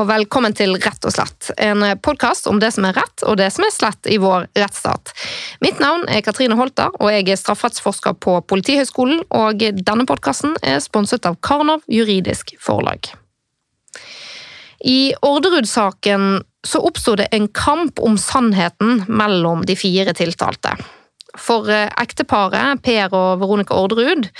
og 0.00 0.08
velkommen 0.08 0.54
til 0.56 0.72
Rett 0.80 1.04
og 1.04 1.12
slett. 1.12 1.50
En 1.60 1.82
podkast 2.00 2.46
om 2.48 2.60
det 2.62 2.70
som 2.72 2.86
er 2.88 2.94
rett 2.96 3.24
og 3.28 3.36
det 3.36 3.50
som 3.52 3.66
er 3.66 3.72
slett 3.74 4.08
i 4.08 4.16
vår 4.22 4.46
rettsstat. 4.56 5.12
Mitt 5.60 5.80
navn 5.82 6.06
er 6.08 6.22
Katrine 6.24 6.56
Holter, 6.56 6.94
og 6.96 7.10
jeg 7.12 7.26
er 7.28 7.40
strafferettsforsker 7.40 8.16
på 8.22 8.38
Politihøgskolen. 8.48 9.20
Og 9.36 9.60
denne 9.60 10.06
podkasten 10.08 10.54
er 10.64 10.80
sponset 10.80 11.28
av 11.28 11.36
Karnov 11.44 11.84
juridisk 11.90 12.54
forlag. 12.62 13.10
I 14.80 15.12
Orderud-saken 15.26 16.40
så 16.66 16.80
oppsto 16.80 17.18
det 17.20 17.28
en 17.36 17.50
kamp 17.52 18.00
om 18.00 18.16
sannheten 18.20 19.04
mellom 19.08 19.66
de 19.68 19.76
fire 19.76 20.16
tiltalte. 20.16 20.78
For 21.38 21.68
ekteparet 21.68 22.80
Per 22.82 23.12
og 23.12 23.42
Veronica 23.42 23.76
Orderud 23.76 24.30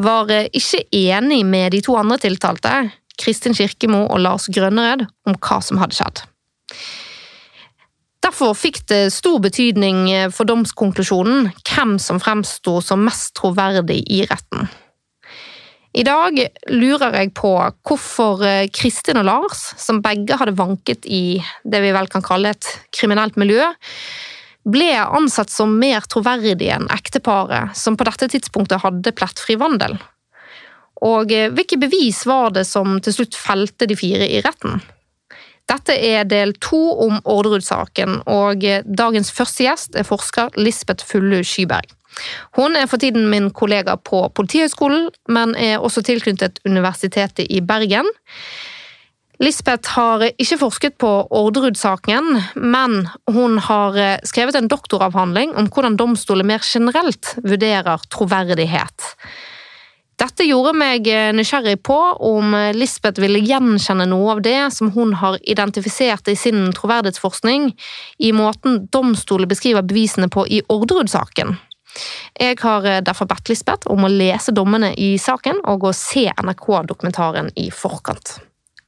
var 0.00 0.32
ikke 0.32 0.86
enig 0.96 1.44
med 1.46 1.76
de 1.76 1.84
to 1.84 1.94
andre 2.00 2.18
tiltalte, 2.24 2.88
Kristin 3.20 3.56
Kirkemo 3.56 4.06
og 4.08 4.22
Lars 4.24 4.48
Grønnered 4.52 5.06
om 5.28 5.36
hva 5.36 5.60
som 5.64 5.80
hadde 5.82 5.98
skjedd. 5.98 6.22
Derfor 8.20 8.52
fikk 8.56 8.82
det 8.90 9.08
stor 9.14 9.40
betydning 9.42 10.04
for 10.34 10.48
domskonklusjonen 10.48 11.50
hvem 11.64 11.96
som 12.02 12.20
fremsto 12.20 12.78
som 12.84 13.06
mest 13.06 13.32
troverdig 13.38 14.02
i 14.12 14.22
retten. 14.28 14.68
I 15.90 16.04
dag 16.06 16.36
lurer 16.70 17.16
jeg 17.18 17.32
på 17.34 17.50
hvorfor 17.88 18.44
Kristin 18.76 19.18
og 19.18 19.26
Lars, 19.26 19.62
som 19.80 20.02
begge 20.04 20.36
hadde 20.38 20.54
vanket 20.58 21.08
i 21.08 21.40
det 21.66 21.80
vi 21.82 21.94
vel 21.96 22.10
kan 22.12 22.22
kalle 22.22 22.52
et 22.54 22.68
kriminelt 22.94 23.40
miljø, 23.40 23.64
ble 24.68 24.92
ansett 25.00 25.50
som 25.50 25.72
mer 25.80 26.04
troverdige 26.06 26.76
enn 26.76 26.86
ekteparet, 26.94 27.74
som 27.74 27.96
på 27.98 28.06
dette 28.06 28.28
tidspunktet 28.30 28.84
hadde 28.84 29.16
plettfri 29.16 29.56
vandel. 29.58 29.96
Og 31.06 31.32
eh, 31.32 31.50
hvilke 31.54 31.78
bevis 31.80 32.24
var 32.28 32.54
det 32.56 32.66
som 32.68 32.98
til 33.04 33.16
slutt 33.16 33.38
felte 33.38 33.88
de 33.88 33.96
fire 33.98 34.26
i 34.28 34.42
retten? 34.44 34.80
Dette 35.70 35.94
er 35.94 36.26
del 36.26 36.56
to 36.58 36.80
om 37.04 37.20
Orderud-saken, 37.30 38.22
og 38.30 38.64
eh, 38.66 38.82
dagens 38.84 39.30
første 39.34 39.68
gjest 39.68 39.96
er 39.98 40.08
forsker 40.08 40.56
Lisbeth 40.58 41.06
Fullu 41.06 41.40
Skyberg. 41.46 41.94
Hun 42.58 42.74
er 42.74 42.88
for 42.90 42.98
tiden 42.98 43.28
min 43.30 43.52
kollega 43.54 43.94
på 43.96 44.24
Politihøgskolen, 44.34 45.08
men 45.30 45.54
er 45.54 45.78
også 45.78 46.02
tilknyttet 46.04 46.58
Universitetet 46.66 47.46
i 47.46 47.62
Bergen. 47.62 48.08
Lisbeth 49.40 49.94
har 49.94 50.26
ikke 50.34 50.58
forsket 50.60 50.98
på 51.00 51.10
Orderud-saken, 51.32 52.34
men 52.60 53.06
hun 53.30 53.56
har 53.70 53.96
eh, 53.96 54.18
skrevet 54.28 54.58
en 54.58 54.68
doktoravhandling 54.68 55.54
om 55.56 55.70
hvordan 55.70 55.96
domstoler 55.96 56.44
mer 56.44 56.66
generelt 56.66 57.36
vurderer 57.46 58.02
troverdighet. 58.12 59.14
Dette 60.20 60.44
gjorde 60.44 60.74
meg 60.76 61.06
eh, 61.08 61.30
nysgjerrig 61.32 61.78
på 61.86 61.96
om 62.28 62.52
eh, 62.56 62.74
Lisbeth 62.76 63.22
ville 63.22 63.40
gjenkjenne 63.40 64.04
noe 64.10 64.34
av 64.34 64.42
det 64.44 64.58
som 64.74 64.90
hun 64.92 65.14
har 65.16 65.38
identifisert 65.48 66.28
i 66.28 66.36
sin 66.36 66.66
troverdighetsforskning, 66.76 67.70
i 68.20 68.32
måten 68.36 68.82
domstolen 68.92 69.48
beskriver 69.48 69.86
bevisene 69.86 70.28
på 70.28 70.44
i 70.44 70.60
Orderud-saken. 70.68 71.56
Jeg 72.36 72.60
har 72.60 72.84
eh, 72.84 73.00
derfor 73.06 73.30
bedt 73.32 73.48
Lisbeth 73.48 73.88
om 73.88 74.04
å 74.04 74.12
lese 74.12 74.52
dommene 74.52 74.92
i 75.00 75.14
saken 75.18 75.64
og 75.72 75.88
å 75.88 75.96
se 75.96 76.28
NRK-dokumentaren 76.36 77.52
i 77.56 77.70
forkant. 77.72 78.36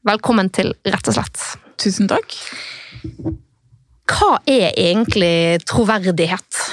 Velkommen 0.05 0.53
til 0.53 0.75
Rett 0.85 1.09
og 1.09 1.17
slett. 1.17 1.41
Tusen 1.81 2.13
takk. 2.13 2.37
Hva 4.13 4.35
er 4.45 4.75
egentlig 4.77 5.63
troverdighet? 5.65 6.67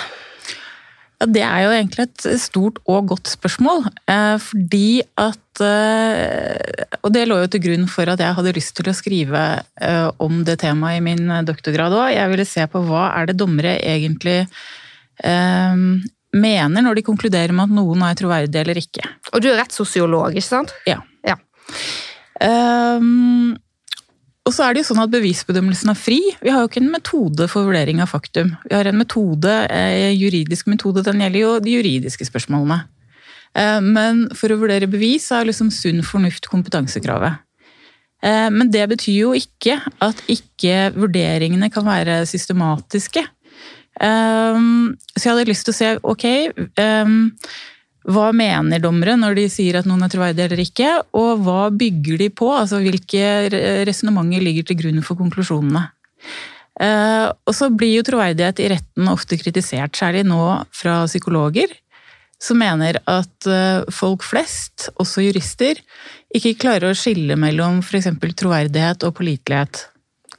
Ja, 1.19 1.27
Det 1.27 1.43
er 1.43 1.63
jo 1.65 1.71
egentlig 1.75 2.05
et 2.07 2.27
stort 2.39 2.79
og 2.87 3.09
godt 3.11 3.27
spørsmål. 3.27 3.85
Eh, 4.07 4.37
fordi 4.39 5.01
at 5.19 5.61
eh, 5.61 6.85
Og 7.03 7.11
det 7.13 7.27
lå 7.27 7.41
jo 7.41 7.49
til 7.51 7.63
grunn 7.63 7.87
for 7.91 8.07
at 8.07 8.19
jeg 8.19 8.35
hadde 8.37 8.55
lyst 8.55 8.75
til 8.77 8.89
å 8.89 8.95
skrive 8.95 9.43
eh, 9.81 10.09
om 10.19 10.43
det 10.47 10.59
temaet 10.63 10.99
i 10.99 11.03
min 11.03 11.27
doktorgrad 11.45 11.95
òg. 11.95 12.13
Jeg 12.15 12.31
ville 12.31 12.47
se 12.47 12.65
på 12.71 12.83
hva 12.87 13.09
er 13.19 13.29
det 13.29 13.39
dommere 13.39 13.77
egentlig 13.79 14.45
mener 15.19 16.83
når 16.85 16.95
de 16.95 17.01
konkluderer 17.03 17.51
med 17.51 17.65
at 17.65 17.75
noen 17.75 18.05
er 18.07 18.15
troverdig 18.15 18.61
eller 18.61 18.77
ikke. 18.79 19.03
Og 19.33 19.41
du 19.43 19.49
er 19.51 19.57
rettssosiolog, 19.59 20.31
ikke 20.31 20.47
sant? 20.47 20.71
Ja. 20.87 21.01
ja. 21.27 21.35
Um, 22.39 23.57
og 24.49 24.55
så 24.55 24.65
er 24.65 24.73
det 24.73 24.81
jo 24.81 24.87
sånn 24.89 25.03
at 25.03 25.11
Bevisbedømmelsen 25.13 25.91
er 25.91 25.97
fri. 25.97 26.17
Vi 26.41 26.49
har 26.49 26.63
jo 26.63 26.69
ikke 26.71 26.81
en 26.81 26.89
metode 26.89 27.45
for 27.51 27.67
vurdering 27.69 28.01
av 28.01 28.09
faktum. 28.09 28.55
Vi 28.65 28.73
har 28.73 28.87
en 28.89 28.97
metode, 28.97 29.51
en 29.69 29.97
eh, 30.09 30.15
juridisk 30.17 30.71
metode, 30.71 31.03
den 31.05 31.21
gjelder 31.21 31.43
jo 31.43 31.51
de 31.61 31.75
juridiske 31.75 32.25
spørsmålene. 32.25 32.79
Eh, 33.53 33.77
men 33.85 34.25
for 34.37 34.49
å 34.49 34.57
vurdere 34.57 34.89
bevis 34.89 35.27
er 35.35 35.45
liksom 35.45 35.69
sunn 35.73 36.01
fornuft 36.05 36.49
kompetansekravet. 36.49 37.43
Eh, 38.25 38.49
men 38.55 38.73
det 38.73 38.87
betyr 38.89 39.19
jo 39.19 39.35
ikke 39.37 39.77
at 40.01 40.25
ikke 40.33 40.89
vurderingene 40.97 41.69
kan 41.73 41.85
være 41.85 42.23
systematiske. 42.29 43.27
Så 43.99 45.25
jeg 45.25 45.27
hadde 45.27 45.49
lyst 45.49 45.65
til 45.67 45.73
å 45.73 45.75
se, 45.75 45.87
ok 46.07 46.25
hva 48.07 48.29
mener 48.35 48.79
dommere 48.79 49.17
når 49.19 49.35
de 49.41 49.47
sier 49.51 49.79
at 49.79 49.87
noen 49.89 50.05
er 50.05 50.11
troverdig 50.13 50.45
eller 50.45 50.61
ikke, 50.63 50.93
og 51.19 51.43
hva 51.43 51.67
bygger 51.75 52.21
de 52.21 52.29
på? 52.31 52.47
Altså 52.55 52.79
hvilke 52.83 53.49
resonnementer 53.87 54.45
ligger 54.45 54.69
til 54.69 54.79
grunn 54.79 55.03
for 55.05 55.19
konklusjonene? 55.19 55.83
Eh, 56.79 57.27
og 57.27 57.55
så 57.55 57.67
blir 57.75 57.97
jo 57.97 58.05
troverdighet 58.07 58.61
i 58.63 58.71
retten 58.71 59.11
ofte 59.11 59.37
kritisert, 59.39 59.97
særlig 59.99 60.23
nå 60.27 60.39
fra 60.71 61.01
psykologer, 61.09 61.73
som 62.39 62.61
mener 62.61 63.01
at 63.03 63.49
eh, 63.51 63.83
folk 63.91 64.23
flest, 64.23 64.87
også 64.95 65.25
jurister, 65.27 65.81
ikke 66.35 66.55
klarer 66.61 66.93
å 66.93 66.97
skille 66.97 67.35
mellom 67.39 67.81
f.eks. 67.83 68.13
troverdighet 68.39 69.03
og 69.03 69.17
pålitelighet. 69.19 69.83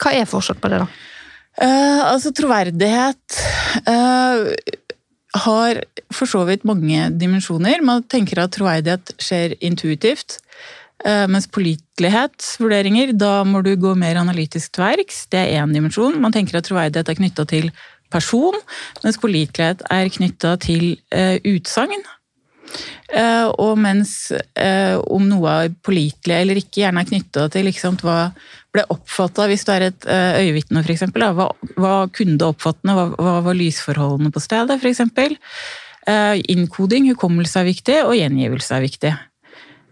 Hva 0.00 0.16
er 0.16 0.28
forskjell 0.28 0.60
på 0.62 0.72
det, 0.72 0.80
da? 0.80 0.88
Uh, 1.60 2.14
altså, 2.14 2.30
troverdighet 2.32 3.40
uh, 3.84 4.46
har 5.36 5.82
for 6.12 6.26
så 6.26 6.44
vidt 6.48 6.66
mange 6.66 7.08
dimensjoner. 7.20 7.82
Man 7.86 8.02
tenker 8.10 8.42
at 8.42 8.54
troverdighet 8.56 9.14
skjer 9.22 9.54
intuitivt. 9.62 10.40
Eh, 11.04 11.26
mens 11.30 11.48
pålitelighetsvurderinger, 11.48 13.14
da 13.16 13.40
må 13.48 13.62
du 13.64 13.72
gå 13.80 13.94
mer 13.96 14.20
analytisk 14.20 14.74
til 14.74 14.84
verks. 14.84 15.24
Det 15.32 15.40
er 15.40 15.62
én 15.62 15.72
dimensjon. 15.74 16.18
Man 16.20 16.34
tenker 16.34 16.58
at 16.58 16.68
troverdighet 16.68 17.08
er 17.08 17.20
knytta 17.20 17.46
til 17.48 17.70
person, 18.10 18.56
mens 19.04 19.20
pålitelighet 19.22 19.84
er 19.86 20.10
knytta 20.10 20.56
til 20.58 20.96
uh, 21.14 21.36
utsagn. 21.46 22.02
Uh, 23.10 23.50
og 23.58 23.74
mens 23.82 24.30
uh, 24.30 24.96
om 25.10 25.24
noe 25.26 25.54
er 25.64 25.72
pålitelig 25.82 26.36
eller 26.36 26.60
ikke, 26.60 26.82
gjerne 26.84 27.02
er 27.02 27.08
knytta 27.08 27.48
til 27.50 27.66
liksom, 27.66 27.98
hva 28.04 28.30
ble 28.70 28.84
oppfatta 28.94 29.48
hvis 29.50 29.66
du 29.66 29.72
er 29.74 29.88
et 29.88 30.06
uh, 30.06 30.38
øyevitne, 30.38 30.84
f.eks. 30.84 31.08
Hva, 31.16 31.48
hva 31.74 31.94
kunne 32.14 32.38
det 32.38 32.46
oppfattende, 32.46 32.94
hva, 32.94 33.08
hva, 33.18 33.38
var 33.48 33.58
lysforholdene 33.58 34.30
på 34.34 34.42
stedet, 34.44 34.78
f.eks. 34.78 35.02
Innkoding, 36.50 37.10
hukommelse 37.12 37.60
er 37.60 37.66
viktig, 37.68 37.98
og 38.06 38.16
gjengivelse 38.18 38.78
er 38.78 38.86
viktig. 38.86 39.10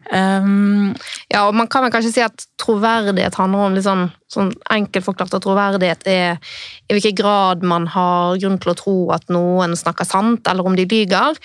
Um, 0.09 0.95
ja, 1.29 1.43
og 1.45 1.55
Man 1.57 1.69
kan 1.69 1.85
vel 1.85 1.93
kanskje 1.93 2.15
si 2.15 2.23
at 2.25 2.47
troverdighet 2.61 3.37
handler 3.37 3.67
om 3.67 3.75
litt 3.77 3.85
sånn, 3.85 4.07
sånn 4.33 4.51
enkelt 4.73 5.05
forklart 5.05 5.37
at 5.37 5.45
troverdighet 5.45 6.07
er 6.09 6.55
i 6.89 6.97
hvilken 6.97 7.17
grad 7.19 7.65
man 7.67 7.89
har 7.93 8.39
grunn 8.41 8.57
til 8.63 8.73
å 8.73 8.77
tro 8.79 8.97
at 9.13 9.29
noen 9.33 9.77
snakker 9.77 10.09
sant, 10.09 10.49
eller 10.49 10.67
om 10.67 10.77
de 10.79 10.87
lyger. 10.89 11.37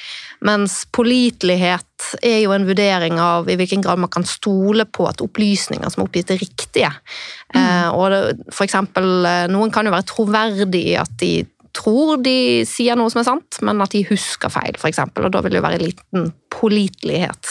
Mens 0.47 0.83
pålitelighet 0.95 2.10
er 2.24 2.39
jo 2.44 2.54
en 2.56 2.68
vurdering 2.68 3.19
av 3.21 3.51
i 3.51 3.57
hvilken 3.60 3.83
grad 3.83 4.00
man 4.00 4.12
kan 4.12 4.27
stole 4.27 4.88
på 4.88 5.07
at 5.12 5.24
opplysninger 5.24 5.92
som 5.92 6.04
er 6.04 6.07
oppgitt, 6.07 6.31
er 6.31 6.44
riktige. 6.44 6.94
Mm. 7.54 7.59
Uh, 7.59 7.89
og 7.98 8.06
det, 8.13 8.21
for 8.51 8.66
eksempel, 8.66 9.09
eh, 9.27 9.50
Noen 9.51 9.71
kan 9.74 9.86
jo 9.86 9.94
være 9.94 10.07
troverdige 10.09 10.95
i 10.95 11.00
at 11.00 11.12
de 11.19 11.33
tror 11.74 12.19
de 12.21 12.63
sier 12.69 12.98
noe 12.98 13.12
som 13.12 13.24
er 13.24 13.27
sant, 13.27 13.59
men 13.66 13.81
at 13.83 13.94
de 13.95 14.04
husker 14.07 14.51
feil, 14.54 14.77
f.eks. 14.77 15.01
Og 15.18 15.31
da 15.33 15.42
vil 15.44 15.56
det 15.56 15.59
jo 15.59 15.66
være 15.66 15.81
liten 15.81 16.27
pålitelighet 16.54 17.50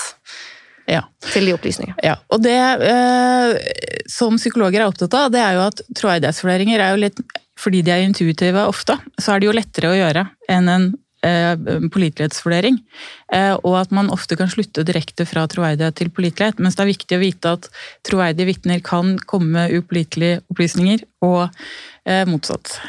ja. 0.91 1.05
til 1.33 1.47
de 1.49 1.55
opplysningene. 1.57 1.99
Ja, 2.05 2.17
og 2.33 2.43
det 2.45 2.57
eh, 2.57 3.55
som 4.11 4.39
psykologer 4.41 4.83
er 4.83 4.91
opptatt 4.91 5.15
av, 5.19 5.31
det 5.35 5.43
er 5.43 5.59
jo 5.59 5.65
at 5.69 5.85
troverdighetsvurderinger 5.99 6.83
er 6.83 6.95
jo 6.95 7.05
litt 7.05 7.23
fordi 7.63 7.83
de 7.87 7.93
er 7.95 8.03
intuitive 8.03 8.65
ofte, 8.67 8.97
så 9.21 9.35
er 9.35 9.43
det 9.43 9.49
jo 9.49 9.55
lettere 9.55 9.93
å 9.93 9.97
gjøre 9.99 10.25
enn 10.51 10.71
en 10.73 10.87
eh, 11.23 11.53
pålitelighetsvurdering. 11.93 12.81
Eh, 13.33 13.55
og 13.55 13.77
at 13.79 13.93
man 13.95 14.11
ofte 14.11 14.39
kan 14.41 14.51
slutte 14.51 14.85
direkte 14.87 15.27
fra 15.29 15.45
troverdighet 15.51 16.01
til 16.01 16.11
pålitelighet. 16.15 16.59
Mens 16.63 16.79
det 16.79 16.85
er 16.87 16.91
viktig 16.91 17.19
å 17.19 17.23
vite 17.23 17.55
at 17.59 17.69
troverdige 18.09 18.49
vitner 18.51 18.83
kan 18.85 19.15
komme 19.31 19.53
med 19.55 19.77
upålitelige 19.79 20.43
opplysninger, 20.53 21.07
og 21.23 21.45
eh, 22.09 22.25
motsatt. 22.27 22.81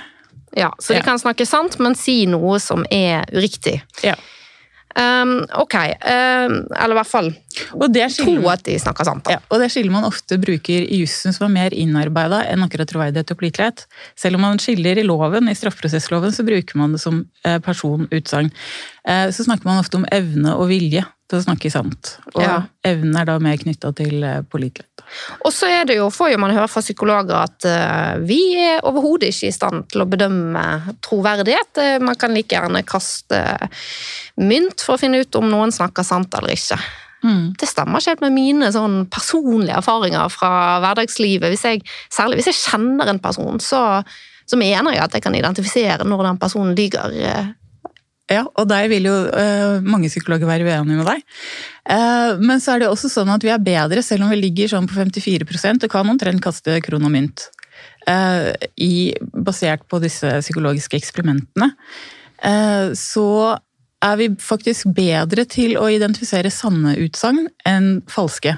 Ja, 0.57 0.73
Så 0.79 0.93
de 0.93 1.01
ja. 1.01 1.05
kan 1.05 1.21
snakke 1.21 1.45
sant, 1.49 1.79
men 1.81 1.97
si 1.97 2.23
noe 2.29 2.59
som 2.61 2.85
er 2.93 3.25
uriktig. 3.33 3.79
Ja. 4.05 4.17
Um, 4.93 5.39
ok, 5.57 5.75
um, 6.05 6.59
eller 6.69 6.93
i 6.93 6.97
hvert 6.99 7.09
fall 7.09 7.31
to 7.63 8.33
at 8.51 8.61
de 8.67 8.75
snakker 8.77 9.07
sant. 9.07 9.29
Ja, 9.31 9.39
og 9.49 9.61
det 9.61 9.71
skiller 9.73 9.93
man 9.93 10.05
ofte 10.05 10.37
bruker 10.41 10.85
i 10.85 10.99
jussen 11.01 11.33
som 11.33 11.47
er 11.47 11.53
mer 11.55 11.75
innarbeida 11.77 12.43
enn 12.51 12.65
akkurat 12.65 12.89
troverdighet 12.91 13.33
og 13.33 13.39
pålitelighet. 13.39 13.85
Selv 14.19 14.37
om 14.37 14.45
man 14.45 14.61
skiller 14.61 15.01
i 15.01 15.05
loven, 15.05 15.49
i 15.49 15.57
straffeprosessloven, 15.57 16.35
så 16.35 16.45
bruker 16.45 16.77
man 16.77 16.93
det 16.93 17.01
som 17.01 17.23
eh, 17.45 17.57
personutsagn. 17.63 18.51
Eh, 19.07 19.29
så 19.35 19.43
snakker 19.43 19.67
man 19.67 19.81
ofte 19.83 19.99
om 19.99 20.07
evne 20.11 20.55
og 20.55 20.69
vilje. 20.71 21.05
til 21.33 21.39
å 21.39 21.45
snakke 21.47 21.69
sant. 21.71 22.17
Og 22.35 22.43
Ja. 22.43 22.63
evnen 22.85 23.15
er 23.17 23.25
da 23.25 23.39
mer 23.39 23.57
knytta 23.57 23.89
til 23.95 24.23
eh, 24.23 24.41
pålitelighet. 24.43 25.01
Og 25.43 25.51
så 25.51 25.65
er 25.65 25.85
det 25.85 25.95
jo, 25.95 26.09
får 26.13 26.33
jo 26.33 26.37
man 26.37 26.51
høre 26.53 26.67
fra 26.69 26.81
psykologer 26.83 27.33
at 27.33 27.65
eh, 27.65 28.19
vi 28.19 28.53
er 28.59 28.83
overhodet 28.85 29.31
ikke 29.31 29.47
i 29.47 29.55
stand 29.55 29.87
til 29.89 30.03
å 30.03 30.05
bedømme 30.05 30.93
troverdighet. 31.01 32.01
Man 32.03 32.19
kan 32.21 32.35
like 32.35 32.53
gjerne 32.53 32.83
kaste 32.85 33.39
mynt 34.37 34.83
for 34.83 34.93
å 34.93 34.99
finne 35.01 35.23
ut 35.23 35.35
om 35.39 35.49
noen 35.49 35.73
snakker 35.73 36.05
sant 36.05 36.35
eller 36.37 36.53
ikke. 36.53 36.77
Mm. 37.23 37.55
Det 37.57 37.69
stemmer 37.71 37.97
ikke 38.03 38.13
helt 38.13 38.25
med 38.27 38.35
mine 38.35 38.69
sånn 38.75 39.07
personlige 39.09 39.79
erfaringer 39.79 40.29
fra 40.29 40.53
hverdagslivet. 40.83 41.49
Hvis 41.49 41.65
jeg, 41.65 41.81
særlig 42.13 42.41
hvis 42.41 42.51
jeg 42.51 42.61
kjenner 42.61 43.09
en 43.09 43.23
person, 43.23 43.57
så, 43.63 44.03
så 44.45 44.59
mener 44.59 44.93
jeg 44.93 45.01
at 45.07 45.13
jeg 45.17 45.23
kan 45.23 45.33
identifisere 45.39 46.05
når 46.05 46.27
den 46.29 46.37
personen 46.45 46.75
lyver. 46.77 47.55
Ja, 48.31 48.45
og 48.47 48.67
der 48.71 48.87
vil 48.87 49.09
jo 49.09 49.15
uh, 49.27 49.83
mange 49.83 50.07
psykologer 50.07 50.47
være 50.47 50.69
uenige 50.69 50.99
med 51.01 51.09
deg. 51.09 51.25
Uh, 51.83 52.39
men 52.39 52.61
så 52.63 52.73
er 52.73 52.83
det 52.83 52.91
også 52.91 53.11
sånn 53.11 53.31
at 53.33 53.43
vi 53.43 53.51
er 53.51 53.63
bedre, 53.63 54.03
selv 54.05 54.23
om 54.23 54.31
vi 54.31 54.39
ligger 54.39 54.71
sånn 54.71 54.87
på 54.87 54.95
54% 54.95 55.83
og 55.83 55.91
kan 55.91 56.11
omtrent 56.13 56.43
kaste 56.43 56.79
kron 56.85 57.09
og 57.09 57.13
mynt, 57.17 57.49
Uh, 58.03 58.51
i, 58.83 59.15
basert 59.31 59.85
på 59.87 59.95
disse 60.03 60.27
psykologiske 60.43 60.97
eksperimentene. 60.99 61.69
Så 62.99 63.27
er 64.03 64.17
vi 64.19 64.27
faktisk 64.43 64.89
bedre 64.95 65.45
til 65.47 65.77
å 65.79 65.87
identifisere 65.91 66.51
sanne 66.51 66.97
utsagn 66.99 67.47
enn 67.67 68.01
falske. 68.11 68.57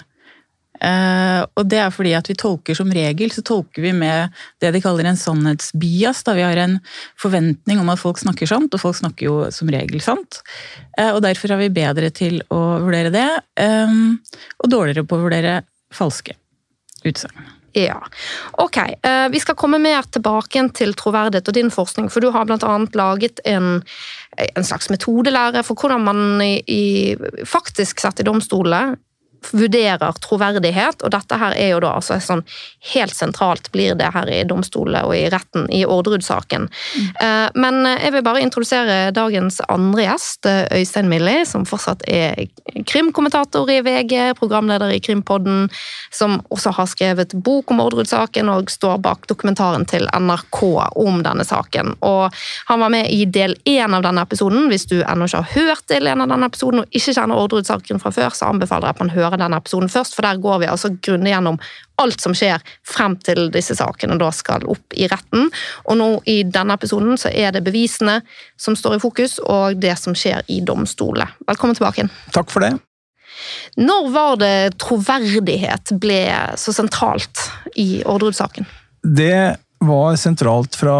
Eh, 0.83 1.41
og 1.55 1.67
det 1.71 1.79
er 1.79 1.93
fordi 1.93 2.13
at 2.17 2.27
vi 2.29 2.35
tolker 2.39 2.77
som 2.77 2.91
regel 2.93 3.31
så 3.33 3.43
tolker 3.45 3.83
vi 3.85 3.93
med 3.95 4.33
det 4.63 4.73
de 4.75 4.81
kaller 4.83 5.07
en 5.09 5.19
sannhetsbias. 5.19 6.23
Da 6.27 6.35
vi 6.37 6.45
har 6.45 6.59
en 6.61 6.77
forventning 7.21 7.81
om 7.81 7.91
at 7.93 8.01
folk 8.01 8.19
snakker 8.21 8.49
sant, 8.49 8.73
og 8.73 8.81
folk 8.81 8.99
snakker 8.99 9.29
jo 9.29 9.37
som 9.55 9.71
regel 9.71 10.03
sant. 10.03 10.41
Eh, 10.97 11.11
og 11.11 11.21
derfor 11.25 11.55
er 11.55 11.63
vi 11.63 11.73
bedre 11.75 12.11
til 12.15 12.41
å 12.53 12.61
vurdere 12.83 13.13
det, 13.13 13.29
eh, 13.61 13.99
og 14.59 14.71
dårligere 14.71 15.07
på 15.07 15.19
å 15.19 15.27
vurdere 15.27 15.59
falske 15.93 16.35
utsagn. 17.05 17.53
Ja, 17.75 17.97
ok. 18.63 18.77
Vi 19.33 19.39
skal 19.43 19.57
komme 19.59 19.81
mer 19.83 20.05
tilbake 20.07 20.61
til 20.79 20.93
troverdighet 20.95 21.49
og 21.51 21.57
din 21.57 21.67
forskning, 21.67 22.07
for 22.07 22.23
du 22.23 22.29
har 22.31 22.47
annet 22.47 22.95
laget 22.95 23.41
en, 23.43 23.81
en 24.39 24.63
slags 24.63 24.87
metodelære 24.87 25.59
for 25.67 25.75
hvordan 25.75 26.05
man 26.07 26.39
i, 26.39 27.17
faktisk 27.43 27.99
satt 27.99 28.23
i 28.23 28.27
domstolene 28.29 28.95
vurderer 29.53 30.19
troverdighet, 30.23 31.03
og 31.03 31.13
dette 31.13 31.39
her 31.41 31.55
er 31.57 31.73
jo 31.73 31.81
da 31.83 31.95
altså 31.99 32.17
sånn 32.23 32.43
helt 32.93 33.15
sentralt 33.15 33.71
blir 33.73 33.95
det 33.99 34.11
her 34.15 34.29
i 34.31 34.43
domstolene 34.47 35.03
og 35.05 35.15
i 35.17 35.27
retten 35.33 35.67
i 35.73 35.83
Orderud-saken. 35.85 36.67
Mm. 36.69 37.53
Men 37.55 37.81
jeg 37.89 38.13
vil 38.15 38.25
bare 38.25 38.41
introdusere 38.43 39.11
dagens 39.15 39.59
andre 39.69 40.05
gjest, 40.05 40.45
eh, 40.45 40.65
Øystein 40.79 41.09
Millie, 41.09 41.45
som 41.45 41.65
fortsatt 41.65 42.03
er 42.07 42.47
krimkommentator 42.85 43.69
i 43.71 43.81
VG, 43.81 44.33
programleder 44.39 44.93
i 44.93 44.99
Krimpodden, 44.99 45.69
som 46.11 46.39
også 46.49 46.73
har 46.75 46.89
skrevet 46.91 47.33
bok 47.43 47.71
om 47.71 47.81
Orderud-saken 47.83 48.49
og 48.49 48.71
står 48.71 48.99
bak 49.03 49.27
dokumentaren 49.27 49.85
til 49.89 50.07
NRK 50.13 50.61
om 50.95 51.21
denne 51.25 51.45
saken. 51.45 51.95
Og 52.05 52.33
han 52.69 52.79
var 52.79 52.93
med 52.93 53.09
i 53.11 53.25
del 53.25 53.55
én 53.65 53.95
av 53.95 54.03
denne 54.05 54.25
episoden. 54.25 54.69
Hvis 54.71 54.87
du 54.91 55.01
ennå 55.01 55.29
ikke 55.29 55.43
har 55.43 55.53
hørt 55.55 55.87
del 55.91 56.09
én 56.11 56.21
av 56.21 56.31
denne 56.31 56.49
episoden 56.49 56.83
og 56.83 56.91
ikke 56.91 57.15
kjenner 57.15 57.41
Orderud-saken 57.41 58.01
fra 58.01 58.13
før, 58.15 58.35
så 58.35 58.51
anbefaler 58.51 58.89
jeg 58.89 58.97
at 58.97 59.03
man 59.03 59.13
hører 59.15 59.34
denne 59.41 59.59
episoden 59.61 59.91
først, 59.91 60.15
for 60.15 60.27
der 60.27 60.41
går 60.41 60.61
vi 60.63 60.69
altså 60.71 60.93
grundig 60.95 61.33
gjennom 61.33 61.59
alt 62.01 62.23
som 62.23 62.35
skjer 62.35 62.63
frem 62.87 63.15
til 63.23 63.47
disse 63.53 63.77
sakene 63.77 64.17
da 64.19 64.31
skal 64.35 64.65
opp 64.71 64.95
i 64.95 65.07
retten. 65.11 65.49
Og 65.85 65.99
nå 65.99 66.09
i 66.31 66.41
denne 66.43 66.75
episoden 66.75 67.19
så 67.19 67.31
er 67.31 67.55
det 67.55 67.63
bevisene 67.65 68.19
som 68.59 68.75
står 68.75 68.97
i 68.97 69.03
fokus, 69.03 69.37
og 69.39 69.79
det 69.81 69.95
som 70.01 70.17
skjer 70.17 70.43
i 70.51 70.61
domstolene. 70.65 71.29
Velkommen 71.47 71.77
tilbake 71.77 72.03
igjen. 72.03 72.13
Takk 72.35 72.51
for 72.51 72.65
det. 72.65 72.75
Når 73.75 74.09
var 74.13 74.39
det 74.39 74.57
troverdighet 74.81 75.95
ble 75.99 76.21
så 76.59 76.73
sentralt 76.75 77.49
i 77.75 78.01
Orderud-saken? 78.07 78.67
Det 79.03 79.57
var 79.85 80.15
sentralt 80.17 80.77
fra 80.79 80.95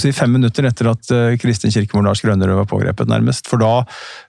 si, 0.00 0.12
fem 0.16 0.32
minutter 0.32 0.66
etter 0.68 0.88
at 0.90 1.10
eh, 1.12 1.36
Kristin 1.40 1.72
Kirkemor 1.74 2.06
Lars 2.06 2.22
Grønnerød 2.24 2.62
var 2.62 2.68
pågrepet, 2.70 3.08
nærmest. 3.10 3.48
For 3.50 3.60
da, 3.60 3.84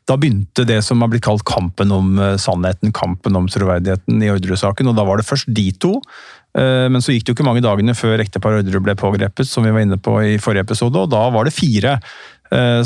da 0.10 0.18
begynte 0.20 0.66
det 0.68 0.82
som 0.86 1.02
har 1.02 1.12
blitt 1.12 1.26
kalt 1.26 1.46
kampen 1.48 1.94
om 1.96 2.18
eh, 2.20 2.36
sannheten, 2.42 2.92
kampen 2.96 3.38
om 3.40 3.48
troverdigheten 3.52 4.24
i 4.24 4.32
Orderud-saken. 4.34 4.90
Og 4.92 4.98
da 4.98 5.06
var 5.08 5.22
det 5.22 5.28
først 5.28 5.48
de 5.56 5.70
to. 5.80 5.98
eh, 6.58 6.88
Men 6.92 7.04
så 7.04 7.16
gikk 7.16 7.26
det 7.26 7.32
jo 7.32 7.38
ikke 7.38 7.48
mange 7.48 7.64
dagene 7.66 7.96
før 7.96 8.20
ektepar 8.24 8.60
Orderud 8.60 8.84
ble 8.86 8.98
pågrepet, 9.00 9.48
som 9.48 9.64
vi 9.64 9.72
var 9.76 9.86
inne 9.86 10.00
på 10.02 10.18
i 10.24 10.36
forrige 10.42 10.68
episode, 10.68 11.06
og 11.06 11.14
da 11.14 11.28
var 11.34 11.48
det 11.48 11.56
fire 11.56 12.00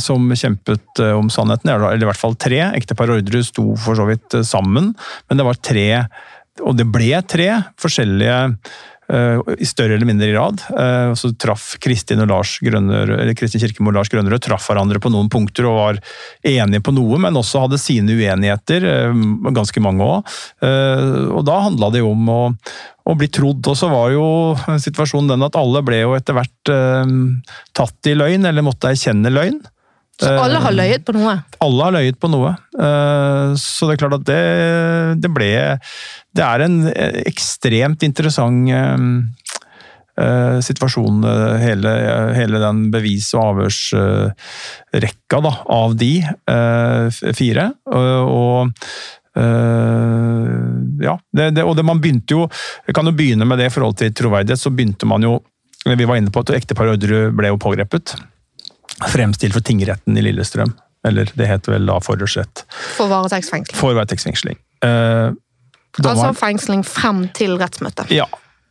som 0.02 0.24
kjempet 0.34 0.98
om 1.14 1.28
sannheten, 1.30 1.70
eller 1.70 2.02
i 2.02 2.08
hvert 2.10 2.18
fall 2.18 2.34
tre. 2.34 2.58
Ektepar 2.74 3.12
Orderud 3.14 3.46
sto 3.46 3.68
for 3.78 3.94
så 3.94 4.08
vidt 4.08 4.34
sammen, 4.42 4.88
men 5.30 5.38
det 5.38 5.46
var 5.46 5.60
tre, 5.62 5.86
og 6.66 6.80
det 6.80 6.88
ble 6.90 7.20
tre 7.30 7.46
forskjellige 7.78 8.40
i 9.12 9.68
større 9.68 9.98
eller 9.98 10.08
mindre 10.08 10.30
grad. 10.32 10.62
Eh, 10.72 11.14
Så 11.20 11.34
traff 11.38 11.76
Kristin 11.84 12.22
og 12.24 12.30
Lars 12.32 12.58
Grønnerød, 12.64 13.18
eller 13.20 13.36
Kristin 13.38 13.62
Kirkemo 13.64 13.92
og 13.92 13.98
Lars 14.00 14.12
Grønnerød 14.14 14.44
traff 14.46 14.70
hverandre 14.70 15.02
på 15.04 15.12
noen 15.12 15.30
punkter 15.32 15.68
og 15.68 15.78
var 15.78 16.00
enige 16.48 16.84
på 16.86 16.94
noe, 16.96 17.20
men 17.22 17.38
også 17.40 17.66
hadde 17.66 17.82
sine 17.82 18.16
uenigheter, 18.16 18.88
eh, 18.88 19.26
ganske 19.52 19.84
mange 19.84 20.06
òg. 20.06 20.38
Og 20.62 21.44
da 21.48 21.60
handla 21.66 21.92
det 21.92 22.02
jo 22.04 22.12
om 22.14 22.30
å, 22.32 22.42
å 23.08 23.18
bli 23.18 23.28
trodd. 23.34 23.66
Og 23.68 23.78
så 23.78 23.90
var 23.92 24.12
jo 24.14 24.26
situasjonen 24.80 25.34
den 25.34 25.48
at 25.48 25.58
alle 25.60 25.84
ble 25.86 26.04
jo 26.04 26.16
etter 26.18 26.38
hvert 26.38 26.72
eh, 26.72 27.16
tatt 27.78 28.12
i 28.12 28.16
løgn, 28.18 28.48
eller 28.48 28.66
måtte 28.66 28.92
erkjenne 28.92 29.34
løgn. 29.34 29.62
Så 30.22 30.32
alle 30.38 30.60
har 30.62 30.74
løyet 30.76 31.06
på 31.08 31.16
noe? 31.18 31.34
Alle 31.66 31.86
har 31.88 31.96
løyet 31.96 32.18
på 32.22 32.30
noe. 32.30 32.54
Eh, 32.78 33.54
Så 33.58 33.88
det 33.88 33.96
er 33.96 34.02
klart 34.04 34.20
at 34.20 34.26
det, 34.28 34.42
det 35.24 35.32
ble 35.34 35.50
Det 36.36 36.44
er 36.46 36.66
en 36.66 36.76
ekstremt 37.26 38.04
interessant 38.06 38.70
eh, 38.70 39.06
eh, 40.22 40.60
situasjon, 40.62 41.24
eh, 41.26 41.56
hele, 41.64 41.96
hele 42.38 42.62
den 42.62 42.84
bevis- 42.94 43.34
og 43.34 43.48
avhørsrekka 43.56 45.42
da, 45.48 45.56
av 45.82 45.98
de 45.98 46.14
fire. 47.34 47.72
Og, 47.88 48.70
ja, 51.02 51.16
det, 51.32 51.46
det, 51.56 51.64
og 51.64 51.78
det 51.80 51.86
man 51.88 52.02
begynte 52.04 52.36
jo 52.36 52.42
Vi 52.84 52.92
kan 52.92 53.08
jo 53.08 53.14
begynne 53.16 53.46
med 53.48 53.62
det 53.62 53.70
i 53.70 53.72
forhold 53.74 53.96
til 54.02 54.12
troverdighet. 54.12 54.60
Så 54.60 54.74
begynte 54.76 55.08
man 55.08 55.24
jo 55.24 55.38
Vi 55.88 56.06
var 56.06 56.20
inne 56.20 56.34
på 56.36 56.44
at 56.44 56.52
ekteparet 56.58 56.98
Orderud 56.98 57.38
ble 57.40 57.48
jo 57.54 57.62
pågrepet 57.62 58.12
fremstilt 59.10 59.54
for 59.54 59.66
tingretten 59.66 60.18
i 60.18 60.22
Lillestrøm. 60.22 60.74
Eller 61.08 61.32
det 61.34 61.48
heter 61.50 61.74
vel 61.74 61.88
da 61.90 61.98
forhørsrett. 62.04 62.66
For 62.98 63.10
varetektsfengsling. 63.10 63.78
For 63.78 63.98
varetektsfengsling. 63.98 64.60
Eh, 64.86 65.32
Altså 66.00 66.30
fengsling 66.34 66.86
frem 66.88 67.26
til 67.36 67.58
rettsmøtet. 67.60 68.12
ja, 68.16 68.24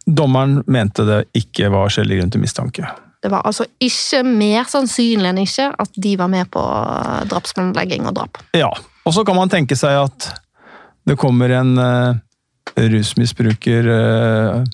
dommeren 0.06 0.62
mente 0.66 1.04
det 1.04 1.18
ikke 1.36 1.68
var 1.68 1.90
skjellig 1.92 2.16
grunn 2.16 2.30
til 2.32 2.40
mistanke. 2.40 2.88
Det 3.20 3.28
var 3.28 3.44
altså 3.44 3.66
ikke 3.78 4.22
mer 4.24 4.64
sannsynlig 4.64 5.28
enn 5.28 5.42
ikke 5.42 5.66
at 5.84 5.90
de 6.00 6.14
var 6.16 6.30
med 6.32 6.48
på 6.50 6.62
drapsplanlegging 7.28 8.06
og 8.08 8.14
drap. 8.16 8.40
Ja, 8.56 8.70
og 9.04 9.12
så 9.12 9.24
kan 9.28 9.36
man 9.36 9.52
tenke 9.52 9.76
seg 9.76 9.98
at 10.06 10.30
det 11.04 11.18
kommer 11.20 11.52
en 11.52 11.76
uh, 11.76 12.14
rusmisbruker, 12.80 13.90
eh, 13.92 14.64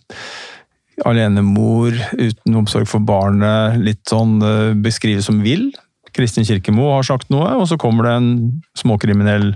alenemor 1.04 1.96
uten 2.16 2.56
omsorg 2.56 2.88
for 2.88 3.04
barnet, 3.04 3.76
litt 3.82 4.04
sånn 4.08 4.38
uh, 4.40 4.72
beskrives 4.72 5.28
som 5.28 5.42
vill. 5.44 5.68
Kristin 6.16 6.46
Kirkemo 6.48 6.88
har 6.94 7.04
sagt 7.04 7.28
noe, 7.32 7.50
og 7.58 7.66
så 7.68 7.76
kommer 7.80 8.08
det 8.08 8.14
en 8.16 8.30
småkriminell 8.78 9.50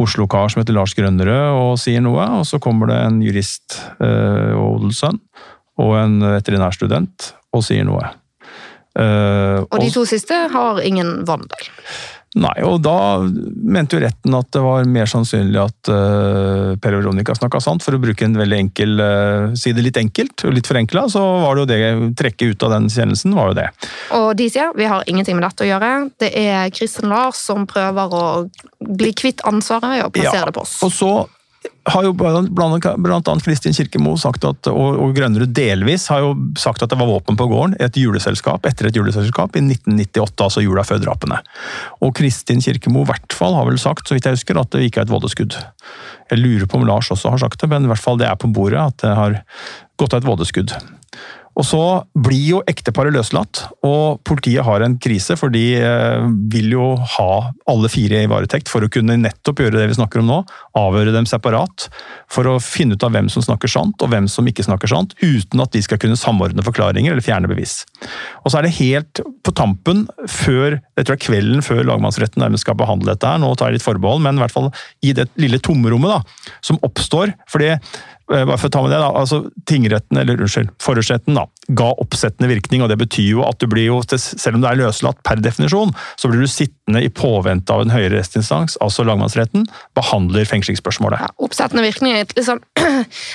Oslo-kar 0.00 0.48
som 0.52 0.60
heter 0.60 0.76
Lars 0.76 0.92
Grønnerød 0.96 1.56
og 1.56 1.78
sier 1.80 2.02
noe, 2.04 2.24
og 2.40 2.44
så 2.48 2.60
kommer 2.60 2.90
det 2.90 2.98
en 3.00 3.22
jurist 3.24 3.78
eh, 3.96 4.52
og 4.52 4.78
odelssønn 4.78 5.20
og 5.80 5.92
en 6.00 6.18
veterinærstudent 6.24 7.30
og 7.56 7.64
sier 7.64 7.84
noe. 7.88 8.08
Eh, 8.96 9.60
Og 9.64 9.80
de 9.80 9.90
to 9.92 10.04
siste 10.08 10.36
har 10.52 10.80
ingen 10.84 11.24
vandel. 11.28 11.68
Nei, 12.36 12.54
og 12.68 12.82
da 12.84 13.24
mente 13.24 13.96
jo 13.96 14.02
retten 14.02 14.34
at 14.36 14.50
det 14.52 14.60
var 14.60 14.88
mer 14.92 15.08
sannsynlig 15.08 15.56
at 15.62 15.88
uh, 15.88 16.74
Per 16.82 16.96
Veronica 16.98 17.32
snakka 17.36 17.62
sant. 17.64 17.84
For 17.84 17.96
å 17.96 18.00
bruke 18.02 18.26
en 18.26 18.36
veldig 18.36 18.58
enkel 18.66 19.00
uh, 19.00 19.54
Si 19.56 19.72
det 19.72 19.84
litt 19.86 19.96
enkelt 20.00 20.44
og 20.44 20.52
litt 20.52 20.68
forenkla, 20.68 21.06
så 21.12 21.22
var 21.46 21.56
det 21.56 21.64
jo 21.64 21.70
det 21.70 22.10
trekket 22.20 22.52
ut 22.52 22.66
av 22.68 22.74
den 22.76 22.90
kjennelsen, 22.92 23.36
var 23.36 23.52
jo 23.52 23.58
det. 23.62 23.70
Og 24.18 24.28
de 24.36 24.50
sier 24.52 24.76
vi 24.76 24.90
har 24.90 25.06
ingenting 25.08 25.38
med 25.38 25.46
dette 25.48 25.64
å 25.64 25.70
gjøre. 25.70 25.92
Det 26.20 26.30
er 26.36 26.68
Kristin 26.76 27.08
Lars 27.12 27.40
som 27.40 27.64
prøver 27.70 28.12
å 28.20 28.26
bli 28.84 29.14
kvitt 29.16 29.40
ansvaret 29.48 29.96
ved 29.96 30.04
å 30.04 30.12
plassere 30.12 30.44
Ja, 30.44 30.50
det 30.50 30.56
på 30.58 30.66
oss. 30.66 30.76
Og 30.84 30.92
så 30.92 31.12
har 31.86 32.02
jo 32.06 32.12
blant, 32.16 33.28
annet 33.28 33.44
Kristin 33.46 33.74
Kirkemo 33.76 34.16
sagt 34.18 34.44
at, 34.48 34.68
og, 34.70 34.98
og 35.02 35.12
Grønnerud 35.16 35.52
delvis 35.54 36.08
har 36.10 36.24
jo 36.24 36.32
sagt 36.58 36.82
at 36.82 36.90
det 36.90 36.98
var 36.98 37.10
våpen 37.10 37.38
på 37.38 37.46
gården 37.50 37.76
et 37.82 37.98
juleselskap, 38.00 38.66
etter 38.66 38.90
et 38.90 38.98
juleselskap 38.98 39.54
i 39.56 39.62
1998, 39.62 40.34
altså 40.48 40.64
jula 40.64 40.84
før 40.86 41.02
drapene. 41.04 41.38
Og 42.02 42.14
Kristin 42.18 42.62
Kirkemo 42.64 43.04
i 43.04 43.10
hvert 43.12 43.36
fall 43.36 43.54
har 43.58 43.68
vel 43.70 43.78
sagt, 43.80 44.08
så 44.08 44.16
vidt 44.16 44.26
jeg 44.26 44.38
husker, 44.38 44.60
at 44.60 44.74
det 44.74 44.86
ikke 44.88 45.04
er 45.04 45.08
et 45.08 45.14
vådeskudd. 45.14 45.58
Jeg 46.32 46.42
lurer 46.42 46.66
på 46.66 46.80
om 46.80 46.86
Lars 46.88 47.12
også 47.14 47.32
har 47.34 47.42
sagt 47.44 47.62
det, 47.62 47.70
men 47.70 47.86
i 47.86 47.92
hvert 47.92 48.02
fall 48.02 48.18
det 48.20 48.28
er 48.28 48.38
på 48.40 48.50
bordet 48.50 48.82
at 48.82 49.02
det 49.04 49.14
har 49.14 49.40
gått 50.00 50.16
av 50.16 50.24
et 50.24 50.28
vådeskudd. 50.28 50.74
Og 51.56 51.64
så 51.64 51.80
blir 52.12 52.42
jo 52.50 52.58
ekteparet 52.68 53.14
løslatt, 53.14 53.62
og 53.86 54.20
politiet 54.28 54.64
har 54.66 54.82
en 54.84 54.98
krise, 55.00 55.38
for 55.40 55.52
de 55.52 55.64
eh, 55.80 56.26
vil 56.52 56.74
jo 56.74 56.88
ha 57.16 57.30
alle 57.70 57.88
fire 57.92 58.20
i 58.20 58.28
varetekt 58.28 58.68
for 58.68 58.84
å 58.84 58.90
kunne 58.92 59.16
nettopp 59.22 59.62
gjøre 59.64 59.78
det 59.78 59.86
vi 59.88 59.96
snakker 59.96 60.20
om 60.20 60.28
nå, 60.28 60.38
avhøre 60.76 61.14
dem 61.14 61.28
separat, 61.28 61.88
for 62.28 62.50
å 62.50 62.58
finne 62.60 62.98
ut 62.98 63.06
av 63.06 63.14
hvem 63.16 63.30
som 63.32 63.44
snakker 63.44 63.72
sant 63.72 64.04
og 64.04 64.12
hvem 64.12 64.28
som 64.28 64.48
ikke 64.48 64.66
snakker 64.66 64.92
sant, 64.92 65.14
uten 65.22 65.62
at 65.64 65.72
de 65.72 65.80
skal 65.84 66.00
kunne 66.02 66.18
samordne 66.20 66.64
forklaringer 66.66 67.14
eller 67.14 67.24
fjerne 67.24 67.48
bevis. 67.48 67.78
Og 68.44 68.52
så 68.52 68.60
er 68.60 68.68
det 68.68 68.76
helt 68.76 69.22
på 69.46 69.54
tampen, 69.56 70.04
før, 70.28 70.76
jeg 70.76 71.06
tror 71.06 71.14
det 71.14 71.16
er 71.16 71.24
kvelden 71.24 71.64
før 71.64 71.80
lagmannsretten 71.88 72.44
nærmest 72.44 72.66
skal 72.66 72.76
behandle 72.76 73.14
dette 73.14 73.32
her, 73.32 73.40
nå 73.40 73.54
tar 73.56 73.72
jeg 73.72 73.78
litt 73.78 73.86
forbehold, 73.86 74.20
men 74.26 74.36
i 74.36 74.44
hvert 74.44 74.52
fall 74.52 74.68
i 75.06 75.16
det 75.16 75.30
lille 75.40 75.62
tomrommet 75.64 76.18
da, 76.18 76.52
som 76.66 76.82
oppstår, 76.84 77.32
fordi 77.48 77.72
Eh, 77.76 78.15
bare 78.26 78.58
for 78.58 78.66
å 78.66 78.74
ta 78.74 78.82
med 78.82 78.90
det 78.90 78.98
da, 78.98 79.10
altså 79.14 79.38
Tingretten, 79.70 80.18
eller 80.18 80.40
unnskyld, 80.42 80.72
forhørsretten 80.82 81.36
da, 81.38 81.44
ga 81.78 81.92
oppsettende 82.02 82.50
virkning. 82.50 82.82
og 82.82 82.90
Det 82.90 82.98
betyr 82.98 83.28
jo 83.36 83.44
at 83.46 83.60
du 83.62 83.68
blir 83.70 83.86
jo, 83.86 84.00
selv 84.18 84.58
om 84.58 84.64
du 84.64 84.68
er 84.70 84.78
løslatt 84.80 85.20
per 85.26 85.38
definisjon, 85.42 85.94
så 86.18 86.30
blir 86.30 86.42
du 86.42 86.50
sittende 86.50 87.04
i 87.06 87.10
påvente 87.12 87.74
av 87.74 87.84
en 87.84 87.94
høyere 87.94 88.16
rettsinstans, 88.18 88.78
altså 88.82 89.06
lagmannsretten, 89.06 89.66
behandler 89.98 90.48
fengslingsspørsmålet. 90.48 91.22
Ja, 91.22 91.30
oppsettende 91.46 91.86
virkning 91.86 92.16
er 92.16 92.26
et 92.26 92.34
litt 92.38 92.48
sånn, 92.48 92.62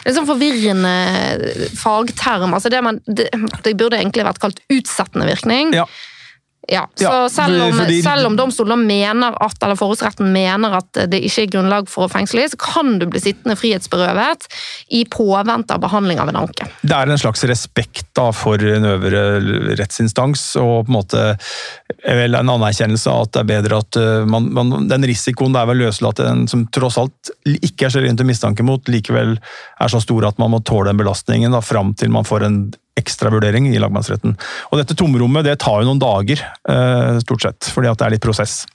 litt 0.05 0.17
sånn 0.17 0.29
forvirrende 0.29 1.67
fagterm. 1.79 2.55
altså 2.57 2.71
det, 2.74 2.83
man, 2.83 3.00
det, 3.07 3.29
det, 3.63 3.77
burde 3.79 4.00
egentlig 4.00 4.27
vært 4.27 4.43
kalt 4.43 4.63
utsettende 4.71 5.29
virkning. 5.29 5.75
Ja. 5.75 5.88
Ja, 6.70 6.89
så 6.96 7.03
ja, 7.03 7.30
selv, 7.30 7.63
om, 7.63 7.74
fordi... 7.74 8.01
selv 8.06 8.27
om 8.27 8.36
domstolen 8.38 8.84
mener 8.86 9.34
at, 9.41 9.58
eller 9.63 9.75
forholdsretten 9.80 10.27
mener 10.30 10.75
at 10.77 11.00
det 11.10 11.18
ikke 11.25 11.48
er 11.48 11.50
grunnlag 11.56 11.88
for 11.89 12.06
å 12.06 12.12
fengsle, 12.12 12.44
så 12.51 12.60
kan 12.62 13.00
du 13.01 13.08
bli 13.10 13.22
sittende 13.24 13.56
frihetsberøvet 13.58 14.46
i 14.94 15.01
påvente 15.10 15.74
av 15.74 15.82
behandling 15.82 16.22
av 16.22 16.30
en 16.30 16.38
anke. 16.44 16.68
Det 16.86 16.94
er 16.94 17.10
en 17.10 17.22
slags 17.22 17.41
respekt 17.50 18.12
da, 18.18 18.27
for 18.36 18.62
en 18.62 18.86
øvre 18.91 19.24
rettsinstans, 19.80 20.46
og 20.62 20.86
på 20.86 20.94
en 20.94 20.98
måte 21.00 21.25
vel 22.06 22.38
en 22.38 22.53
anerkjennelse 22.53 23.10
av 23.10 23.25
at 23.25 23.34
det 23.34 23.41
er 23.41 23.50
bedre 23.56 23.82
at 23.82 24.00
eh, 24.00 24.30
man, 24.30 24.51
man, 24.53 24.88
den 24.91 25.10
risikoen 25.10 25.58
det 25.58 25.63
er 25.63 25.72
ved 25.72 25.82
å 25.82 25.88
løslate 25.88 26.30
en 26.30 26.46
som 26.51 26.68
tross 26.70 27.00
alt 27.01 27.34
ikke 27.58 27.89
er 27.89 27.96
så 27.96 28.06
rent 28.06 28.22
til 28.22 28.30
mistanke 28.30 28.65
mot, 28.65 28.86
likevel 28.91 29.34
er 29.41 29.91
så 29.91 30.01
stor 30.03 30.30
at 30.30 30.38
man 30.41 30.53
må 30.53 30.62
tåle 30.62 30.91
den 30.91 31.01
belastningen 31.01 31.58
da, 31.58 31.65
fram 31.65 31.96
til 31.98 32.13
man 32.13 32.27
får 32.27 32.46
en 32.46 32.62
ekstra 33.01 33.31
vurdering 33.34 33.70
i 33.72 33.79
lagmannsretten. 33.81 34.36
Og 34.72 34.79
dette 34.79 34.98
tomrommet 34.98 35.48
det 35.48 35.58
tar 35.63 35.81
jo 35.81 35.89
noen 35.89 36.01
dager, 36.01 36.43
eh, 36.70 37.17
stort 37.25 37.46
sett, 37.48 37.72
fordi 37.74 37.91
at 37.91 38.00
det 38.00 38.08
er 38.08 38.15
litt 38.15 38.25
prosess. 38.25 38.65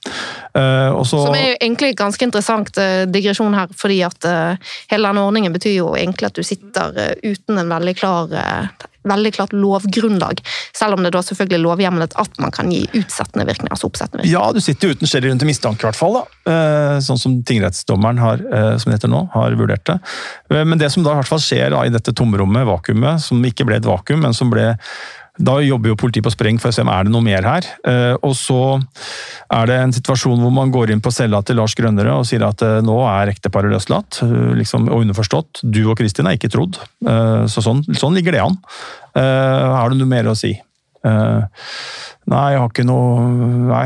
Eh, 0.53 0.91
Også, 0.91 1.23
Som 1.25 1.37
er 1.37 1.53
jo 1.53 1.57
egentlig 1.61 1.95
ganske 1.97 2.27
interessant 2.27 2.77
eh, 2.81 3.05
digresjon 3.09 3.55
her, 3.57 3.71
fordi 3.77 4.01
at 4.05 4.27
hele 4.91 5.09
denne 5.09 5.25
ordningen 5.25 5.53
betyr 5.53 5.77
jo 5.77 5.89
egentlig 5.95 6.29
at 6.29 6.37
du 6.37 6.43
sitter 6.45 7.15
uten 7.23 7.57
en 7.57 7.69
veldig 7.71 7.95
klar 7.97 8.31
veldig 9.09 9.33
klart 9.37 9.55
lovgrunnlag, 9.55 10.41
selv 10.75 10.97
om 10.97 11.05
det 11.05 11.13
da 11.15 11.23
selvfølgelig 11.25 11.59
er 11.59 11.63
lovhjemlet 11.65 12.17
at 12.19 12.41
man 12.43 12.53
kan 12.55 12.71
gi 12.71 12.83
utsettende 12.97 13.47
virkning. 13.47 13.71
altså 13.71 13.89
oppsettende 13.89 14.23
virkning. 14.23 14.35
Ja, 14.35 14.51
du 14.53 14.61
sitter 14.63 14.93
uten 14.93 15.09
skjellig 15.09 15.31
rundt 15.31 15.43
til 15.43 15.51
mistanke, 15.51 15.83
i 15.83 15.89
hvert 15.89 15.99
fall. 15.99 16.19
da. 16.19 16.23
Eh, 16.51 16.97
sånn 17.03 17.19
som 17.21 17.37
tingrettsdommeren 17.43 18.21
har, 18.23 18.41
eh, 18.41 18.77
som 18.77 18.91
det 18.91 18.99
heter 18.99 19.13
nå, 19.13 19.23
har 19.33 19.57
vurdert 19.59 19.85
det. 19.89 19.99
Eh, 20.51 20.63
men 20.63 20.77
det 20.77 20.91
som 20.93 21.03
da 21.03 21.15
i 21.15 21.21
hvert 21.21 21.31
fall 21.31 21.43
skjer 21.43 21.71
da, 21.75 21.85
i 21.85 21.93
dette 21.93 22.13
tomrommet, 22.13 22.67
vakuumet, 22.67 23.21
som 23.23 23.43
ikke 23.43 23.67
ble 23.67 23.79
et 23.81 23.87
vakuum, 23.87 24.21
men 24.25 24.33
som 24.33 24.51
ble 24.53 24.75
da 25.37 25.57
jobber 25.61 25.91
jo 25.91 25.97
politiet 25.99 26.25
på 26.25 26.33
spreng 26.33 26.57
for 26.61 26.71
å 26.71 26.75
se 26.75 26.83
om 26.83 26.91
er 26.91 27.05
det 27.05 27.13
noe 27.13 27.25
mer 27.25 27.45
her. 27.45 27.67
Eh, 27.87 28.15
og 28.25 28.33
så 28.37 28.79
er 29.53 29.69
det 29.69 29.77
en 29.83 29.93
situasjon 29.95 30.41
hvor 30.41 30.53
man 30.53 30.73
går 30.73 30.93
inn 30.93 31.03
på 31.03 31.13
cella 31.13 31.43
til 31.45 31.59
Lars 31.61 31.77
Grønnere 31.77 32.15
og 32.17 32.25
sier 32.29 32.45
at 32.47 32.63
eh, 32.65 32.79
nå 32.85 32.97
er 33.09 33.33
ekteparet 33.33 33.73
løslatt. 33.73 34.21
Eh, 34.25 34.53
liksom, 34.57 34.89
og 34.89 35.05
underforstått, 35.05 35.61
du 35.63 35.83
og 35.85 35.97
Kristin 36.01 36.29
er 36.29 36.39
ikke 36.39 36.51
trodd. 36.53 36.81
Så 37.51 37.61
sånn, 37.63 37.83
sånn 37.97 38.15
ligger 38.17 38.35
det 38.35 38.43
an. 38.43 38.57
Har 39.17 39.91
du 39.91 39.97
noe 39.97 40.09
mer 40.09 40.27
å 40.29 40.35
si? 40.37 40.51
Nei, 41.07 42.43
jeg 42.51 42.59
har 42.59 42.67
ikke 42.67 42.85
noe 42.87 43.23
Nei. 43.69 43.85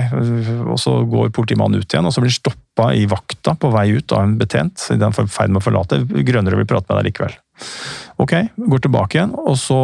Og 0.72 0.79
så 0.81 0.96
går 1.10 1.34
politimannen 1.36 1.81
ut 1.81 1.93
igjen, 1.93 2.08
og 2.08 2.15
så 2.15 2.24
blir 2.24 2.34
stoppa 2.34 2.89
i 2.98 3.05
vakta 3.10 3.53
på 3.60 3.70
vei 3.74 3.89
ut 3.98 4.15
av 4.15 4.25
en 4.25 4.38
betjent. 4.39 4.88
I 4.93 5.00
den 5.01 5.15
ferd 5.15 5.51
med 5.51 5.62
å 5.62 5.65
forlate. 5.65 6.01
Grønnere 6.27 6.60
vil 6.60 6.70
prate 6.70 6.89
med 6.89 7.01
deg 7.01 7.12
likevel. 7.12 7.38
Ok, 8.22 8.34
går 8.58 8.84
tilbake 8.84 9.17
igjen, 9.17 9.34
og 9.38 9.58
så 9.60 9.79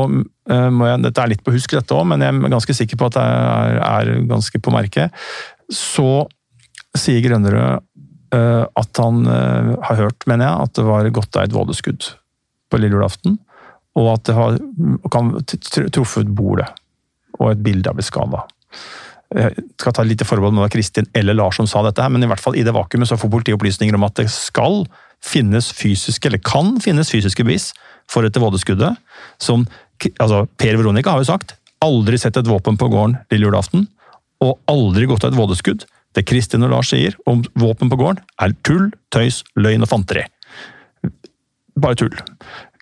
jeg 0.48 1.04
Dette 1.04 1.24
er 1.24 1.32
litt 1.32 1.44
på 1.46 1.54
husk, 1.56 1.76
dette 1.76 1.96
òg, 1.96 2.06
men 2.08 2.24
jeg 2.24 2.34
er 2.34 2.54
ganske 2.54 2.76
sikker 2.78 3.00
på 3.00 3.10
at 3.10 3.18
det 3.18 3.24
er, 3.24 3.80
er 3.84 4.28
ganske 4.30 4.62
på 4.64 4.74
merket. 4.74 5.26
Så 5.74 6.28
sier 6.98 7.24
Grønnerød 7.26 7.84
uh, 8.36 8.64
at 8.66 9.02
han 9.04 9.26
uh, 9.28 9.74
har 9.90 10.00
hørt, 10.06 10.28
mener 10.30 10.48
jeg, 10.48 10.70
at 10.70 10.80
det 10.80 10.88
var 10.88 11.12
godt 11.20 11.42
et 11.44 11.56
vådeskudd 11.56 12.12
på 12.72 12.80
lille 12.82 12.98
julaften. 12.98 13.38
Og 13.98 14.14
at 14.14 14.28
det 14.30 14.38
har 14.38 14.60
kan 15.12 15.34
truffet 15.94 16.30
bordet, 16.38 16.70
og 17.40 17.52
et 17.52 17.64
bilde 17.66 17.90
har 17.90 17.98
blitt 17.98 18.10
skada. 18.10 18.46
Jeg 19.36 19.66
skal 19.76 19.96
ta 19.98 20.06
litt 20.08 20.22
forbehold 20.24 20.54
om 20.54 20.62
det 20.62 20.68
var 20.68 20.72
Kristin 20.72 21.10
eller 21.18 21.36
Lars 21.36 21.58
som 21.60 21.68
sa 21.68 21.82
dette, 21.84 22.00
her, 22.00 22.12
men 22.14 22.24
i 22.24 22.30
hvert 22.30 22.42
fall 22.42 22.56
i 22.56 22.64
det 22.64 22.76
vakuumet 22.76 23.10
så 23.10 23.18
får 23.20 23.32
politiet 23.34 23.58
opplysninger 23.58 23.98
om 23.98 24.06
at 24.08 24.22
det 24.22 24.30
skal 24.32 24.86
finnes 25.24 25.72
fysiske, 25.74 26.30
eller 26.30 26.42
kan 26.46 26.78
finnes 26.84 27.12
fysiske 27.12 27.44
bevis 27.44 27.72
for 28.08 28.24
dette 28.24 28.40
vådeskuddet. 28.40 28.96
Som 29.42 29.66
altså 30.18 30.46
Per 30.60 30.78
Veronica 30.78 31.14
har 31.14 31.24
jo 31.24 31.32
sagt 31.32 31.56
aldri 31.84 32.18
sett 32.18 32.38
et 32.40 32.50
våpen 32.50 32.78
på 32.80 32.90
gården 32.90 33.18
lille 33.32 33.50
julaften, 33.50 33.86
og 34.44 34.58
aldri 34.70 35.08
gått 35.10 35.26
av 35.26 35.34
et 35.34 35.40
vådeskudd. 35.40 35.86
Det 36.18 36.26
Kristin 36.26 36.66
og 36.66 36.72
Lars 36.74 36.92
sier 36.94 37.18
om 37.30 37.44
våpen 37.60 37.92
på 37.92 38.00
gården, 38.00 38.24
er 38.42 38.56
tull, 38.66 38.90
tøys, 39.14 39.44
løgn 39.58 39.86
og 39.86 39.92
fanteri. 39.92 40.24
Bare 41.78 41.98
tull. 42.00 42.16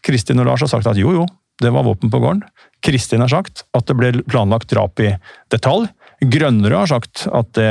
Kristin 0.06 0.40
og 0.40 0.48
Lars 0.48 0.64
har 0.64 0.72
sagt 0.72 0.88
at 0.88 1.00
jo, 1.00 1.12
jo, 1.16 1.26
det 1.64 1.72
var 1.76 1.88
våpen 1.88 2.12
på 2.12 2.22
gården. 2.24 2.44
Kristin 2.86 3.24
har 3.24 3.32
sagt 3.32 3.66
at 3.76 3.88
det 3.90 3.98
ble 3.98 4.12
planlagt 4.28 4.70
drap 4.72 5.00
i 5.04 5.16
detalj. 5.52 5.90
Grønnere 6.24 6.80
har 6.80 6.88
sagt 6.88 7.26
at 7.28 7.50
det, 7.58 7.68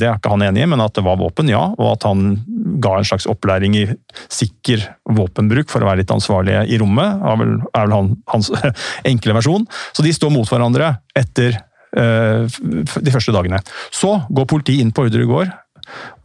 det, 0.00 0.08
er 0.08 0.18
ikke 0.18 0.32
han 0.34 0.44
enig 0.44 0.64
i, 0.64 0.68
men 0.68 0.82
at 0.84 0.92
det 0.98 1.04
var 1.06 1.16
våpen, 1.20 1.48
ja. 1.48 1.62
Og 1.78 1.94
at 1.94 2.04
han 2.04 2.34
ga 2.82 2.98
en 2.98 3.08
slags 3.08 3.26
opplæring 3.30 3.76
i 3.80 3.86
sikker 4.28 4.84
våpenbruk 5.16 5.72
for 5.72 5.82
å 5.82 5.88
være 5.88 6.02
litt 6.02 6.12
ansvarlig 6.12 6.58
i 6.68 6.78
rommet. 6.80 7.22
er 7.24 7.40
vel, 7.40 7.54
er 7.72 7.86
vel 7.86 7.96
han, 7.96 8.10
hans 8.34 8.50
enkle 9.10 9.36
versjon. 9.38 9.64
Så 9.96 10.04
de 10.04 10.12
står 10.14 10.32
mot 10.34 10.48
hverandre 10.48 10.92
etter 11.16 11.56
uh, 11.96 12.44
de 12.44 13.14
første 13.14 13.34
dagene. 13.34 13.62
Så 13.94 14.18
går 14.28 14.50
politiet 14.50 14.84
inn 14.84 14.92
på 14.92 15.06
Ordre 15.08 15.24
gård, 15.28 15.54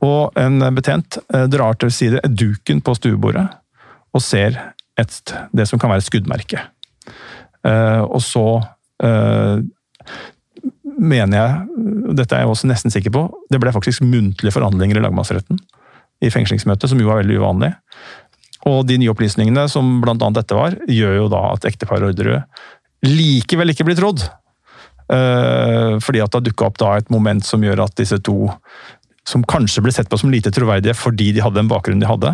og 0.03 0.36
en 0.39 0.60
betjent 0.75 1.22
uh, 1.34 1.46
drar 1.51 1.79
til 1.79 1.93
side 1.96 2.24
duken 2.27 2.84
på 2.84 2.98
stuebordet 3.00 3.48
og 4.13 4.22
ser 4.22 4.60
et, 5.00 5.32
det 5.55 5.65
som 5.70 5.79
kan 5.82 5.89
være 5.93 6.03
et 6.03 6.10
skuddmerke. 6.10 6.67
Uh, 7.63 8.03
og 8.03 8.20
så 8.22 8.43
mener 11.03 11.38
jeg, 11.38 11.86
dette 12.17 12.36
er 12.36 12.43
jeg 12.43 12.51
også 12.53 12.69
nesten 12.69 12.93
sikker 12.93 13.13
på, 13.13 13.25
det 13.51 13.60
ble 13.62 13.74
faktisk 13.75 14.05
muntlige 14.05 14.53
forhandlinger 14.55 15.00
i 15.00 15.03
lagmannsretten 15.03 15.60
i 16.24 16.31
fengslingsmøtet, 16.31 16.89
som 16.89 17.01
jo 17.01 17.10
var 17.10 17.22
veldig 17.22 17.39
uvanlig. 17.41 17.74
Og 18.69 18.86
de 18.88 18.98
nye 19.01 19.12
opplysningene, 19.12 19.65
som 19.72 19.98
annet 20.07 20.39
dette 20.39 20.55
var, 20.55 20.77
gjør 20.88 21.17
jo 21.17 21.27
da 21.33 21.41
at 21.51 21.67
ekteparet 21.67 22.13
Orderud 22.13 22.43
likevel 23.03 23.74
ikke 23.74 23.86
blir 23.88 24.00
trodd. 24.00 24.24
Uh, 25.12 26.00
fordi 26.00 26.22
at 26.24 26.31
det 26.31 26.39
har 26.39 26.45
dukka 26.45 26.69
opp 26.69 26.79
da 26.79 26.93
et 26.98 27.12
moment 27.12 27.43
som 27.43 27.63
gjør 27.63 27.83
at 27.83 27.98
disse 28.00 28.17
to, 28.24 28.48
som 29.27 29.43
kanskje 29.43 29.83
ble 29.83 29.91
sett 29.93 30.07
på 30.12 30.19
som 30.19 30.31
lite 30.31 30.51
troverdige 30.55 30.95
fordi 30.95 31.33
de 31.36 31.43
hadde 31.43 31.60
den 31.60 31.69
bakgrunnen 31.72 32.01
de 32.01 32.07
hadde, 32.07 32.31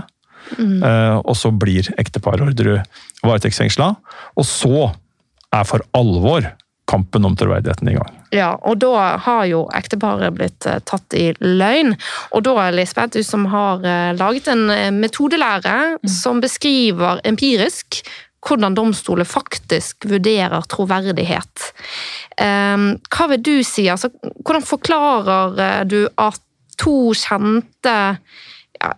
mm. 0.54 0.78
uh, 0.86 1.18
og 1.24 1.34
så 1.38 1.50
blir 1.50 1.90
ekteparet 2.02 2.46
Orderud 2.46 2.86
varetektsfengsla. 3.26 3.96
Og 4.38 4.48
så 4.48 4.92
er 5.50 5.66
for 5.66 5.82
alvor 5.98 6.46
kampen 6.90 7.26
om 7.26 7.36
troverdigheten 7.38 7.90
i 7.90 7.98
gang. 7.98 8.19
Ja, 8.36 8.54
og 8.62 8.78
da 8.84 9.18
har 9.26 9.46
jo 9.50 9.64
ekteparet 9.76 10.36
blitt 10.38 10.68
eh, 10.70 10.80
tatt 10.86 11.16
i 11.18 11.32
løgn. 11.42 11.96
Og 12.36 12.46
da, 12.46 12.70
Lisbeth, 12.74 13.18
du 13.18 13.26
som 13.26 13.48
har 13.50 13.86
eh, 13.86 14.12
laget 14.20 14.50
en 14.52 14.70
eh, 14.74 14.90
metodelære 14.94 15.78
mm. 15.98 16.12
som 16.14 16.42
beskriver 16.44 17.24
empirisk 17.28 18.04
hvordan 18.46 18.78
domstoler 18.78 19.28
faktisk 19.28 20.06
vurderer 20.08 20.64
troverdighet. 20.72 21.64
Hva 22.40 23.26
vil 23.34 23.42
du 23.44 23.58
si? 23.68 23.84
Altså, 23.92 24.08
hvordan 24.46 24.64
forklarer 24.64 25.84
du 25.84 26.06
at 26.16 26.40
to 26.80 27.12
kjente 27.20 27.98
ja, 28.80 28.94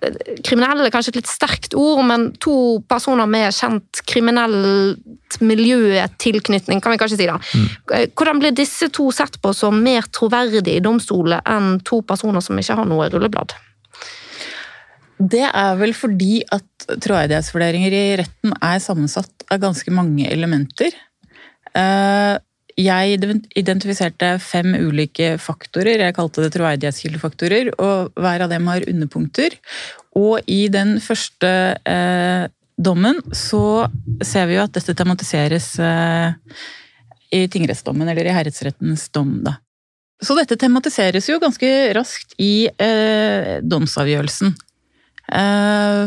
kriminelle 0.45 0.85
er 0.85 0.93
kanskje 0.93 1.15
et 1.15 1.21
litt 1.21 1.31
sterkt 1.31 1.75
ord, 1.77 2.03
men 2.05 2.27
to 2.43 2.53
personer 2.89 3.29
med 3.29 3.49
kjent 3.55 4.03
kriminelt 4.09 5.39
miljøtilknytning, 5.41 6.81
kan 6.83 6.93
vi 6.93 6.99
kanskje 7.01 7.17
si 7.21 7.29
da. 7.29 7.39
Mm. 7.39 7.67
Hvordan 8.13 8.41
blir 8.43 8.55
disse 8.55 8.91
to 8.93 9.07
sett 9.15 9.39
på 9.41 9.53
som 9.57 9.79
mer 9.81 10.05
troverdige 10.13 10.77
i 10.77 10.83
domstolen 10.83 11.41
enn 11.49 11.79
to 11.87 12.01
personer 12.05 12.43
som 12.45 12.59
ikke 12.61 12.77
har 12.77 12.89
noe 12.89 13.09
rulleblad? 13.09 13.55
Det 15.21 15.45
er 15.45 15.75
vel 15.77 15.93
fordi 15.93 16.41
at 16.49 16.87
troverdighetsvurderinger 16.89 17.93
i 17.93 18.05
retten 18.21 18.55
er 18.57 18.81
sammensatt 18.81 19.45
av 19.53 19.61
ganske 19.61 19.93
mange 19.93 20.29
elementer. 20.29 20.95
Uh, 21.71 22.37
jeg 22.79 23.17
identifiserte 23.59 24.35
fem 24.43 24.73
ulike 24.77 25.35
faktorer. 25.41 26.05
Jeg 26.05 26.15
kalte 26.17 26.45
det 26.45 26.53
troverdighetskildefaktorer, 26.55 27.73
og 27.81 28.11
hver 28.19 28.45
av 28.45 28.51
dem 28.51 28.69
har 28.71 28.85
underpunkter. 28.89 29.57
Og 30.19 30.39
i 30.51 30.65
den 30.71 30.97
første 31.03 31.51
eh, 31.87 32.45
dommen 32.77 33.21
så 33.35 33.87
ser 34.25 34.49
vi 34.49 34.57
jo 34.57 34.65
at 34.65 34.75
dette 34.75 34.95
tematiseres 34.97 35.73
eh, 35.79 36.33
i 37.31 37.45
tingrettsdommen, 37.51 38.09
eller 38.11 38.27
i 38.27 38.35
herredsrettens 38.35 39.07
dom, 39.15 39.39
da. 39.45 39.57
Så 40.21 40.35
dette 40.37 40.57
tematiseres 40.59 41.25
jo 41.31 41.39
ganske 41.41 41.69
raskt 41.97 42.35
i 42.41 42.67
eh, 42.69 43.57
domsavgjørelsen. 43.65 44.53
Eh, 45.31 46.03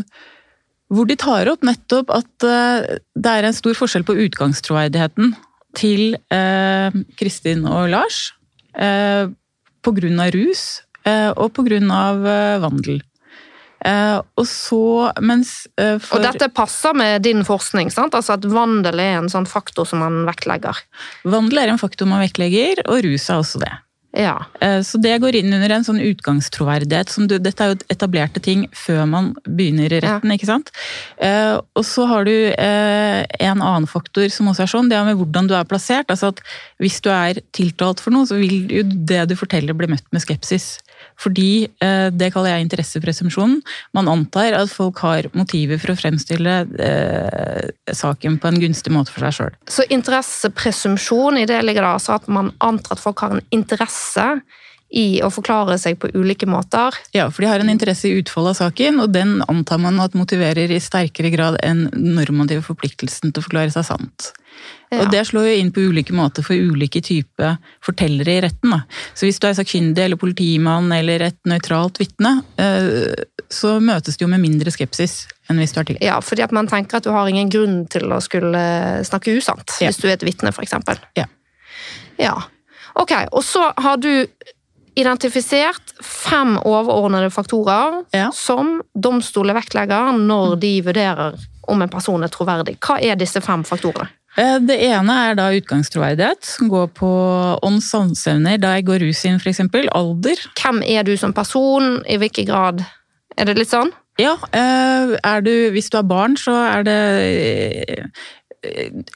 hvor 0.94 1.08
de 1.08 1.16
tar 1.18 1.48
opp 1.50 1.64
nettopp 1.66 2.12
at 2.14 2.46
eh, 2.46 3.00
det 3.16 3.32
er 3.32 3.48
en 3.48 3.56
stor 3.56 3.74
forskjell 3.78 4.04
på 4.06 4.16
utgangstroverdigheten 4.26 5.32
til 5.76 6.16
eh, 6.32 6.94
Kristin 7.18 7.66
og 7.68 7.88
Lars. 7.92 8.28
Eh, 8.74 9.30
av 9.84 10.30
rus 10.32 10.62
eh, 11.04 11.30
og 11.36 11.50
på 11.56 11.66
grunn 11.66 11.90
av 11.92 12.22
vandel. 12.62 13.02
og 13.84 14.46
så, 14.48 15.10
mens 15.20 15.66
for... 15.76 16.16
Og 16.16 16.22
dette 16.24 16.48
passer 16.56 16.94
med 16.96 17.20
din 17.26 17.42
forskning, 17.44 17.90
sant? 17.92 18.14
Altså 18.16 18.38
at 18.38 18.46
vandel 18.48 19.02
er 19.02 19.18
en 19.18 19.28
sånn 19.28 19.44
faktor 19.44 19.84
som 19.84 20.00
man 20.00 20.22
vektlegger? 20.24 20.78
Vandel 21.28 21.60
er 21.60 21.74
en 21.74 21.82
faktor 21.82 22.08
man 22.08 22.24
vektlegger, 22.24 22.80
og 22.88 23.04
rus 23.04 23.28
er 23.28 23.42
også 23.42 23.60
det. 23.60 23.74
Ja. 24.14 24.44
Eh, 24.60 24.80
så 24.86 24.98
det 25.02 25.16
går 25.22 25.34
inn 25.40 25.52
under 25.52 25.72
en 25.74 25.84
sånn 25.86 26.00
utgangstroverdighet. 26.02 27.10
Som 27.10 27.26
du, 27.30 27.36
dette 27.42 27.64
er 27.64 27.72
jo 27.72 27.80
etablerte 27.92 28.42
ting 28.42 28.66
før 28.74 29.04
man 29.10 29.32
begynner 29.44 29.90
i 29.90 30.00
retten. 30.04 30.30
Ja. 30.30 30.38
ikke 30.38 30.50
sant? 30.50 30.70
Eh, 31.18 31.56
og 31.58 31.84
så 31.88 32.06
har 32.10 32.28
du 32.28 32.34
eh, 32.34 33.20
en 33.40 33.58
annen 33.58 33.88
faktor 33.90 34.30
som 34.32 34.50
også 34.50 34.66
er 34.66 34.72
sånn, 34.74 34.90
det 34.92 34.98
er 34.98 35.08
med 35.08 35.18
hvordan 35.18 35.50
du 35.50 35.56
er 35.58 35.68
plassert. 35.68 36.10
altså 36.14 36.30
at 36.32 36.42
Hvis 36.82 37.00
du 37.04 37.10
er 37.12 37.42
tiltalt 37.56 38.02
for 38.02 38.14
noe, 38.14 38.28
så 38.30 38.38
vil 38.38 38.70
jo 38.70 38.86
det 38.86 39.24
du 39.30 39.36
forteller 39.38 39.76
bli 39.76 39.90
møtt 39.90 40.06
med 40.14 40.22
skepsis. 40.22 40.76
Fordi 41.20 41.66
eh, 41.82 42.08
det 42.14 42.30
kaller 42.34 42.54
jeg 42.54 42.66
interessepresumpsjonen. 42.66 43.60
Man 43.96 44.10
antar 44.10 44.56
at 44.58 44.72
folk 44.72 45.00
har 45.04 45.28
motiver 45.36 45.80
for 45.82 45.94
å 45.94 45.98
fremstille 45.98 46.56
eh, 46.82 47.70
saken 47.94 48.40
på 48.42 48.50
en 48.50 48.60
gunstig 48.62 48.94
måte 48.94 49.14
for 49.14 49.26
seg 49.26 49.38
sjøl. 49.38 49.56
Så 49.70 49.86
interessepresumpsjon, 49.94 51.40
i 51.42 51.48
det 51.50 51.62
ligger 51.64 51.86
det 51.86 51.94
altså 52.00 52.18
at 52.18 52.28
man 52.32 52.52
antar 52.64 52.98
at 52.98 53.04
folk 53.04 53.24
har 53.24 53.36
en 53.36 53.44
interesse 53.54 54.28
i 54.94 55.18
å 55.26 55.30
forklare 55.34 55.76
seg 55.80 55.98
på 55.98 56.10
ulike 56.14 56.46
måter. 56.46 56.94
Ja, 57.16 57.26
for 57.32 57.42
de 57.42 57.50
har 57.50 57.62
en 57.62 57.72
interesse 57.72 58.06
i 58.06 58.20
utfallet 58.20 58.54
av 58.54 58.68
saken, 58.68 59.00
og 59.02 59.10
den 59.14 59.40
antar 59.50 59.82
man 59.82 59.98
at 60.02 60.14
motiverer 60.14 60.70
i 60.70 60.80
sterkere 60.82 61.32
grad 61.34 61.58
enn 61.66 61.88
normative 61.94 62.62
forpliktelsen 62.62 63.32
til 63.32 63.42
å 63.42 63.46
forklare 63.48 63.74
seg 63.74 63.88
sant. 63.88 64.30
Ja. 64.92 65.02
Og 65.02 65.10
Det 65.10 65.24
slår 65.26 65.48
jo 65.48 65.58
inn 65.58 65.72
på 65.74 65.82
ulike 65.90 66.14
måter 66.14 66.46
for 66.46 66.54
ulike 66.54 67.02
typer 67.02 67.56
fortellere 67.82 68.36
i 68.36 68.44
retten. 68.44 68.70
Da. 68.70 68.84
Så 69.18 69.26
Hvis 69.26 69.42
du 69.42 69.48
er 69.48 69.58
sakkyndig 69.58 70.04
eller 70.04 70.20
politimann 70.20 70.92
eller 70.94 71.26
et 71.26 71.40
nøytralt 71.48 71.98
vitne, 71.98 72.36
eh, 72.56 73.26
så 73.50 73.80
møtes 73.82 74.16
det 74.16 74.22
jo 74.22 74.30
med 74.30 74.44
mindre 74.44 74.70
skepsis 74.70 75.24
enn 75.50 75.58
hvis 75.58 75.74
du 75.74 75.82
er 75.82 75.90
til. 75.90 75.98
Ja, 76.04 76.20
fordi 76.22 76.46
at 76.46 76.54
man 76.54 76.70
tenker 76.70 77.00
at 77.00 77.06
du 77.06 77.10
har 77.10 77.26
ingen 77.28 77.50
grunn 77.50 77.84
til 77.90 78.14
å 78.14 78.22
skulle 78.22 78.62
snakke 79.04 79.34
usant 79.34 79.74
ja. 79.80 79.90
hvis 79.90 79.98
du 79.98 80.06
er 80.06 80.14
et 80.14 80.26
vitne, 80.26 80.54
f.eks. 80.54 80.78
Ja. 81.18 81.26
ja. 82.22 82.36
Ok, 82.94 83.12
og 83.34 83.42
så 83.42 83.72
har 83.82 83.98
du 83.98 84.26
identifisert 84.94 85.94
fem 86.04 86.56
overordnede 86.62 87.30
faktorer 87.34 88.02
ja. 88.14 88.28
som 88.34 88.78
domstoler 88.94 89.56
vektlegger 89.56 90.14
når 90.18 90.56
de 90.62 90.74
vurderer 90.86 91.40
om 91.70 91.82
en 91.82 91.90
person 91.90 92.22
er 92.22 92.32
troverdig. 92.32 92.76
Hva 92.84 93.00
er 93.02 93.18
disse 93.18 93.40
fem 93.44 93.64
faktorene? 93.66 94.10
Eh, 94.36 94.58
det 94.66 94.76
ene 94.82 95.16
er 95.28 95.36
da 95.38 95.50
utgangstroverdighet, 95.54 96.42
som 96.46 96.70
går 96.72 96.88
på 96.98 97.10
ånds 97.62 97.90
sanseevner. 97.94 98.58
Da 98.62 98.74
jeg 98.76 98.88
går 98.88 99.04
rus 99.06 99.24
inn, 99.28 99.38
f.eks. 99.38 99.62
Alder. 99.94 100.46
Hvem 100.58 100.82
er 100.82 101.06
du 101.06 101.14
som 101.18 101.34
person? 101.34 102.00
I 102.10 102.18
hvilken 102.18 102.48
grad? 102.50 102.82
Er 103.38 103.50
det 103.50 103.58
litt 103.60 103.70
sånn? 103.70 103.92
Ja. 104.20 104.36
Eh, 104.54 105.14
du, 105.46 105.54
hvis 105.74 105.90
du 105.90 105.98
er 105.98 106.06
barn, 106.06 106.36
så 106.38 106.54
er 106.66 106.86
det 106.86 106.98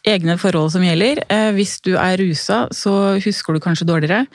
egne 0.08 0.36
forhold 0.40 0.72
som 0.74 0.84
gjelder. 0.84 1.22
Eh, 1.32 1.50
hvis 1.56 1.78
du 1.84 1.94
er 1.96 2.18
rusa, 2.20 2.64
så 2.74 2.94
husker 3.22 3.56
du 3.56 3.62
kanskje 3.64 3.86
dårligere. 3.88 4.26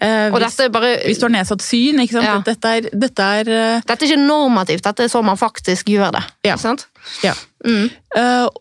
Eh, 0.00 0.28
hvis, 0.32 0.58
bare, 0.72 0.92
hvis 1.04 1.20
du 1.20 1.26
har 1.26 1.34
nedsatt 1.34 1.64
syn. 1.64 2.00
Ja. 2.08 2.38
Dette, 2.44 2.74
er, 2.76 2.88
dette, 2.92 3.30
er, 3.40 3.50
dette 3.84 3.96
er 3.98 4.08
ikke 4.08 4.20
normativt, 4.22 4.84
dette 4.86 5.06
er 5.06 5.12
sånn 5.12 5.28
man 5.28 5.40
faktisk 5.40 5.90
gjør 5.92 6.14
det. 6.16 6.24
Ja. 6.48 6.56
Ja. 7.24 7.34
Mm. 7.64 7.90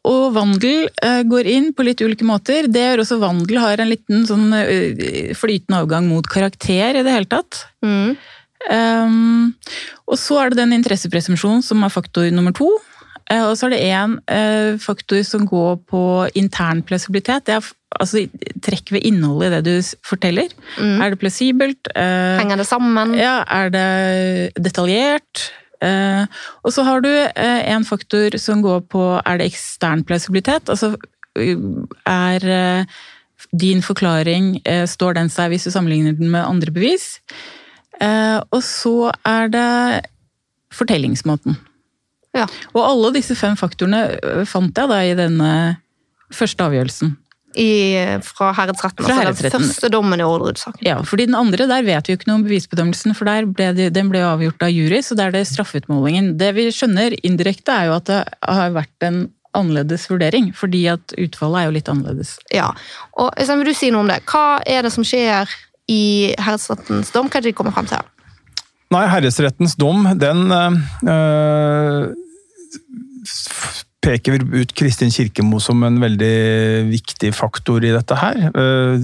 Og 0.08 0.26
vandel 0.36 0.90
går 1.30 1.48
inn 1.48 1.70
på 1.76 1.86
litt 1.88 2.02
ulike 2.04 2.28
måter. 2.28 2.68
Det 2.72 2.84
gjør 2.84 3.06
også 3.06 3.20
vandel 3.22 3.62
har 3.64 3.80
en 3.80 3.92
liten 3.92 4.26
sånn 4.28 4.50
flytende 5.40 5.80
overgang 5.80 6.10
mot 6.12 6.28
karakter 6.28 7.00
i 7.00 7.06
det 7.06 7.16
hele 7.16 7.32
tatt. 7.32 7.64
Mm. 7.86 8.18
Um, 8.68 9.54
og 10.10 10.20
så 10.20 10.42
er 10.42 10.52
det 10.52 10.60
den 10.60 10.76
interessepresumpsjonen 10.76 11.64
som 11.64 11.84
er 11.86 11.94
faktor 11.94 12.28
nummer 12.36 12.54
to. 12.56 12.68
Eh, 13.30 13.46
og 13.46 13.56
så 13.58 13.68
er 13.68 13.76
det 13.76 13.84
én 13.86 14.16
eh, 14.32 14.80
faktor 14.82 15.22
som 15.28 15.46
går 15.48 15.78
på 15.90 16.02
intern 16.40 16.82
plausibilitet. 16.86 17.46
Det 17.46 17.58
er 17.60 17.68
altså 18.00 18.24
trekk 18.66 18.94
ved 18.96 19.06
innholdet 19.06 19.52
i 19.52 19.56
det 19.56 19.62
du 19.68 19.92
forteller. 20.08 20.50
Mm. 20.80 20.98
Er 21.02 21.14
det 21.14 21.22
plausibelt? 21.22 21.92
Eh, 21.94 22.40
Henger 22.42 22.62
det 22.62 22.68
sammen? 22.70 23.14
Ja, 23.18 23.44
er 23.46 23.74
det 23.74 23.88
detaljert? 24.58 25.50
Og 25.80 26.74
så 26.76 26.84
har 26.84 27.00
du 27.00 27.08
en 27.08 27.86
faktor 27.88 28.36
som 28.36 28.60
går 28.60 28.82
på 28.92 29.04
er 29.24 29.38
det 29.40 29.46
ekstern 29.48 30.02
plausibilitet. 30.04 30.68
Altså 30.68 30.98
er 32.04 32.86
din 33.56 33.80
forklaring 33.80 34.58
Står 34.92 35.16
den 35.16 35.32
seg 35.32 35.54
hvis 35.54 35.70
du 35.70 35.72
sammenligner 35.72 36.18
den 36.20 36.34
med 36.34 36.44
andre 36.44 36.76
bevis? 36.76 37.22
Og 38.52 38.60
så 38.60 39.14
er 39.24 39.48
det 39.56 39.70
fortellingsmåten. 40.76 41.56
Ja. 42.40 42.50
Og 42.74 42.84
alle 42.86 43.14
disse 43.20 43.38
fem 43.38 43.58
faktorene 43.60 44.04
øh, 44.18 44.44
fant 44.50 44.78
jeg 44.78 44.92
da 44.92 45.00
i 45.06 45.18
denne 45.18 45.50
første 46.34 46.66
avgjørelsen. 46.66 47.18
I, 47.58 47.98
fra 48.22 48.52
herredsretten, 48.54 49.02
fra 49.08 49.16
altså 49.26 49.50
den 49.50 49.64
første 49.66 49.90
dommen 49.90 50.22
i 50.22 50.26
Orderud-saken. 50.26 50.84
Ja, 50.86 51.00
fordi 51.02 51.26
den 51.26 51.36
andre 51.36 51.66
der 51.68 51.82
vet 51.84 52.06
vi 52.06 52.14
jo 52.14 52.20
ikke 52.20 52.30
noe 52.30 52.38
om 52.38 52.44
bevisbedømmelsen, 52.46 53.16
for 53.18 53.26
ble 53.58 53.72
det, 53.74 53.88
den 53.96 54.12
ble 54.12 54.22
avgjort 54.22 54.62
av 54.68 54.70
jury, 54.70 55.00
så 55.02 55.18
der 55.18 55.32
er 55.32 55.40
det 55.40 55.48
straffeutmålingen. 55.50 56.36
Det 56.40 56.52
vi 56.56 56.68
skjønner 56.72 57.18
indirekte, 57.26 57.74
er 57.74 57.90
jo 57.90 57.98
at 57.98 58.06
det 58.12 58.20
har 58.46 58.78
vært 58.78 59.08
en 59.08 59.24
annerledes 59.58 60.06
vurdering, 60.12 60.52
fordi 60.54 60.84
at 60.94 61.18
utfallet 61.18 61.64
er 61.64 61.68
jo 61.68 61.76
litt 61.80 61.90
annerledes. 61.90 62.36
Ja, 62.54 62.70
og 63.18 63.34
Øystein, 63.34 63.64
vil 63.64 63.74
du 63.74 63.80
si 63.82 63.90
noe 63.90 64.06
om 64.06 64.14
det? 64.14 64.22
Hva 64.30 64.62
er 64.70 64.86
det 64.86 64.94
som 64.94 65.08
skjer 65.08 65.50
i 65.90 66.02
herredsrettens 66.38 67.10
dom? 67.16 67.34
Hva 67.34 67.42
er 67.42 67.48
det 67.48 67.56
de 67.56 67.58
kommer 67.58 67.74
frem 67.74 67.90
til? 67.90 68.06
Nei, 68.94 69.04
herresrettens 69.10 69.76
dom, 69.78 70.06
den 70.22 70.50
øh, 70.54 72.10
peker 74.00 74.40
ut 74.40 74.72
Kristin 74.80 75.12
Kirkemo 75.12 75.60
som 75.64 75.84
en 75.84 76.00
veldig 76.00 76.36
viktig 76.88 77.34
faktor 77.36 77.84
i 77.84 77.92
dette 77.92 78.16
her. 78.16 78.48
Øh, 78.54 79.04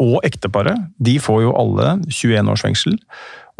og 0.00 0.16
ekteparet. 0.26 0.88
De 0.96 1.18
får 1.20 1.44
jo 1.44 1.54
alle 1.60 1.98
21 2.08 2.50
års 2.52 2.64
fengsel. 2.64 2.96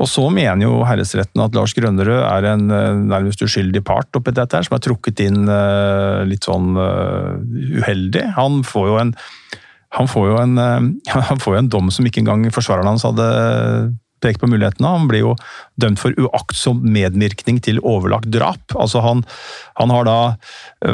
Og 0.01 0.09
så 0.09 0.25
mener 0.33 0.65
jo 0.65 0.79
herresretten 0.89 1.43
at 1.45 1.57
Lars 1.57 1.75
Grønnerød 1.77 2.23
er 2.25 2.47
en 2.55 2.63
nærmest 3.11 3.43
uskyldig 3.45 3.83
part 3.85 4.09
oppi 4.17 4.33
dette, 4.33 4.57
her, 4.57 4.65
som 4.65 4.79
er 4.79 4.81
trukket 4.87 5.21
inn 5.27 5.43
litt 6.25 6.49
sånn 6.49 6.71
uheldig. 6.73 8.23
Han 8.39 8.63
får 8.65 8.89
jo 8.89 8.97
en 9.03 9.13
han 9.99 10.09
får 10.09 10.29
jo 10.31 10.39
en, 10.39 10.57
han 11.29 11.43
får 11.43 11.57
jo 11.57 11.61
en 11.61 11.73
dom 11.73 11.91
som 11.93 12.07
ikke 12.07 12.23
engang 12.23 12.47
forsvareren 12.55 12.93
hans 12.93 13.07
hadde 13.07 13.29
pekt 14.23 14.43
på 14.43 14.49
mulighetene. 14.51 14.93
Han 14.97 15.09
blir 15.11 15.25
jo 15.25 15.35
dømt 15.81 16.01
for 16.01 16.15
uaktsom 16.21 16.83
medvirkning 16.85 17.61
til 17.65 17.81
overlagt 17.81 18.31
drap. 18.33 18.75
Altså 18.77 19.03
han, 19.05 19.23
han 19.81 19.93
har 19.95 20.07
da 20.09 20.19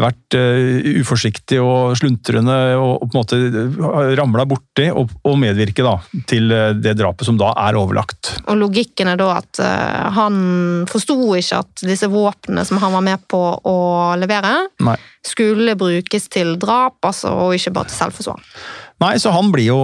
vært 0.06 0.36
uh, 0.38 0.86
uforsiktig 1.00 1.60
og 1.62 1.96
sluntrende 1.98 2.56
og, 2.78 3.02
og 3.02 3.10
på 3.10 3.16
en 3.16 3.22
måte 3.22 4.14
ramla 4.18 4.46
borti 4.48 4.88
og, 4.92 5.12
og 5.26 5.38
medvirke 5.42 5.84
da, 5.86 5.96
til 6.30 6.50
uh, 6.52 6.70
det 6.76 6.96
drapet 6.98 7.28
som 7.28 7.38
da 7.40 7.52
er 7.66 7.78
overlagt. 7.78 8.36
Og 8.46 8.60
Logikken 8.60 9.12
er 9.12 9.20
da 9.20 9.32
at 9.40 9.62
uh, 9.62 10.08
han 10.16 10.40
forsto 10.90 11.18
ikke 11.36 11.60
at 11.64 11.86
disse 11.86 12.08
våpnene 12.12 12.64
som 12.66 12.80
han 12.82 12.94
var 12.94 13.04
med 13.04 13.26
på 13.30 13.42
å 13.66 13.76
levere, 14.20 14.54
Nei. 14.86 14.96
skulle 15.26 15.76
brukes 15.78 16.28
til 16.32 16.56
drap, 16.60 16.98
altså, 17.06 17.32
og 17.34 17.56
ikke 17.56 17.74
bare 17.76 17.90
til 17.90 18.00
selvforsvar. 18.00 18.42
Nei, 19.04 19.16
så 19.20 19.32
han 19.34 19.50
blir 19.52 19.68
jo 19.68 19.80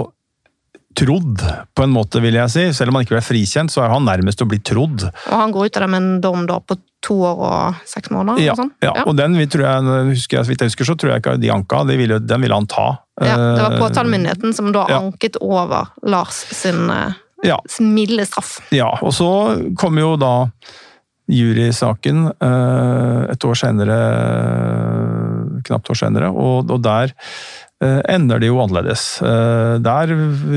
trodd, 0.97 1.43
på 1.75 1.85
en 1.85 1.93
måte, 1.93 2.21
vil 2.23 2.37
jeg 2.39 2.53
si. 2.53 2.65
Selv 2.77 2.93
om 2.93 2.99
han 2.99 3.07
ikke 3.07 3.17
ble 3.17 3.25
frikjent, 3.25 3.73
så 3.73 3.85
er 3.85 3.93
han 3.93 4.07
nærmest 4.07 4.43
å 4.45 4.49
bli 4.49 4.61
trodd. 4.65 5.05
Og 5.09 5.37
han 5.37 5.55
går 5.55 5.69
ut 5.69 5.79
av 5.79 5.85
det 5.87 5.91
med 5.95 6.03
en 6.03 6.21
dom 6.25 6.47
da 6.49 6.59
på 6.61 6.79
to 7.03 7.17
år 7.27 7.41
og 7.43 7.81
seks 7.89 8.13
måneder? 8.15 8.43
Ja, 8.45 8.55
og, 8.55 8.71
ja. 8.85 8.93
og 9.03 9.17
den 9.19 9.35
tror 9.51 9.67
jeg, 9.67 9.97
husker 10.13 10.45
så 10.45 10.53
vidt 10.53 10.63
jeg 10.65 10.73
husker, 10.73 10.89
så 10.89 10.97
tror 10.99 11.15
jeg 11.15 11.25
ikke 11.25 11.39
de 11.43 11.51
anka. 11.55 11.83
De 11.89 11.99
ville, 11.99 12.21
den 12.23 12.45
ville 12.45 12.61
han 12.61 12.69
ta. 12.71 12.87
Ja, 13.21 13.35
Det 13.37 13.65
var 13.65 13.79
påtalemyndigheten 13.83 14.55
som 14.57 14.71
da 14.75 14.87
ja. 14.91 15.01
anket 15.03 15.41
over 15.43 15.93
Lars 16.07 16.45
sin, 16.55 16.87
eh, 16.91 17.19
ja. 17.49 17.59
sin 17.71 17.93
milde 17.97 18.27
straff. 18.29 18.61
Ja, 18.75 18.93
og 19.03 19.13
så 19.17 19.29
kom 19.79 20.01
jo 20.01 20.15
da 20.21 20.37
jurysaken 21.33 22.27
eh, 22.35 23.19
et 23.33 23.45
år 23.47 23.59
senere, 23.59 23.99
knapt 25.67 25.93
år 25.95 26.01
senere, 26.05 26.33
og, 26.35 26.71
og 26.71 26.83
der 26.85 27.15
Eh, 27.72 27.72
ender 27.83 28.39
det 28.43 28.51
jo 28.51 28.61
annerledes. 28.63 29.05
Eh, 29.27 29.77
der 29.83 30.13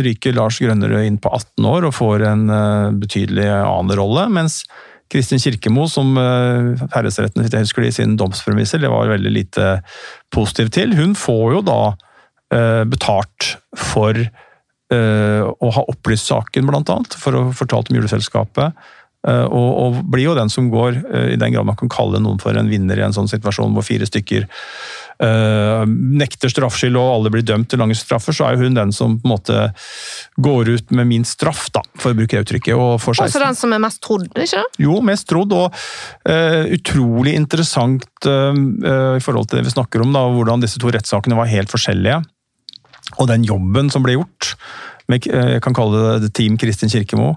ryker 0.05 0.35
Lars 0.37 0.59
Grønnerød 0.61 1.07
inn 1.07 1.21
på 1.21 1.31
18 1.33 1.69
år 1.69 1.87
og 1.87 1.95
får 1.97 2.25
en 2.29 2.43
eh, 2.53 2.89
betydelig 3.01 3.47
annen 3.49 3.95
rolle, 3.97 4.27
mens 4.33 4.63
Kristin 5.11 5.41
Kirkemo, 5.41 5.83
som 5.85 6.15
herresretten 6.17 7.43
husker 7.45 7.83
det, 7.83 7.91
i 7.91 7.93
sin 7.93 8.15
domspremisser, 8.17 8.81
det 8.81 8.89
var 8.89 9.11
veldig 9.11 9.31
lite 9.35 9.67
positiv 10.33 10.71
til, 10.73 10.95
hun 10.97 11.13
får 11.13 11.43
jo 11.53 11.59
da 11.67 11.77
betalt 12.89 13.51
for 13.77 14.17
å 14.89 15.69
ha 15.77 15.83
opplyst 15.93 16.31
saken, 16.31 16.65
blant 16.65 16.89
annet, 16.89 17.13
for 17.21 17.37
å 17.37 17.43
ha 17.45 17.53
fortalt 17.53 17.93
om 17.93 17.99
juleselskapet. 17.99 18.73
Og, 19.25 19.69
og, 19.81 19.95
blir 20.13 20.27
jo 20.27 20.35
den 20.37 20.51
som 20.53 20.67
går, 20.69 20.99
i 21.33 21.37
den 21.41 21.55
grad 21.55 21.65
man 21.65 21.77
kan 21.79 21.89
kalle 21.89 22.19
noen 22.21 22.37
for 22.37 22.53
en 22.53 22.69
vinner 22.69 22.99
i 22.99 23.05
en 23.07 23.15
sånn 23.15 23.29
situasjon 23.31 23.73
hvor 23.73 23.85
fire 23.87 24.05
stykker 24.05 24.45
uh, 25.23 25.83
nekter 25.87 26.51
straffskyld 26.51 26.97
og 26.99 27.11
alle 27.11 27.31
blir 27.33 27.45
dømt 27.45 27.69
til 27.71 27.81
lange 27.81 27.97
straffer, 27.97 28.35
så 28.35 28.49
er 28.49 28.59
hun 28.59 28.77
den 28.77 28.93
som 28.95 29.17
på 29.19 29.27
en 29.27 29.33
måte 29.35 29.67
går 30.41 30.71
ut 30.75 30.95
med 30.95 31.09
minst 31.09 31.37
straff, 31.39 31.67
da, 31.75 31.83
for 32.01 32.13
å 32.13 32.19
bruke 32.19 32.35
det 32.35 32.45
uttrykket. 32.45 32.75
Og 32.75 32.97
for 33.03 33.25
Også 33.25 33.41
den 33.43 33.57
som 33.57 33.75
er 33.75 33.83
mest 33.83 34.01
trodd, 34.05 34.27
ikke 34.31 34.63
Jo, 34.81 34.99
mest 35.05 35.27
trodd, 35.29 35.55
og 35.55 35.75
uh, 36.29 36.63
utrolig 36.75 37.35
interessant 37.37 38.07
uh, 38.27 38.55
i 39.15 39.23
forhold 39.23 39.49
til 39.49 39.61
det 39.61 39.67
vi 39.69 39.75
snakker 39.75 40.03
om, 40.05 40.15
da, 40.15 40.25
hvordan 40.35 40.63
disse 40.63 40.81
to 40.81 40.91
rettssakene 40.93 41.37
var 41.39 41.51
helt 41.51 41.71
forskjellige. 41.73 42.21
Og 43.21 43.29
den 43.29 43.45
jobben 43.45 43.91
som 43.93 44.03
ble 44.03 44.17
gjort. 44.17 44.55
Med, 45.11 45.27
jeg 45.29 45.61
kan 45.65 45.75
kalle 45.77 46.17
det 46.23 46.31
Team 46.37 46.57
Kristin 46.61 46.91
Kirkemo. 46.91 47.33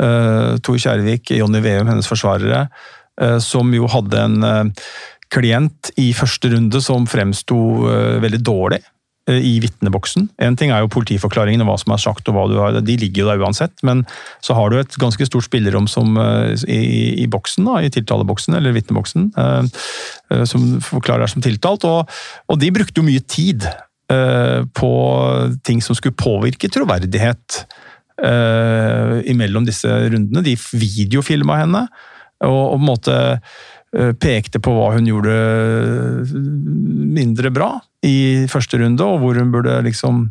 Tor 0.00 0.78
Kjærvik, 0.80 1.34
Jonny 1.36 1.60
Veum, 1.64 1.90
hennes 1.90 2.08
forsvarere. 2.08 2.66
Som 3.44 3.74
jo 3.76 3.88
hadde 3.92 4.22
en 4.24 4.72
klient 5.30 5.90
i 6.00 6.10
første 6.16 6.48
runde 6.54 6.80
som 6.82 7.04
fremsto 7.10 7.58
veldig 8.22 8.40
dårlig 8.40 8.80
i 9.30 9.58
vitneboksen. 9.62 10.28
En 10.42 10.56
ting 10.58 10.72
er 10.72 10.82
jo 10.82 10.90
politiforklaringen 10.90 11.62
og 11.62 11.68
hva 11.68 11.76
som 11.80 11.94
er 11.94 12.02
sagt, 12.02 12.28
og 12.30 12.36
hva 12.36 12.46
du 12.50 12.56
har, 12.58 12.78
de 12.82 12.96
ligger 12.98 13.24
jo 13.24 13.28
der 13.28 13.42
uansett. 13.44 13.74
Men 13.86 14.02
så 14.44 14.56
har 14.58 14.70
du 14.70 14.78
et 14.80 14.96
ganske 15.00 15.26
stort 15.28 15.46
spillerom 15.46 15.86
som, 15.90 16.16
i, 16.66 16.80
i, 17.20 17.26
boksen, 17.30 17.68
da, 17.68 17.80
i 17.84 17.92
tiltaleboksen 17.92 18.56
eller 18.58 18.74
vitneboksen, 18.76 19.30
som 20.48 20.66
forklarer 20.86 21.26
deg 21.26 21.34
som 21.34 21.44
tiltalt. 21.46 21.86
Og, 21.88 22.18
og, 22.48 22.60
de 22.60 22.72
brukte 22.74 23.02
jo 23.02 23.06
mye 23.06 23.22
tid 23.22 23.68
på 24.10 24.90
ting 25.62 25.78
som 25.84 25.94
skulle 25.94 26.18
påvirke 26.18 26.66
troverdighet 26.72 27.60
imellom 29.30 29.64
disse 29.68 29.86
rundene. 29.86 30.42
De 30.42 30.56
videofilma 30.74 31.60
henne. 31.60 31.84
Og, 32.42 32.64
på 32.72 32.80
en 32.80 32.88
måte 32.88 33.14
Eh, 33.90 34.12
pekte 34.14 34.60
på 34.62 34.70
hva 34.70 34.92
hun 34.94 35.06
gjorde 35.08 35.32
mindre 37.10 37.50
bra 37.50 37.72
i 38.06 38.46
første 38.50 38.78
runde, 38.78 39.02
og 39.02 39.18
hvor 39.18 39.40
hun 39.40 39.50
burde 39.50 39.80
liksom 39.82 40.28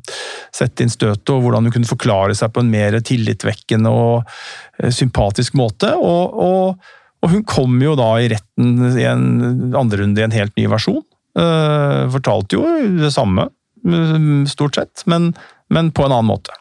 sette 0.55 0.85
inn 0.85 0.93
støtet, 0.93 1.27
og 1.33 1.43
hvordan 1.43 1.67
hun 1.67 1.75
kunne 1.75 1.89
forklare 1.89 2.37
seg 2.39 2.53
på 2.55 2.63
en 2.63 2.71
mer 2.71 2.95
tillitvekkende 3.03 3.91
og 3.91 4.31
eh, 4.79 4.93
sympatisk 4.95 5.59
måte. 5.59 5.91
Og, 5.99 6.39
og, 6.39 6.95
og 7.19 7.35
hun 7.35 7.43
kom 7.43 7.75
jo 7.83 7.97
da 7.99 8.13
i 8.23 8.31
retten 8.31 8.93
i 8.93 9.03
en 9.09 9.75
andre 9.75 10.05
runde 10.05 10.23
i 10.23 10.27
en 10.29 10.37
helt 10.39 10.55
ny 10.55 10.69
versjon. 10.71 11.03
Uh, 11.37 12.09
fortalte 12.09 12.57
jo 12.57 12.63
det 12.97 13.11
samme, 13.13 13.45
stort 14.49 14.75
sett, 14.75 15.03
men, 15.05 15.33
men 15.69 15.91
på 15.91 16.05
en 16.05 16.11
annen 16.11 16.31
måte. 16.31 16.55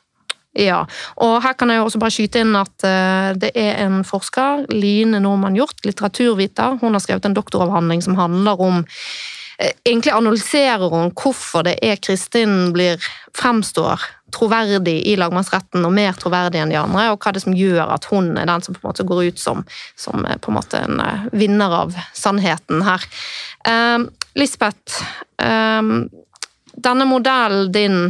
Ja, 0.59 0.83
og 1.23 1.39
her 1.45 1.55
kan 1.55 1.71
jeg 1.71 1.85
også 1.85 2.01
bare 2.03 2.15
skyte 2.15 2.43
inn 2.43 2.57
at 2.59 2.83
uh, 2.83 3.31
det 3.39 3.53
er 3.59 3.79
en 3.85 4.01
forsker, 4.07 4.65
Line 4.75 5.21
Normann 5.23 5.57
Hjort, 5.59 5.85
litteraturviter. 5.87 6.81
Hun 6.81 6.97
har 6.97 7.05
skrevet 7.05 7.29
en 7.29 7.37
doktoravhandling 7.37 8.03
som 8.05 8.19
handler 8.19 8.61
om 8.61 8.81
uh, 8.83 9.73
Egentlig 9.87 10.13
analyserer 10.15 10.91
hun 10.91 11.13
hvorfor 11.19 11.65
det 11.67 11.77
er 11.83 11.99
Kristin 12.03 12.73
blir 12.75 13.03
fremstår 13.35 14.03
troverdig 14.35 14.97
i 15.09 15.17
lagmannsretten 15.19 15.87
og 15.87 15.95
mer 15.95 16.15
troverdig 16.19 16.61
enn 16.63 16.71
de 16.71 16.79
andre, 16.79 17.09
og 17.11 17.23
hva 17.23 17.33
det 17.33 17.41
er 17.41 17.47
som 17.47 17.57
gjør 17.57 17.95
at 17.95 18.07
hun 18.11 18.35
er 18.39 18.47
den 18.51 18.65
som 18.65 18.77
på 18.77 18.83
en 18.83 18.91
måte 18.91 19.07
går 19.09 19.23
ut 19.31 19.41
som, 19.41 19.63
som 19.99 20.27
eh, 20.29 20.37
på 20.39 20.53
en 20.53 20.59
måte 20.59 20.83
en 20.85 21.01
vinner 21.33 21.75
av 21.81 21.97
sannheten 22.15 22.85
her. 22.87 23.07
Uh, 23.67 24.07
Lisbeth, 24.39 25.01
denne 26.85 27.07
modellen 27.09 27.73
din 27.73 28.01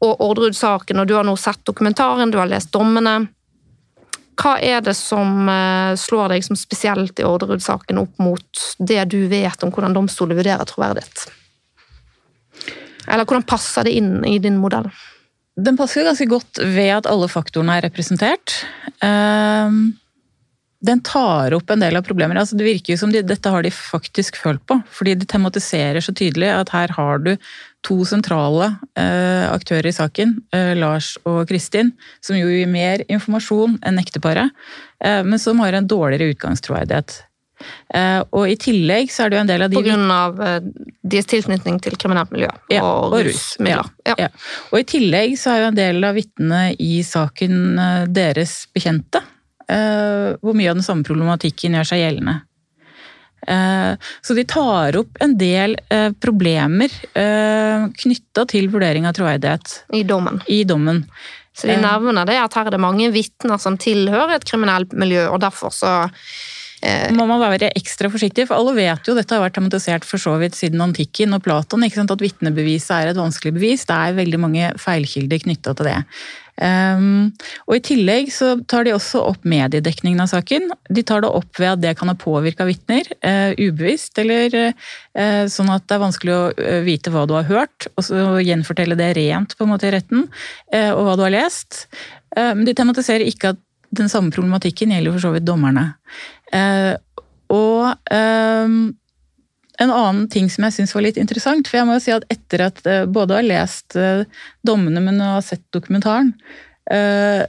og 0.00 0.22
Orderud-saken, 0.24 1.02
og 1.02 1.08
du 1.08 1.14
har 1.18 1.26
nå 1.28 1.34
sett 1.36 1.60
dokumentaren, 1.68 2.32
du 2.32 2.38
har 2.40 2.48
lest 2.48 2.72
dommene. 2.72 3.18
Hva 4.40 4.54
er 4.64 4.80
det 4.84 4.94
som 4.96 5.48
eh, 5.52 5.92
slår 6.00 6.32
deg 6.32 6.46
som 6.46 6.56
spesielt 6.56 7.20
i 7.20 7.26
Orderud-saken 7.28 8.00
opp 8.00 8.22
mot 8.22 8.64
det 8.78 9.02
du 9.12 9.20
vet 9.28 9.66
om 9.66 9.72
hvordan 9.74 9.96
domstolen 9.96 10.38
vurderer 10.38 10.64
troverdighet? 10.68 11.26
Eller 13.10 13.26
hvordan 13.26 13.44
passer 13.48 13.84
det 13.84 13.96
inn 13.98 14.20
i 14.24 14.38
din 14.40 14.56
modell? 14.62 14.88
Den 15.60 15.76
passer 15.76 16.06
ganske 16.06 16.28
godt 16.30 16.62
ved 16.62 16.92
at 16.94 17.08
alle 17.10 17.28
faktorene 17.28 17.76
er 17.76 17.84
representert. 17.88 18.62
Ehm, 19.04 19.98
den 20.80 21.02
tar 21.04 21.54
opp 21.54 21.70
en 21.70 21.82
del 21.82 21.96
av 21.98 22.04
problemer. 22.06 22.38
Altså, 22.40 22.56
det 22.56 22.64
virker 22.64 22.94
jo 22.94 23.00
som 23.02 23.12
de, 23.12 23.20
dette 23.26 23.52
har 23.52 23.64
de 23.64 23.72
faktisk 23.74 24.38
følt 24.40 24.62
på. 24.68 24.78
Fordi 24.96 25.14
de 25.20 25.28
tematiserer 25.28 26.00
så 26.00 26.14
tydelig 26.16 26.48
at 26.54 26.72
her 26.72 26.94
har 26.96 27.20
du 27.24 27.34
to 27.84 27.98
sentrale 28.08 28.70
eh, 29.00 29.44
aktører 29.48 29.90
i 29.90 29.96
saken, 29.96 30.36
eh, 30.56 30.72
Lars 30.76 31.14
og 31.28 31.46
Kristin, 31.48 31.92
som 32.24 32.36
jo 32.36 32.48
gir 32.48 32.68
mer 32.68 33.04
informasjon 33.08 33.78
enn 33.86 34.00
ekteparet, 34.00 34.52
eh, 35.04 35.20
men 35.24 35.40
som 35.40 35.60
har 35.64 35.76
en 35.76 35.88
dårligere 35.88 36.34
utgangstroverdighet. 36.34 37.22
Eh, 37.92 38.20
og 38.32 38.48
i 38.48 38.56
tillegg 38.60 39.10
så 39.12 39.24
er 39.24 39.32
det 39.32 39.36
jo 39.36 39.42
en 39.42 39.50
del 39.50 39.64
av 39.64 39.72
de 39.72 39.76
På 39.76 39.84
grunn 39.84 40.12
av 40.14 40.38
eh, 40.40 40.60
deres 41.12 41.28
tilknytning 41.28 41.80
til 41.84 41.96
kriminelt 42.00 42.30
miljø 42.32 42.48
ja, 42.72 42.80
og, 42.80 43.16
og 43.16 43.26
rusmidler. 43.26 43.90
Ja, 44.08 44.14
ja. 44.16 44.30
Og 44.70 44.80
i 44.80 44.86
tillegg 44.88 45.36
så 45.40 45.52
er 45.52 45.64
jo 45.64 45.68
en 45.72 45.76
del 45.76 46.00
av 46.08 46.16
vitnene 46.16 46.62
i 46.80 47.02
saken 47.04 47.60
eh, 47.76 48.06
deres 48.08 48.62
bekjente. 48.72 49.20
Hvor 49.70 50.56
mye 50.58 50.70
av 50.72 50.78
den 50.80 50.84
samme 50.86 51.06
problematikken 51.06 51.76
gjør 51.76 51.88
seg 51.92 52.00
gjeldende. 52.02 52.40
Eh, 53.46 53.94
så 54.20 54.36
de 54.36 54.44
tar 54.44 54.96
opp 55.00 55.20
en 55.24 55.34
del 55.40 55.76
eh, 55.88 56.10
problemer 56.20 56.92
eh, 57.16 57.88
knytta 58.02 58.44
til 58.50 58.68
vurdering 58.72 59.08
av 59.08 59.16
troverdighet. 59.16 59.80
I 59.96 60.04
dommen. 60.04 60.42
I 60.46 60.62
dommen. 60.68 61.04
Så 61.56 61.68
de 61.68 61.76
nevner 61.80 62.28
det 62.28 62.38
at 62.40 62.54
her 62.56 62.68
er 62.68 62.76
det 62.76 62.80
mange 62.80 63.10
vitner 63.12 63.60
som 63.60 63.76
tilhører 63.80 64.36
et 64.36 64.48
kriminelt 64.48 64.94
miljø, 64.96 65.26
og 65.32 65.42
derfor 65.42 65.74
så 65.74 65.92
må 67.12 67.26
man 67.28 67.42
være 67.42 67.68
ekstra 67.76 68.08
forsiktig, 68.08 68.46
for 68.48 68.56
alle 68.56 68.72
vet 68.78 69.04
jo 69.04 69.12
dette 69.12 69.34
har 69.34 69.42
vært 69.42 69.58
tematisert 69.58 70.06
for 70.08 70.22
så 70.22 70.38
vidt 70.40 70.54
siden 70.56 70.80
antikken 70.80 71.36
og 71.36 71.42
Platon, 71.44 71.84
at 71.84 72.22
vitnebeviset 72.22 72.94
er 72.94 73.10
et 73.10 73.20
vanskelig 73.20 73.52
bevis. 73.58 73.84
Det 73.84 73.98
er 73.98 74.16
veldig 74.16 74.40
mange 74.40 74.70
feilkilder 74.80 75.42
knytta 75.42 75.74
til 75.76 75.90
det. 75.90 75.98
Um, 76.60 77.30
og 77.64 77.78
I 77.78 77.82
tillegg 77.84 78.28
så 78.34 78.52
tar 78.68 78.84
de 78.84 78.92
også 78.92 79.22
opp 79.30 79.46
mediedekningen 79.48 80.20
av 80.20 80.28
saken. 80.32 80.68
De 80.92 81.04
tar 81.06 81.24
det 81.24 81.30
opp 81.32 81.56
ved 81.56 81.72
at 81.72 81.82
det 81.82 81.94
kan 81.96 82.12
ha 82.12 82.16
påvirka 82.20 82.66
vitner, 82.68 83.08
uh, 83.24 83.56
ubevisst, 83.56 84.18
eller 84.20 84.52
uh, 84.60 85.44
sånn 85.48 85.72
at 85.72 85.86
det 85.88 85.96
er 85.96 86.04
vanskelig 86.04 86.36
å 86.36 86.42
uh, 86.52 86.80
vite 86.84 87.12
hva 87.14 87.24
du 87.28 87.34
har 87.38 87.48
hørt, 87.48 87.88
og 87.94 88.06
så 88.06 88.38
gjenfortelle 88.44 88.98
det 89.00 89.14
rent 89.16 89.56
på 89.56 89.64
en 89.64 89.72
måte 89.72 89.88
i 89.88 89.94
retten, 89.94 90.26
og 90.70 91.02
hva 91.06 91.16
du 91.16 91.24
har 91.24 91.32
lest. 91.34 91.86
Men 92.36 92.62
de 92.66 92.74
tematiserer 92.76 93.24
ikke 93.26 93.54
at 93.54 93.60
den 93.96 94.10
samme 94.10 94.30
problematikken 94.34 94.92
gjelder 94.94 95.16
for 95.16 95.24
så 95.24 95.32
vidt 95.34 95.48
dommerne. 95.48 95.84
og 97.50 98.12
um, 98.14 98.76
en 99.80 99.92
annen 99.92 100.26
ting 100.30 100.50
som 100.52 100.66
jeg 100.66 100.76
syns 100.76 100.92
var 100.94 101.06
litt 101.06 101.18
interessant, 101.20 101.68
for 101.68 101.80
jeg 101.80 101.88
må 101.88 101.96
jo 101.96 102.04
si 102.04 102.12
at 102.14 102.26
etter 102.32 102.66
at 102.66 102.82
uh, 102.84 103.04
både 103.08 103.38
har 103.38 103.46
lest 103.46 103.96
uh, 103.96 104.26
dommene, 104.66 105.00
men 105.04 105.22
har 105.24 105.44
sett 105.44 105.64
dokumentaren, 105.74 106.34
uh, 106.92 107.44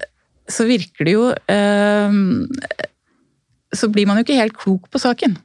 så 0.51 0.67
virker 0.67 1.07
det 1.07 1.13
jo 1.13 1.25
Så 3.71 3.87
blir 3.87 4.07
man 4.09 4.17
jo 4.19 4.23
ikke 4.25 4.35
helt 4.35 4.57
klok 4.57 4.89
på 4.91 4.99
saken. 4.99 5.37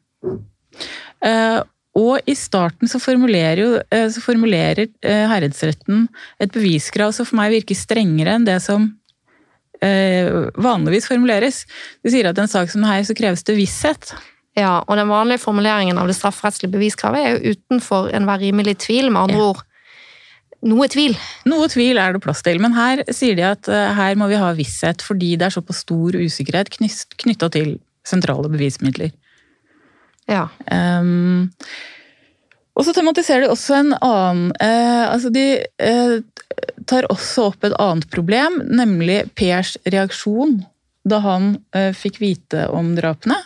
og 2.01 2.15
i 2.27 2.35
starten 2.35 2.91
så 2.91 2.99
formulerer 2.99 3.61
jo 3.61 3.69
så 4.11 4.23
formulerer 4.25 4.89
herredsretten 5.31 6.09
et 6.43 6.51
beviskrav 6.51 7.15
som 7.15 7.29
for 7.29 7.39
meg 7.39 7.55
virker 7.55 7.79
strengere 7.79 8.35
enn 8.35 8.49
det 8.49 8.59
som 8.65 8.89
vanligvis 10.59 11.07
formuleres. 11.07 11.63
De 12.03 12.11
sier 12.11 12.27
at 12.27 12.41
i 12.41 12.43
en 12.43 12.51
sak 12.51 12.73
som 12.73 12.89
her 12.89 13.07
så 13.07 13.15
kreves 13.15 13.47
det 13.47 13.61
visshet. 13.61 14.11
Ja, 14.57 14.81
og 14.87 14.97
den 14.97 15.11
vanlige 15.13 15.43
formuleringen 15.43 15.99
av 16.01 16.09
det 16.09 16.17
strafferettslige 16.17 16.73
beviskravet 16.73 17.21
er 17.23 17.35
jo 17.35 17.57
utenfor 17.57 18.09
enhver 18.17 18.41
rimelig 18.41 18.79
tvil, 18.87 19.11
med 19.13 19.27
andre 19.27 19.41
ja. 19.43 19.49
ord 19.53 19.65
noe 20.67 20.87
tvil. 20.91 21.17
Noe 21.49 21.69
tvil 21.71 21.99
er 22.01 22.15
det 22.15 22.23
plass 22.25 22.43
til, 22.47 22.61
men 22.63 22.75
her 22.77 23.03
sier 23.15 23.37
de 23.39 23.45
at 23.47 23.69
uh, 23.71 23.93
her 23.97 24.17
må 24.19 24.29
vi 24.31 24.41
ha 24.41 24.53
visshet 24.57 25.05
fordi 25.05 25.35
det 25.39 25.49
er 25.49 25.57
såpass 25.57 25.85
stor 25.85 26.17
usikkerhet 26.17 26.73
knytta 26.73 27.51
til 27.55 27.77
sentrale 28.07 28.51
bevismidler. 28.53 29.13
Ja. 30.31 30.47
Um, 30.71 31.53
og 32.77 32.87
så 32.87 32.95
tematiserer 32.97 33.45
de 33.45 33.53
også 33.53 33.77
en 33.79 33.93
annen 33.95 34.49
uh, 34.59 35.05
Altså, 35.13 35.31
de 35.31 35.45
uh, 35.79 36.19
tar 36.89 37.07
også 37.13 37.51
opp 37.53 37.67
et 37.67 37.77
annet 37.83 38.09
problem, 38.13 38.61
nemlig 38.67 39.25
Pers 39.39 39.77
reaksjon 39.87 40.63
da 41.07 41.21
han 41.23 41.53
fikk 41.95 42.17
vite 42.19 42.65
om 42.75 42.89
drapene. 42.97 43.37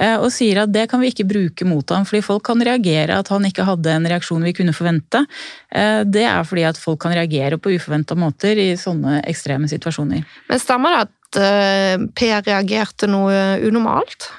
Eh, 0.00 0.16
og 0.16 0.30
sier 0.32 0.62
at 0.62 0.72
det 0.72 0.86
kan 0.90 1.02
vi 1.02 1.10
ikke 1.12 1.28
bruke 1.28 1.66
mot 1.68 1.92
ham, 1.92 2.06
fordi 2.08 2.22
folk 2.24 2.44
kan 2.48 2.62
reagere 2.64 3.18
at 3.20 3.30
han 3.32 3.44
ikke 3.46 3.66
hadde 3.68 3.92
en 3.92 4.08
reaksjon 4.08 4.44
vi 4.46 4.54
kunne 4.56 4.74
forvente. 4.76 5.24
Eh, 5.68 6.02
det 6.08 6.24
er 6.24 6.46
fordi 6.48 6.64
at 6.70 6.80
folk 6.80 7.02
kan 7.04 7.14
reagere 7.16 7.60
på 7.60 7.74
uforventa 7.76 8.16
måter 8.18 8.58
i 8.60 8.70
sånne 8.80 9.20
ekstreme 9.28 9.68
situasjoner. 9.70 10.24
Men 10.48 10.62
stemmer 10.62 10.96
det 10.96 11.02
at 11.04 11.40
eh, 11.40 12.06
Per 12.16 12.46
reagerte 12.46 13.08
noe 13.10 13.60
unormalt? 13.66 14.30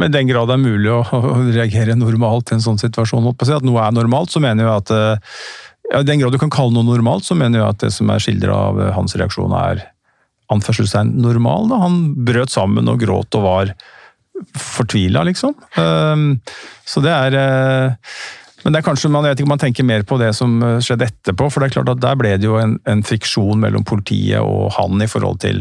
Med 0.00 0.12
den 0.12 0.28
grad 0.28 0.48
det 0.48 0.56
er 0.56 0.64
mulig 0.64 0.90
å 0.92 1.02
reagere 1.54 1.96
normalt 1.96 2.50
i 2.50 2.56
en 2.56 2.64
sånn 2.64 2.80
situasjon, 2.80 3.28
at 3.32 3.64
noe 3.64 3.84
er 3.84 3.94
normalt, 3.96 4.32
så 4.32 4.42
mener 4.44 4.66
jeg 4.66 4.82
at 4.82 4.90
ja, 5.92 6.00
I 6.02 6.04
den 6.08 6.20
grad 6.20 6.34
du 6.34 6.40
kan 6.42 6.52
kalle 6.52 6.74
noe 6.74 6.84
normalt, 6.88 7.24
så 7.24 7.36
mener 7.38 7.62
jeg 7.62 7.68
at 7.68 7.84
det 7.84 7.92
som 7.94 8.10
er 8.12 8.20
skildra 8.20 8.56
av 8.70 8.80
hans 8.96 9.16
reaksjon, 9.16 9.54
er 9.56 9.86
anførselstegn 10.52 11.14
normal. 11.22 11.70
Da. 11.70 11.78
Han 11.84 12.00
brøt 12.26 12.52
sammen 12.52 12.90
og 12.90 13.00
gråt 13.02 13.38
og 13.38 13.46
var 13.46 13.72
fortvila, 14.56 15.24
liksom. 15.26 15.54
Um, 15.78 16.40
så 16.86 17.02
det 17.04 17.12
er 17.12 17.36
uh, 17.36 18.16
men 18.66 18.74
det 18.74 18.80
er 18.80 18.86
kanskje, 18.88 19.12
man 19.14 19.22
vet 19.22 19.38
ikke 19.38 19.52
man 19.52 19.60
tenker 19.62 19.86
mer 19.86 20.02
på 20.02 20.16
det 20.18 20.32
som 20.34 20.56
uh, 20.58 20.80
skjedde 20.82 21.06
etterpå. 21.06 21.46
for 21.54 21.62
det 21.62 21.68
er 21.68 21.74
klart 21.76 21.90
at 21.92 22.00
Der 22.02 22.16
ble 22.18 22.32
det 22.34 22.48
jo 22.48 22.56
en, 22.58 22.72
en 22.90 23.04
friksjon 23.06 23.60
mellom 23.62 23.84
politiet 23.86 24.42
og 24.42 24.72
han 24.74 25.04
i 25.04 25.06
forhold 25.06 25.38
til, 25.44 25.60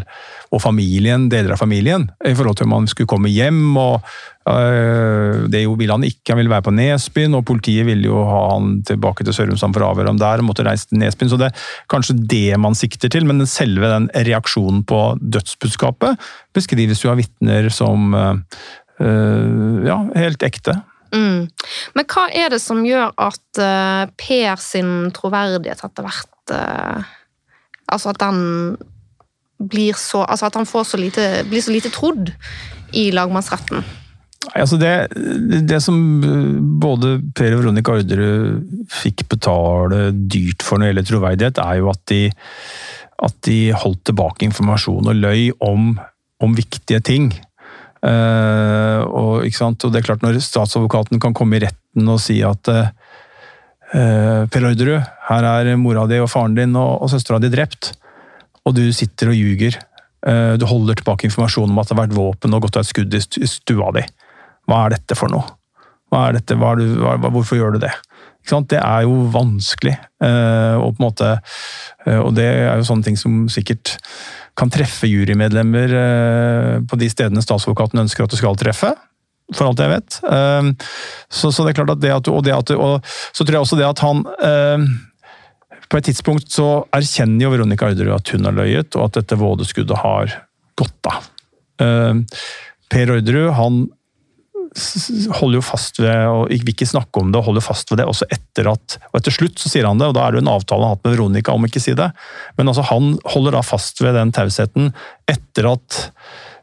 og 0.50 0.64
familien, 0.64 1.28
deler 1.30 1.54
av 1.54 1.62
familien. 1.62 2.08
I 2.26 2.34
forhold 2.34 2.58
til 2.58 2.66
om 2.66 2.74
han 2.80 2.88
skulle 2.90 3.12
komme 3.12 3.30
hjem. 3.30 3.78
og 3.78 4.02
øh, 4.50 5.46
Det 5.54 5.62
ville 5.68 5.94
han 5.94 6.08
ikke, 6.08 6.32
han 6.32 6.40
ville 6.40 6.54
være 6.54 6.66
på 6.66 6.74
Nesbyen. 6.74 7.36
Og 7.38 7.46
politiet 7.46 7.86
ville 7.86 8.10
jo 8.10 8.24
ha 8.26 8.42
han 8.56 8.80
tilbake 8.88 9.26
til 9.28 9.38
Sørumsand 9.38 9.78
for 9.78 9.86
å 9.86 9.92
avhøre 9.94 10.10
ham 10.10 10.22
der. 10.22 10.42
og 10.42 10.50
måtte 10.50 10.66
reise 10.66 10.90
til 10.90 11.04
Nesbyen, 11.04 11.30
Så 11.30 11.38
det 11.38 11.52
er 11.52 11.70
kanskje 11.94 12.18
det 12.18 12.58
man 12.58 12.74
sikter 12.74 13.12
til. 13.14 13.30
Men 13.30 13.46
selve 13.46 13.92
den 13.92 14.10
reaksjonen 14.16 14.82
på 14.82 15.04
dødsbudskapet 15.22 16.18
beskrives 16.58 17.06
jo 17.06 17.14
av 17.14 17.22
vitner 17.22 17.70
som 17.70 18.18
øh, 18.18 19.86
ja, 19.86 20.02
helt 20.16 20.42
ekte. 20.42 20.80
Mm. 21.16 21.46
Men 21.96 22.08
hva 22.12 22.26
er 22.36 22.52
det 22.52 22.62
som 22.64 22.84
gjør 22.86 23.14
at 23.24 23.62
uh, 23.62 24.06
Per 24.20 24.60
sin 24.60 25.12
troverdighet 25.16 25.86
etter 25.88 26.04
hvert 26.04 26.52
uh, 26.52 27.06
Altså 27.88 28.12
at 28.12 28.20
den 28.20 28.42
blir 29.72 29.96
så 30.00 30.26
Altså 30.26 30.50
at 30.50 30.58
han 30.60 30.68
så 30.68 31.00
lite, 31.00 31.46
blir 31.48 31.64
så 31.64 31.72
lite 31.72 31.94
trodd 31.94 32.34
i 32.96 33.10
lagmannsretten? 33.16 33.86
Altså 34.54 34.78
det, 34.78 34.92
det, 35.66 35.80
som 35.84 35.98
eh, 36.24 36.60
både 36.82 37.18
Per 37.36 37.56
og 37.56 37.64
Veronica 37.64 37.96
Orderud 37.96 38.86
fikk 38.94 39.26
betale 39.32 40.12
dyrt 40.14 40.64
for 40.64 40.78
når 40.78 40.86
det 40.86 40.92
gjelder 40.92 41.08
troverdighet, 41.10 41.62
er 41.64 41.80
jo 41.80 41.90
at 41.90 42.02
de, 42.12 42.22
at 43.26 43.40
de 43.48 43.58
holdt 43.74 44.04
tilbake 44.12 44.46
informasjon 44.46 45.10
og 45.10 45.18
løy 45.24 45.50
om, 45.66 45.96
om 46.44 46.56
viktige 46.58 47.02
ting. 47.02 47.32
Uh, 48.06 49.02
og, 49.10 49.48
og, 49.50 49.86
det 49.90 49.98
er 49.98 50.06
klart 50.06 50.22
Når 50.22 50.38
statsadvokaten 50.44 51.18
kan 51.22 51.34
komme 51.34 51.58
i 51.58 51.64
retten 51.64 52.12
og 52.12 52.20
si 52.22 52.38
at 52.46 52.70
uh, 52.70 52.92
Per 54.52 54.68
Orderud, 54.68 55.02
her 55.30 55.48
er 55.50 55.72
mora 55.80 56.04
di 56.10 56.20
og 56.22 56.30
faren 56.30 56.58
din 56.58 56.76
og, 56.78 57.02
og 57.06 57.10
søstera 57.10 57.40
di 57.40 57.50
drept, 57.54 57.94
og 58.68 58.76
du 58.76 58.84
sitter 58.94 59.30
og 59.32 59.38
ljuger. 59.38 59.78
Du 60.60 60.66
holder 60.68 60.98
tilbake 60.98 61.28
informasjon 61.30 61.70
om 61.70 61.78
at 61.80 61.88
det 61.88 61.94
har 61.94 62.02
vært 62.02 62.16
våpen 62.18 62.58
og 62.58 62.66
gått 62.66 62.80
av 62.80 62.84
et 62.84 62.90
skudd 62.90 63.14
i 63.16 63.48
stua 63.48 63.92
di. 63.96 64.04
Hva 64.68 64.82
er 64.82 64.96
dette 64.98 65.16
for 65.16 65.32
noe? 65.32 65.46
Hva 66.12 66.26
er 66.26 66.40
dette? 66.40 66.58
Hva 66.60 66.74
er 66.74 66.82
du, 66.82 66.98
hva, 67.06 67.14
hvorfor 67.30 67.62
gjør 67.62 67.78
du 67.78 67.86
det? 67.86 67.94
Det 68.74 68.82
er 68.82 69.06
jo 69.06 69.30
vanskelig. 69.32 69.96
og 70.82 71.00
måte, 71.00 71.38
og 72.10 72.34
det 72.36 72.50
er 72.50 72.82
jo 72.82 72.90
sånne 72.90 73.08
ting 73.08 73.22
som 73.22 73.46
sikkert 73.54 73.96
kan 74.56 74.72
treffe 74.72 75.08
jurymedlemmer 75.10 75.96
eh, 76.00 76.78
på 76.88 77.00
de 77.00 77.10
stedene 77.12 77.44
statsadvokaten 77.44 78.06
ønsker 78.06 78.26
at 78.26 78.34
du 78.34 78.40
skal 78.40 78.58
treffe. 78.60 78.94
For 79.54 79.68
alt 79.68 79.82
jeg 79.84 79.92
vet. 79.92 80.16
Ehm, 80.26 80.72
så, 81.30 81.52
så 81.54 81.62
det 81.62 81.74
er 81.74 81.82
klart 81.82 81.92
at 81.94 82.02
det 82.02 82.14
at 82.16 82.26
du, 82.26 82.32
og, 82.34 82.48
at 82.50 82.72
du, 82.72 82.80
og 82.82 83.04
så 83.06 83.44
tror 83.44 83.60
jeg 83.60 83.66
også 83.68 83.78
det 83.78 83.86
at 83.86 84.02
han 84.02 84.24
ehm, 84.42 84.88
På 85.86 86.00
et 86.00 86.08
tidspunkt 86.10 86.50
så 86.50 86.70
erkjenner 86.96 87.46
jo 87.46 87.52
Veronica 87.54 87.92
Orderud 87.92 88.16
at 88.16 88.32
hun 88.34 88.48
har 88.50 88.56
løyet, 88.58 88.98
og 88.98 89.06
at 89.06 89.20
dette 89.20 89.38
vådeskuddet 89.38 90.02
har 90.02 90.34
gått 90.76 91.12
av. 91.12 91.28
Per 92.90 93.12
Orderud 93.14 93.52
han 93.60 93.78
holder 95.38 95.60
jo 95.60 95.64
fast 95.66 96.00
ved 96.02 96.28
og 96.28 96.50
vil 96.52 96.72
ikke 96.74 96.88
snakke 96.90 97.22
om 97.22 97.32
det 97.32 97.40
og 97.40 97.50
holder 97.50 97.64
fast 97.64 97.92
ved 97.92 98.02
det 98.02 98.08
også 98.12 98.28
etter 98.34 98.70
at 98.74 98.98
og 99.12 99.20
etter 99.20 99.36
slutt 99.36 99.62
så 99.62 99.72
sier 99.72 99.88
han 99.88 100.02
det, 100.02 100.10
og 100.10 100.18
da 100.18 100.26
er 100.26 100.36
det 100.36 100.44
en 100.44 100.52
avtale 100.52 100.84
han 100.84 100.92
har 100.92 100.98
hatt 100.98 101.06
med 101.08 101.16
Veronica 101.16 101.56
om 101.56 101.68
ikke 101.68 101.82
å 101.82 101.86
si 101.86 101.96
det. 101.98 102.10
Men 102.60 102.72
altså 102.72 102.86
han 102.90 103.14
holder 103.36 103.56
da 103.56 103.64
fast 103.66 104.04
ved 104.04 104.18
den 104.18 104.34
tausheten 104.36 104.92
etter 105.32 105.72
at 105.76 106.02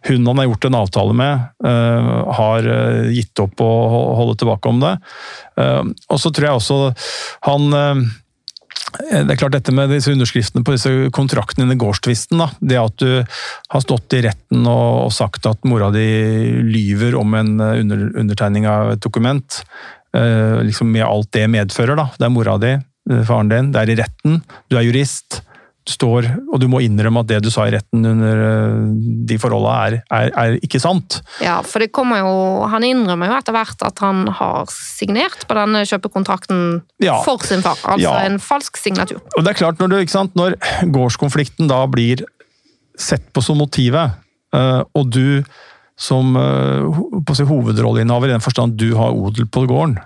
hun 0.09 0.27
han 0.27 0.41
har 0.41 0.49
gjort 0.49 0.65
en 0.67 0.77
avtale 0.81 1.15
med, 1.15 1.45
uh, 1.63 2.09
har 2.35 2.67
uh, 2.67 3.11
gitt 3.15 3.39
opp 3.39 3.61
å 3.63 3.71
holde 4.19 4.35
tilbake 4.41 4.71
om 4.73 4.83
det. 4.83 4.97
Uh, 5.55 5.93
og 6.11 6.19
så 6.19 6.33
tror 6.35 6.49
jeg 6.49 6.59
også 6.59 6.81
han 7.47 7.71
Eh, 7.73 7.95
det 8.93 9.35
er 9.35 9.39
klart 9.41 9.55
Dette 9.55 9.73
med 9.75 9.91
disse 9.93 10.13
underskriftene 10.13 10.65
på 10.67 10.75
disse 10.75 10.91
kontraktene 11.15 11.67
under 11.67 11.79
gårdstvisten. 11.81 12.41
Da. 12.41 12.49
Det 12.61 12.81
at 12.81 12.97
du 13.01 13.11
har 13.73 13.85
stått 13.85 14.17
i 14.19 14.23
retten 14.27 14.67
og, 14.69 15.13
sagt 15.15 15.49
at 15.49 15.65
mora 15.69 15.91
di 15.95 16.07
lyver 16.67 17.17
om 17.21 17.37
en 17.39 17.55
eh, 17.61 17.81
under, 17.83 18.05
undertegning 18.21 18.69
av 18.69 18.95
et 18.95 19.03
dokument, 19.05 19.63
eh, 20.17 20.61
liksom 20.65 20.93
med 20.93 21.07
alt 21.07 21.33
det 21.37 21.47
medfører. 21.53 21.97
Da. 21.99 22.09
Det 22.19 22.29
er 22.29 22.35
mora 22.35 22.59
di, 22.63 22.75
eh, 22.77 23.25
faren 23.29 23.53
din, 23.53 23.73
det 23.73 23.83
er 23.83 23.95
i 23.95 23.99
retten, 24.03 24.43
du 24.69 24.79
er 24.79 24.87
jurist 24.89 25.43
står, 25.89 26.29
og 26.53 26.61
du 26.63 26.69
må 26.71 26.79
innrømme 26.85 27.25
at 27.25 27.31
det 27.33 27.41
du 27.43 27.49
sa 27.51 27.65
i 27.67 27.73
retten 27.75 28.05
under 28.07 28.43
eh, 28.47 28.83
de 29.27 29.39
forholdene, 29.41 29.73
er, 29.83 29.97
er, 30.15 30.31
er, 30.39 30.59
ikke 30.63 30.79
sant. 30.83 31.19
Ja, 31.43 31.57
for 31.67 31.83
det 31.83 31.91
kommer 31.95 32.23
jo 32.23 32.35
Han 32.71 32.87
innrømmer 32.87 33.33
jo 33.33 33.39
etter 33.41 33.57
hvert 33.57 33.83
at 33.87 34.03
han 34.05 34.25
har 34.39 34.71
signert 34.71 35.47
på 35.49 35.59
denne 35.59 35.83
kjøpekontrakten 35.89 36.63
ja. 37.03 37.19
for 37.27 37.43
sin 37.47 37.65
far. 37.67 37.81
Altså 37.83 38.07
ja. 38.07 38.15
en 38.29 38.39
falsk 38.43 38.79
signatur. 38.79 39.19
Og 39.35 39.43
det 39.43 39.55
er 39.55 39.61
klart, 39.65 39.83
når, 39.83 39.91
du, 39.91 39.99
ikke 39.99 40.15
sant, 40.15 40.39
når 40.39 40.57
gårdskonflikten 40.95 41.71
da 41.71 41.83
blir 41.91 42.23
sett 42.99 43.27
på 43.35 43.43
som 43.43 43.59
motivet, 43.59 44.19
eh, 44.55 44.81
og 44.95 45.11
du 45.11 45.43
som 45.99 46.37
eh, 46.39 47.03
på 47.27 47.39
si, 47.39 47.47
hovedrolleinnehaver 47.49 48.31
i 48.31 48.37
den 48.37 48.45
forstand 48.45 48.79
du 48.79 48.93
har 48.99 49.15
odel 49.15 49.51
på 49.51 49.67
gården 49.71 49.99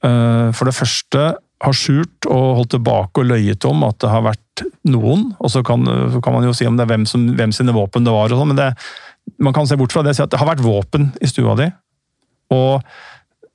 For 0.00 0.64
det 0.64 0.72
første 0.72 1.24
har 1.60 1.76
skjult 1.76 2.28
og 2.30 2.44
holdt 2.60 2.70
tilbake 2.72 3.20
og 3.20 3.28
løyet 3.28 3.66
om 3.68 3.82
at 3.84 3.98
det 4.00 4.12
har 4.12 4.24
vært 4.24 4.49
noen. 4.88 5.30
Og 5.38 5.52
så 5.52 5.62
kan, 5.66 5.84
kan 6.22 6.36
man 6.36 6.46
jo 6.46 6.54
si 6.56 6.68
om 6.68 6.78
det 6.78 6.86
er 6.86 6.92
hvem, 6.92 7.06
som, 7.08 7.28
hvem 7.38 7.54
sine 7.54 7.74
våpen 7.76 8.06
det 8.06 8.14
var, 8.14 8.32
og 8.32 8.40
sånn, 8.40 8.52
men 8.52 8.60
det, 8.60 8.70
man 9.42 9.56
kan 9.56 9.68
se 9.68 9.78
bort 9.80 9.94
fra 9.94 10.04
det 10.04 10.14
og 10.14 10.18
si 10.18 10.24
at 10.26 10.32
det 10.32 10.40
har 10.40 10.50
vært 10.50 10.64
våpen 10.64 11.10
i 11.20 11.30
stua 11.30 11.56
di. 11.58 11.70
Og 12.54 12.80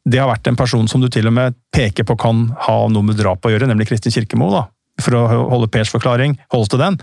det 0.05 0.21
har 0.21 0.29
vært 0.29 0.47
en 0.49 0.59
person 0.59 0.87
som 0.89 1.01
du 1.01 1.09
til 1.11 1.27
og 1.27 1.33
med 1.35 1.57
peker 1.73 2.05
på 2.07 2.17
kan 2.21 2.47
ha 2.67 2.77
noe 2.91 3.07
med 3.07 3.17
drap 3.19 3.45
å 3.45 3.51
gjøre, 3.51 3.67
nemlig 3.69 3.89
Kristin 3.89 4.13
Kirkemo. 4.13 4.51
da, 4.53 4.67
For 5.01 5.17
å 5.17 5.25
holde 5.55 5.71
Pers 5.73 5.91
forklaring 5.93 6.37
holdes 6.53 6.71
til 6.71 6.81
den. 6.83 6.99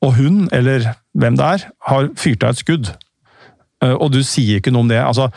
Og 0.00 0.16
hun, 0.16 0.46
eller 0.56 0.94
hvem 1.12 1.36
det 1.36 1.52
er, 1.56 1.66
har 1.90 2.08
fyrt 2.16 2.46
av 2.46 2.54
et 2.54 2.62
skudd. 2.62 2.92
Eh, 3.84 3.92
og 3.92 4.10
du 4.14 4.22
sier 4.24 4.60
ikke 4.60 4.72
noe 4.72 4.86
om 4.86 4.92
det. 4.92 5.00
altså 5.02 5.28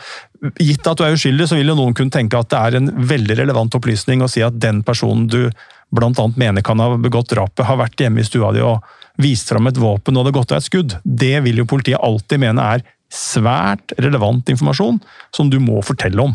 Gitt 0.60 0.84
at 0.88 1.00
du 1.00 1.04
er 1.06 1.16
uskyldig, 1.16 1.48
så 1.48 1.58
vil 1.58 1.72
jo 1.72 1.78
noen 1.78 1.94
kunne 1.96 2.12
tenke 2.12 2.40
at 2.40 2.50
det 2.52 2.60
er 2.60 2.78
en 2.80 2.90
veldig 3.08 3.38
relevant 3.40 3.76
opplysning 3.76 4.24
å 4.24 4.28
si 4.28 4.42
at 4.44 4.56
den 4.60 4.82
personen 4.84 5.28
du 5.28 5.46
bl.a. 5.94 6.26
mener 6.36 6.64
kan 6.66 6.82
ha 6.82 6.92
begått 7.00 7.32
drapet, 7.32 7.64
har 7.68 7.80
vært 7.80 8.00
hjemme 8.00 8.22
i 8.22 8.26
stua 8.26 8.52
di 8.54 8.62
og 8.64 8.84
vist 9.22 9.50
fram 9.50 9.70
et 9.70 9.78
våpen 9.78 10.16
og 10.18 10.26
det 10.26 10.34
gått 10.34 10.52
av 10.52 10.60
et 10.60 10.66
skudd. 10.66 10.96
Det 11.04 11.36
vil 11.44 11.62
jo 11.62 11.68
politiet 11.70 12.02
alltid 12.02 12.42
mene 12.42 12.68
er 12.76 12.84
svært 13.14 13.94
relevant 14.02 14.48
informasjon 14.50 14.98
som 15.34 15.50
du 15.52 15.60
må 15.62 15.82
fortelle 15.86 16.18
om. 16.24 16.34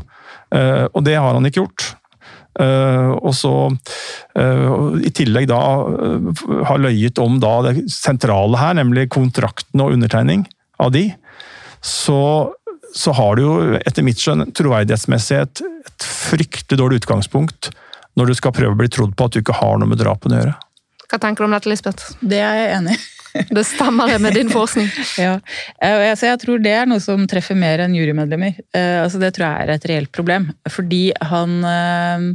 Eh, 0.56 0.86
og 0.88 1.04
det 1.06 1.18
har 1.20 1.36
han 1.36 1.48
ikke 1.50 1.66
gjort. 1.66 1.94
Uh, 2.60 3.14
og 3.22 3.32
så 3.38 3.52
uh, 3.70 4.96
i 5.06 5.12
tillegg 5.16 5.46
da 5.48 5.60
uh, 5.86 6.40
har 6.68 6.82
løyet 6.82 7.22
om 7.24 7.38
da 7.40 7.54
det 7.70 7.86
sentrale 7.94 8.60
her, 8.60 8.74
nemlig 8.76 9.06
kontrakten 9.14 9.80
og 9.80 9.94
undertegning 9.96 10.44
av 10.82 10.92
de. 10.92 11.06
Så 11.80 12.20
så 12.90 13.14
har 13.14 13.38
du 13.38 13.44
jo 13.44 13.56
etter 13.78 14.02
mitt 14.06 14.18
skjønn 14.18 14.48
troverdighetsmessig 14.58 15.36
et, 15.38 15.62
et 15.62 16.06
fryktelig 16.10 16.80
dårlig 16.80 17.04
utgangspunkt 17.04 17.70
når 18.20 18.34
du 18.34 18.40
skal 18.40 18.56
prøve 18.56 18.76
å 18.76 18.80
bli 18.80 18.90
trodd 18.92 19.16
på 19.16 19.30
at 19.30 19.36
du 19.36 19.40
ikke 19.42 19.56
har 19.62 19.80
noe 19.80 19.90
med 19.90 20.02
drapene 20.02 20.36
å 20.36 20.42
gjøre. 20.44 20.58
Hva 21.10 21.18
tenker 21.22 21.42
du 21.42 21.50
om 21.50 21.56
dette, 21.56 21.72
Lisbeth? 21.72 22.12
Det 22.22 22.42
er 22.44 22.60
jeg 22.60 22.76
enig 22.82 22.98
i. 22.98 23.08
Det 23.56 23.62
stemmer 23.62 24.10
det 24.10 24.18
med 24.24 24.34
din 24.34 24.50
forskning? 24.50 24.88
ja, 25.22 25.36
altså 25.86 26.32
jeg 26.32 26.40
tror 26.42 26.62
det 26.66 26.72
er 26.74 26.88
noe 26.90 27.02
som 27.04 27.28
treffer 27.30 27.54
mer 27.58 27.84
enn 27.84 27.94
jurymedlemmer. 27.94 28.58
Eh, 28.74 28.96
altså 29.04 29.22
det 29.22 29.36
tror 29.36 29.46
jeg 29.46 29.66
er 29.68 29.74
et 29.76 29.86
reelt 29.92 30.12
problem. 30.16 30.48
Fordi 30.66 31.04
han 31.30 31.60
eh, 31.70 32.26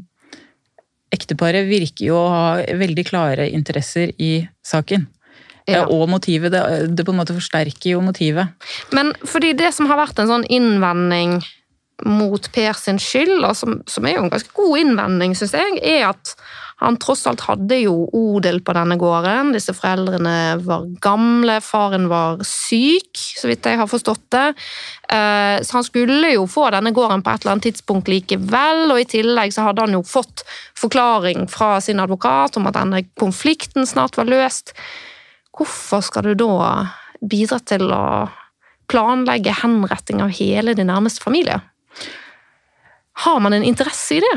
Ekteparet 1.14 1.66
virker 1.66 2.08
jo 2.08 2.18
å 2.18 2.30
ha 2.30 2.46
veldig 2.78 3.04
klare 3.06 3.48
interesser 3.54 4.14
i 4.22 4.46
saken. 4.66 5.08
Ja. 5.70 5.84
Og 5.88 6.06
motivet. 6.10 6.52
Det, 6.52 6.62
det, 6.94 7.06
på 7.06 7.14
en 7.14 7.20
måte 7.22 7.36
forsterker 7.36 7.94
jo 7.94 8.02
motivet. 8.04 8.54
Men 8.94 9.14
fordi 9.26 9.54
det 9.56 9.70
som 9.76 9.90
har 9.90 10.00
vært 10.00 10.18
en 10.20 10.30
sånn 10.30 10.46
innvending 10.52 11.38
mot 12.04 12.50
Per 12.52 12.76
sin 12.78 12.98
skyld, 12.98 13.44
og 13.46 13.54
som, 13.56 13.78
som 13.86 14.06
er 14.06 14.18
jo 14.18 14.26
en 14.26 14.32
ganske 14.32 14.52
god 14.56 14.80
innvending, 14.80 15.34
syns 15.38 15.54
jeg, 15.56 15.78
er 15.80 16.08
at 16.10 16.34
han 16.82 16.96
tross 17.00 17.22
alt 17.30 17.44
hadde 17.46 17.76
jo 17.84 17.92
odel 18.18 18.58
på 18.66 18.74
denne 18.74 18.96
gården. 18.98 19.52
Disse 19.54 19.72
foreldrene 19.76 20.58
var 20.66 20.88
gamle, 21.04 21.60
faren 21.62 22.08
var 22.10 22.42
syk, 22.44 23.14
så 23.14 23.48
vidt 23.48 23.68
jeg 23.70 23.78
har 23.78 23.88
forstått 23.88 24.24
det. 24.34 24.48
Eh, 25.06 25.62
så 25.62 25.78
han 25.78 25.86
skulle 25.86 26.34
jo 26.34 26.48
få 26.50 26.66
denne 26.74 26.90
gården 26.96 27.22
på 27.22 27.30
et 27.30 27.44
eller 27.46 27.54
annet 27.54 27.68
tidspunkt 27.70 28.10
likevel, 28.10 28.88
og 28.90 29.00
i 29.00 29.08
tillegg 29.14 29.54
så 29.54 29.68
hadde 29.68 29.86
han 29.86 29.96
jo 29.96 30.02
fått 30.02 30.42
forklaring 30.76 31.46
fra 31.52 31.78
sin 31.84 32.02
advokat 32.02 32.58
om 32.58 32.66
at 32.68 32.76
denne 32.80 33.04
konflikten 33.22 33.86
snart 33.88 34.18
var 34.18 34.28
løst 34.28 34.74
hvorfor 35.54 36.02
skal 36.02 36.30
du 36.30 36.34
da 36.34 36.88
bidra 37.24 37.60
til 37.62 37.86
å 37.94 38.06
planlegge 38.90 39.54
henretting 39.62 40.20
av 40.24 40.34
hele 40.34 40.74
din 40.76 40.90
nærmeste 40.90 41.22
familie? 41.24 41.60
Har 43.24 43.40
man 43.40 43.54
en 43.56 43.66
interesse 43.66 44.18
i 44.18 44.22
det? 44.24 44.34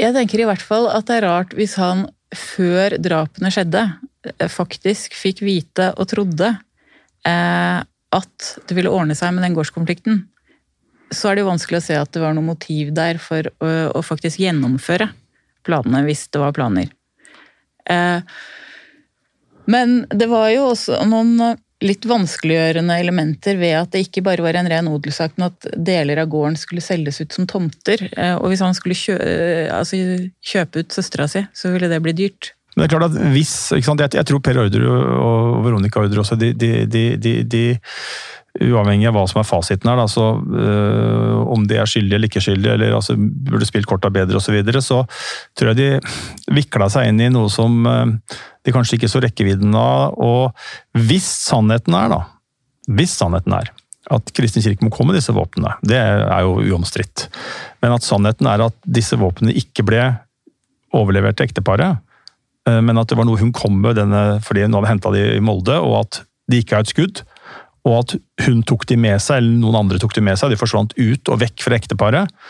Jeg 0.00 0.14
tenker 0.16 0.42
i 0.42 0.48
hvert 0.48 0.64
fall 0.64 0.88
at 0.90 1.08
det 1.08 1.18
er 1.18 1.28
rart 1.28 1.54
hvis 1.58 1.76
han 1.80 2.06
før 2.36 2.94
drapene 3.02 3.50
skjedde, 3.52 3.84
faktisk 4.52 5.16
fikk 5.16 5.42
vite 5.42 5.90
og 5.96 6.10
trodde 6.12 6.52
eh, 7.26 7.80
at 8.10 8.50
det 8.68 8.76
ville 8.76 8.92
ordne 8.92 9.16
seg 9.18 9.34
med 9.34 9.44
den 9.46 9.56
gårdskonflikten, 9.56 10.22
så 11.10 11.30
er 11.30 11.36
det 11.36 11.44
jo 11.44 11.50
vanskelig 11.50 11.80
å 11.80 11.84
se 11.84 11.96
at 11.98 12.12
det 12.14 12.22
var 12.22 12.36
noe 12.36 12.46
motiv 12.46 12.92
der 12.94 13.18
for 13.22 13.48
å, 13.58 13.70
å 13.98 14.02
faktisk 14.04 14.42
gjennomføre 14.42 15.10
planene, 15.66 16.04
hvis 16.06 16.28
det 16.32 16.42
var 16.42 16.54
planer. 16.56 16.92
Eh, 17.90 18.22
men 19.70 20.04
det 20.10 20.30
var 20.30 20.50
jo 20.54 20.70
også 20.70 21.02
noen 21.08 21.58
litt 21.84 22.04
vanskeliggjørende 22.08 22.96
elementer 23.00 23.56
ved 23.60 23.74
at 23.78 23.92
det 23.94 24.04
ikke 24.04 24.24
bare 24.26 24.44
var 24.44 24.58
en 24.58 24.68
ren 24.70 24.88
odelssak, 24.90 25.36
men 25.38 25.48
at 25.48 25.68
deler 25.76 26.20
av 26.22 26.30
gården 26.32 26.58
skulle 26.60 26.84
selges 26.84 27.22
ut 27.22 27.36
som 27.36 27.48
tomter. 27.48 28.06
Eh, 28.16 28.36
og 28.36 28.52
hvis 28.52 28.64
han 28.64 28.76
skulle 28.76 28.98
kjø 28.98 29.16
altså, 29.72 30.00
kjøpe 30.44 30.84
ut 30.84 30.96
søstera 30.96 31.28
si, 31.30 31.44
så 31.56 31.72
ville 31.72 31.90
det 31.90 32.02
bli 32.04 32.16
dyrt. 32.24 32.52
Men 32.76 32.84
det 32.84 32.86
er 32.86 32.92
klart 32.94 33.08
at 33.10 33.32
hvis, 33.34 33.54
jeg, 33.74 34.26
tror 34.28 34.42
Per 34.44 34.60
Orderud 34.62 35.08
og 35.18 35.64
Veronica 35.64 36.00
Orderud 36.00 36.22
også, 36.22 36.38
de, 36.38 36.52
de, 36.54 36.86
de, 36.86 37.32
de 37.42 37.64
uavhengig 38.58 39.06
av 39.06 39.14
hva 39.14 39.22
som 39.30 39.40
er 39.40 39.46
fasiten 39.46 39.90
her, 39.90 39.98
da, 40.00 40.06
så, 40.10 40.26
øh, 40.40 41.34
om 41.54 41.66
de 41.70 41.76
er 41.78 41.88
skyldige 41.88 42.18
eller 42.18 42.30
ikke 42.30 42.42
skyldige, 42.42 42.74
eller 42.74 42.96
altså, 42.96 43.14
burde 43.16 43.68
spilt 43.68 43.86
korta 43.88 44.10
bedre 44.12 44.40
osv., 44.40 44.48
så, 44.50 44.54
videre, 44.56 44.82
så 44.82 45.04
tror 45.58 45.70
jeg 45.70 45.78
de 45.78 46.56
vikla 46.56 46.90
seg 46.90 47.10
inn 47.10 47.22
i 47.22 47.30
noe 47.30 47.50
som 47.52 47.86
øh, 47.86 48.16
de 48.66 48.74
kanskje 48.74 48.98
ikke 48.98 49.12
så 49.12 49.22
rekkevidden 49.22 49.76
av. 49.78 50.18
Og 50.18 51.06
hvis 51.06 51.28
sannheten 51.46 51.94
er, 51.94 52.10
da, 52.16 52.20
hvis 52.90 53.14
sannheten 53.20 53.54
er 53.60 53.70
at 54.10 54.32
Kristin 54.34 54.64
Kirke 54.64 54.82
må 54.82 54.90
komme 54.90 55.12
med 55.12 55.20
disse 55.20 55.34
våpnene, 55.36 55.76
det 55.86 56.00
er 56.00 56.42
jo 56.42 56.58
uomstridt. 56.72 57.28
Men 57.84 57.94
at 57.94 58.06
sannheten 58.06 58.48
er 58.50 58.66
at 58.66 58.78
disse 58.82 59.18
våpnene 59.20 59.54
ikke 59.54 59.86
ble 59.86 60.08
overlevert 60.96 61.38
til 61.38 61.46
ekteparet, 61.46 62.00
øh, 62.66 62.80
men 62.82 62.98
at 62.98 63.12
det 63.12 63.20
var 63.20 63.30
noe 63.30 63.38
hun 63.38 63.54
kom 63.54 63.78
med 63.78 64.00
denne, 64.00 64.40
fordi 64.42 64.66
hun 64.66 64.74
hadde 64.80 64.90
henta 64.96 65.14
de 65.14 65.28
i 65.36 65.44
Molde, 65.44 65.78
og 65.78 66.00
at 66.02 66.24
de 66.50 66.58
ikke 66.58 66.80
er 66.80 66.82
et 66.82 66.90
skudd 66.90 67.22
og 67.88 67.94
at 68.02 68.16
hun 68.46 68.62
tok 68.68 68.86
de 68.90 68.98
med 69.00 69.20
seg, 69.22 69.40
eller 69.40 69.60
noen 69.62 69.78
andre 69.84 70.00
tok 70.00 70.14
de 70.16 70.24
med 70.24 70.38
seg. 70.38 70.52
De 70.52 70.60
forsvant 70.60 70.92
ut 70.98 71.30
og 71.32 71.40
vekk 71.40 71.64
fra 71.64 71.78
ekteparet. 71.78 72.40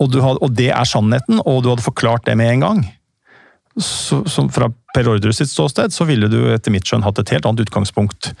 Og, 0.00 0.16
hadde, 0.16 0.40
og 0.40 0.56
det 0.56 0.70
er 0.72 0.88
sannheten, 0.88 1.42
og 1.44 1.62
du 1.62 1.70
hadde 1.70 1.84
forklart 1.84 2.26
det 2.26 2.36
med 2.40 2.54
en 2.54 2.64
gang. 2.64 2.80
Så, 3.80 4.24
fra 4.50 4.70
Per 4.94 5.08
Ordres 5.12 5.38
sitt 5.38 5.52
ståsted 5.52 5.94
så 5.94 6.06
ville 6.08 6.28
du 6.30 6.40
etter 6.50 6.74
mitt 6.74 6.88
skjønn 6.88 7.04
hatt 7.06 7.20
et 7.22 7.30
helt 7.36 7.46
annet 7.46 7.68
utgangspunkt. 7.68 8.32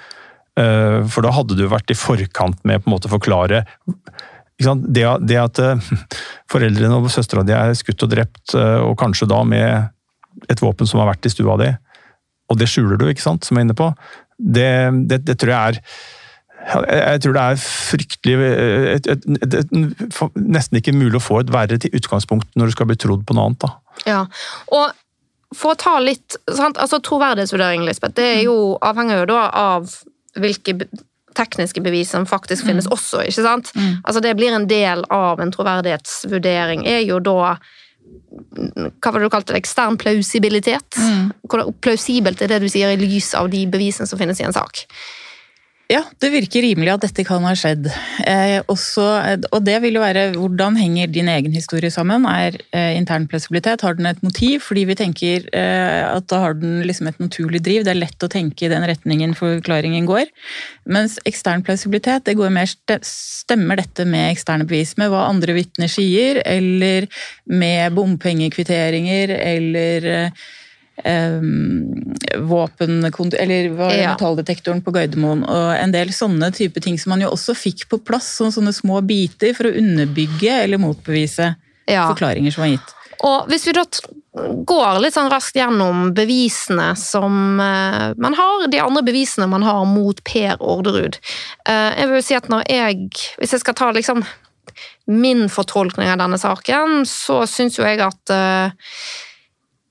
Uh, 0.58 1.06
for 1.06 1.22
da 1.22 1.30
hadde 1.36 1.56
du 1.56 1.68
vært 1.70 1.92
i 1.92 1.98
forkant 1.98 2.58
med 2.66 2.82
på 2.82 2.90
en 2.90 2.96
måte 2.96 3.08
forklare 3.08 3.62
det, 4.60 5.04
det, 5.22 5.36
at 5.38 5.60
uh, 5.62 5.92
foreldrene 6.50 6.98
og 6.98 7.06
søstera 7.12 7.44
di 7.46 7.54
er 7.56 7.70
skutt 7.78 8.02
og 8.04 8.10
drept, 8.12 8.56
uh, 8.58 8.82
og 8.82 8.98
kanskje 9.00 9.30
da 9.30 9.38
med 9.46 10.50
et 10.50 10.60
våpen 10.60 10.90
som 10.90 11.00
har 11.00 11.12
vært 11.12 11.28
i 11.28 11.32
stua 11.32 11.56
di, 11.60 11.70
og 12.50 12.58
det 12.58 12.68
skjuler 12.68 12.98
du, 12.98 13.06
ikke 13.08 13.24
sant, 13.24 13.46
som 13.46 13.56
jeg 13.56 13.62
er 13.62 13.68
inne 13.68 13.78
på, 13.78 13.88
det, 14.40 14.72
det, 15.10 15.22
det 15.28 15.38
tror 15.40 15.54
jeg 15.54 15.76
er 15.76 15.84
jeg 16.60 17.22
tror 17.24 17.34
det 17.34 17.42
er 17.42 17.60
fryktelig 17.60 18.34
et, 18.44 19.06
et, 19.08 19.22
et, 19.48 19.70
Nesten 20.36 20.76
ikke 20.76 20.92
mulig 20.92 21.16
å 21.16 21.22
få 21.24 21.38
et 21.40 21.52
verre 21.52 21.78
til 21.80 21.94
utgangspunkt 21.96 22.50
når 22.58 22.70
du 22.70 22.76
skal 22.76 22.90
bli 22.90 22.98
trodd 23.00 23.24
på 23.26 23.36
noe 23.36 23.48
annet. 23.48 23.64
Da. 23.64 23.70
Ja, 24.04 24.18
og 24.76 25.56
for 25.56 25.74
å 25.74 25.78
ta 25.80 25.96
litt 26.04 26.36
sant? 26.46 26.78
altså 26.78 27.00
Troverdighetsvurdering, 27.02 27.86
Lisbeth, 27.88 28.14
det 28.20 28.28
er 28.36 28.42
jo, 28.44 28.76
avhenger 28.86 29.22
jo 29.22 29.30
da 29.32 29.46
av 29.56 29.88
hvilke 30.38 30.76
tekniske 31.34 31.82
bevis 31.82 32.12
som 32.12 32.26
faktisk 32.28 32.68
finnes 32.68 32.86
mm. 32.86 32.94
også. 32.94 33.24
ikke 33.26 33.46
sant? 33.46 33.72
Mm. 33.74 33.92
Altså 34.04 34.22
Det 34.22 34.36
blir 34.38 34.54
en 34.54 34.68
del 34.70 35.04
av 35.14 35.40
en 35.40 35.52
troverdighetsvurdering. 35.54 36.86
er 36.86 37.02
jo 37.08 37.18
da 37.24 37.56
hva 39.00 39.12
var 39.12 39.20
det 39.20 39.28
du 39.28 39.32
kalte 39.32 39.54
det, 39.54 39.60
ekstern 39.62 39.98
plausibilitet. 40.00 40.98
Mm. 40.98 41.30
Hvor 41.48 41.64
plausibelt 41.82 42.42
er 42.42 42.52
det 42.52 42.60
du 42.62 42.68
sier 42.72 42.94
i 42.94 43.00
lys 43.00 43.32
av 43.38 43.50
de 43.52 43.64
bevisene 43.70 44.08
som 44.10 44.20
finnes 44.20 44.40
i 44.40 44.46
en 44.46 44.56
sak? 44.56 44.84
Ja, 45.90 46.04
det 46.22 46.28
virker 46.30 46.62
rimelig 46.62 46.92
at 46.92 47.02
dette 47.02 47.24
kan 47.26 47.42
ha 47.42 47.50
skjedd. 47.58 47.88
Eh, 48.22 48.60
også, 48.70 49.04
og 49.50 49.64
det 49.66 49.74
vil 49.82 49.96
jo 49.98 50.02
være 50.04 50.28
hvordan 50.36 50.76
henger 50.78 51.10
din 51.10 51.26
egen 51.32 51.50
historie 51.50 51.90
sammen? 51.90 52.28
Er 52.30 52.54
eh, 52.70 52.92
intern 52.94 53.26
plausibilitet, 53.26 53.82
har 53.82 53.96
den 53.98 54.06
et 54.06 54.20
motiv? 54.22 54.62
Fordi 54.62 54.84
vi 54.86 54.94
tenker 55.00 55.48
eh, 55.50 56.04
at 56.06 56.28
da 56.30 56.38
har 56.44 56.54
den 56.60 56.84
liksom 56.86 57.10
et 57.10 57.18
naturlig 57.18 57.62
driv. 57.66 57.82
Det 57.82 57.90
er 57.90 57.98
lett 58.04 58.22
å 58.22 58.30
tenke 58.30 58.68
i 58.68 58.70
den 58.70 58.86
retningen 58.86 59.34
forklaringen 59.34 60.06
går. 60.06 60.30
Mens 60.94 61.18
ekstern 61.26 61.66
plausibilitet, 61.66 62.28
det 62.28 62.38
går 62.38 62.54
mer 62.54 62.70
Stemmer 62.70 63.80
dette 63.80 64.04
med 64.06 64.30
eksterne 64.30 64.68
bevis? 64.68 64.94
Med 65.00 65.10
hva 65.10 65.24
andre 65.26 65.56
vitner 65.56 65.90
sier, 65.90 66.38
eller 66.46 67.10
med 67.50 67.98
bompengekvitteringer, 67.98 69.34
eller 69.40 70.10
eh, 70.14 70.48
våpen... 72.38 73.00
Eller 73.04 73.70
ja. 73.70 74.12
metalldetektoren 74.12 74.82
på 74.84 74.94
Gardermoen 74.94 75.44
og 75.48 75.72
en 75.76 75.94
del 75.94 76.12
sånne 76.14 76.50
type 76.56 76.82
ting 76.84 76.98
som 77.00 77.14
man 77.14 77.24
jo 77.24 77.32
også 77.34 77.56
fikk 77.58 77.88
på 77.90 78.00
plass, 78.04 78.28
som 78.38 78.52
sånne 78.52 78.72
små 78.76 79.00
biter 79.06 79.54
for 79.56 79.70
å 79.70 79.74
underbygge 79.80 80.62
eller 80.64 80.82
motbevise 80.82 81.52
ja. 81.90 82.06
forklaringer 82.08 82.54
som 82.54 82.66
var 82.66 82.74
gitt. 82.74 82.96
Og 83.26 83.50
Hvis 83.50 83.66
vi 83.68 83.76
da 83.76 83.84
går 84.66 85.00
litt 85.02 85.16
sånn 85.16 85.30
raskt 85.32 85.58
gjennom 85.58 86.12
bevisene 86.16 86.92
som 86.98 87.58
uh, 87.60 88.12
man 88.20 88.36
har, 88.38 88.68
de 88.70 88.80
andre 88.82 89.02
bevisene 89.06 89.48
man 89.50 89.64
har 89.66 89.82
mot 89.90 90.22
Per 90.24 90.60
Orderud 90.62 91.18
uh, 91.66 91.90
Jeg 91.98 92.06
vil 92.12 92.22
si 92.24 92.36
at 92.38 92.46
når 92.52 92.62
jeg 92.70 93.08
Hvis 93.40 93.56
jeg 93.56 93.64
skal 93.64 93.76
ta 93.76 93.90
liksom 93.96 94.22
min 95.10 95.48
fortolkning 95.50 96.06
av 96.06 96.20
denne 96.20 96.36
saken, 96.38 97.00
så 97.08 97.40
syns 97.50 97.80
jo 97.80 97.82
jeg 97.82 97.98
at 98.04 98.30
uh, 98.30 98.92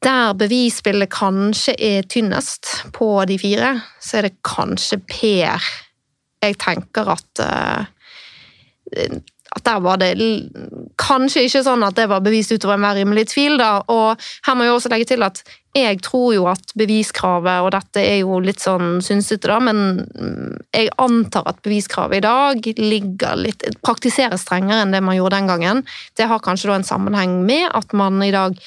der 0.03 0.35
bevisbildet 0.39 1.11
kanskje 1.11 1.75
er 1.75 2.07
tynnest 2.07 2.69
på 2.95 3.11
de 3.27 3.39
fire, 3.41 3.73
så 3.99 4.19
er 4.19 4.29
det 4.29 4.37
kanskje 4.47 5.01
Per 5.09 5.69
jeg 6.39 6.55
tenker 6.55 7.09
at 7.11 7.41
uh, 7.43 7.83
at 9.49 9.65
der 9.65 9.79
var 9.81 9.97
det 9.97 10.13
kanskje 10.99 11.45
ikke 11.47 11.63
sånn 11.65 11.83
at 11.85 11.97
det 11.97 12.05
var 12.11 12.21
bevist 12.25 12.53
utover 12.53 12.75
enhver 12.75 12.99
rimelig 12.99 13.29
tvil. 13.31 13.57
da, 13.57 13.79
og 13.89 14.19
Her 14.45 14.55
må 14.55 14.67
jeg 14.67 14.75
også 14.75 14.91
legge 14.93 15.09
til 15.09 15.25
at 15.25 15.41
jeg 15.77 15.99
tror 16.05 16.33
jo 16.33 16.45
at 16.49 16.73
beviskravet, 16.77 17.63
og 17.65 17.71
dette 17.73 18.01
er 18.01 18.19
jo 18.21 18.39
litt 18.41 18.61
sånn 18.61 18.99
synsete, 19.05 19.49
da, 19.49 19.59
men 19.61 20.05
jeg 20.73 20.91
antar 21.01 21.49
at 21.49 21.61
beviskravet 21.65 22.19
i 22.19 22.25
dag 22.25 22.69
ligger 22.77 23.41
litt, 23.41 23.65
praktiseres 23.85 24.45
strengere 24.45 24.83
enn 24.85 24.93
det 24.93 25.01
man 25.05 25.17
gjorde 25.17 25.37
den 25.37 25.49
gangen. 25.49 25.83
Det 26.17 26.29
har 26.29 26.45
kanskje 26.45 26.71
da 26.71 26.79
en 26.79 26.89
sammenheng 26.89 27.41
med 27.45 27.69
at 27.73 27.93
man 27.97 28.21
i 28.25 28.33
dag 28.33 28.57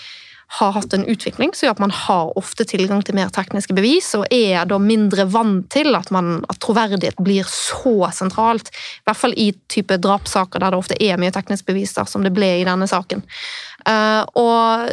har 0.58 0.72
hatt 0.76 0.92
en 0.92 1.06
utvikling 1.08 1.54
som 1.54 1.66
gjør 1.66 1.76
at 1.76 1.80
man 1.80 1.94
har 1.96 2.32
ofte 2.36 2.66
tilgang 2.68 3.00
til 3.06 3.16
mer 3.16 3.30
tekniske 3.32 3.72
bevis, 3.76 4.10
og 4.18 4.26
er 4.28 4.66
da 4.68 4.76
mindre 4.82 5.24
vant 5.32 5.70
til 5.72 5.96
at, 5.96 6.10
man, 6.12 6.42
at 6.52 6.60
troverdighet 6.60 7.16
blir 7.24 7.48
så 7.48 8.10
sentralt. 8.12 8.68
I 8.68 9.08
hvert 9.08 9.20
fall 9.22 9.36
i 9.40 9.48
type 9.72 9.96
drapssaker 9.96 10.60
der 10.60 10.74
det 10.74 10.82
ofte 10.82 10.98
er 11.00 11.20
mye 11.20 11.32
teknisk 11.32 11.70
bevis, 11.70 11.94
da, 11.96 12.04
som 12.04 12.26
det 12.26 12.34
ble 12.36 12.50
i 12.60 12.68
denne 12.68 12.88
saken. 12.90 13.24
Uh, 13.88 14.22
og 14.36 14.92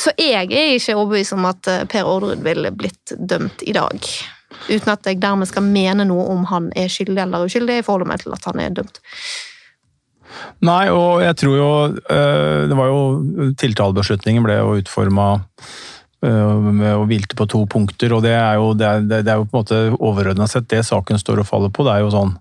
så 0.00 0.14
jeg 0.16 0.48
er 0.48 0.74
ikke 0.78 0.96
overbevist 0.96 1.36
om 1.36 1.44
at 1.50 1.68
eh, 1.68 1.86
Per 1.90 2.08
Orderud 2.08 2.40
ville 2.44 2.70
blitt 2.72 3.12
dømt 3.18 3.60
i 3.68 3.74
dag. 3.76 3.98
Uten 4.70 4.92
at 4.92 5.06
jeg 5.06 5.20
dermed 5.20 5.48
skal 5.50 5.66
mene 5.66 6.06
noe 6.08 6.24
om 6.32 6.46
han 6.48 6.70
er 6.78 6.88
skyldig 6.88 7.20
eller 7.26 7.44
uskyldig. 7.44 7.80
Jeg 7.80 7.86
forholder 7.86 8.08
meg 8.08 8.22
til 8.22 8.32
at 8.32 8.46
han 8.48 8.62
er 8.62 8.76
dømt. 8.80 9.00
Nei, 10.66 10.84
og 10.92 11.22
jeg 11.24 11.36
tror 11.40 11.56
jo 11.56 11.70
eh, 12.12 12.66
Det 12.68 12.76
var 12.76 12.90
jo 12.90 13.52
Tiltalebeslutningen 13.60 14.44
ble 14.44 14.58
jo 14.60 14.76
utforma 14.80 15.32
og 16.20 17.06
hvilte 17.08 17.32
på 17.32 17.46
to 17.48 17.62
punkter, 17.64 18.12
og 18.12 18.20
det 18.26 18.34
er 18.36 18.58
jo, 18.60 18.74
det 18.76 18.84
er, 18.84 19.04
det 19.08 19.30
er 19.32 19.38
jo 19.40 19.46
på 19.48 19.56
en 19.56 19.62
måte 19.62 19.78
overordna 19.96 20.44
sett 20.52 20.66
det 20.68 20.82
saken 20.84 21.16
står 21.16 21.40
og 21.40 21.48
faller 21.48 21.72
på. 21.72 21.86
Det 21.86 21.94
er 21.94 22.02
jo 22.04 22.10
sånn 22.12 22.34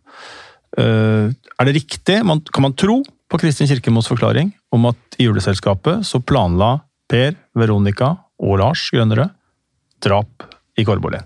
eh, 0.83 1.31
Er 1.31 1.69
det 1.69 1.77
riktig? 1.77 2.17
Kan 2.19 2.65
man 2.65 2.75
tro 2.75 2.97
på 3.31 3.39
Kristin 3.39 3.69
Kirkemos 3.71 4.11
forklaring 4.11 4.51
om 4.75 4.89
at 4.91 5.15
i 5.15 5.29
juleselskapet 5.29 6.03
så 6.03 6.19
planla 6.19 6.81
Per, 7.07 7.37
Veronica 7.55 8.17
og 8.43 8.59
Lars 8.59 8.89
Grønnerød 8.91 9.31
drap 10.03 10.49
i 10.75 10.83
Korbolien? 10.83 11.23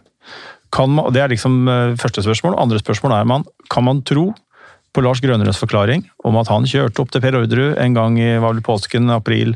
det 1.13 1.21
er 1.21 1.29
liksom 1.29 1.67
første 2.01 2.23
spørsmål. 2.25 2.55
Andre 2.57 2.79
spørsmål 2.81 3.17
er 3.17 3.27
man, 3.29 3.43
kan 3.69 3.85
man 3.85 4.05
tro 4.05 4.31
på 4.93 5.03
Lars 5.03 5.21
Grønnerøds 5.23 5.61
forklaring 5.61 6.05
om 6.27 6.37
at 6.41 6.51
han 6.53 6.67
kjørte 6.69 7.03
opp 7.03 7.13
til 7.13 7.23
Per 7.23 7.39
Orderud 7.41 7.77
en 7.81 7.97
gang 7.97 8.17
i 8.21 8.31
var 8.37 8.53
vel 8.53 8.63
påsken 8.65 9.11
april 9.13 9.55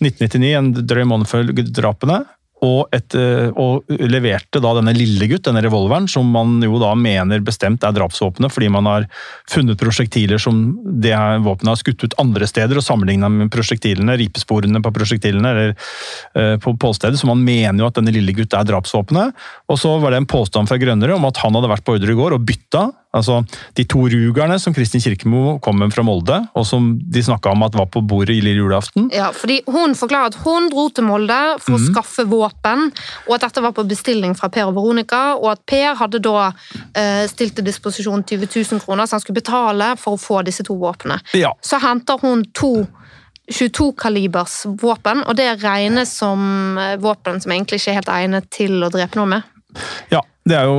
1999, 0.00 0.50
en 0.58 0.72
drøy 0.78 1.06
måned 1.10 1.30
før 1.30 1.50
drapene. 1.52 2.22
Og, 2.64 2.88
et, 2.94 3.14
eh, 3.14 3.52
og, 3.54 3.86
leverte 4.10 4.58
da 4.62 4.72
denne 4.74 4.94
lille 4.96 5.28
gutt, 5.30 5.44
denne 5.46 5.62
revolveren, 5.62 6.08
som 6.10 6.26
man 6.34 6.56
jo 6.64 6.80
da 6.82 6.90
mener 6.98 7.42
bestemt 7.44 7.84
er 7.86 7.94
drapsvåpenet, 7.94 8.50
fordi 8.50 8.70
man 8.74 8.88
har 8.90 9.06
funnet 9.50 9.78
prosjektiler 9.78 10.42
som 10.42 10.58
det 10.82 11.14
våpenet 11.44 11.70
har 11.70 11.78
skutt 11.78 12.02
ut 12.02 12.18
andre 12.18 12.48
steder, 12.50 12.80
og 12.80 12.86
sammenligna 12.86 13.30
med 13.30 13.52
prosjektilene, 13.54 14.16
ripesporene 14.18 14.82
på 14.82 14.94
prosjektilene 14.96 15.52
eller 15.54 15.74
uh, 15.76 16.56
på 16.62 16.74
påstedet, 16.80 17.20
så 17.20 17.30
man 17.30 17.44
mener 17.46 17.84
jo 17.84 17.90
at 17.90 18.00
denne 18.00 18.14
lille 18.14 18.34
gutt 18.34 18.56
er 18.58 18.66
drapsvåpenet. 18.66 19.38
Og 19.70 19.78
så 19.78 19.94
var 20.02 20.14
det 20.14 20.24
en 20.24 20.30
påstand 20.30 20.70
fra 20.70 20.80
Grønnere 20.82 21.14
om 21.14 21.28
at 21.30 21.38
han 21.44 21.54
hadde 21.54 21.70
vært 21.70 21.86
på 21.86 21.94
ordre 21.98 22.14
i 22.14 22.18
går 22.18 22.34
og 22.34 22.48
bytta 22.48 22.88
Altså, 23.16 23.40
De 23.74 23.84
to 23.88 24.02
rugerne 24.12 24.58
som 24.60 24.74
Kristin 24.76 25.00
Kirkemo 25.00 25.58
kom 25.64 25.78
med 25.80 25.94
fra 25.94 26.04
Molde, 26.04 26.38
og 26.52 26.66
som 26.68 26.90
de 27.00 27.22
snakka 27.24 27.54
om 27.54 27.64
at 27.64 27.76
var 27.78 27.88
på 27.92 28.02
bordet 28.04 28.36
i 28.36 28.42
lille 28.44 28.60
julaften. 28.60 29.08
Ja, 29.14 29.30
fordi 29.32 29.62
Hun 29.66 29.94
forklarer 29.96 30.32
at 30.32 30.38
hun 30.44 30.68
dro 30.72 30.88
til 30.92 31.06
Molde 31.08 31.38
for 31.62 31.78
å 31.78 31.80
skaffe 31.80 32.26
våpen, 32.28 32.90
og 33.26 33.34
at 33.36 33.46
dette 33.46 33.64
var 33.64 33.72
på 33.76 33.86
bestilling 33.88 34.36
fra 34.36 34.50
Per 34.52 34.68
og 34.68 34.76
Veronica, 34.76 35.22
og 35.38 35.52
at 35.54 35.64
Per 35.68 35.96
hadde 36.02 36.20
da 36.24 36.50
eh, 36.94 37.24
stilt 37.30 37.56
til 37.56 37.66
disposisjon 37.66 38.24
20 38.28 38.48
000 38.52 38.84
kroner, 38.84 39.06
så 39.08 39.16
han 39.16 39.24
skulle 39.24 39.40
betale 39.40 39.94
for 39.96 40.16
å 40.16 40.20
få 40.20 40.42
disse 40.46 40.66
to 40.66 40.76
våpnene. 40.78 41.20
Ja. 41.38 41.54
Så 41.64 41.80
henter 41.82 42.20
hun 42.20 42.44
to 42.52 42.86
22-kalibers 43.48 44.66
våpen, 44.82 45.22
og 45.24 45.36
det 45.38 45.48
regnes 45.62 46.12
som 46.20 46.76
eh, 46.78 46.98
våpen 47.00 47.40
som 47.40 47.54
egentlig 47.54 47.80
ikke 47.80 47.94
er 47.94 48.02
helt 48.02 48.16
egnet 48.18 48.50
til 48.52 48.82
å 48.84 48.92
drepe 48.92 49.20
noe 49.20 49.32
med. 49.38 49.54
Ja, 50.12 50.22
det 50.48 50.56
er 50.58 50.66
jo 50.70 50.78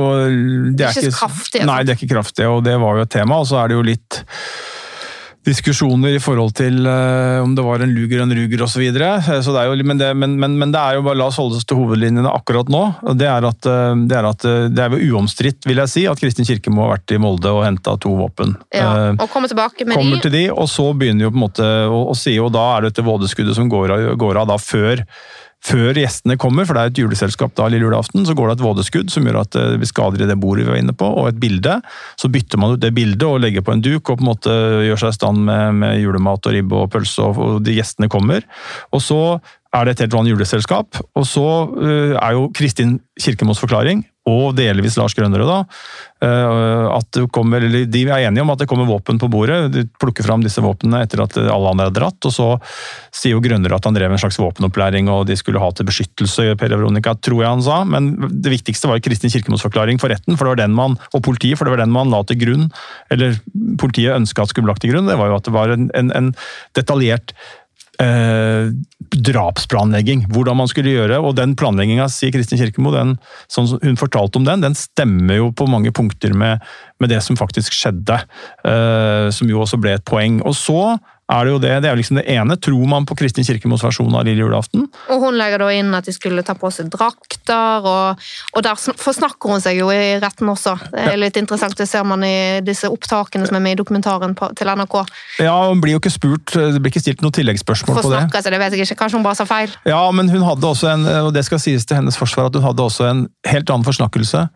Det 0.76 0.84
er 0.88 0.92
ikke 0.96 1.10
så 1.12 1.16
kraftig, 1.22 1.62
Nei, 1.64 1.78
altså. 1.80 1.86
det 1.86 1.94
er 1.94 2.00
ikke 2.02 2.12
kraftig, 2.16 2.46
og 2.50 2.62
det 2.66 2.76
var 2.82 2.98
jo 3.00 3.06
et 3.08 3.14
tema. 3.16 3.40
Og 3.42 3.46
så 3.50 3.62
er 3.62 3.70
det 3.72 3.78
jo 3.80 3.86
litt 3.86 4.22
diskusjoner 5.40 6.18
i 6.18 6.20
forhold 6.20 6.50
til 6.58 6.82
uh, 6.84 7.40
om 7.40 7.54
det 7.56 7.62
var 7.64 7.80
en 7.80 7.92
luger 7.96 8.20
og 8.20 8.26
en 8.28 8.34
ruger 8.36 8.60
osv. 8.66 8.82
Men, 8.92 9.96
det- 9.98 10.10
men, 10.20 10.34
men, 10.38 10.56
men 10.60 10.74
det 10.74 10.80
er 10.82 10.98
jo 10.98 11.04
bare 11.06 11.16
la 11.16 11.30
oss 11.30 11.38
holde 11.40 11.56
oss 11.56 11.64
til 11.64 11.78
hovedlinjene 11.80 12.28
akkurat 12.28 12.68
nå. 12.70 12.82
og 13.08 13.16
Det 13.18 13.26
er 13.30 13.46
at 13.48 13.68
eh, 13.70 13.94
det 14.10 14.18
er, 14.18 14.28
at, 14.28 14.44
eh, 14.44 14.66
det 14.68 14.84
er 14.84 14.98
jo 15.00 15.16
uomstridt, 15.16 15.64
vil 15.66 15.80
jeg 15.80 15.88
si, 15.94 16.04
at 16.10 16.20
Kristin 16.20 16.44
Kirkemo 16.48 16.84
har 16.84 16.92
vært 16.98 17.16
i 17.16 17.20
Molde 17.24 17.54
og 17.56 17.64
henta 17.64 17.96
to 18.04 18.12
våpen. 18.20 18.52
Ja, 18.74 18.90
Eh, 18.90 19.16
og 19.16 19.28
komme 19.32 19.48
tilbake 19.48 19.86
med 19.88 19.96
kommer 19.96 20.20
de. 20.20 20.22
til 20.28 20.32
de, 20.36 20.44
og 20.52 20.68
så 20.68 20.90
begynner 20.92 21.24
jo 21.28 21.32
på 21.32 21.38
en 21.40 21.44
måte 21.46 21.66
å, 21.88 22.02
å 22.12 22.14
si, 22.18 22.36
og 22.42 22.52
da 22.54 22.66
er 22.76 22.84
det 22.84 22.92
dette 22.92 23.06
vådeskuddet 23.08 23.56
som 23.56 23.68
går 23.72 23.92
av, 23.96 24.06
går 24.20 24.42
av 24.44 24.50
da 24.52 24.56
før, 24.60 25.02
før 25.64 25.98
gjestene 25.98 26.38
kommer, 26.40 26.64
for 26.66 26.76
det 26.76 26.82
er 26.82 26.92
et 26.92 27.00
juleselskap 27.02 27.52
da 27.58 27.68
lille 27.68 27.84
julaften, 27.84 28.24
så 28.26 28.34
går 28.36 28.48
det 28.48 28.56
et 28.56 28.64
vådeskudd 28.64 29.12
som 29.12 29.26
gjør 29.28 29.42
at 29.42 29.58
vi 29.80 29.88
skader 29.88 30.24
i 30.24 30.28
det 30.30 30.38
bordet 30.40 30.64
vi 30.64 30.72
var 30.72 30.80
inne 30.80 30.96
på, 30.96 31.08
og 31.20 31.28
et 31.28 31.40
bilde. 31.42 31.76
Så 32.20 32.30
bytter 32.32 32.60
man 32.60 32.74
ut 32.74 32.82
det 32.82 32.94
bildet 32.96 33.26
og 33.28 33.42
legger 33.44 33.64
på 33.66 33.74
en 33.76 33.84
duk 33.84 34.00
og 34.00 34.20
på 34.20 34.24
en 34.24 34.30
måte 34.30 34.56
gjør 34.86 35.02
seg 35.04 35.12
i 35.12 35.18
stand 35.18 35.44
med, 35.48 35.80
med 35.82 36.00
julemat 36.00 36.48
og 36.48 36.56
ribbe 36.56 36.80
og 36.80 36.92
pølse, 36.94 37.26
og, 37.28 37.40
og 37.44 37.64
de 37.66 37.76
gjestene 37.76 38.08
kommer. 38.12 38.46
Og 38.96 39.04
så 39.04 39.20
er 39.76 39.86
det 39.86 39.94
et 39.94 40.04
helt 40.06 40.16
vanlig 40.16 40.34
juleselskap, 40.34 40.98
og 41.14 41.26
så 41.28 41.46
øh, 41.78 42.16
er 42.16 42.32
jo 42.34 42.48
Kristin 42.56 42.98
Kirkemos 43.20 43.60
forklaring, 43.62 44.02
og 44.28 44.52
delvis 44.58 44.98
Lars 45.00 45.14
Grønnerød, 45.16 45.48
da, 45.48 45.60
øh, 46.26 46.86
at 46.98 47.18
kommer, 47.32 47.64
de 47.64 48.02
er 48.04 48.26
enige 48.26 48.44
om 48.44 48.52
at 48.52 48.60
det 48.60 48.68
kommer 48.68 48.88
våpen 48.88 49.18
på 49.18 49.30
bordet. 49.32 49.72
De 49.72 49.86
plukker 50.00 50.26
fram 50.26 50.44
disse 50.44 50.60
våpnene 50.60 51.00
etter 51.06 51.22
at 51.24 51.38
alle 51.40 51.72
andre 51.72 51.86
er 51.88 51.94
dratt, 51.96 52.28
og 52.28 52.34
så 52.34 52.48
sier 53.08 53.32
jo 53.32 53.40
Grønnerød 53.44 53.78
at 53.78 53.88
han 53.88 53.96
drev 53.96 54.12
en 54.12 54.20
slags 54.20 54.38
våpenopplæring, 54.42 55.08
og 55.08 55.24
de 55.30 55.38
skulle 55.40 55.62
ha 55.62 55.70
til 55.72 55.88
beskyttelse, 55.88 56.50
Per 56.60 56.74
Veronica, 56.76 57.14
tror 57.16 57.40
jeg 57.44 57.54
han 57.54 57.64
sa. 57.64 57.80
Men 57.88 58.12
det 58.28 58.52
viktigste 58.52 58.90
var 58.90 59.00
Kristin 59.04 59.32
Kirkemos 59.32 59.64
forklaring 59.64 60.00
for 60.02 60.12
retten, 60.12 60.36
for 60.36 60.44
det 60.44 60.54
var 60.54 60.62
den 60.66 60.76
man, 60.76 60.98
og 61.14 61.24
politiet, 61.24 61.56
for 61.56 61.64
det 61.64 61.76
var 61.76 61.84
den 61.84 61.94
man 61.94 62.12
la 62.12 62.20
til 62.28 62.38
grunn, 62.44 62.68
eller 63.10 63.40
politiet 63.80 64.18
ønska 64.18 64.44
at 64.44 64.52
skulle 64.52 64.68
lagt 64.68 64.84
til 64.84 64.92
grunn. 64.92 65.08
Det 65.08 65.16
var 65.20 65.32
jo 65.32 65.40
at 65.40 65.48
det 65.48 65.56
var 65.56 65.72
en, 65.72 65.88
en, 65.96 66.12
en 66.12 66.30
detaljert 66.76 67.32
eh, 68.00 68.70
drapsplanlegging. 69.30 70.26
Hvordan 70.32 70.60
man 70.60 70.70
skulle 70.70 70.94
gjøre. 70.94 71.20
Og 71.22 71.36
den 71.38 71.56
planlegginga, 71.58 72.08
sier 72.12 72.34
Kristin 72.34 72.60
Kirkemo, 72.60 72.92
den, 72.94 73.16
sånn 73.50 73.70
hun 73.82 74.00
fortalte 74.00 74.40
om 74.40 74.48
den, 74.48 74.64
den 74.64 74.76
stemmer 74.78 75.40
jo 75.40 75.50
på 75.56 75.68
mange 75.70 75.92
punkter 75.96 76.34
med, 76.36 76.64
med 77.02 77.12
det 77.12 77.22
som 77.26 77.38
faktisk 77.40 77.76
skjedde. 77.76 78.20
Eh, 78.64 79.28
som 79.34 79.50
jo 79.50 79.62
også 79.64 79.80
ble 79.82 79.96
et 79.98 80.06
poeng. 80.08 80.40
Og 80.46 80.56
så 80.58 80.82
er 81.30 81.46
det 81.46 81.52
jo 81.52 81.60
det, 81.62 81.72
det 81.84 81.90
er 81.90 81.98
liksom 81.98 82.18
det 82.18 82.24
ene. 82.32 82.56
Tror 82.60 82.86
man 82.90 83.06
på 83.08 83.16
Kristin 83.18 83.46
Kirkemos 83.46 83.84
versjon 83.84 84.14
av 84.16 84.26
lille 84.26 84.42
julaften? 84.42 84.86
Og 85.12 85.24
hun 85.24 85.38
legger 85.38 85.62
da 85.62 85.70
inn 85.74 85.92
at 85.96 86.08
de 86.08 86.14
skulle 86.14 86.44
ta 86.46 86.56
på 86.58 86.70
seg 86.74 86.90
drakter, 86.92 87.86
og, 87.86 88.24
og 88.56 88.66
der 88.66 88.78
forsnakker 88.78 89.54
hun 89.54 89.62
seg 89.62 89.78
jo 89.80 89.90
i 89.94 90.18
retten 90.22 90.50
også. 90.50 90.76
Det 90.90 91.06
er 91.12 91.20
litt 91.20 91.38
interessant, 91.40 91.76
det 91.78 91.88
ser 91.90 92.06
man 92.08 92.24
i 92.26 92.60
disse 92.66 92.90
opptakene 92.90 93.48
som 93.48 93.58
er 93.60 93.64
med 93.64 93.78
i 93.78 93.80
dokumentaren 93.80 94.34
på, 94.38 94.50
til 94.58 94.72
NRK. 94.74 94.98
Ja, 95.44 95.54
hun 95.70 95.82
blir 95.84 95.96
jo 95.96 96.02
ikke 96.02 96.14
spurt, 96.14 96.56
det 96.56 96.82
blir 96.82 96.92
ikke 96.92 97.04
stilt 97.04 97.24
noe 97.24 97.34
tilleggsspørsmål 97.36 98.00
på 98.00 98.02
det. 98.02 98.10
Forsnakker 98.10 98.44
seg, 98.44 98.56
det 98.56 98.62
vet 98.64 98.76
jeg 98.76 98.88
ikke. 98.88 99.00
Kanskje 99.04 99.20
hun 99.20 99.26
bare 99.26 99.38
sa 99.38 99.48
feil. 99.48 99.72
Ja, 99.88 100.02
men 100.14 100.32
hun 100.32 100.44
hadde 100.46 100.70
også 100.74 100.90
en, 100.94 101.06
og 101.28 101.32
det 101.36 101.46
skal 101.46 101.62
sies 101.62 101.86
til 101.86 102.00
hennes 102.00 102.18
forsvar, 102.18 102.50
at 102.50 102.58
hun 102.58 102.66
hadde 102.66 102.86
også 102.86 103.08
en 103.10 103.26
helt 103.48 103.70
annen 103.70 103.86
forsnakkelse 103.86 104.46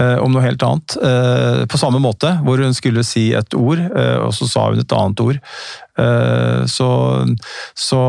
eh, 0.00 0.16
om 0.22 0.34
noe 0.34 0.44
helt 0.44 0.62
annet. 0.66 0.96
eh, 0.98 1.64
på 1.70 1.80
samme 1.80 2.00
måte, 2.02 2.34
hvor 2.44 2.62
hun 2.62 2.74
skulle 2.76 3.04
si 3.06 3.32
et 3.36 3.54
ord, 3.54 3.80
eh, 3.80 4.18
og 4.24 4.34
så 4.34 4.48
sa 4.50 4.68
hun 4.70 4.82
et 4.82 4.96
annet 4.96 5.20
ord. 5.24 5.40
Eh, 5.98 6.64
så 6.66 6.88
så, 7.74 8.00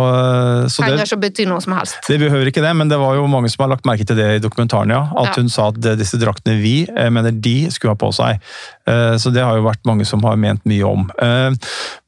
så 0.72 0.82
Penger 0.82 0.98
det, 0.98 1.06
ikke 1.06 1.18
å 1.18 1.22
noe 1.52 1.62
som 1.62 1.76
helst. 1.78 2.00
det 2.10 2.18
behøver 2.22 2.50
ikke 2.50 2.64
det, 2.66 2.72
men 2.76 2.90
det 2.90 2.98
var 2.98 3.16
jo 3.20 3.28
mange 3.30 3.50
som 3.54 3.62
har 3.66 3.76
lagt 3.76 3.86
merke 3.86 4.06
til 4.08 4.18
det 4.18 4.30
i 4.38 4.42
dokumentaren, 4.44 4.90
ja. 4.90 5.04
At 5.16 5.36
Ja. 5.36 5.42
hun 5.42 5.50
sa 5.54 5.68
at 5.70 5.78
disse 6.00 6.18
draktene 6.22 6.58
vi, 6.62 6.86
jeg 6.88 7.14
mener 7.14 7.32
de, 7.32 7.70
skulle 7.70 7.94
ha 7.94 8.00
på 8.00 8.10
seg. 8.16 8.40
Eh, 8.88 9.18
Så 9.22 9.32
det 9.34 9.44
har 9.44 9.56
jo 9.58 9.64
vært 9.68 9.86
mange 9.86 10.06
som 10.06 10.22
har 10.24 10.36
ment 10.36 10.66
mye 10.66 10.84
om. 10.86 11.12
Eh, 11.22 11.52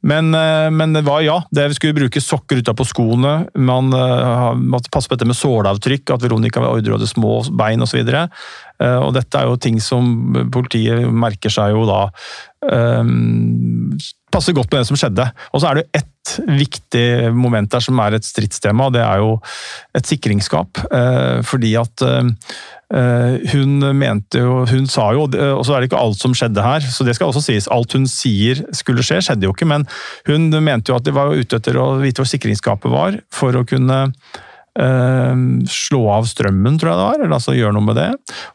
Men, 0.08 0.34
eh, 0.34 0.70
men 0.72 0.94
det 0.94 1.04
var 1.04 1.22
ja, 1.22 1.42
det 1.52 1.68
vi 1.68 1.74
skulle 1.76 1.94
bruke 1.98 2.22
sokker 2.22 2.62
utapå 2.62 2.86
skoene. 2.88 3.48
Man 3.56 3.92
eh, 3.94 4.54
måtte 4.56 4.90
passe 4.94 5.10
på 5.10 5.18
dette 5.18 5.28
med 5.28 5.36
såleavtrykk, 5.36 6.14
at 6.14 6.22
Veronica 6.24 6.62
Ordre 6.62 6.94
hadde 6.96 7.10
små 7.10 7.42
bein 7.58 7.82
osv. 7.84 8.00
Og 8.80 9.14
dette 9.14 9.36
er 9.40 9.48
jo 9.50 9.58
ting 9.58 9.80
som 9.82 10.34
politiet 10.54 11.10
merker 11.12 11.50
seg 11.50 11.74
jo 11.74 11.86
da 11.90 12.00
eh, 12.72 13.04
passer 14.34 14.56
godt 14.56 14.72
med 14.72 14.84
det 14.84 14.90
som 14.90 15.00
skjedde. 15.00 15.28
Og 15.54 15.62
så 15.62 15.70
er 15.70 15.80
det 15.80 16.02
ett 16.02 16.34
viktig 16.48 17.34
moment 17.36 17.72
der 17.72 17.84
som 17.84 18.00
er 18.04 18.18
et 18.18 18.28
stridstema, 18.28 18.88
og 18.88 18.96
det 18.98 19.04
er 19.04 19.22
jo 19.24 19.38
et 19.96 20.10
sikringsskap. 20.10 20.82
Eh, 20.92 21.40
fordi 21.48 21.74
at 21.80 22.04
eh, 22.04 22.32
eh, 23.00 23.38
hun 23.54 23.80
mente 23.96 24.44
jo 24.44 24.66
Hun 24.68 24.88
sa 24.92 25.10
jo, 25.16 25.28
og 25.28 25.64
så 25.66 25.76
er 25.76 25.80
det 25.80 25.92
ikke 25.92 26.02
alt 26.02 26.20
som 26.20 26.36
skjedde 26.36 26.64
her, 26.64 26.84
så 26.84 27.08
det 27.08 27.16
skal 27.16 27.32
også 27.32 27.46
sies. 27.48 27.70
Alt 27.72 27.96
hun 27.96 28.08
sier 28.12 28.66
skulle 28.76 29.06
skje, 29.06 29.22
skjedde 29.24 29.48
jo 29.48 29.56
ikke, 29.56 29.70
men 29.70 29.88
hun 30.28 30.52
mente 30.52 30.92
jo 30.92 31.00
at 31.00 31.08
de 31.08 31.16
var 31.16 31.32
ute 31.36 31.62
etter 31.62 31.80
å 31.80 31.96
vite 32.02 32.24
hvor 32.24 32.30
sikringsskapet 32.30 32.92
var, 32.92 33.22
for 33.32 33.56
å 33.56 33.66
kunne 33.68 34.08
slå 34.78 36.04
av 36.14 36.28
strømmen, 36.30 36.76
tror 36.78 36.92
jeg 36.92 37.00
det 37.00 37.06
var, 37.08 37.18
eller 37.18 37.36
altså 37.38 37.56
gjøre 37.58 37.74
noe 37.74 37.88
med 37.88 37.98
det. 37.98 38.10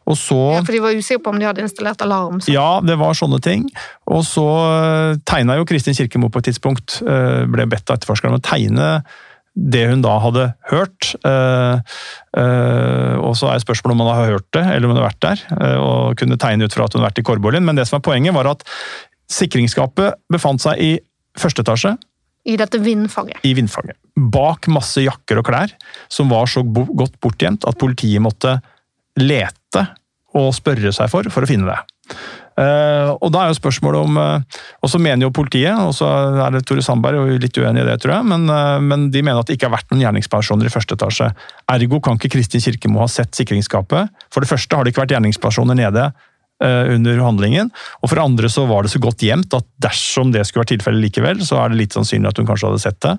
Og 0.07 0.15
så 0.19 0.37
Ja, 0.55 0.61
for 0.63 0.75
de 0.75 0.81
var 0.83 0.95
usikre 0.95 1.23
på 1.25 1.33
om 1.33 1.41
de 1.41 1.47
hadde 1.49 1.65
installert 1.65 2.01
alarm. 2.05 2.39
Så. 2.39 2.53
ja, 2.53 2.79
det 2.85 2.95
var 3.01 3.17
sånne 3.17 3.41
ting. 3.43 3.67
Og 4.11 4.23
så 4.27 4.45
eh, 4.45 5.19
tegna 5.27 5.57
jo 5.59 5.67
Kristin 5.67 5.97
Kirkemo 5.97 6.31
på 6.31 6.41
et 6.41 6.51
tidspunkt, 6.51 7.01
eh, 7.03 7.43
ble 7.51 7.67
bedt 7.69 7.89
av 7.89 7.99
etterforskeren 7.99 8.35
om 8.35 8.41
å 8.41 8.45
tegne 8.45 8.89
det 9.53 9.83
hun 9.91 10.01
da 10.01 10.15
hadde 10.23 10.47
hørt. 10.71 11.11
Eh, 11.29 11.99
og 13.21 13.35
så 13.37 13.51
er 13.51 13.61
spørsmålet 13.61 13.93
om 13.93 14.01
hun 14.01 14.09
har 14.09 14.31
hørt 14.31 14.47
det, 14.55 14.63
eller 14.63 14.87
om 14.87 14.95
hun 14.95 15.01
har 15.03 15.11
vært 15.11 15.25
der. 15.27 15.43
og 15.77 16.17
kunne 16.17 16.39
tegne 16.41 16.65
ut 16.65 16.73
fra 16.73 16.87
at 16.87 16.95
hun 16.95 17.03
har 17.03 17.11
vært 17.11 17.21
i 17.21 17.27
Korbolin. 17.27 17.65
Men 17.67 17.77
det 17.77 17.85
som 17.89 17.99
er 17.99 18.05
poenget, 18.05 18.33
var 18.33 18.49
at 18.49 18.65
sikringsskapet 19.29 20.17
befant 20.33 20.63
seg 20.63 20.81
i 20.81 20.91
første 21.39 21.61
etasje 21.65 21.95
I 22.43 22.57
dette 22.59 22.79
vindfanget. 22.83 23.39
i 23.47 23.53
vindfanget. 23.55 23.97
Bak 24.15 24.67
masse 24.67 25.01
jakker 25.01 25.39
og 25.39 25.47
klær, 25.47 25.71
som 26.11 26.29
var 26.29 26.49
så 26.51 26.63
godt 26.63 27.15
bortgjemt 27.23 27.65
at 27.69 27.79
politiet 27.79 28.21
måtte 28.21 28.57
lete 29.19 29.87
og 30.33 30.53
spørre 30.55 30.91
seg 30.93 31.11
for, 31.11 31.29
for 31.31 31.45
å 31.45 31.49
finne 31.49 31.69
det. 31.69 31.79
Eh, 32.53 33.09
og 33.09 33.31
da 33.33 33.41
er 33.41 33.49
jo 33.49 33.57
spørsmålet 33.57 34.05
om 34.05 34.17
eh, 34.21 34.57
Og 34.85 34.91
så 34.91 34.99
mener 35.01 35.25
jo 35.25 35.31
politiet, 35.33 35.73
og 35.73 35.89
så 35.97 36.05
er 36.43 36.53
det 36.53 36.59
Tore 36.69 36.83
Sandberg 36.85 37.31
litt 37.41 37.57
uenig 37.57 37.81
i 37.81 37.87
det, 37.87 37.95
tror 38.03 38.19
jeg, 38.19 38.27
men, 38.29 38.45
eh, 38.45 38.77
men 38.83 39.07
de 39.13 39.23
mener 39.25 39.41
at 39.41 39.49
det 39.49 39.57
ikke 39.57 39.71
har 39.71 39.79
vært 39.79 39.89
noen 39.89 40.03
gjerningspersoner 40.03 40.69
i 40.69 40.73
første 40.73 40.97
etasje. 40.99 41.31
Ergo 41.73 42.01
kan 42.03 42.19
ikke 42.19 42.35
Kristin 42.35 42.61
Kirkemo 42.61 43.01
ha 43.01 43.07
sett 43.09 43.33
sikringsskapet. 43.39 44.13
For 44.29 44.45
det 44.45 44.51
første 44.51 44.77
har 44.77 44.85
det 44.85 44.93
ikke 44.93 45.05
vært 45.05 45.15
gjerningspersoner 45.15 45.79
nede 45.79 46.11
under 46.63 47.17
handlingen, 47.19 47.71
og 48.01 48.11
for 48.11 48.21
andre 48.23 48.49
så 48.51 48.65
var 48.69 48.85
det 48.85 48.93
så 48.93 49.01
godt 49.03 49.23
gjemt 49.25 49.53
at 49.57 49.65
dersom 49.83 50.31
det 50.33 50.45
skulle 50.47 50.63
vært 50.63 50.73
tilfellet 50.77 51.03
likevel, 51.07 51.41
så 51.45 51.59
er 51.61 51.73
det 51.73 51.81
litt 51.81 51.95
sannsynlig 51.95 52.29
at 52.29 52.39
hun 52.39 52.47
kanskje 52.47 52.69
hadde 52.69 52.83
sett 52.83 52.99
det. 53.03 53.13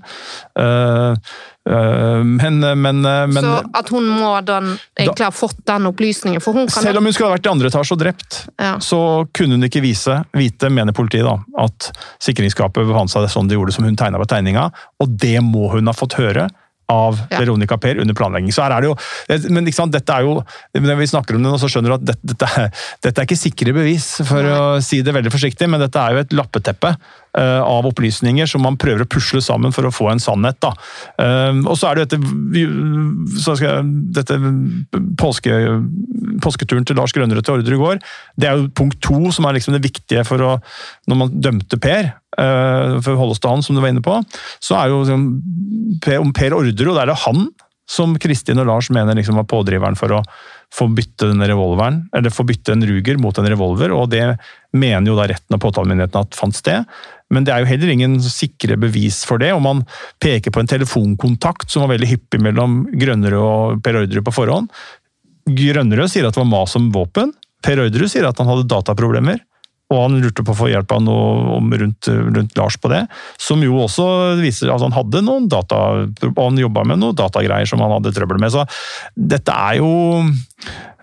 Eh, 0.60 1.34
eh, 1.74 2.22
men, 2.24 2.58
men, 2.60 3.02
men 3.04 3.38
så 3.44 3.54
at 3.76 3.92
hun 3.92 4.08
må 4.08 4.32
den, 4.46 4.72
egentlig 4.96 5.28
ha 5.28 5.34
fått 5.34 5.60
den 5.68 5.90
opplysningen. 5.90 6.44
For 6.44 6.56
hun 6.56 6.70
kan 6.70 6.86
selv 6.86 7.02
om 7.02 7.08
hun 7.08 7.16
skulle 7.16 7.32
ha 7.32 7.36
vært 7.36 7.48
i 7.48 7.52
andre 7.52 7.72
etasje 7.72 7.96
og 7.96 8.02
drept, 8.04 8.40
Ja. 8.60 8.74
så 8.80 9.00
kunne 9.36 9.58
hun 9.58 9.68
ikke 9.68 9.84
vise, 9.84 10.22
vite, 10.36 10.72
mener 10.72 10.96
politiet, 10.96 11.26
da, 11.28 11.38
at 11.66 11.90
sikringsskapet 12.24 12.88
befant 12.88 13.12
seg 13.12 13.28
sånn 13.32 13.50
de 13.50 13.58
gjorde 13.58 13.76
som 13.76 13.86
hun 13.86 13.98
tegna 13.98 14.20
på 14.22 14.30
tegninga, 14.30 14.70
og 15.02 15.16
det 15.20 15.38
må 15.44 15.68
hun 15.74 15.90
ha 15.90 15.96
fått 15.96 16.18
høre 16.20 16.48
av 16.92 17.18
Ja. 17.30 17.40
Veronica 17.40 17.78
Per 17.80 17.98
under 18.02 18.14
planlegging. 18.14 18.52
Så 18.52 18.62
her 18.62 18.74
er 18.76 18.84
det 18.84 18.90
jo, 18.90 18.96
Men 19.50 19.66
ikke 19.66 19.80
sant, 19.80 19.92
dette 19.92 20.12
er 20.12 20.22
jo, 20.26 20.42
når 20.74 20.98
vi 21.00 21.06
snakker 21.06 21.36
om 21.36 21.42
det 21.42 21.50
nå, 21.50 21.58
så 21.60 21.68
skjønner 21.72 21.94
du 21.94 21.94
at 21.94 22.06
dette, 22.12 22.32
dette, 22.34 22.48
er, 22.60 22.70
dette 23.02 23.20
er 23.20 23.28
ikke 23.28 23.40
sikre 23.40 23.74
bevis, 23.76 24.08
for 24.28 24.42
Nei. 24.44 24.52
å 24.58 24.80
si 24.84 25.00
det 25.02 25.14
veldig 25.14 25.32
forsiktig, 25.32 25.68
men 25.70 25.80
dette 25.80 26.00
er 26.00 26.12
jo 26.12 26.24
et 26.24 26.34
lappeteppe 26.36 26.96
av 27.42 27.86
opplysninger 27.88 28.46
som 28.50 28.62
man 28.64 28.78
prøver 28.80 29.04
å 29.04 29.10
pusle 29.10 29.40
sammen 29.42 29.74
for 29.74 29.88
å 29.88 29.92
få 29.94 30.10
en 30.12 30.22
sannhet. 30.22 30.60
da. 30.62 30.72
Eh, 31.18 31.62
og 31.64 31.76
så 31.78 31.90
er 31.90 32.00
det 32.00 32.06
dette, 32.14 32.20
dette 34.20 34.38
påske, 35.20 35.58
påsketuren 36.44 36.86
til 36.86 36.98
Lars 37.00 37.14
Grønnerød 37.16 37.46
til 37.46 37.58
Orderud 37.58 37.82
gård. 37.82 38.04
Det 38.38 38.50
er 38.50 38.58
jo 38.58 38.70
punkt 38.76 39.00
to 39.04 39.32
som 39.34 39.48
er 39.48 39.58
liksom 39.58 39.74
det 39.76 39.84
viktige 39.84 40.24
for 40.26 40.42
å 40.42 40.52
Når 41.08 41.16
man 41.18 41.32
dømte 41.42 41.76
Per, 41.80 42.06
eh, 42.38 43.00
for 43.04 43.18
han, 43.18 43.62
som 43.62 43.74
du 43.74 43.80
var 43.80 43.90
inne 43.90 44.04
på, 44.04 44.14
så 44.62 44.78
er 44.78 44.88
jo 44.88 45.02
liksom, 45.02 45.26
om 46.22 46.32
Per 46.32 46.54
Orderud, 46.56 46.94
da 46.94 47.02
er 47.02 47.12
det 47.12 47.22
han 47.26 47.48
som 47.90 48.14
Kristin 48.16 48.60
og 48.62 48.68
Lars 48.70 48.88
mener 48.94 49.16
liksom 49.16 49.36
var 49.36 49.48
pådriveren 49.50 49.96
for 49.98 50.16
å 50.16 50.22
få 50.74 50.88
bytte 50.90 51.28
denne 51.30 51.46
revolveren, 51.50 52.02
eller 52.16 52.32
få 52.32 52.46
bytte 52.48 52.74
en 52.74 52.84
Ruger 52.86 53.18
mot 53.20 53.36
en 53.38 53.48
revolver, 53.50 53.92
og 53.94 54.08
det 54.10 54.24
mener 54.74 55.06
jo 55.10 55.18
da 55.18 55.28
retten 55.30 55.56
og 55.56 55.62
påtalemyndigheten 55.62 56.24
at 56.24 56.38
fant 56.38 56.56
sted. 56.56 56.88
Men 57.34 57.46
det 57.46 57.54
er 57.54 57.64
jo 57.64 57.70
heller 57.72 57.92
ingen 57.94 58.18
sikre 58.22 58.78
bevis 58.80 59.22
for 59.28 59.42
det, 59.42 59.52
og 59.54 59.62
man 59.64 59.82
peker 60.22 60.54
på 60.54 60.62
en 60.62 60.70
telefonkontakt 60.70 61.70
som 61.72 61.84
var 61.84 61.94
veldig 61.94 62.10
hyppig 62.12 62.42
mellom 62.44 62.84
Grønnerød 62.94 63.40
og 63.40 63.82
Per 63.84 64.02
Orderud 64.02 64.26
på 64.28 64.36
forhånd. 64.38 64.70
Grønnerød 65.44 66.12
sier 66.12 66.28
at 66.28 66.36
det 66.36 66.44
var 66.44 66.52
mas 66.52 66.76
om 66.78 66.92
våpen. 66.94 67.34
Per 67.64 67.82
Orderud 67.82 68.10
sier 68.12 68.28
at 68.28 68.40
han 68.40 68.50
hadde 68.50 68.70
dataproblemer. 68.70 69.42
Og 69.92 69.98
han 70.00 70.16
lurte 70.22 70.42
på 70.44 70.54
å 70.54 70.56
få 70.56 70.70
hjelp 70.72 70.92
av 70.96 71.02
noe 71.04 71.78
rundt, 71.80 72.08
rundt, 72.08 72.56
Lars 72.56 72.78
på 72.80 72.88
det. 72.90 73.02
Som 73.40 73.62
jo 73.62 73.76
også 73.84 74.06
viser 74.40 74.72
at 74.72 74.82
han 74.82 74.94
hadde 74.96 75.20
noen 75.26 75.48
data, 75.52 75.76
og 76.30 76.40
han 76.40 76.60
jobba 76.60 76.86
med 76.88 77.02
noen 77.02 77.18
datagreier 77.18 77.68
som 77.68 77.82
han 77.84 77.92
hadde 77.98 78.14
trøbbel 78.16 78.40
med. 78.40 78.54
Så 78.54 78.64
dette 79.14 79.52
er 79.52 79.74
jo 79.82 79.90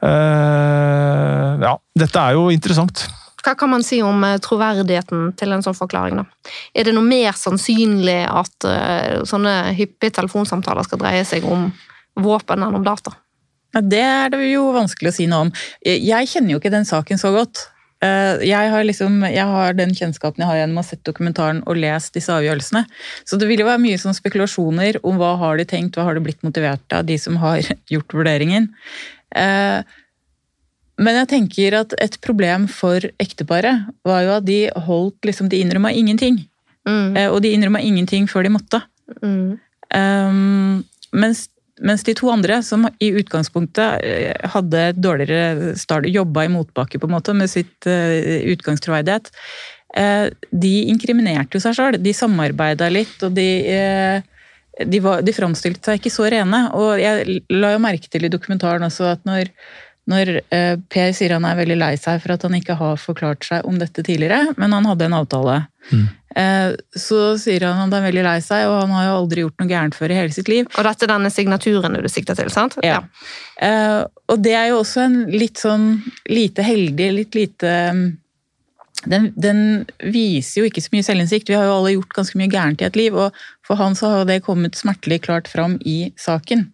øh, 0.02 1.52
Ja, 1.62 1.76
dette 2.02 2.26
er 2.26 2.40
jo 2.40 2.50
interessant. 2.54 3.06
Hva 3.42 3.56
kan 3.58 3.72
man 3.74 3.84
si 3.86 4.02
om 4.06 4.24
eh, 4.28 4.38
troverdigheten 4.44 5.32
til 5.40 5.56
en 5.56 5.66
sånn 5.66 5.78
forklaring? 5.78 6.22
da? 6.22 6.52
Er 6.78 6.88
det 6.88 6.96
noe 6.98 7.08
mer 7.08 7.36
sannsynlig 7.38 8.22
at 8.30 8.68
uh, 8.68 9.22
sånne 9.28 9.74
hyppige 9.78 10.16
telefonsamtaler 10.20 10.86
skal 10.88 11.02
dreie 11.02 11.26
seg 11.28 11.48
om 11.50 11.70
våpen 12.22 12.64
enn 12.64 12.80
om 12.80 12.86
data? 12.86 13.16
Det 13.72 14.04
er 14.04 14.32
det 14.34 14.44
jo 14.52 14.72
vanskelig 14.76 15.14
å 15.14 15.16
si 15.16 15.28
noe 15.32 15.48
om. 15.48 15.54
Jeg 15.82 16.28
kjenner 16.28 16.54
jo 16.54 16.60
ikke 16.60 16.74
den 16.74 16.88
saken 16.88 17.22
så 17.22 17.32
godt. 17.34 17.70
Eh, 18.02 18.42
jeg 18.50 18.70
har, 18.74 18.84
liksom, 18.88 19.20
jeg 19.30 19.46
har 19.46 19.76
den 19.78 19.94
kjennskapen 19.94 20.42
jeg 20.42 20.50
har 20.50 20.60
gjennom 20.64 20.80
å 20.80 20.82
ha 20.82 20.90
sett 20.90 21.04
dokumentaren 21.06 21.62
og 21.70 21.78
lest 21.78 22.16
disse 22.18 22.34
avgjørelsene. 22.34 22.84
Så 23.30 23.38
det 23.38 23.50
vil 23.50 23.62
jo 23.62 23.70
være 23.70 23.84
mye 23.84 24.00
sånn 24.02 24.18
spekulasjoner 24.18 25.00
om 25.06 25.22
hva 25.22 25.36
har 25.42 25.62
de 25.62 25.68
tenkt, 25.70 25.96
hva 25.96 26.08
har 26.10 26.18
de 26.18 26.26
blitt 26.26 26.42
motivert 26.46 26.98
av, 26.98 27.06
de 27.06 27.20
som 27.22 27.38
har 27.42 27.62
gjort 27.94 28.18
vurderingen. 28.18 28.72
Men 31.00 31.22
jeg 31.22 31.30
tenker 31.32 31.78
at 31.80 31.96
et 32.04 32.18
problem 32.24 32.68
for 32.72 33.06
ekteparet 33.22 33.88
var 34.08 34.26
jo 34.26 34.34
at 34.36 34.48
de 34.48 34.60
holdt 34.88 35.28
liksom, 35.28 35.50
De 35.50 35.62
innrømma 35.64 35.94
ingenting. 35.96 36.42
Mm. 36.88 37.18
Eh, 37.18 37.30
og 37.30 37.42
de 37.44 37.54
innrømma 37.56 37.82
ingenting 37.86 38.28
før 38.30 38.46
de 38.48 38.54
måtte. 38.54 38.82
Mm. 39.22 39.58
Um, 39.92 40.84
mens, 41.12 41.46
mens, 41.82 42.06
de 42.08 42.16
to 42.18 42.30
andre, 42.32 42.62
som 42.64 42.88
i 43.04 43.12
utgangspunktet 43.22 44.06
eh, 44.08 44.50
hadde 44.54 44.86
dårligere 44.98 45.76
start, 45.80 46.10
jobba 46.10 46.46
i 46.48 46.54
motbakke 46.54 47.02
på 47.02 47.10
en 47.10 47.16
måte 47.18 47.36
med 47.38 47.52
sitt 47.52 47.88
uh, 47.90 48.18
utgangstroverdighet, 48.54 49.32
uh, 49.98 50.28
de 50.52 50.76
inkriminerte 50.94 51.58
jo 51.58 51.64
seg 51.64 51.78
sjøl. 51.78 52.00
De 52.02 52.16
samarbeida 52.16 52.90
litt, 52.94 53.18
og 53.26 53.36
de 53.38 53.50
uh, 53.76 54.28
de, 54.88 55.00
var, 55.04 55.22
de 55.26 55.34
framstilte 55.36 55.92
seg 55.92 56.00
ikke 56.00 56.14
så 56.14 56.28
rene. 56.32 56.64
Og 56.78 56.96
jeg 57.02 57.42
la 57.54 57.74
jo 57.76 57.82
merke 57.84 58.10
til 58.12 58.26
i 58.26 58.32
dokumentaren 58.32 58.86
også 58.88 59.12
at 59.12 59.26
når 59.28 59.52
når 60.10 60.32
eh, 60.50 60.78
Per 60.92 61.12
sier 61.14 61.36
han 61.36 61.46
er 61.46 61.60
veldig 61.60 61.78
lei 61.78 61.92
seg 62.00 62.22
for 62.24 62.34
at 62.34 62.46
han 62.48 62.56
ikke 62.58 62.78
har 62.80 62.98
forklart 63.00 63.46
seg 63.46 63.68
om 63.70 63.78
dette 63.80 64.04
tidligere, 64.06 64.56
men 64.58 64.74
han 64.74 64.88
hadde 64.90 65.08
en 65.08 65.18
avtale. 65.20 65.58
Mm. 65.92 66.08
Eh, 66.42 66.70
så 66.98 67.20
sier 67.42 67.68
han 67.68 67.76
at 67.76 67.84
han 67.84 67.94
er 68.00 68.08
veldig 68.08 68.24
lei 68.26 68.38
seg, 68.44 68.66
og 68.70 68.80
han 68.80 68.96
har 68.96 69.06
jo 69.08 69.20
aldri 69.20 69.46
gjort 69.46 69.62
noe 69.62 69.72
gærent 69.72 69.98
før 69.98 70.14
i 70.14 70.18
hele 70.22 70.36
sitt 70.36 70.50
liv. 70.52 70.66
Og 70.74 70.88
dette 70.88 71.06
er 71.06 71.14
denne 71.14 71.34
signaturen 71.34 72.00
du 72.00 72.10
sikter 72.12 72.40
til, 72.40 72.50
sant? 72.54 72.80
Ja. 72.86 73.02
ja. 73.02 73.30
Eh, 73.68 74.00
og 74.32 74.42
det 74.42 74.56
er 74.58 74.72
jo 74.72 74.82
også 74.82 75.06
en 75.06 75.22
litt 75.30 75.62
sånn 75.62 75.94
lite 76.32 76.66
heldig, 76.66 77.12
litt 77.20 77.38
lite 77.38 77.76
den, 79.10 79.32
den, 79.34 79.62
viser 80.14 80.62
jo 80.62 80.70
ikke 80.70 80.84
så 80.84 80.92
mye 80.94 81.06
selvinnsikt. 81.06 81.50
Vi 81.50 81.58
har 81.58 81.66
jo 81.66 81.78
alle 81.80 81.96
gjort 81.96 82.14
ganske 82.20 82.38
mye 82.38 82.52
gærent 82.52 82.84
i 82.84 82.86
et 82.86 83.00
liv, 83.00 83.16
og 83.18 83.38
for 83.66 83.80
han 83.80 83.98
så 83.98 84.12
har 84.14 84.28
det 84.30 84.44
kommet 84.46 84.78
smertelig 84.78 85.24
klart 85.26 85.50
fram 85.50 85.80
i 85.82 86.12
saken. 86.22 86.68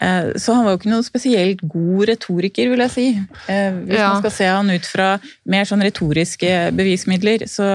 Eh, 0.00 0.30
så 0.40 0.54
han 0.56 0.66
var 0.66 0.74
jo 0.74 0.80
ikke 0.80 0.92
noen 0.92 1.06
spesielt 1.06 1.64
god 1.64 2.06
retoriker, 2.12 2.70
vil 2.72 2.84
jeg 2.86 2.94
si. 2.94 3.08
Eh, 3.48 3.82
hvis 3.86 3.98
ja. 3.98 4.12
man 4.12 4.22
skal 4.22 4.34
se 4.36 4.48
han 4.48 4.72
ut 4.72 4.88
fra 4.88 5.10
mer 5.50 5.68
sånn 5.68 5.84
retoriske 5.84 6.54
bevismidler, 6.76 7.46
så 7.50 7.68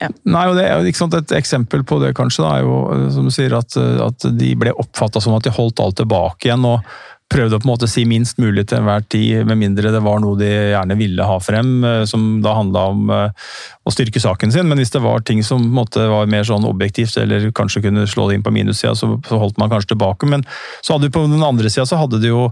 ja. 0.00 0.08
Nei, 0.24 0.46
og 0.48 0.56
det 0.56 0.64
er 0.64 0.80
jo 0.80 0.92
sant, 0.96 1.12
Et 1.18 1.32
eksempel 1.36 1.82
på 1.84 1.98
det 2.00 2.14
kanskje 2.16 2.40
da, 2.40 2.54
er 2.56 2.64
jo, 2.64 2.76
eh, 2.94 3.06
som 3.12 3.28
du 3.28 3.34
sier, 3.34 3.52
at, 3.58 3.76
at 3.76 4.28
de 4.38 4.54
ble 4.58 4.72
oppfatta 4.72 5.20
som 5.20 5.36
at 5.36 5.44
de 5.44 5.52
holdt 5.52 5.82
alt 5.84 5.98
tilbake 6.00 6.48
igjen. 6.48 6.64
og 6.64 6.86
prøvde 7.30 7.56
å 7.56 7.62
på 7.62 7.68
en 7.68 7.70
måte 7.70 7.88
si 7.90 8.02
minst 8.08 8.40
mulig 8.42 8.66
til 8.68 8.80
enhver 8.80 9.04
tid, 9.12 9.44
med 9.46 9.58
mindre 9.60 9.92
det 9.94 10.02
var 10.02 10.18
noe 10.22 10.38
de 10.38 10.48
gjerne 10.48 10.96
ville 10.98 11.26
ha 11.26 11.36
frem, 11.42 11.70
eh, 11.86 12.02
som 12.08 12.40
da 12.44 12.56
handla 12.58 12.82
om 12.90 13.12
eh, 13.14 13.46
å 13.86 13.92
styrke 13.94 14.22
saken 14.22 14.52
sin. 14.54 14.66
Men 14.70 14.80
hvis 14.80 14.92
det 14.94 15.02
var 15.04 15.22
ting 15.26 15.42
som 15.46 15.62
måte 15.74 16.08
var 16.10 16.30
mer 16.30 16.46
sånn 16.46 16.66
objektivt, 16.68 17.14
eller 17.22 17.50
kanskje 17.56 17.84
kunne 17.86 18.08
slå 18.10 18.28
det 18.28 18.38
inn 18.38 18.46
på 18.46 18.54
minussida, 18.54 18.96
så, 18.98 19.12
holdt 19.30 19.60
man 19.62 19.70
kanskje 19.72 19.94
tilbake. 19.94 20.28
Men 20.30 20.44
så 20.82 20.96
hadde 20.96 21.10
du 21.10 21.14
på 21.14 21.24
den 21.28 21.46
andre 21.46 21.70
sida 21.70 21.86
så 21.88 22.00
hadde, 22.00 22.20
de 22.22 22.32
jo, 22.32 22.48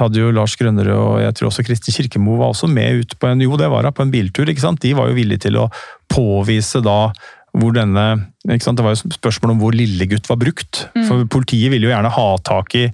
hadde 0.00 0.20
jo 0.20 0.34
Lars 0.34 0.56
Grønnerød 0.58 0.98
og 0.98 1.22
jeg 1.22 1.38
tror 1.38 1.50
også 1.50 1.64
Kristin 1.66 1.94
Kirkemo 1.94 2.38
var 2.40 2.52
også 2.52 2.68
med 2.70 3.04
ut 3.04 3.14
på 3.20 3.30
en 3.30 3.42
jo 3.44 3.58
det 3.60 3.70
var 3.70 3.86
da, 3.86 3.94
på 3.94 4.04
en 4.04 4.12
biltur. 4.12 4.48
ikke 4.50 4.64
sant? 4.64 4.82
De 4.82 4.94
var 4.98 5.10
jo 5.10 5.18
villige 5.18 5.46
til 5.46 5.60
å 5.60 5.68
påvise 6.10 6.82
da 6.84 7.00
hvor 7.58 7.72
denne, 7.74 8.04
ikke 8.46 8.66
sant? 8.66 8.78
Det 8.78 8.84
var 8.86 8.94
jo 8.94 9.14
spørsmål 9.14 9.54
om 9.54 9.62
hvor 9.62 9.76
lillegutt 9.76 10.28
var 10.30 10.38
brukt. 10.40 10.84
Mm. 10.94 11.06
For 11.08 11.24
Politiet 11.38 11.72
ville 11.72 11.88
jo 11.88 11.94
gjerne 11.94 12.12
ha 12.12 12.28
tak 12.44 12.76
i 12.78 12.88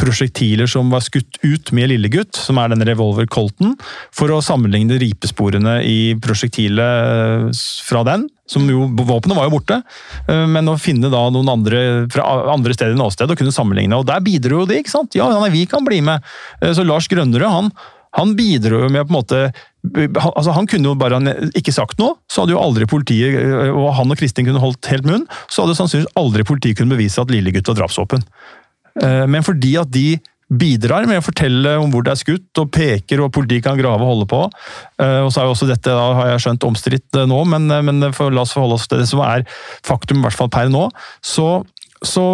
prosjektiler 0.00 0.66
som 0.70 0.90
var 0.90 1.04
skutt 1.04 1.38
ut 1.42 1.72
med 1.76 1.90
Lillegutt, 1.92 2.36
som 2.36 2.58
er 2.58 2.72
denne 2.72 2.86
revolver 2.88 3.28
Colton, 3.30 3.76
for 4.14 4.32
å 4.32 4.42
sammenligne 4.44 4.98
ripesporene 5.00 5.78
i 5.86 6.14
prosjektilet 6.22 6.82
eh, 6.82 7.64
fra 7.86 8.04
den. 8.08 8.26
Som 8.50 8.66
jo, 8.68 8.84
Våpenet 8.98 9.38
var 9.38 9.48
jo 9.48 9.56
borte, 9.56 9.80
eh, 10.26 10.44
men 10.50 10.70
å 10.72 10.78
finne 10.80 11.12
da 11.12 11.24
noen 11.32 11.50
andre 11.52 11.82
fra 12.12 12.26
andre 12.52 12.76
steder 12.76 12.96
enn 12.96 13.04
åsted 13.04 13.30
og 13.30 13.40
kunne 13.40 13.54
sammenligne. 13.54 13.98
og 13.98 14.08
Der 14.08 14.24
bidro 14.24 14.62
jo 14.62 14.70
de, 14.70 14.80
ikke 14.82 14.96
sant? 14.96 15.18
Ja, 15.18 15.28
vi 15.52 15.66
kan 15.70 15.86
bli 15.86 16.02
med. 16.04 16.24
Eh, 16.60 16.72
så 16.76 16.86
Lars 16.86 17.10
Grønnerød, 17.12 17.50
han, 17.52 17.70
han 18.18 18.34
bidro 18.38 18.86
jo 18.86 18.90
med 18.92 19.06
på 19.06 19.14
en 19.14 19.20
måte 19.20 19.44
altså 19.82 20.52
Han 20.54 20.68
kunne 20.70 20.92
jo 20.92 20.94
bare 20.94 21.18
ikke 21.58 21.72
sagt 21.74 21.98
noe, 21.98 22.14
så 22.30 22.44
hadde 22.44 22.54
jo 22.54 22.60
aldri 22.62 22.86
politiet 22.86 23.34
og 23.74 23.88
han 23.98 24.14
og 24.14 24.20
Kristin 24.20 24.46
kunne 24.46 24.62
holdt 24.62 24.86
helt 24.92 25.08
munn, 25.08 25.24
så 25.50 25.64
hadde 25.64 25.74
sannsynligvis 25.74 26.12
aldri 26.20 26.44
politiet 26.46 26.78
kunne 26.78 26.94
bevise 26.94 27.18
at 27.18 27.32
Lillegutt 27.34 27.66
var 27.66 27.80
drapsvåpen. 27.80 28.22
Eh, 29.00 29.24
men 29.30 29.46
fordi 29.46 29.76
at 29.80 29.90
de 29.92 30.18
bidrar 30.52 31.06
med 31.08 31.20
å 31.20 31.24
fortelle 31.24 31.76
om 31.80 31.92
hvor 31.92 32.04
det 32.04 32.12
er 32.12 32.20
skutt, 32.20 32.50
og 32.60 32.72
peker, 32.74 33.22
og 33.24 33.32
politiet 33.34 33.64
kan 33.64 33.78
grave 33.78 34.04
og 34.04 34.12
holde 34.12 34.28
på. 34.30 34.40
Eh, 35.00 35.20
og 35.24 35.30
så 35.32 35.42
er 35.42 35.48
jo 35.48 35.54
også 35.54 35.68
dette, 35.70 35.94
da 35.96 36.08
har 36.18 36.32
jeg 36.32 36.44
skjønt, 36.46 36.66
omstridt 36.68 37.20
eh, 37.20 37.28
nå, 37.28 37.42
men, 37.48 37.70
men 37.88 38.10
for, 38.16 38.34
la 38.34 38.44
oss 38.44 38.54
forholde 38.56 38.76
oss 38.80 38.88
til 38.90 39.02
det 39.02 39.08
som 39.10 39.22
er 39.24 39.46
faktum, 39.86 40.20
i 40.20 40.26
hvert 40.26 40.36
fall 40.36 40.52
per 40.52 40.72
nå. 40.72 40.88
Så, 41.24 41.48
så, 42.04 42.26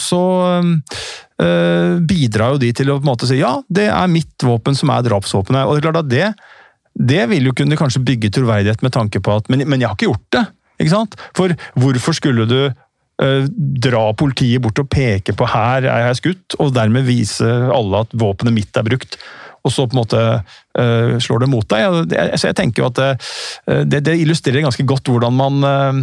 så 0.00 0.22
øh, 0.58 1.94
bidrar 2.10 2.56
jo 2.56 2.62
de 2.64 2.72
til 2.76 2.90
å 2.90 2.98
på 2.98 3.06
en 3.06 3.12
måte 3.12 3.28
si 3.30 3.40
ja, 3.40 3.58
det 3.70 3.90
er 3.92 4.10
mitt 4.10 4.46
våpen 4.46 4.78
som 4.78 4.92
er 4.94 5.06
drapsvåpenet. 5.06 5.66
Og 5.66 5.76
det 5.76 5.82
er 5.82 5.88
klart 5.90 6.02
at 6.02 6.10
det, 6.10 6.28
det 6.98 7.24
vil 7.30 7.50
jo 7.50 7.56
kunne 7.56 7.78
kanskje 7.78 8.02
bygge 8.02 8.32
troverdighet 8.34 8.82
med 8.82 8.96
tanke 8.96 9.22
på 9.22 9.38
at 9.38 9.50
men, 9.52 9.62
men 9.68 9.82
jeg 9.82 9.92
har 9.92 9.98
ikke 9.98 10.10
gjort 10.10 10.30
det. 10.34 10.46
ikke 10.80 10.96
sant? 10.96 11.18
For 11.38 11.54
hvorfor 11.78 12.18
skulle 12.18 12.48
du 12.50 12.62
dra 13.20 14.06
politiet 14.16 14.62
bort 14.64 14.80
og 14.80 14.88
peke 14.88 15.34
på 15.36 15.44
'her 15.44 15.84
er 15.84 16.06
jeg 16.08 16.20
skutt', 16.20 16.56
og 16.58 16.74
dermed 16.74 17.04
vise 17.04 17.44
alle 17.44 18.00
at 18.00 18.14
våpenet 18.16 18.56
mitt 18.56 18.76
er 18.76 18.86
brukt. 18.86 19.18
Og 19.64 19.72
så 19.72 19.84
på 19.84 19.92
en 19.92 20.00
måte 20.00 20.20
uh, 20.78 21.18
slår 21.18 21.44
det 21.44 21.50
mot 21.50 21.66
deg. 21.70 22.14
Så 22.38 22.50
jeg 22.50 22.58
tenker 22.58 22.82
jo 22.82 22.88
at 22.90 22.98
det, 22.98 23.10
eh, 23.66 23.82
det, 23.88 24.02
det, 24.06 24.16
illustrerer 24.22 24.64
ganske 24.64 24.84
godt 24.86 25.10
hvordan 25.10 25.34
man 25.36 25.66
uh, 25.66 26.00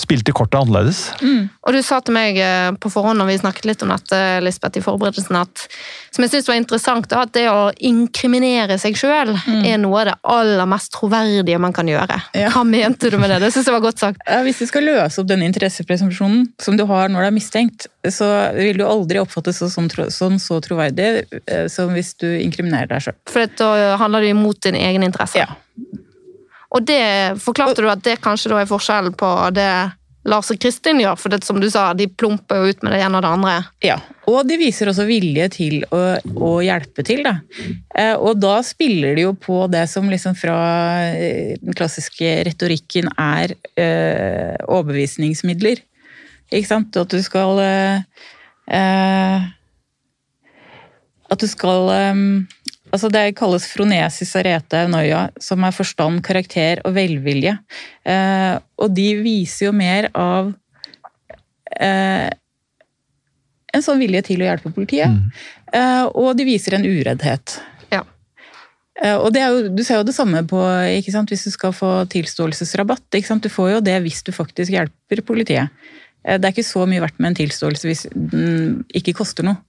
spilte 0.00 0.34
kortet 0.36 0.60
annerledes. 0.60 1.10
Mm. 1.22 1.48
Og 1.66 1.76
du 1.76 1.80
sa 1.84 2.00
til 2.02 2.16
meg 2.16 2.38
på 2.80 2.90
forhånd 2.92 3.20
når 3.20 3.30
vi 3.30 3.40
snakket 3.42 3.68
litt 3.68 3.82
om 3.84 3.92
dette, 3.92 4.18
Lisbeth, 4.42 4.80
i 4.80 4.84
forberedelsen, 4.84 5.36
at 5.38 5.66
som 6.10 6.24
jeg 6.24 6.32
synes 6.32 6.48
var 6.50 6.58
interessant, 6.58 7.12
at 7.14 7.32
det 7.36 7.46
å 7.52 7.70
inkriminere 7.86 8.78
seg 8.80 8.96
sjøl 8.98 9.34
mm. 9.36 9.60
er 9.68 9.78
noe 9.78 10.00
av 10.00 10.08
det 10.08 10.16
aller 10.34 10.70
mest 10.70 10.92
troverdige 10.96 11.60
man 11.62 11.74
kan 11.76 11.88
gjøre. 11.90 12.16
Ja. 12.34 12.50
Hva 12.54 12.64
mente 12.66 13.12
du 13.12 13.18
med 13.20 13.30
det? 13.30 13.38
Det 13.44 13.52
synes 13.54 13.68
jeg 13.70 13.76
var 13.76 13.84
godt 13.84 14.02
sagt. 14.02 14.24
Hvis 14.46 14.62
du 14.62 14.66
skal 14.70 14.88
løse 14.88 15.22
opp 15.22 15.30
den 15.30 15.44
interessepresumpsjonen 15.46 16.48
som 16.60 16.78
du 16.80 16.86
har 16.90 17.12
når 17.12 17.26
du 17.26 17.28
er 17.28 17.36
mistenkt, 17.36 17.86
så 18.10 18.26
vil 18.56 18.80
du 18.80 18.86
aldri 18.88 19.20
oppfattes 19.20 19.60
som, 19.60 19.86
som 20.10 20.38
så 20.40 20.58
troverdig 20.64 21.28
som 21.70 21.92
hvis 21.94 22.14
du 22.18 22.26
inkriminerer 22.40 22.88
deg 22.90 23.04
sjøl. 23.04 23.18
For 23.30 23.54
da 23.60 23.99
handler 24.00 24.24
det 24.24 24.34
imot 24.34 24.62
din 24.66 24.78
egen 24.80 25.06
interesse. 25.06 25.44
Ja. 25.44 25.96
Og 26.70 26.84
det 26.86 27.40
forklarte 27.42 27.82
du 27.82 27.88
at 27.90 28.02
det 28.06 28.20
kanskje 28.22 28.52
da 28.52 28.60
er 28.62 28.70
forskjellen 28.70 29.16
på 29.18 29.30
det 29.54 29.70
Lars 30.28 30.50
og 30.52 30.58
Kristin 30.60 30.98
gjør, 31.00 31.16
for 31.16 31.32
det 31.32 31.40
som 31.46 31.56
du 31.62 31.64
sa, 31.72 31.86
de 31.96 32.04
plumper 32.04 32.60
jo 32.60 32.72
ut 32.74 32.82
med 32.84 32.92
det 32.92 32.98
ene 33.00 33.16
og 33.16 33.24
det 33.24 33.30
andre. 33.30 33.52
Ja, 33.84 33.96
og 34.28 34.42
de 34.50 34.58
viser 34.60 34.90
også 34.90 35.06
vilje 35.08 35.46
til 35.54 35.86
å, 35.96 36.00
å 36.20 36.50
hjelpe 36.60 37.04
til, 37.08 37.22
da. 37.24 37.38
Eh, 37.96 38.12
og 38.20 38.36
da 38.42 38.58
spiller 38.66 39.16
de 39.16 39.24
jo 39.24 39.32
på 39.32 39.62
det 39.72 39.86
som 39.88 40.10
liksom 40.12 40.36
fra 40.36 40.58
eh, 41.08 41.54
den 41.62 41.76
klassiske 41.76 42.34
retorikken 42.50 43.08
er 43.16 43.56
eh, 43.80 44.60
overbevisningsmidler. 44.68 45.80
Ikke 46.52 46.68
sant? 46.68 47.00
At 47.00 47.14
du 47.14 47.22
skal 47.24 47.62
eh, 47.64 49.40
At 51.30 51.40
du 51.40 51.46
skal 51.48 51.88
Altså 52.90 53.10
det 53.12 53.36
kalles 53.38 53.68
fronesis 53.70 54.32
arete 54.38 54.82
noia, 54.90 55.28
som 55.42 55.62
er 55.66 55.74
forstand, 55.74 56.22
karakter 56.26 56.82
og 56.86 56.96
velvilje. 56.96 57.54
Eh, 58.02 58.56
og 58.80 58.94
de 58.96 59.08
viser 59.22 59.68
jo 59.68 59.74
mer 59.76 60.10
av 60.18 60.50
eh, 61.76 62.28
en 63.70 63.84
sånn 63.84 64.00
vilje 64.02 64.24
til 64.32 64.42
å 64.42 64.48
hjelpe 64.48 64.72
politiet. 64.74 65.20
Eh, 65.70 66.06
og 66.08 66.32
de 66.38 66.46
viser 66.48 66.74
en 66.74 66.86
ureddhet. 66.86 67.60
Ja. 67.94 68.02
Eh, 68.98 69.14
og 69.14 69.30
det 69.36 69.44
er 69.44 69.54
jo, 69.54 69.70
Du 69.70 69.84
ser 69.86 70.00
jo 70.00 70.08
det 70.08 70.16
samme 70.16 70.42
på 70.50 70.58
ikke 70.98 71.14
sant, 71.14 71.30
hvis 71.30 71.46
du 71.46 71.54
skal 71.54 71.76
få 71.76 71.92
tilståelsesrabatt. 72.10 73.06
Ikke 73.14 73.30
sant? 73.30 73.46
Du 73.46 73.52
får 73.52 73.76
jo 73.76 73.84
det 73.86 74.00
hvis 74.02 74.24
du 74.26 74.34
faktisk 74.34 74.74
hjelper 74.74 75.22
politiet. 75.22 75.70
Eh, 76.24 76.38
Det 76.42 76.50
er 76.50 76.56
ikke 76.56 76.66
så 76.66 76.88
mye 76.90 77.06
verdt 77.06 77.22
med 77.22 77.32
en 77.32 77.40
tilståelse 77.44 77.86
hvis 77.86 78.04
den 78.10 78.82
ikke 78.90 79.14
koster 79.22 79.46
noe. 79.46 79.62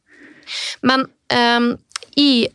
Men 0.81 1.05
um 1.29 1.73
i 2.19 2.47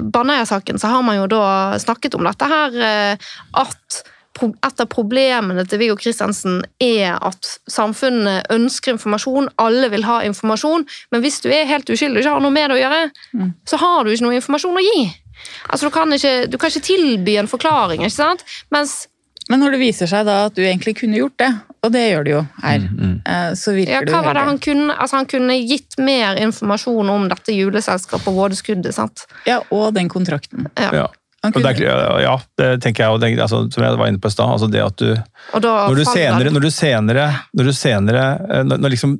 Baneheia-saken 0.00 0.78
så 0.80 0.90
har 0.90 1.02
man 1.06 1.18
jo 1.20 1.26
da 1.30 1.78
snakket 1.82 2.14
om 2.18 2.24
dette 2.26 2.48
her, 2.50 2.76
eh, 2.80 3.32
at 3.54 4.02
et 4.36 4.80
av 4.82 4.88
problemene 4.92 5.62
til 5.64 5.78
Viggo 5.80 5.94
Kristiansen 5.96 6.58
er 6.82 7.14
at 7.24 7.48
samfunnet 7.72 8.50
ønsker 8.52 8.92
informasjon, 8.92 9.48
alle 9.56 9.88
vil 9.88 10.04
ha 10.04 10.18
informasjon, 10.28 10.84
men 11.12 11.22
hvis 11.24 11.40
du 11.40 11.48
er 11.48 11.64
helt 11.70 11.88
uskyldig 11.88 12.20
og 12.20 12.24
ikke 12.24 12.34
har 12.34 12.44
noe 12.44 12.52
med 12.52 12.68
det 12.70 12.76
å 12.76 12.82
gjøre, 12.82 13.10
Mm. 13.32 13.54
så 13.64 13.78
har 13.80 14.04
du 14.04 14.10
ikke 14.10 14.26
noe 14.26 14.36
informasjon 14.36 14.76
å 14.76 14.84
gi. 14.84 15.06
Altså, 15.70 15.86
du 15.86 15.90
kan 15.90 16.12
ikke, 16.12 16.50
du 16.50 16.58
kan 16.58 16.68
ikke 16.70 16.84
tilby 16.84 17.36
en 17.38 17.48
forklaring, 17.48 18.00
ikke 18.04 18.12
sant? 18.12 18.44
Mens 18.70 19.06
Men 19.50 19.62
når 19.62 19.76
det 19.76 19.80
viser 19.84 20.10
seg 20.10 20.24
da 20.26 20.46
at 20.48 20.56
du 20.56 20.64
egentlig 20.64 20.96
kunne 20.98 21.20
gjort 21.20 21.36
det, 21.38 21.50
og 21.86 21.92
det 21.94 22.02
gjør 22.08 22.24
du 22.26 22.30
jo 22.32 22.40
her, 22.64 22.86
eh, 23.30 23.50
så 23.58 23.76
virker 23.76 23.94
ja, 23.94 24.00
det 24.02 24.14
hva 24.14 24.22
jo 24.24 24.26
var 24.26 24.38
det 24.38 24.46
han 24.48 24.58
kunne 24.62 24.96
Altså, 24.96 25.20
han 25.20 25.28
kunne 25.30 25.58
gitt 25.60 25.98
mer 26.02 26.40
informasjon 26.42 27.12
om 27.12 27.28
dette 27.30 27.54
juleselskapet 27.54 28.26
og 28.32 28.40
vådeskuddet, 28.40 28.96
sant? 28.96 29.26
Ja, 29.46 29.60
og 29.70 29.92
den 29.94 30.10
kontrakten. 30.10 30.66
Ja. 30.74 30.90
Ja. 31.04 31.06
Han 31.44 31.54
Og 31.54 31.62
det 31.62 31.76
er, 31.84 32.20
ja, 32.24 32.32
det 32.58 32.68
tenker 32.82 33.04
jeg. 33.04 33.14
Og 33.14 33.20
det, 33.22 33.28
altså, 33.38 33.60
som 33.70 33.84
jeg 33.84 33.98
var 34.00 34.10
inne 34.10 34.18
på 34.18 34.30
i 34.30 34.34
stad. 34.34 34.50
Altså 34.50 34.66
det 34.72 34.80
at 34.82 34.96
du 34.98 35.12
Når 35.54 36.00
du 36.00 36.04
senere, 36.08 36.50
når 36.50 36.64
du 36.64 36.70
senere, 36.74 37.26
når 37.54 37.68
du 37.68 37.72
senere 37.76 38.24
når, 38.64 38.80
når 38.82 38.94
liksom 38.96 39.14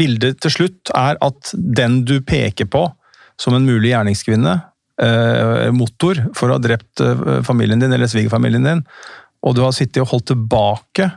bildet 0.00 0.40
til 0.42 0.54
slutt 0.56 0.94
er 0.96 1.20
at 1.22 1.52
den 1.54 2.00
du 2.08 2.18
peker 2.26 2.66
på 2.66 2.88
som 3.38 3.54
en 3.54 3.68
mulig 3.68 3.92
gjerningskvinne, 3.92 4.56
eh, 5.02 5.68
motor 5.70 6.18
for 6.34 6.50
å 6.50 6.56
ha 6.56 6.62
drept 6.62 7.02
eh, 7.04 7.38
familien 7.46 7.78
din 7.78 7.94
eller 7.94 8.10
svigerfamilien 8.10 8.66
din, 8.66 8.82
og 9.44 9.56
du 9.56 9.62
har 9.64 9.74
sittet 9.76 10.02
og 10.02 10.12
holdt 10.12 10.30
tilbake 10.32 11.10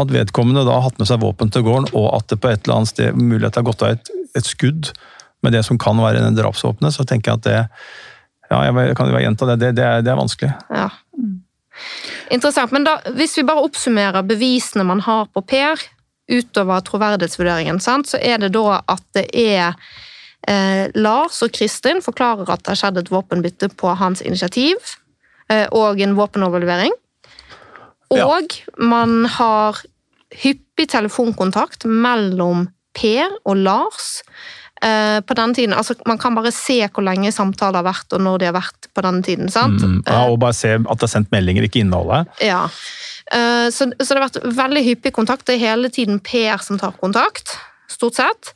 at 0.00 0.12
vedkommende 0.12 0.64
da 0.64 0.78
har 0.78 0.86
hatt 0.86 1.00
med 1.00 1.08
seg 1.10 1.20
våpen 1.22 1.50
til 1.52 1.64
gården, 1.66 1.90
og 1.98 2.12
at 2.16 2.30
det 2.30 2.38
på 2.40 2.50
et 2.50 2.62
eller 2.64 2.80
annet 2.80 2.92
sted 2.92 3.18
mulighet 3.18 3.58
har 3.58 3.66
gått 3.66 3.82
av 3.84 3.96
et, 3.96 4.12
et 4.38 4.46
skudd 4.46 4.92
med 5.44 5.56
det 5.56 5.64
som 5.66 5.78
kan 5.80 5.98
være 6.00 6.22
en 6.22 6.36
drapsvåpenet, 6.36 6.94
så 6.94 7.06
tenker 7.08 7.32
jeg 7.32 7.40
at 7.40 7.48
det 7.48 7.58
ja, 8.50 8.64
jeg 8.66 8.96
kan 8.98 9.10
jo 9.10 9.22
gjenta 9.22 9.46
det, 9.52 9.56
det, 9.62 9.70
det, 9.78 9.86
er, 9.86 10.02
det 10.02 10.10
er 10.10 10.18
vanskelig. 10.18 10.50
Ja. 10.74 10.88
Interessant. 12.34 12.72
Men 12.74 12.86
da, 12.86 12.96
hvis 13.14 13.36
vi 13.38 13.46
bare 13.46 13.62
oppsummerer 13.62 14.26
bevisene 14.26 14.86
man 14.86 15.02
har 15.06 15.28
på 15.30 15.42
Per, 15.46 15.82
utover 16.30 16.82
troverdighetsvurderingen, 16.86 17.78
sant, 17.82 18.10
så 18.10 18.18
er 18.18 18.42
det 18.42 18.52
da 18.54 18.80
at 18.90 19.04
det 19.14 19.26
er 19.34 19.78
eh, 20.50 20.90
Lars 20.98 21.40
og 21.46 21.54
Kristin 21.54 22.02
forklarer 22.02 22.50
at 22.50 22.64
det 22.64 22.74
har 22.74 22.80
skjedd 22.82 23.00
et 23.02 23.12
våpenbytte 23.12 23.70
på 23.78 23.94
hans 23.98 24.22
initiativ, 24.22 24.78
eh, 25.50 25.66
og 25.70 26.02
en 26.02 26.18
våpenoverlevering. 26.18 26.94
Ja. 28.18 28.26
Og 28.26 28.56
man 28.82 29.24
har 29.26 29.78
hyppig 30.42 30.88
telefonkontakt 30.90 31.84
mellom 31.86 32.68
Per 32.94 33.28
og 33.46 33.56
Lars. 33.56 34.22
Eh, 34.82 35.20
på 35.20 35.34
den 35.36 35.52
tiden, 35.54 35.74
altså 35.76 35.94
Man 36.08 36.18
kan 36.18 36.34
bare 36.34 36.50
se 36.50 36.78
hvor 36.88 37.04
lenge 37.04 37.30
samtaler 37.32 37.82
har 37.82 37.84
vært, 37.92 38.12
og 38.16 38.20
når 38.24 38.38
de 38.38 38.46
har 38.48 38.54
vært 38.56 38.88
på 38.96 39.02
denne 39.04 39.22
tiden. 39.22 39.50
sant? 39.52 39.82
Mm, 39.82 40.02
ja, 40.06 40.22
og 40.30 40.38
bare 40.40 40.56
se 40.56 40.72
at 40.74 40.98
det 40.98 41.02
er 41.06 41.12
sendt 41.12 41.30
meldinger, 41.30 41.62
ikke 41.68 41.82
innholdet. 41.84 42.26
Ja. 42.40 42.64
Eh, 43.30 43.68
Så, 43.70 43.90
så 44.00 44.14
det 44.14 44.16
har 44.22 44.28
vært 44.30 44.56
veldig 44.56 44.84
hyppig 44.86 45.12
kontakt. 45.12 45.44
Det 45.46 45.54
er 45.58 45.66
hele 45.68 45.90
tiden 45.90 46.18
Per 46.20 46.56
som 46.64 46.78
tar 46.78 46.92
kontakt, 46.98 47.52
stort 47.88 48.14
sett. 48.16 48.54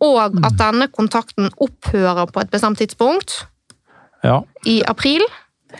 Og 0.00 0.16
at 0.46 0.56
denne 0.56 0.88
kontakten 0.88 1.50
opphører 1.60 2.26
på 2.32 2.40
et 2.40 2.50
bestemt 2.50 2.78
tidspunkt, 2.80 3.44
Ja. 4.24 4.40
i 4.64 4.82
april. 4.88 5.20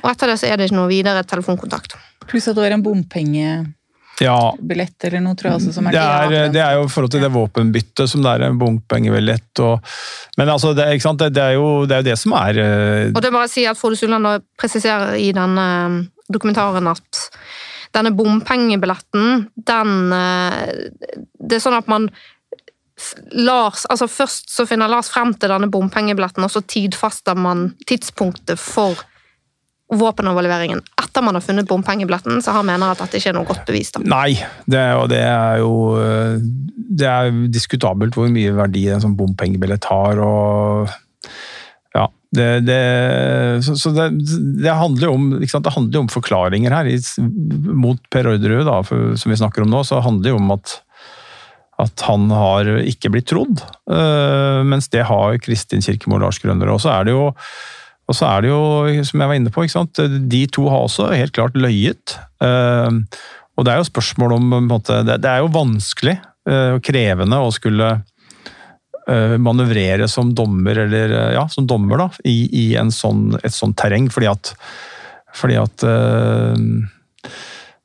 Og 0.04 0.10
etter 0.10 0.26
det 0.28 0.38
så 0.38 0.46
er 0.52 0.56
det 0.58 0.68
ikke 0.70 0.76
noe 0.76 0.88
videre 0.92 1.24
telefonkontakt. 1.24 1.96
Pluss 2.30 2.48
at 2.48 2.56
det 2.56 2.64
var 2.64 2.76
en 2.76 2.84
bompengebillett 2.84 3.76
ja. 4.20 4.52
eller 5.08 5.22
noe, 5.24 5.36
tror 5.38 5.50
jeg 5.50 5.58
Altså, 5.58 5.72
som 5.74 5.88
er 5.88 5.96
Det 5.96 6.02
er, 6.04 6.52
det 6.52 6.62
er 6.62 6.76
jo 6.78 6.84
i 6.86 6.92
forhold 6.92 7.12
til 7.14 7.24
det 7.24 7.32
våpenbyttet 7.34 8.10
som 8.10 8.24
det 8.24 8.34
er 8.34 8.46
en 8.48 8.60
bompengebillett 8.60 9.62
og 9.64 9.92
Men 10.38 10.52
altså, 10.52 10.74
det, 10.76 10.88
ikke 10.94 11.08
sant? 11.08 11.22
Det, 11.22 11.32
det, 11.36 11.44
er 11.44 11.58
jo, 11.58 11.86
det 11.88 11.96
er 11.96 12.04
jo 12.04 12.08
det 12.10 12.18
som 12.20 12.36
er 12.38 12.60
uh... 12.60 13.10
Og 13.10 13.20
det 13.20 13.30
er 13.30 13.36
bare 13.38 13.48
å 13.48 13.52
si 13.52 13.66
at 13.68 13.80
Frode 13.80 13.98
Sulland 14.00 14.46
presiserer 14.60 15.16
i 15.20 15.30
denne 15.36 15.66
eh, 15.80 16.00
dokumentaren 16.30 16.86
at 16.90 17.24
denne 17.90 18.12
bompengebilletten, 18.14 19.48
den 19.66 20.12
uh, 20.14 20.68
Det 21.34 21.56
er 21.56 21.64
sånn 21.64 21.74
at 21.74 21.88
man 21.90 22.06
Lars, 23.32 23.86
altså 23.90 24.06
Først 24.10 24.52
så 24.52 24.66
finner 24.68 24.90
Lars 24.92 25.08
frem 25.10 25.32
til 25.34 25.50
denne 25.50 25.70
bompengebilletten, 25.72 26.44
og 26.44 26.52
så 26.52 26.62
tidfaster 26.62 27.38
man 27.38 27.70
tidspunktet 27.88 28.60
for 28.60 29.00
våpenoverleveringen. 29.90 30.82
Etter 31.02 31.22
man 31.22 31.34
har 31.34 31.44
funnet 31.44 31.68
bompengebilletten, 31.68 32.42
så 32.42 32.54
han 32.54 32.66
mener 32.68 32.92
at 32.92 33.02
dette 33.02 33.18
ikke 33.18 33.32
er 33.32 33.38
noe 33.38 33.48
godt 33.48 33.64
bevis. 33.68 33.90
da. 33.94 34.02
Nei, 34.06 34.34
det, 34.70 34.84
og 34.98 35.08
det 35.10 35.22
er 35.26 35.62
jo 35.62 35.72
eh, 35.98 36.36
Det 37.00 37.08
er 37.10 37.30
diskutabelt 37.50 38.14
hvor 38.16 38.30
mye 38.30 38.54
verdi 38.54 38.86
en 38.90 39.02
sånn 39.02 39.16
bompengebillett 39.18 39.88
har. 39.90 40.20
og 40.22 40.90
ja, 41.94 42.04
det, 42.36 42.48
det, 42.68 42.78
så, 43.66 43.74
så 43.78 43.90
det, 43.96 44.06
det 44.62 44.76
handler 44.78 45.10
om, 45.10 45.32
det 45.40 45.74
handler 45.74 46.04
om 46.04 46.12
forklaringer 46.12 46.76
her. 46.76 46.92
Mot 47.74 48.02
Per 48.10 48.30
Orderud, 48.34 48.66
da, 48.68 48.78
for, 48.86 49.16
som 49.18 49.34
vi 49.34 49.40
snakker 49.40 49.66
om 49.66 49.74
nå, 49.74 49.82
så 49.86 50.02
handler 50.04 50.30
det 50.30 50.36
om 50.38 50.54
at, 50.54 50.76
at 51.82 52.06
han 52.06 52.30
har 52.30 52.70
ikke 52.84 53.10
blitt 53.10 53.30
trodd. 53.32 53.66
Uh, 53.90 54.62
mens 54.66 54.90
det 54.94 55.08
har 55.10 55.42
Kristin 55.42 55.82
Kirkemo 55.82 56.20
og 56.20 56.26
Lars 56.28 56.38
Grønner. 56.42 56.70
Og 56.70 56.82
så 56.84 56.94
er 56.94 57.10
det 57.10 57.18
jo 57.18 57.28
og 58.10 58.16
så 58.18 58.26
er 58.26 58.42
det 58.42 58.50
jo, 58.50 58.62
som 59.06 59.22
jeg 59.22 59.30
var 59.30 59.38
inne 59.38 59.52
på, 59.54 59.64
de 59.64 60.42
to 60.50 60.66
har 60.66 60.82
også 60.82 61.12
helt 61.14 61.34
klart 61.36 61.54
løyet. 61.54 62.16
Øh, 62.42 63.02
og 63.54 63.66
det 63.66 63.72
er 63.72 63.78
jo 63.78 63.90
spørsmål 63.90 64.38
om 64.38 64.54
måte, 64.66 65.02
Det, 65.06 65.24
er 65.24 65.44
jo 65.44 65.52
vanskelig 65.54 66.16
øh, 66.48 66.78
og 66.78 66.82
krevende 66.82 67.38
å 67.38 67.52
skulle 67.54 67.90
øh, 69.06 69.36
manøvrere 69.38 70.08
som 70.08 70.34
dommer, 70.34 70.82
eller 70.86 71.12
øh, 71.12 71.34
ja, 71.36 71.44
som 71.52 71.68
dommer 71.70 72.02
da, 72.02 72.08
i, 72.24 72.48
i 72.50 72.64
sånn, 72.90 73.38
et 73.44 73.54
sånt 73.54 73.78
terreng, 73.78 74.10
fordi 74.10 74.30
at, 74.32 74.54
fordi 75.36 75.60
at 75.60 75.86
eh, 75.86 76.56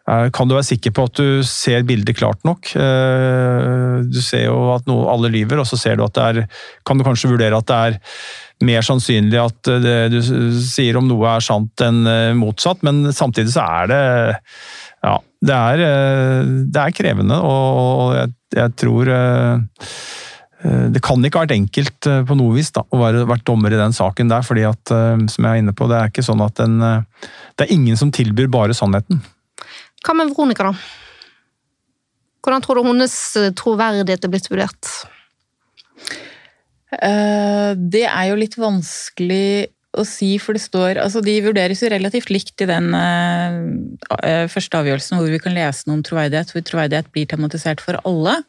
kan 0.06 0.48
du 0.50 0.54
være 0.56 0.70
sikker 0.70 0.94
på 0.94 1.06
at 1.10 1.20
du 1.20 1.44
ser 1.46 1.86
bildet 1.86 2.18
klart 2.18 2.42
nok? 2.46 2.72
Eh, 2.78 4.02
Du 4.06 4.22
ser 4.22 4.46
jo 4.46 4.58
at 4.76 4.86
noe, 4.88 5.08
alle 5.12 5.32
lyver, 5.34 5.60
og 5.60 5.68
så 5.68 5.78
ser 5.82 5.98
du 5.98 6.06
at 6.06 6.14
det 6.14 6.24
er 6.24 6.48
Kan 6.86 6.98
du 6.98 7.04
kanskje 7.04 7.32
vurdere 7.32 7.58
at 7.58 7.68
det 7.68 7.76
er 7.76 8.00
mer 8.64 8.86
sannsynlig 8.86 9.40
at 9.42 9.70
det 9.84 9.96
du 10.14 10.20
sier 10.64 10.96
om 11.00 11.08
noe 11.10 11.28
er 11.36 11.44
sant 11.44 11.82
enn 11.84 12.06
eh, 12.08 12.34
motsatt, 12.38 12.84
men 12.88 13.12
samtidig 13.14 13.52
så 13.56 13.66
er 13.82 13.90
det 13.92 14.02
Ja, 15.06 15.18
det 15.46 15.56
er, 15.56 15.82
eh, 15.86 16.52
det 16.72 16.82
er 16.82 16.96
krevende, 16.96 17.40
og 17.44 18.16
jeg, 18.16 18.32
jeg 18.56 18.76
tror 18.80 19.12
eh, 19.12 19.84
eh, 20.64 20.86
det 20.96 21.04
kan 21.06 21.22
ikke 21.22 21.42
ha 21.42 21.46
vært 21.46 21.58
enkelt 21.58 22.10
eh, 22.10 22.24
på 22.26 22.38
noe 22.40 22.56
vis 22.56 22.72
da, 22.74 22.86
å 22.88 23.02
være 23.04 23.28
vært 23.30 23.46
dommer 23.46 23.76
i 23.76 23.82
den 23.82 23.94
saken 23.94 24.32
der, 24.32 24.46
fordi 24.48 24.66
at, 24.66 24.96
eh, 24.96 25.26
som 25.30 25.46
jeg 25.46 25.52
er 25.52 25.64
inne 25.64 25.76
på, 25.76 25.90
det 25.92 26.00
er 26.00 26.14
ikke 26.14 26.26
sånn 26.26 26.44
at 26.46 26.64
eh, 26.64 27.28
det 27.60 27.68
er 27.68 27.76
ingen 27.76 28.00
som 28.00 28.14
tilbyr 28.16 28.50
bare 28.54 28.78
sannheten. 28.78 29.22
Hva 30.06 30.16
med 30.18 30.32
Veronica, 30.32 30.72
da? 30.72 30.74
Hvordan 32.46 32.62
tror 32.62 32.78
du 32.78 32.88
hennes 32.92 33.14
eh, 33.42 33.52
troverdighet 33.58 34.26
er 34.26 34.32
blitt 34.32 34.50
vurdert? 34.52 34.96
Eh, 37.02 37.72
Det 37.76 38.06
er 38.08 38.30
jo 38.30 38.38
litt 38.40 38.56
vanskelig 38.60 39.68
å 39.96 40.04
si, 40.08 40.34
for 40.44 40.58
det 40.58 40.64
står 40.64 40.98
altså 41.00 41.22
De 41.24 41.38
vurderes 41.44 41.80
jo 41.80 41.88
relativt 41.92 42.28
likt 42.34 42.60
i 42.66 42.68
den 42.68 42.90
eh, 42.98 43.60
eh, 44.28 44.46
første 44.52 44.82
avgjørelsen, 44.82 45.18
hvor 45.20 45.32
vi 45.32 45.40
kan 45.40 45.56
lese 45.56 45.88
noe 45.88 46.00
om 46.00 46.04
troverdighet, 46.06 46.52
hvor 46.52 46.66
troverdighet 46.68 47.12
blir 47.16 47.30
tematisert 47.32 47.84
for 47.84 48.00
alle. 48.06 48.42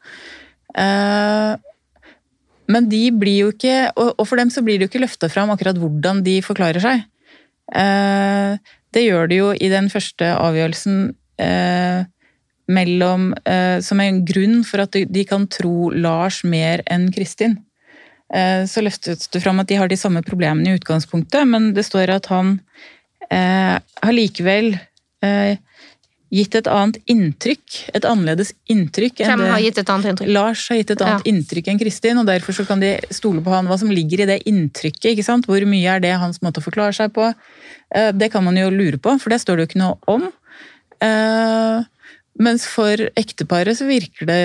Men 2.67 2.89
de 2.91 2.99
blir 3.15 3.37
jo 3.47 3.53
ikke 3.55 3.77
Og 3.97 4.25
for 4.27 4.37
dem 4.37 4.51
så 4.53 4.61
blir 4.61 4.77
det 4.77 4.85
jo 4.85 4.91
ikke 4.91 5.05
løfta 5.07 5.31
fram 5.33 5.49
akkurat 5.55 5.79
hvordan 5.81 6.19
de 6.27 6.35
forklarer 6.45 6.83
seg. 6.85 7.05
Det 8.93 9.05
gjør 9.07 9.31
det 9.31 9.39
jo 9.39 9.47
i 9.57 9.71
den 9.73 9.89
første 9.89 10.29
avgjørelsen 10.37 11.15
mellom 12.69 13.31
Som 13.87 14.03
en 14.05 14.21
grunn 14.29 14.61
for 14.69 14.85
at 14.85 14.93
de- 14.99 15.07
de 15.07 15.25
kan 15.25 15.47
tro 15.47 15.89
Lars 15.95 16.43
mer 16.45 16.83
enn 16.91 17.09
Kristin. 17.15 17.57
Eh, 18.35 18.65
Så 18.67 18.83
løftes 18.83 19.29
det 19.31 19.43
fram 19.43 19.61
at 19.61 19.69
de 19.71 19.79
har 19.79 19.89
de 19.89 19.97
samme 19.97 20.23
problemene 20.27 20.73
i 20.73 20.79
utgangspunktet, 20.81 21.47
men 21.47 21.73
det 21.75 21.87
står 21.87 22.11
at 22.17 22.27
han 22.33 22.61
eh, 23.31 23.79
har 23.79 24.13
likevel 24.17 24.75
eh, 25.23 25.59
gitt 26.35 26.57
et 26.59 26.67
annet 26.67 26.99
inntrykk, 27.07 27.77
et 27.95 28.07
annerledes 28.09 28.51
inntrykk 28.73 29.23
Hvem 29.23 29.45
har 29.47 29.63
gitt 29.63 29.79
et 29.79 29.91
annet 29.93 30.11
inntrykk? 30.11 30.33
Lars 30.35 30.65
har 30.73 30.81
gitt 30.81 30.91
et 30.97 31.05
annet 31.07 31.29
inntrykk 31.31 31.69
enn 31.71 31.79
Kristin, 31.79 32.19
og 32.19 32.27
derfor 32.27 32.57
så 32.57 32.67
kan 32.67 32.83
de 32.83 32.97
stole 33.15 33.45
på 33.45 33.55
han 33.55 33.71
hva 33.71 33.79
som 33.79 33.93
ligger 33.95 34.25
i 34.25 34.31
det 34.33 34.41
inntrykket. 34.51 35.13
ikke 35.13 35.27
sant? 35.27 35.47
Hvor 35.47 35.63
mye 35.71 35.95
er 35.95 36.03
det 36.03 36.17
hans 36.19 36.43
måte 36.43 36.59
å 36.59 36.67
forklare 36.67 36.97
seg 36.99 37.15
på? 37.15 37.31
Eh, 37.95 38.11
Det 38.13 38.33
kan 38.33 38.45
man 38.45 38.59
jo 38.59 38.71
lure 38.75 38.99
på, 38.99 39.15
for 39.23 39.31
det 39.31 39.41
står 39.41 39.57
det 39.57 39.67
jo 39.67 39.71
ikke 39.71 39.85
noe 39.85 39.99
om. 40.11 40.27
Eh, 41.01 41.87
Mens 42.39 42.67
for 42.69 43.01
ekteparet 43.17 43.79
så 43.79 43.87
virker 43.89 44.29
det 44.29 44.41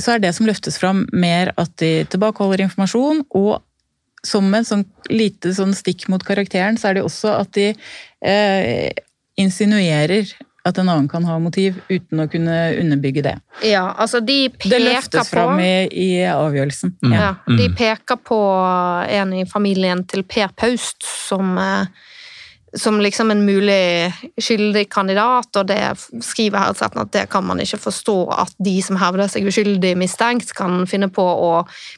Så 0.00 0.14
er 0.14 0.22
det 0.22 0.30
som 0.36 0.46
løftes 0.48 0.78
fram, 0.80 1.04
mer 1.12 1.52
at 1.60 1.72
de 1.82 2.04
tilbakeholder 2.12 2.64
informasjon, 2.64 3.24
og 3.36 3.62
som 4.26 4.48
en 4.54 4.64
sånn 4.66 4.84
lite 5.12 5.52
sånn 5.54 5.74
stikk 5.76 6.08
mot 6.10 6.24
karakteren, 6.26 6.78
så 6.80 6.88
er 6.90 6.98
det 6.98 7.04
også 7.06 7.36
at 7.44 7.52
de 7.54 7.68
eh, 8.26 8.90
insinuerer 9.38 10.32
at 10.66 10.80
en 10.82 10.88
annen 10.90 11.06
kan 11.06 11.22
ha 11.28 11.36
motiv, 11.38 11.76
uten 11.86 12.24
å 12.24 12.26
kunne 12.30 12.54
underbygge 12.80 13.22
det. 13.22 13.36
Ja, 13.62 13.84
altså 14.02 14.18
de 14.24 14.48
peker 14.50 14.72
Det 14.72 14.80
løftes 14.82 15.30
på 15.30 15.36
fram 15.36 15.60
i, 15.62 15.86
i 15.94 16.08
avgjørelsen. 16.26 16.96
Mm. 17.04 17.14
Ja, 17.14 17.28
De 17.46 17.68
Mm. 17.68 17.76
peker 17.78 18.18
på 18.18 18.40
en 19.20 19.32
i 19.32 19.44
familien 19.46 20.02
til 20.10 20.24
Per 20.24 20.48
Paust 20.56 21.06
som, 21.06 21.56
eh, 21.58 21.86
som 22.74 23.00
liksom 23.00 23.30
en 23.30 23.44
mulig 23.46 24.12
skyldig 24.42 24.88
kandidat, 24.90 25.48
og 25.56 25.68
det 25.68 25.80
skriver 26.24 26.58
Herdsretten 26.58 27.00
at 27.00 27.12
det 27.14 27.24
kan 27.30 27.44
man 27.46 27.60
ikke 27.62 27.78
forstå 27.78 28.16
at 28.34 28.56
de 28.62 28.74
som 28.82 28.98
hevder 29.00 29.30
seg 29.30 29.46
uskyldig 29.46 29.92
mistenkt, 29.98 30.50
kan 30.56 30.82
finne 30.90 31.08
på 31.12 31.22
å 31.22 31.50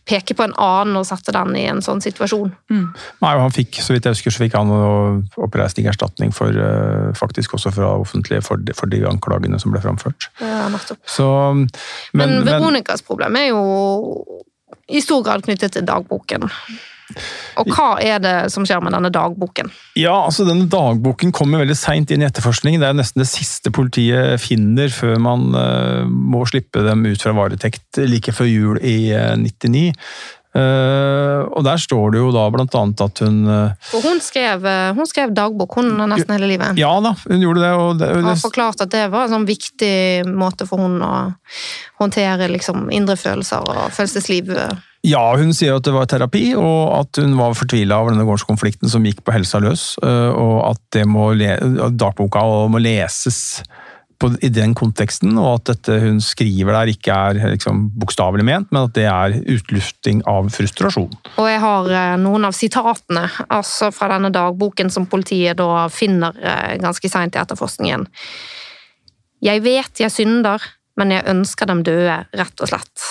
peke 0.09 0.37
på 0.37 0.45
en 0.45 0.55
annen 0.61 1.01
og 1.01 1.07
sette 1.09 1.33
den 1.35 1.57
i 1.59 1.65
en 1.71 1.81
sånn 1.85 2.03
situasjon. 2.05 2.53
Mm. 2.71 2.85
Nei, 3.25 3.33
og 3.33 3.47
han 3.47 3.55
fikk, 3.55 3.81
så 3.83 3.97
vidt 3.97 4.07
jeg 4.07 4.19
husker, 4.19 4.35
så 4.35 4.45
fikk 4.45 4.59
han 4.59 4.75
oppreisning 5.41 5.89
erstatning 5.91 6.35
for, 6.37 6.53
eh, 6.53 7.09
faktisk 7.19 7.57
også 7.59 7.73
fra 7.75 7.95
offentlige 7.99 8.45
for 8.45 8.61
de, 8.61 8.77
for 8.77 8.93
de 8.93 9.03
anklagene 9.09 9.61
som 9.63 9.73
ble 9.75 9.83
framført. 9.85 10.29
Ja, 10.43 10.69
nettopp. 10.73 11.01
Så, 11.09 11.29
Men, 12.13 12.45
men, 12.45 12.45
men, 12.45 12.85
problem 13.07 13.37
er 13.37 13.51
jo 13.51 13.63
i 14.89 15.01
stor 15.05 15.25
grad 15.25 15.45
knyttet 15.45 15.77
til 15.77 15.87
dagboken. 15.89 16.49
Og 17.59 17.71
hva 17.73 17.89
er 18.05 18.21
det 18.23 18.35
som 18.53 18.67
skjer 18.69 18.83
med 18.85 18.93
denne 18.95 19.11
dagboken? 19.13 19.71
ja, 19.99 20.15
altså 20.15 20.45
denne 20.47 20.69
dagboken 20.71 21.33
kommer 21.35 21.63
veldig 21.63 21.77
seint 21.79 22.13
inn 22.15 22.23
i 22.23 22.29
etterforskningen. 22.29 22.83
Det 22.83 22.89
er 22.91 22.99
nesten 22.99 23.25
det 23.25 23.31
siste 23.31 23.73
politiet 23.75 24.39
finner 24.43 24.93
før 24.93 25.19
man 25.23 25.49
uh, 25.57 26.05
må 26.07 26.45
slippe 26.49 26.85
dem 26.87 27.07
ut 27.09 27.23
fra 27.23 27.35
varetekt 27.37 28.03
like 28.05 28.35
før 28.35 28.51
jul 28.51 28.83
i 28.85 29.11
eh, 29.17 29.35
99. 29.41 29.93
Uh, 30.59 31.45
og 31.55 31.61
der 31.67 31.79
står 31.79 32.15
det 32.15 32.23
jo 32.23 32.31
da 32.35 32.47
blant 32.51 32.73
annet 32.75 33.03
at 33.05 33.21
hun 33.21 33.37
eh, 33.53 33.91
For 33.91 34.03
hun 34.03 34.19
skrev, 34.25 34.65
hun 34.97 35.07
skrev 35.07 35.35
dagbok 35.37 35.77
hun 35.79 35.93
nesten 36.09 36.33
hele 36.35 36.49
livet. 36.51 36.79
Ja 36.81 36.95
da, 37.05 37.13
hun 37.29 37.45
gjorde 37.45 37.63
det. 37.63 37.73
Og 37.77 38.01
det, 38.01 38.09
har 38.17 38.25
det 38.27 38.41
forklart 38.43 38.83
at 38.87 38.95
det 38.95 39.05
var 39.13 39.27
en 39.27 39.37
sånn 39.37 39.49
viktig 39.49 40.27
måte 40.31 40.67
for 40.67 40.83
hun 40.83 40.99
å 41.05 41.13
håndtere 42.01 42.49
liksom, 42.55 42.89
indre 42.95 43.19
følelser 43.21 43.69
og 43.69 43.93
følelsesliv. 43.95 44.55
Ja, 45.09 45.25
hun 45.41 45.55
sier 45.57 45.79
at 45.79 45.87
det 45.87 45.95
var 45.95 46.09
terapi, 46.11 46.51
og 46.59 46.93
at 46.99 47.21
hun 47.23 47.37
var 47.39 47.57
fortvila 47.57 48.03
over 48.03 48.13
denne 48.13 48.27
gårdskonflikten 48.29 48.91
som 48.93 49.07
gikk 49.09 49.23
på 49.25 49.33
helsa 49.33 49.61
løs, 49.63 49.91
øh, 50.05 50.33
og 50.37 50.57
at 50.75 50.83
det 50.97 51.05
må 51.09 51.31
dagboka 51.33 52.43
må 52.69 52.81
leses 52.83 53.63
på, 54.19 54.31
i 54.43 54.51
den 54.53 54.75
konteksten, 54.77 55.37
og 55.39 55.61
at 55.61 55.71
dette 55.71 55.99
hun 56.03 56.19
skriver 56.23 56.75
der 56.75 56.93
ikke 56.93 57.15
er 57.15 57.55
liksom, 57.55 57.87
bokstavelig 58.01 58.47
ment, 58.47 58.73
men 58.75 58.89
at 58.89 58.95
det 58.99 59.07
er 59.09 59.37
utlufting 59.55 60.25
av 60.29 60.51
frustrasjon. 60.55 61.15
Og 61.37 61.49
jeg 61.49 61.63
har 61.63 61.91
eh, 62.01 62.17
noen 62.21 62.49
av 62.49 62.57
sitatene 62.57 63.25
altså 63.47 63.93
fra 63.95 64.11
denne 64.17 64.33
dagboken 64.35 64.93
som 64.93 65.09
politiet 65.11 65.61
da 65.61 65.87
finner 65.93 66.37
eh, 66.43 66.77
ganske 66.83 67.11
seint 67.11 67.39
i 67.39 67.43
etterforskningen. 67.43 68.09
Jeg 69.47 69.63
vet 69.65 70.03
jeg 70.03 70.13
synder, 70.13 70.65
men 70.99 71.15
jeg 71.15 71.29
ønsker 71.31 71.71
dem 71.71 71.85
døde, 71.87 72.25
rett 72.35 72.65
og 72.65 72.73
slett. 72.73 73.11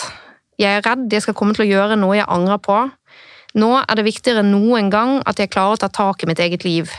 Jeg 0.57 0.79
er 0.79 0.85
redd 0.85 1.13
jeg 1.13 1.25
skal 1.25 1.35
komme 1.37 1.53
til 1.53 1.67
å 1.67 1.69
gjøre 1.69 1.97
noe 1.99 2.17
jeg 2.17 2.29
angrer 2.33 2.61
på. 2.63 2.77
Nå 3.57 3.73
er 3.79 3.97
det 3.97 4.07
viktigere 4.07 4.43
enn 4.43 4.53
noen 4.53 4.89
gang 4.93 5.19
at 5.29 5.39
jeg 5.41 5.51
klarer 5.53 5.77
å 5.77 5.81
ta 5.81 5.89
tak 5.93 6.23
i 6.23 6.29
mitt 6.29 6.41
eget 6.41 6.65
liv. 6.65 6.89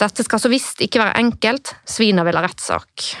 Dette 0.00 0.26
skal 0.26 0.42
så 0.42 0.50
visst 0.50 0.82
ikke 0.82 1.00
være 1.02 1.20
enkelt, 1.22 1.76
svina 1.86 2.24
vil 2.26 2.38
ha 2.38 2.42
rettssak. 2.44 3.14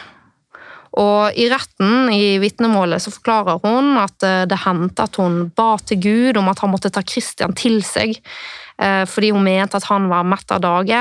Og 0.98 1.38
i 1.38 1.48
retten, 1.50 2.10
i 2.14 2.36
vitnemålet, 2.42 3.02
så 3.02 3.10
forklarer 3.14 3.62
hun 3.64 3.96
at 3.98 4.26
eh, 4.26 4.44
det 4.50 4.60
hendte 4.62 5.06
at 5.08 5.18
hun 5.18 5.48
ba 5.56 5.72
til 5.82 5.98
Gud 6.02 6.38
om 6.38 6.50
at 6.52 6.62
han 6.62 6.70
måtte 6.70 6.92
ta 6.94 7.02
Kristian 7.02 7.54
til 7.58 7.80
seg, 7.86 8.14
eh, 8.78 9.02
fordi 9.10 9.32
hun 9.34 9.42
mente 9.46 9.80
at 9.80 9.88
han 9.90 10.06
var 10.10 10.26
mett 10.28 10.54
av 10.54 10.62
dage. 10.62 11.00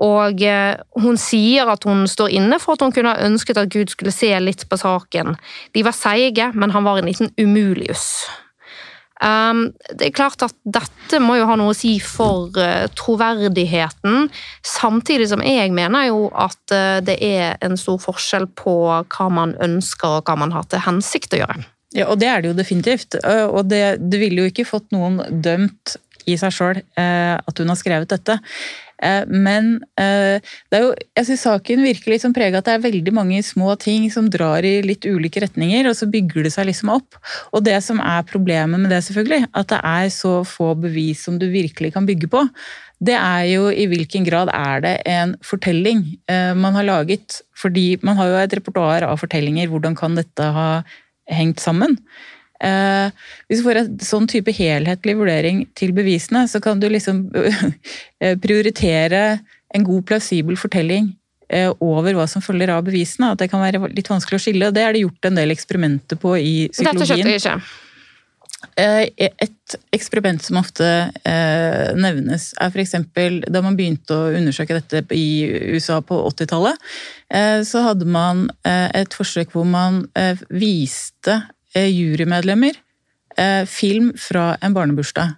Og 0.00 0.42
eh, 0.42 0.80
hun 1.02 1.18
sier 1.20 1.68
at 1.68 1.84
hun 1.84 2.06
står 2.08 2.32
inne 2.40 2.60
for 2.62 2.76
at 2.76 2.84
hun 2.84 2.94
kunne 2.96 3.12
ha 3.12 3.26
ønsket 3.26 3.60
at 3.60 3.72
Gud 3.72 3.92
skulle 3.92 4.14
se 4.14 4.32
litt 4.40 4.64
på 4.70 4.78
saken. 4.80 5.34
De 5.76 5.84
var 5.84 5.96
seige, 5.96 6.52
men 6.56 6.72
han 6.72 6.86
var 6.86 7.00
en 7.00 7.10
liten 7.10 7.32
umulius. 7.40 8.24
Um, 9.20 9.66
det 9.92 10.06
er 10.06 10.14
klart 10.16 10.40
at 10.40 10.54
dette 10.64 11.18
må 11.20 11.34
jo 11.36 11.44
ha 11.44 11.56
noe 11.60 11.74
å 11.74 11.76
si 11.76 11.98
for 12.00 12.48
uh, 12.56 12.86
troverdigheten, 12.96 14.30
samtidig 14.64 15.26
som 15.28 15.42
jeg 15.44 15.74
mener 15.76 16.06
jo 16.08 16.30
at 16.32 16.72
uh, 16.72 17.02
det 17.04 17.18
er 17.20 17.60
en 17.60 17.76
stor 17.76 18.00
forskjell 18.00 18.48
på 18.56 18.78
hva 18.88 19.26
man 19.28 19.52
ønsker 19.60 20.22
og 20.22 20.24
hva 20.24 20.38
man 20.40 20.56
har 20.56 20.64
til 20.72 20.80
hensikt 20.86 21.36
å 21.36 21.42
gjøre. 21.42 21.66
Ja, 21.92 22.06
og 22.08 22.22
det 22.22 22.30
er 22.32 22.40
det 22.40 22.52
jo 22.52 22.56
definitivt. 22.56 23.18
Eh, 23.18 23.48
Og 23.50 23.66
det, 23.66 23.98
det 23.98 24.20
ville 24.22 24.44
jo 24.44 24.50
ikke 24.52 24.68
fått 24.68 24.88
noen 24.94 25.18
dømt 25.42 25.98
i 26.30 26.36
seg 26.38 26.52
sjøl 26.54 26.78
at 26.94 27.58
hun 27.58 27.72
har 27.72 27.78
skrevet 27.80 28.12
dette. 28.12 28.36
Eh, 29.02 29.24
Men 29.28 29.72
eh, 30.00 30.42
jo, 30.74 30.92
jeg 31.16 31.28
synes 31.28 31.44
saken 31.46 31.84
virker 31.86 32.12
litt 32.12 32.24
som 32.24 32.34
prega 32.36 32.60
at 32.60 32.68
det 32.68 32.76
er 32.76 32.84
veldig 32.84 33.14
mange 33.16 33.40
små 33.46 33.74
ting 33.80 34.08
som 34.12 34.28
drar 34.32 34.66
i 34.66 34.80
litt 34.84 35.06
ulike 35.08 35.42
retninger, 35.44 35.88
og 35.88 35.96
så 35.98 36.08
bygger 36.10 36.46
det 36.46 36.54
seg 36.56 36.68
liksom 36.70 36.92
opp. 36.94 37.18
Og 37.54 37.64
det 37.66 37.78
som 37.86 38.02
er 38.04 38.26
problemet 38.28 38.80
med 38.82 38.92
det, 38.92 39.02
selvfølgelig, 39.06 39.50
at 39.56 39.72
det 39.72 39.80
er 39.92 40.12
så 40.14 40.40
få 40.46 40.74
bevis 40.78 41.24
som 41.26 41.40
du 41.40 41.48
virkelig 41.52 41.94
kan 41.96 42.08
bygge 42.08 42.30
på, 42.30 42.44
det 43.00 43.16
er 43.16 43.46
jo 43.48 43.68
i 43.72 43.86
hvilken 43.88 44.26
grad 44.26 44.50
er 44.52 44.82
det 44.84 44.96
en 45.08 45.32
fortelling 45.44 46.02
eh, 46.28 46.52
man 46.52 46.76
har 46.76 46.84
laget. 46.84 47.40
Fordi 47.56 47.94
man 48.04 48.18
har 48.20 48.28
jo 48.28 48.42
et 48.42 48.58
repertoar 48.58 49.06
av 49.08 49.20
fortellinger. 49.22 49.70
Hvordan 49.72 49.96
kan 49.96 50.18
dette 50.18 50.50
ha 50.56 50.68
hengt 51.30 51.60
sammen? 51.64 51.96
Eh, 52.60 53.08
hvis 53.48 53.62
du 53.62 53.66
får 53.66 53.80
en 53.80 53.92
sånn 54.04 54.28
type 54.28 54.52
helhetlig 54.52 55.16
vurdering 55.16 55.64
til 55.78 55.94
bevisene, 55.96 56.44
så 56.50 56.60
kan 56.62 56.80
du 56.80 56.90
liksom 56.92 57.24
eh, 58.22 58.36
prioritere 58.40 59.40
en 59.74 59.86
god, 59.86 60.04
plausibel 60.08 60.58
fortelling 60.60 61.12
eh, 61.48 61.70
over 61.80 62.16
hva 62.18 62.26
som 62.28 62.44
følger 62.44 62.72
av 62.74 62.84
bevisene. 62.88 63.32
At 63.32 63.42
det 63.42 63.50
kan 63.52 63.62
være 63.64 63.92
litt 63.94 64.10
vanskelig 64.10 64.40
å 64.40 64.44
skille. 64.44 64.68
og 64.68 64.76
Det 64.76 64.84
er 64.84 64.96
det 64.96 65.06
gjort 65.06 65.30
en 65.30 65.38
del 65.40 65.54
eksperimenter 65.54 66.20
på 66.20 66.34
i 66.40 66.56
Dette 66.66 66.82
skjønte 66.82 67.06
psykologien. 67.06 67.38
jeg 67.38 67.44
ikke. 67.44 67.86
Et 68.76 69.74
eksperiment 69.96 70.42
som 70.44 70.58
ofte 70.60 70.84
nevnes, 71.96 72.50
er 72.60 72.68
f.eks. 72.68 72.92
da 73.48 73.62
man 73.64 73.78
begynte 73.78 74.12
å 74.12 74.34
undersøke 74.36 74.76
dette 74.76 75.16
i 75.16 75.48
USA 75.72 76.02
på 76.04 76.18
80-tallet, 76.28 76.76
eh, 77.32 77.62
så 77.64 77.86
hadde 77.86 78.04
man 78.04 78.44
et 78.68 79.16
forsøk 79.16 79.56
hvor 79.56 79.64
man 79.64 80.02
viste 80.52 81.38
jurymedlemmer 81.78 82.74
eh, 83.38 83.62
film 83.66 84.10
fra 84.18 84.54
en 84.62 84.74
barnebursdag. 84.74 85.36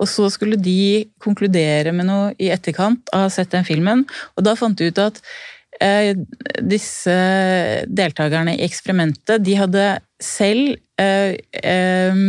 Og 0.00 0.08
så 0.08 0.30
skulle 0.32 0.56
de 0.56 1.08
konkludere 1.20 1.92
med 1.92 2.08
noe 2.08 2.32
i 2.40 2.50
etterkant 2.54 3.10
av 3.12 3.20
å 3.20 3.26
ha 3.26 3.32
sett 3.32 3.52
den 3.52 3.66
filmen, 3.68 4.06
og 4.36 4.46
da 4.46 4.56
fant 4.56 4.78
de 4.78 4.88
ut 4.88 5.00
at 5.02 5.20
eh, 5.84 6.14
disse 6.64 7.16
deltakerne 7.86 8.56
i 8.56 8.64
eksperimentet, 8.66 9.44
de 9.44 9.58
hadde 9.58 9.88
selv 10.22 10.78
eh, 11.00 11.36
eh, 11.36 11.74
eh, 11.74 12.22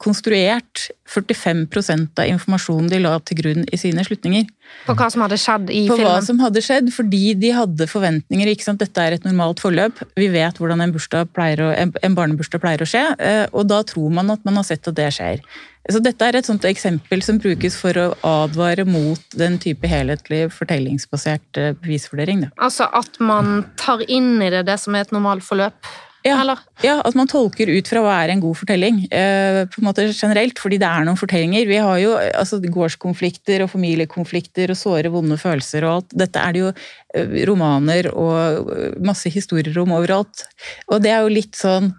konstruert 0.00 0.86
45% 1.04 2.20
av 2.22 2.30
informasjonen 2.32 2.88
de 2.88 3.00
la 3.02 3.18
til 3.20 3.36
grunn 3.42 3.66
i 3.68 3.78
sine 3.78 4.04
slutninger. 4.06 4.46
På 4.86 4.94
hva 4.96 5.10
som 5.12 5.22
hadde 5.24 5.36
skjedd 5.38 5.68
i 5.68 5.82
På 5.90 5.98
hva 6.00 6.16
som 6.24 6.40
hadde 6.40 6.62
skjedd, 6.64 6.88
fordi 6.94 7.34
de 7.38 7.50
hadde 7.54 7.88
forventninger. 7.90 8.48
ikke 8.50 8.64
sant? 8.64 8.80
Dette 8.80 9.04
er 9.04 9.18
et 9.18 9.26
normalt 9.28 9.60
forløp. 9.60 10.00
Vi 10.16 10.30
vet 10.32 10.58
hvordan 10.58 10.80
en, 10.80 10.94
å, 10.96 11.68
en, 11.76 11.92
en 12.08 12.16
barnebursdag 12.16 12.62
pleier 12.64 12.82
å 12.82 12.88
skje, 12.88 13.04
eh, 13.20 13.44
og 13.52 13.68
da 13.68 13.82
tror 13.86 14.16
man 14.16 14.32
at 14.32 14.42
man 14.48 14.56
har 14.60 14.66
sett 14.66 14.88
at 14.88 14.96
det 14.96 15.12
skjer. 15.18 15.44
Så 15.92 16.00
Dette 16.00 16.24
er 16.24 16.38
et 16.38 16.48
sånt 16.48 16.64
eksempel 16.64 17.20
som 17.24 17.36
brukes 17.36 17.76
for 17.76 17.98
å 18.00 18.06
advare 18.24 18.86
mot 18.88 19.36
den 19.36 19.58
type 19.60 19.88
helhetlig 19.88 20.46
fortellingsbasert 20.56 21.60
eh, 21.60 21.74
bevisvurdering. 21.84 22.46
Da. 22.46 22.52
Altså 22.64 22.88
at 22.88 23.20
man 23.20 23.66
tar 23.80 24.06
inn 24.08 24.38
i 24.40 24.48
det 24.54 24.64
det 24.70 24.78
som 24.80 24.96
er 24.96 25.04
et 25.04 25.12
normalt 25.12 25.44
forløp? 25.44 25.76
Ja. 26.24 26.56
Ja, 26.80 26.94
At 27.04 27.16
man 27.18 27.28
tolker 27.28 27.68
ut 27.68 27.88
fra 27.90 28.00
hva 28.00 28.14
er 28.22 28.32
en 28.32 28.40
god 28.40 28.56
fortelling, 28.56 29.02
eh, 29.12 29.60
på 29.68 29.82
en 29.82 29.88
måte 29.90 30.06
generelt, 30.08 30.56
fordi 30.58 30.78
det 30.80 30.88
er 30.88 31.04
noen 31.04 31.20
fortellinger. 31.20 31.66
Vi 31.68 31.76
har 31.76 31.98
jo 32.00 32.14
altså, 32.16 32.60
gårdskonflikter 32.64 33.66
og 33.66 33.70
familiekonflikter 33.74 34.72
og 34.72 34.80
såre, 34.80 35.12
vonde 35.12 35.36
følelser 35.40 35.84
og 35.84 35.98
alt. 35.98 36.16
Dette 36.24 36.40
er 36.40 36.56
det 36.56 36.64
jo 36.64 36.72
eh, 36.72 37.36
romaner 37.50 38.08
og 38.14 38.72
eh, 38.72 38.96
masse 39.04 39.28
historier 39.28 39.76
om 39.84 39.92
overalt. 39.98 40.46
Og 40.88 41.04
det 41.04 41.12
er 41.12 41.22
jo 41.26 41.36
litt 41.36 41.60
sånn 41.60 41.92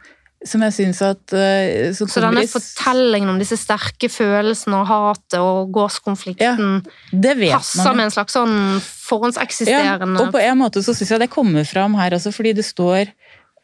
som 0.46 0.62
jeg 0.66 0.74
syns 0.76 1.00
at 1.06 1.34
eh, 1.34 1.92
Så 1.96 2.06
denne 2.22 2.44
fortellingen 2.50 3.32
om 3.32 3.40
disse 3.42 3.58
sterke 3.58 4.10
følelsene 4.12 4.82
og 4.82 4.90
hatet 4.90 5.38
og 5.42 5.72
gårdskonflikten 5.74 6.82
ja, 6.86 7.36
passer 7.56 7.96
med 7.96 8.08
en 8.08 8.14
slags 8.14 8.36
sånn 8.36 8.56
forhåndseksisterende 8.82 10.20
Ja, 10.20 10.28
og 10.28 10.34
på 10.36 10.44
en 10.44 10.60
måte 10.60 10.84
så 10.86 10.94
syns 10.98 11.16
jeg 11.16 11.24
det 11.24 11.32
kommer 11.34 11.66
fram 11.68 11.98
her 11.98 12.18
også, 12.18 12.34
fordi 12.36 12.54
det 12.58 12.68
står 12.68 13.10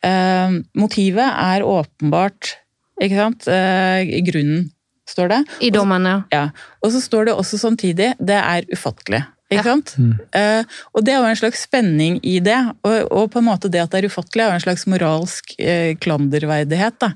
eh, 0.07 0.59
Motivet 0.77 1.27
er 1.29 1.65
åpenbart, 1.67 2.55
ikke 3.01 3.17
sant? 3.17 3.47
Eh, 3.49 4.15
I 4.19 4.23
grunnen, 4.27 4.69
står 5.09 5.31
det. 5.33 5.43
i 5.67 5.69
dommen, 5.73 6.05
ja. 6.07 6.17
Ja. 6.31 6.47
Og 6.81 6.93
så 6.93 7.01
står 7.03 7.29
det 7.29 7.35
også 7.35 7.59
samtidig 7.59 8.13
det 8.19 8.39
er 8.39 8.67
ufattelig. 8.71 9.25
Ikke 9.51 9.65
sant? 9.67 9.91
Eh, 10.37 10.63
og 10.95 11.03
det 11.03 11.11
er 11.11 11.19
jo 11.19 11.27
en 11.27 11.39
slags 11.41 11.65
spenning 11.65 12.19
i 12.23 12.37
det. 12.43 12.55
Og, 12.87 12.93
og 13.11 13.25
på 13.33 13.41
en 13.41 13.49
måte 13.49 13.67
det 13.71 13.81
at 13.83 13.91
det 13.91 13.99
er 13.99 14.07
ufattelig, 14.07 14.45
er 14.45 14.53
jo 14.53 14.59
en 14.59 14.63
slags 14.63 14.85
moralsk 14.87 15.51
eh, 15.59 15.91
klanderverdighet. 15.99 16.95
Da. 17.03 17.09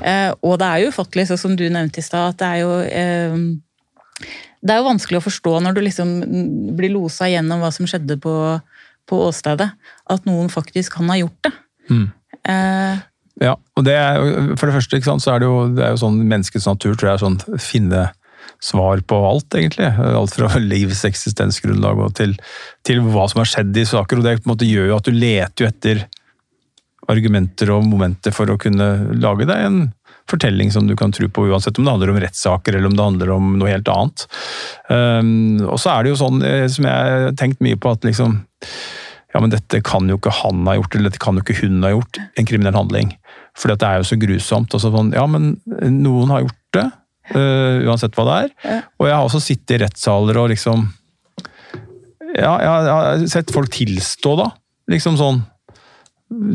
Eh, 0.00 0.30
og 0.40 0.56
det 0.62 0.70
er 0.70 0.80
jo 0.80 0.94
ufattelig, 0.94 1.26
sånn 1.28 1.42
som 1.42 1.58
du 1.60 1.66
nevnte 1.68 2.00
i 2.00 2.06
stad, 2.06 2.32
at 2.32 2.40
det 2.40 2.48
er 2.48 2.62
jo 2.62 2.72
eh, 2.88 3.36
Det 4.64 4.72
er 4.72 4.80
jo 4.80 4.88
vanskelig 4.88 5.20
å 5.20 5.26
forstå 5.26 5.58
når 5.60 5.76
du 5.76 5.82
liksom 5.84 6.14
blir 6.78 6.94
losa 6.94 7.28
gjennom 7.28 7.60
hva 7.60 7.68
som 7.74 7.88
skjedde 7.90 8.16
på, 8.22 8.34
på 9.04 9.20
åstedet, 9.26 9.68
at 10.08 10.24
noen 10.24 10.48
faktisk 10.48 10.96
kan 10.96 11.12
ha 11.12 11.20
gjort 11.20 11.36
det. 11.44 11.52
Mm. 11.92 12.06
Eh, 12.42 13.02
Ja, 13.42 13.56
og 13.74 13.82
det 13.82 13.94
er, 13.98 14.54
For 14.54 14.70
det 14.70 14.76
første 14.76 14.98
ikke 14.98 15.10
sant, 15.10 15.24
så 15.24 15.34
er 15.34 15.42
det 15.42 15.48
jo, 15.48 15.56
det 15.74 15.82
er 15.82 15.94
jo 15.96 16.02
sånn 16.04 16.20
menneskets 16.22 16.68
natur 16.70 16.94
tror 16.94 17.10
jeg, 17.10 17.22
sånn 17.24 17.40
finne 17.58 18.04
svar 18.62 19.00
på 19.04 19.16
alt, 19.26 19.48
egentlig. 19.58 19.88
Alt 19.90 20.36
fra 20.36 20.50
livs 20.72 21.04
eksistensgrunnlag 21.08 21.98
og 22.06 22.14
til, 22.18 22.36
til 22.86 23.02
hva 23.04 23.26
som 23.30 23.42
har 23.42 23.50
skjedd 23.50 23.76
i 23.76 23.86
saker. 23.88 24.20
og 24.20 24.28
Det 24.28 24.36
på 24.38 24.48
en 24.48 24.54
måte 24.54 24.68
gjør 24.68 24.92
jo 24.92 25.00
at 25.00 25.08
du 25.08 25.16
leter 25.16 25.64
jo 25.64 25.70
etter 25.72 26.04
argumenter 27.10 27.68
og 27.74 27.84
momenter 27.84 28.32
for 28.32 28.48
å 28.48 28.56
kunne 28.60 28.88
lage 29.20 29.44
deg 29.50 29.66
en 29.66 29.82
fortelling 30.30 30.70
som 30.72 30.86
du 30.88 30.94
kan 30.96 31.12
tro 31.12 31.28
på, 31.28 31.48
uansett 31.52 31.76
om 31.76 31.84
det 31.84 31.92
handler 31.92 32.12
om 32.14 32.20
rettssaker 32.22 32.78
eller 32.78 32.88
om 32.88 32.96
det 32.96 33.08
handler 33.08 33.32
om 33.34 33.50
noe 33.60 33.68
helt 33.68 33.90
annet. 33.92 34.24
Um, 34.88 35.60
og 35.66 35.76
så 35.82 35.92
er 35.92 36.04
det 36.04 36.14
jo 36.14 36.20
sånn, 36.22 36.40
eh, 36.48 36.64
som 36.72 36.88
jeg 36.88 37.10
har 37.12 37.34
tenkt 37.36 37.60
mye 37.64 37.76
på, 37.76 37.92
at 37.92 38.06
liksom 38.08 38.38
ja, 39.34 39.40
men 39.42 39.50
dette 39.50 39.80
kan 39.82 40.06
jo 40.06 40.16
ikke 40.20 40.32
han 40.42 40.62
ha 40.68 40.76
gjort, 40.78 40.94
eller 40.94 41.10
dette 41.10 41.22
kan 41.22 41.34
jo 41.34 41.42
ikke 41.42 41.56
hun 41.64 41.82
ha 41.82 41.90
gjort, 41.90 42.20
en 42.38 42.46
kriminell 42.46 42.76
handling. 42.76 43.16
For 43.58 43.70
det 43.70 43.86
er 43.86 43.98
jo 43.98 44.06
så 44.06 44.18
grusomt. 44.18 44.74
Og 44.76 44.82
så 44.82 44.90
sånn, 44.94 45.10
ja, 45.14 45.24
men 45.30 45.56
noen 45.66 46.30
har 46.30 46.44
gjort 46.44 46.60
det, 46.76 46.84
uh, 47.34 47.80
uansett 47.88 48.14
hva 48.14 48.26
det 48.28 48.36
er. 48.44 48.84
Og 49.00 49.08
jeg 49.08 49.16
har 49.16 49.26
også 49.26 49.42
sittet 49.42 49.74
i 49.74 49.80
rettssaler 49.82 50.38
og 50.42 50.52
liksom 50.54 50.86
Ja, 52.34 52.54
jeg 52.58 52.70
har 52.90 53.26
sett 53.30 53.50
folk 53.54 53.70
tilstå, 53.74 54.36
da. 54.38 54.48
Liksom 54.90 55.18
sånn 55.18 55.42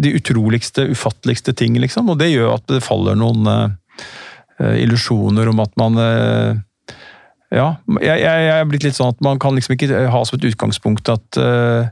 De 0.04 0.12
utroligste, 0.18 0.88
ufatteligste 0.92 1.56
ting, 1.56 1.76
liksom. 1.84 2.12
Og 2.12 2.20
det 2.20 2.32
gjør 2.32 2.56
at 2.58 2.66
det 2.72 2.84
faller 2.84 3.20
noen 3.20 3.48
uh, 3.48 4.74
illusjoner 4.80 5.52
om 5.52 5.64
at 5.64 5.76
man 5.80 6.00
uh, 6.00 6.64
ja, 7.50 7.70
jeg, 7.98 8.20
jeg, 8.22 8.42
jeg 8.46 8.56
er 8.62 8.68
blitt 8.70 8.84
litt 8.86 8.98
sånn 8.98 9.10
at 9.10 9.24
man 9.26 9.40
kan 9.42 9.56
liksom 9.58 9.74
ikke 9.74 10.04
ha 10.14 10.20
som 10.28 10.38
et 10.38 10.46
utgangspunkt 10.52 11.10
at 11.10 11.40
øh, 11.42 11.88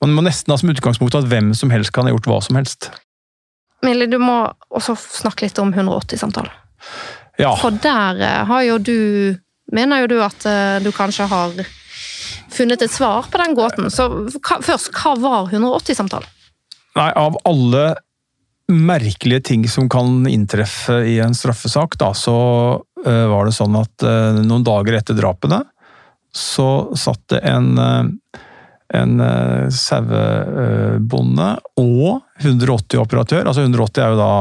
Man 0.00 0.16
må 0.16 0.24
nesten 0.24 0.52
ha 0.52 0.58
som 0.60 0.72
utgangspunkt 0.72 1.16
at 1.18 1.28
hvem 1.28 1.52
som 1.56 1.72
helst 1.72 1.92
kan 1.92 2.08
ha 2.08 2.14
gjort 2.14 2.28
hva 2.30 2.40
som 2.44 2.56
helst. 2.56 2.90
Mille, 3.84 4.08
du 4.08 4.18
må 4.20 4.42
også 4.72 4.96
snakke 4.96 5.46
litt 5.46 5.60
om 5.60 5.72
180-samtalen. 5.72 6.52
Ja. 7.40 7.54
For 7.60 7.72
der 7.72 8.20
eh, 8.20 8.42
har 8.48 8.66
jo 8.66 8.80
du 8.80 8.98
Mener 9.70 10.00
jo 10.02 10.06
du 10.10 10.16
at 10.18 10.42
eh, 10.50 10.80
du 10.82 10.88
kanskje 10.90 11.28
har 11.30 11.52
funnet 12.50 12.82
et 12.82 12.90
svar 12.90 13.28
på 13.30 13.38
den 13.38 13.52
gåten. 13.54 13.86
Så 13.94 14.08
hva, 14.10 14.56
først, 14.66 14.90
hva 14.98 15.12
var 15.22 15.52
180-samtalen? 15.54 16.26
Nei, 16.98 17.10
av 17.14 17.36
alle 17.46 17.84
merkelige 18.70 19.44
ting 19.50 19.68
som 19.70 19.88
kan 19.90 20.26
inntreffe 20.26 21.00
i 21.06 21.20
en 21.22 21.34
straffesak, 21.34 21.94
da, 21.98 22.12
så 22.14 22.36
uh, 23.06 23.26
var 23.30 23.46
det 23.46 23.54
sånn 23.56 23.78
at 23.78 24.06
uh, 24.06 24.40
noen 24.42 24.66
dager 24.66 24.98
etter 24.98 25.18
drapene, 25.18 25.62
så 26.34 26.90
satt 26.98 27.24
det 27.32 27.40
en 27.50 27.72
øh, 27.78 28.10
en 28.94 29.20
uh, 29.22 29.68
sauebonde 29.70 31.50
og 31.78 32.22
180-operatør. 32.42 33.44
Altså 33.46 33.62
180 33.66 34.02
er 34.04 34.14
jo 34.14 34.18
da 34.20 34.32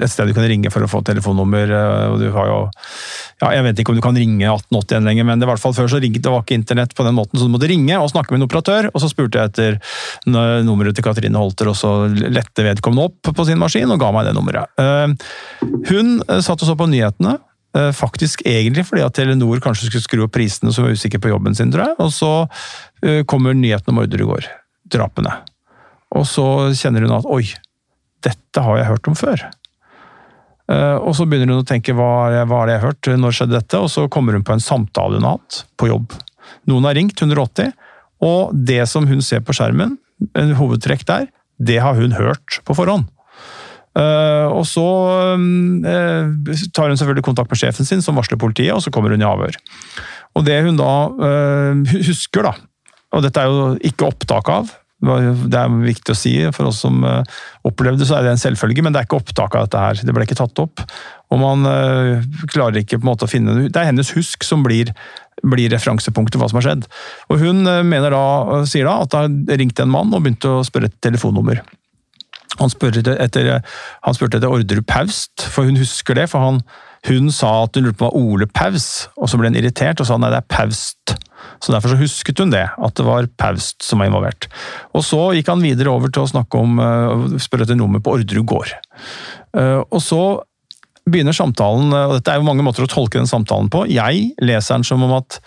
et 0.00 0.10
sted 0.10 0.26
du 0.26 0.34
kan 0.34 0.46
ringe 0.48 0.70
for 0.72 0.82
å 0.82 0.88
få 0.90 1.02
telefonnummer. 1.04 1.68
øh, 1.70 2.12
og 2.14 2.18
du 2.18 2.30
har 2.32 2.46
jo, 2.48 2.56
ja, 3.42 3.50
Jeg 3.52 3.62
vet 3.66 3.78
ikke 3.78 3.92
om 3.92 3.98
du 3.98 4.02
kan 4.02 4.16
ringe 4.16 4.42
1880 4.48 4.94
igjen 4.94 5.04
lenger, 5.06 5.24
men 5.28 5.38
det 5.38 5.46
var 5.46 5.54
i 5.54 5.56
hvert 5.58 5.62
fall 5.62 5.76
før 5.76 5.90
så 5.92 6.00
ringte, 6.00 6.22
det 6.24 6.32
var 6.32 6.42
ikke 6.42 6.56
internett 6.56 6.94
på 6.96 7.04
den 7.04 7.14
måten, 7.14 7.38
så 7.38 7.44
du 7.46 7.52
måtte 7.52 7.68
ringe 7.68 7.98
og 8.00 8.08
snakke 8.10 8.32
med 8.32 8.40
en 8.40 8.48
operatør. 8.48 8.88
Og 8.94 9.00
så 9.04 9.10
spurte 9.12 9.38
jeg 9.38 9.52
etter 9.52 9.78
nummeret 10.26 10.96
til 10.96 11.04
Katrine 11.04 11.38
Holter, 11.38 11.68
og 11.70 11.76
så 11.76 12.08
lette 12.08 12.64
vedkommende 12.64 13.04
opp 13.10 13.34
på 13.36 13.44
sin 13.46 13.60
maskin 13.60 13.92
og 13.92 14.00
ga 14.00 14.10
meg 14.16 14.26
det 14.26 14.34
nummeret. 14.34 14.72
Eh, 14.80 15.08
Hun 15.90 16.22
eh, 16.28 16.40
satt 16.40 16.62
og 16.64 16.68
så 16.72 16.74
på 16.80 16.88
nyhetene. 16.90 17.36
eh, 17.76 17.92
Faktisk 17.92 18.42
egentlig 18.46 18.86
fordi 18.88 19.04
at 19.04 19.14
Telenor 19.14 19.60
kanskje 19.60 19.90
skulle 19.90 20.02
skru 20.08 20.24
opp 20.24 20.32
prisene, 20.32 20.72
så 20.72 20.82
var 20.82 20.96
usikker 20.96 21.20
på 21.20 21.28
jobben 21.28 21.54
sin, 21.54 21.70
tror 21.70 21.90
jeg. 21.90 21.94
Og 22.00 22.10
så 22.10 22.32
eh, 22.48 22.93
kommer 23.28 23.56
nyheten 23.56 23.92
om 23.92 24.00
ordre 24.02 24.22
i 24.22 24.28
går. 24.28 24.46
Drapene. 24.94 25.34
Og 26.14 26.24
så 26.30 26.46
kjenner 26.78 27.04
hun 27.04 27.16
at 27.18 27.28
oi, 27.28 27.42
dette 28.24 28.64
har 28.64 28.78
jeg 28.80 28.90
hørt 28.92 29.10
om 29.10 29.18
før. 29.18 29.42
Eh, 30.70 30.96
Og 30.96 31.12
så 31.16 31.26
begynner 31.28 31.52
hun 31.52 31.64
å 31.64 31.68
tenke 31.68 31.94
hva 31.96 32.28
er 32.30 32.46
det 32.46 32.76
jeg 32.76 32.80
har 32.80 32.86
hørt, 32.86 33.10
når 33.20 33.36
skjedde 33.36 33.58
dette? 33.58 33.80
Og 33.80 33.90
så 33.92 34.06
kommer 34.08 34.36
hun 34.36 34.46
på 34.46 34.54
en 34.54 34.64
samtale 34.64 35.18
hun 35.18 35.26
har 35.28 35.38
hatt 35.38 35.64
på 35.80 35.90
jobb. 35.90 36.14
Noen 36.70 36.86
har 36.88 36.96
ringt 36.96 37.20
180, 37.20 37.74
og 38.24 38.54
det 38.54 38.84
som 38.88 39.08
hun 39.08 39.20
ser 39.24 39.42
på 39.44 39.56
skjermen, 39.56 39.98
en 40.38 40.54
hovedtrekk 40.56 41.04
der, 41.08 41.26
det 41.60 41.80
har 41.82 41.98
hun 41.98 42.16
hørt 42.16 42.60
på 42.64 42.76
forhånd. 42.76 43.10
Eh, 43.94 44.48
og 44.50 44.64
så 44.66 44.84
eh, 45.86 46.32
tar 46.74 46.90
hun 46.90 46.98
selvfølgelig 46.98 47.26
kontakt 47.26 47.52
med 47.52 47.60
sjefen 47.60 47.86
sin, 47.86 48.02
som 48.02 48.16
varsler 48.18 48.40
politiet, 48.40 48.72
og 48.74 48.82
så 48.82 48.92
kommer 48.94 49.12
hun 49.14 49.22
i 49.22 49.28
avhør. 49.28 49.58
Og 50.34 50.46
det 50.46 50.62
hun 50.66 50.80
da 50.80 50.94
eh, 51.28 51.98
husker, 52.08 52.48
da, 52.48 52.54
og 53.14 53.22
dette 53.24 53.40
er 53.40 53.50
jo 53.50 53.68
ikke 53.86 54.10
opptak 54.10 54.50
av, 54.52 54.72
det 55.04 55.58
er 55.58 55.72
viktig 55.84 56.14
å 56.14 56.16
si 56.16 56.32
for 56.54 56.70
oss 56.70 56.80
som 56.84 57.02
eh, 57.04 57.36
opplevde 57.66 58.06
så 58.08 58.18
er 58.18 58.26
det 58.26 58.34
en 58.34 58.40
selvfølge, 58.40 58.84
men 58.84 58.94
det 58.94 59.02
er 59.02 59.08
ikke 59.08 59.20
opptak 59.20 59.56
av 59.56 59.66
dette 59.66 59.82
her. 59.82 60.00
Det 60.00 60.14
ble 60.14 60.24
ikke 60.26 60.38
tatt 60.38 60.62
opp. 60.62 60.82
Og 61.34 61.40
man 61.40 61.66
eh, 61.68 62.24
klarer 62.52 62.80
ikke 62.80 62.98
på 62.98 63.04
en 63.04 63.10
måte 63.10 63.26
å 63.26 63.30
finne 63.30 63.66
Det 63.66 63.80
er 63.80 63.90
hennes 63.90 64.14
husk 64.16 64.46
som 64.46 64.64
blir, 64.64 64.92
blir 65.42 65.72
referansepunktet 65.74 66.38
for 66.38 66.44
hva 66.44 66.52
som 66.52 66.60
har 66.60 66.68
skjedd. 66.68 66.88
Og 67.28 67.42
hun 67.42 67.66
eh, 67.68 67.82
mener 67.86 68.14
da, 68.14 68.64
sier 68.70 68.88
da 68.88 69.00
at 69.04 69.34
det 69.48 69.60
ringte 69.60 69.84
en 69.84 69.92
mann 69.92 70.14
og 70.14 70.24
begynte 70.24 70.60
å 70.60 70.64
spørre 70.66 70.88
et 70.92 71.00
telefonnummer. 71.04 71.60
Han 72.60 72.70
spurte 72.70 73.16
etter, 73.18 73.50
han 74.06 74.14
spurte 74.14 74.38
etter 74.38 74.52
Orderud 74.52 74.86
Paust, 74.86 75.42
for 75.50 75.66
hun 75.66 75.80
husker 75.80 76.14
det. 76.16 76.28
for 76.30 76.44
han, 76.44 76.62
Hun 77.10 77.32
sa 77.34 77.64
at 77.64 77.74
hun 77.74 77.88
lurte 77.88 77.98
på 77.98 78.06
hva 78.06 78.14
Ole 78.14 78.46
Paus, 78.46 79.08
og 79.18 79.28
så 79.28 79.40
ble 79.40 79.50
hun 79.50 79.58
irritert 79.58 80.00
og 80.00 80.06
sa 80.08 80.16
nei, 80.16 80.30
det 80.32 80.38
er 80.38 80.52
Paust. 80.54 81.16
Så 81.60 81.72
Derfor 81.72 81.94
så 81.94 82.00
husket 82.00 82.38
hun 82.42 82.52
det, 82.52 82.64
at 82.70 82.94
det 82.98 83.06
var 83.06 83.28
Paust 83.40 83.82
som 83.82 84.00
var 84.00 84.10
involvert. 84.10 84.48
Og 84.94 85.04
Så 85.06 85.20
gikk 85.36 85.48
han 85.52 85.62
videre 85.64 85.92
over 85.92 86.12
til 86.12 86.24
å 86.24 86.30
snakke 86.30 86.60
om, 86.60 86.78
eh, 86.80 87.38
spørre 87.38 87.66
etter 87.66 87.78
nummer 87.78 88.00
på 88.00 88.18
Orderud 88.18 88.46
gård. 88.46 88.74
Eh, 89.56 89.82
Og 89.90 90.00
så 90.00 90.42
begynner 91.08 91.36
samtalen, 91.36 91.92
og 91.92 92.14
dette 92.16 92.32
er 92.32 92.40
jo 92.40 92.48
mange 92.48 92.64
måter 92.64 92.84
å 92.84 92.88
tolke 92.88 93.20
den 93.20 93.28
samtalen 93.28 93.68
på. 93.68 93.84
Jeg 93.92 94.32
leser 94.40 94.76
den 94.78 94.84
som 94.84 95.02
om 95.02 95.12
at 95.12 95.38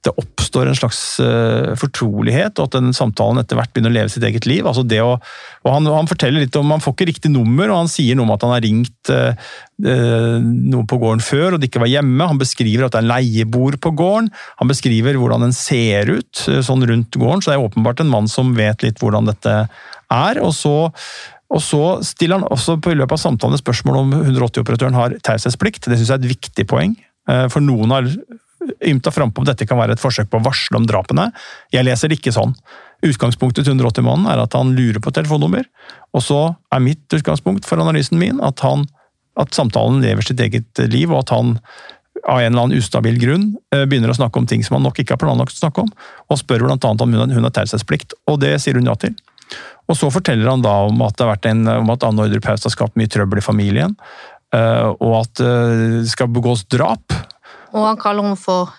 det 0.00 0.12
oppstår 0.16 0.70
en 0.70 0.76
slags 0.78 1.00
eh, 1.20 1.74
fortrolighet, 1.76 2.56
og 2.56 2.68
at 2.68 2.76
den 2.78 2.94
samtalen 2.96 3.42
etter 3.42 3.58
hvert 3.58 3.72
begynner 3.74 3.92
å 3.92 3.96
leve 3.98 4.12
sitt 4.12 4.24
eget 4.24 4.46
liv. 4.48 4.64
Altså 4.64 4.84
det 4.86 5.02
å, 5.04 5.18
han, 5.66 5.88
han 5.92 6.08
forteller 6.08 6.46
litt 6.46 6.56
om, 6.56 6.72
han 6.72 6.80
får 6.80 6.94
ikke 6.94 7.08
riktig 7.10 7.32
nummer, 7.34 7.68
og 7.68 7.82
han 7.82 7.92
sier 7.92 8.16
noe 8.16 8.24
om 8.24 8.32
at 8.32 8.46
han 8.46 8.54
har 8.54 8.64
ringt 8.64 9.12
eh, 9.12 9.50
eh, 9.84 10.38
noen 10.40 10.88
på 10.88 11.00
gården 11.02 11.24
før, 11.24 11.56
og 11.56 11.60
de 11.60 11.68
ikke 11.68 11.84
var 11.84 11.92
hjemme. 11.92 12.30
Han 12.32 12.40
beskriver 12.40 12.86
at 12.86 12.96
det 12.96 13.02
er 13.02 13.10
leieboer 13.10 13.76
på 13.82 13.92
gården. 14.00 14.30
Han 14.62 14.72
beskriver 14.72 15.20
hvordan 15.20 15.44
den 15.44 15.56
ser 15.56 16.14
ut 16.14 16.46
eh, 16.48 16.62
sånn 16.64 16.86
rundt 16.88 17.20
gården, 17.20 17.44
så 17.44 17.52
det 17.52 17.58
er 17.58 17.68
åpenbart 17.68 18.00
en 18.00 18.14
mann 18.14 18.32
som 18.32 18.56
vet 18.56 18.86
litt 18.86 19.04
hvordan 19.04 19.28
dette 19.28 19.58
er. 19.60 20.40
og 20.40 20.54
så 20.56 20.78
og 21.50 21.58
så 21.58 21.84
stiller 22.06 22.38
han 22.38 22.46
også 22.46 22.76
på 22.78 22.92
i 22.92 22.96
løpet 22.96 23.16
av 23.16 23.18
samtalen 23.24 23.58
spørsmål 23.58 23.96
om 23.98 24.12
180-operatøren 24.20 24.94
har 24.94 25.16
taushetsplikt. 25.26 25.88
Det 25.90 25.96
syns 25.98 26.12
jeg 26.12 26.20
er 26.20 26.22
et 26.22 26.30
viktig 26.30 26.64
poeng. 26.70 26.92
For 27.50 27.58
noen 27.58 27.90
har 27.90 28.06
ymta 28.86 29.12
frampå 29.14 29.42
om 29.42 29.48
dette 29.48 29.66
kan 29.68 29.78
være 29.80 29.96
et 29.96 30.02
forsøk 30.02 30.30
på 30.30 30.40
å 30.40 30.44
varsle 30.44 30.80
om 30.80 30.86
drapene. 30.88 31.30
Jeg 31.74 31.86
leser 31.86 32.10
det 32.10 32.20
ikke 32.20 32.34
sånn. 32.36 32.54
Utgangspunktet 33.06 33.64
til 33.64 33.78
180-mannen 33.78 34.28
er 34.30 34.42
at 34.42 34.56
han 34.56 34.74
lurer 34.76 35.00
på 35.02 35.12
telefonnummer. 35.16 35.64
Og 36.16 36.24
så 36.24 36.40
er 36.74 36.84
mitt 36.84 37.16
utgangspunkt 37.16 37.68
for 37.68 37.80
analysen 37.80 38.20
min 38.20 38.42
at, 38.44 38.60
han, 38.66 38.84
at 39.40 39.56
samtalen 39.56 40.02
lever 40.04 40.26
sitt 40.26 40.42
eget 40.44 40.82
liv, 40.90 41.08
og 41.12 41.24
at 41.24 41.34
han 41.36 41.56
av 42.28 42.40
en 42.40 42.52
eller 42.52 42.66
annen 42.66 42.78
ustabil 42.78 43.16
grunn 43.20 43.44
eh, 43.74 43.86
begynner 43.88 44.12
å 44.12 44.18
snakke 44.18 44.40
om 44.40 44.48
ting 44.48 44.64
som 44.66 44.76
han 44.76 44.84
nok 44.84 44.98
ikke 45.00 45.16
har 45.16 45.22
planlagt 45.22 45.56
å 45.56 45.62
snakke 45.62 45.86
om, 45.86 45.92
og 46.28 46.40
spør 46.40 46.66
bl.a. 46.66 46.76
om 46.76 47.14
hun 47.16 47.46
har 47.46 47.54
taushetsplikt, 47.56 48.16
og 48.28 48.42
det 48.42 48.56
sier 48.60 48.76
hun 48.76 48.90
ja 48.90 48.96
til. 49.00 49.14
Og 49.90 49.96
så 49.98 50.10
forteller 50.12 50.50
han 50.50 50.62
da 50.62 50.74
om 50.86 51.00
at 51.06 51.16
det 51.16 51.24
har 51.24 51.32
vært 51.32 51.48
en, 51.50 51.64
om 51.80 51.92
at 51.94 52.04
Anne 52.06 52.26
Ordre 52.26 52.42
Paus 52.44 52.66
har 52.66 52.74
skapt 52.74 52.98
mye 53.00 53.10
trøbbel 53.10 53.40
i 53.40 53.44
familien, 53.44 53.96
eh, 54.54 54.86
og 54.92 55.16
at 55.22 55.42
eh, 55.44 55.86
det 56.04 56.12
skal 56.12 56.30
begås 56.34 56.66
drap. 56.70 57.16
Og 57.74 57.86
han 57.86 58.00
kaller 58.00 58.26
henne 58.26 58.40
for 58.40 58.74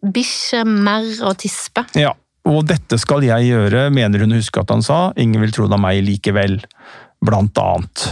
bikkje, 0.00 0.64
merr 0.64 1.24
og 1.28 1.36
tispe. 1.42 1.84
Ja, 1.98 2.14
og 2.48 2.64
dette 2.70 2.98
skal 3.00 3.24
jeg 3.26 3.50
gjøre, 3.50 3.88
mener 3.92 4.24
hun 4.24 4.34
å 4.34 4.40
huske 4.40 4.62
at 4.62 4.72
han 4.72 4.84
sa. 4.84 5.10
Ingen 5.20 5.42
vil 5.44 5.52
tro 5.54 5.68
det 5.68 5.76
av 5.76 5.82
meg 5.82 6.00
likevel, 6.06 6.60
blant 7.20 7.58
annet. 7.60 8.06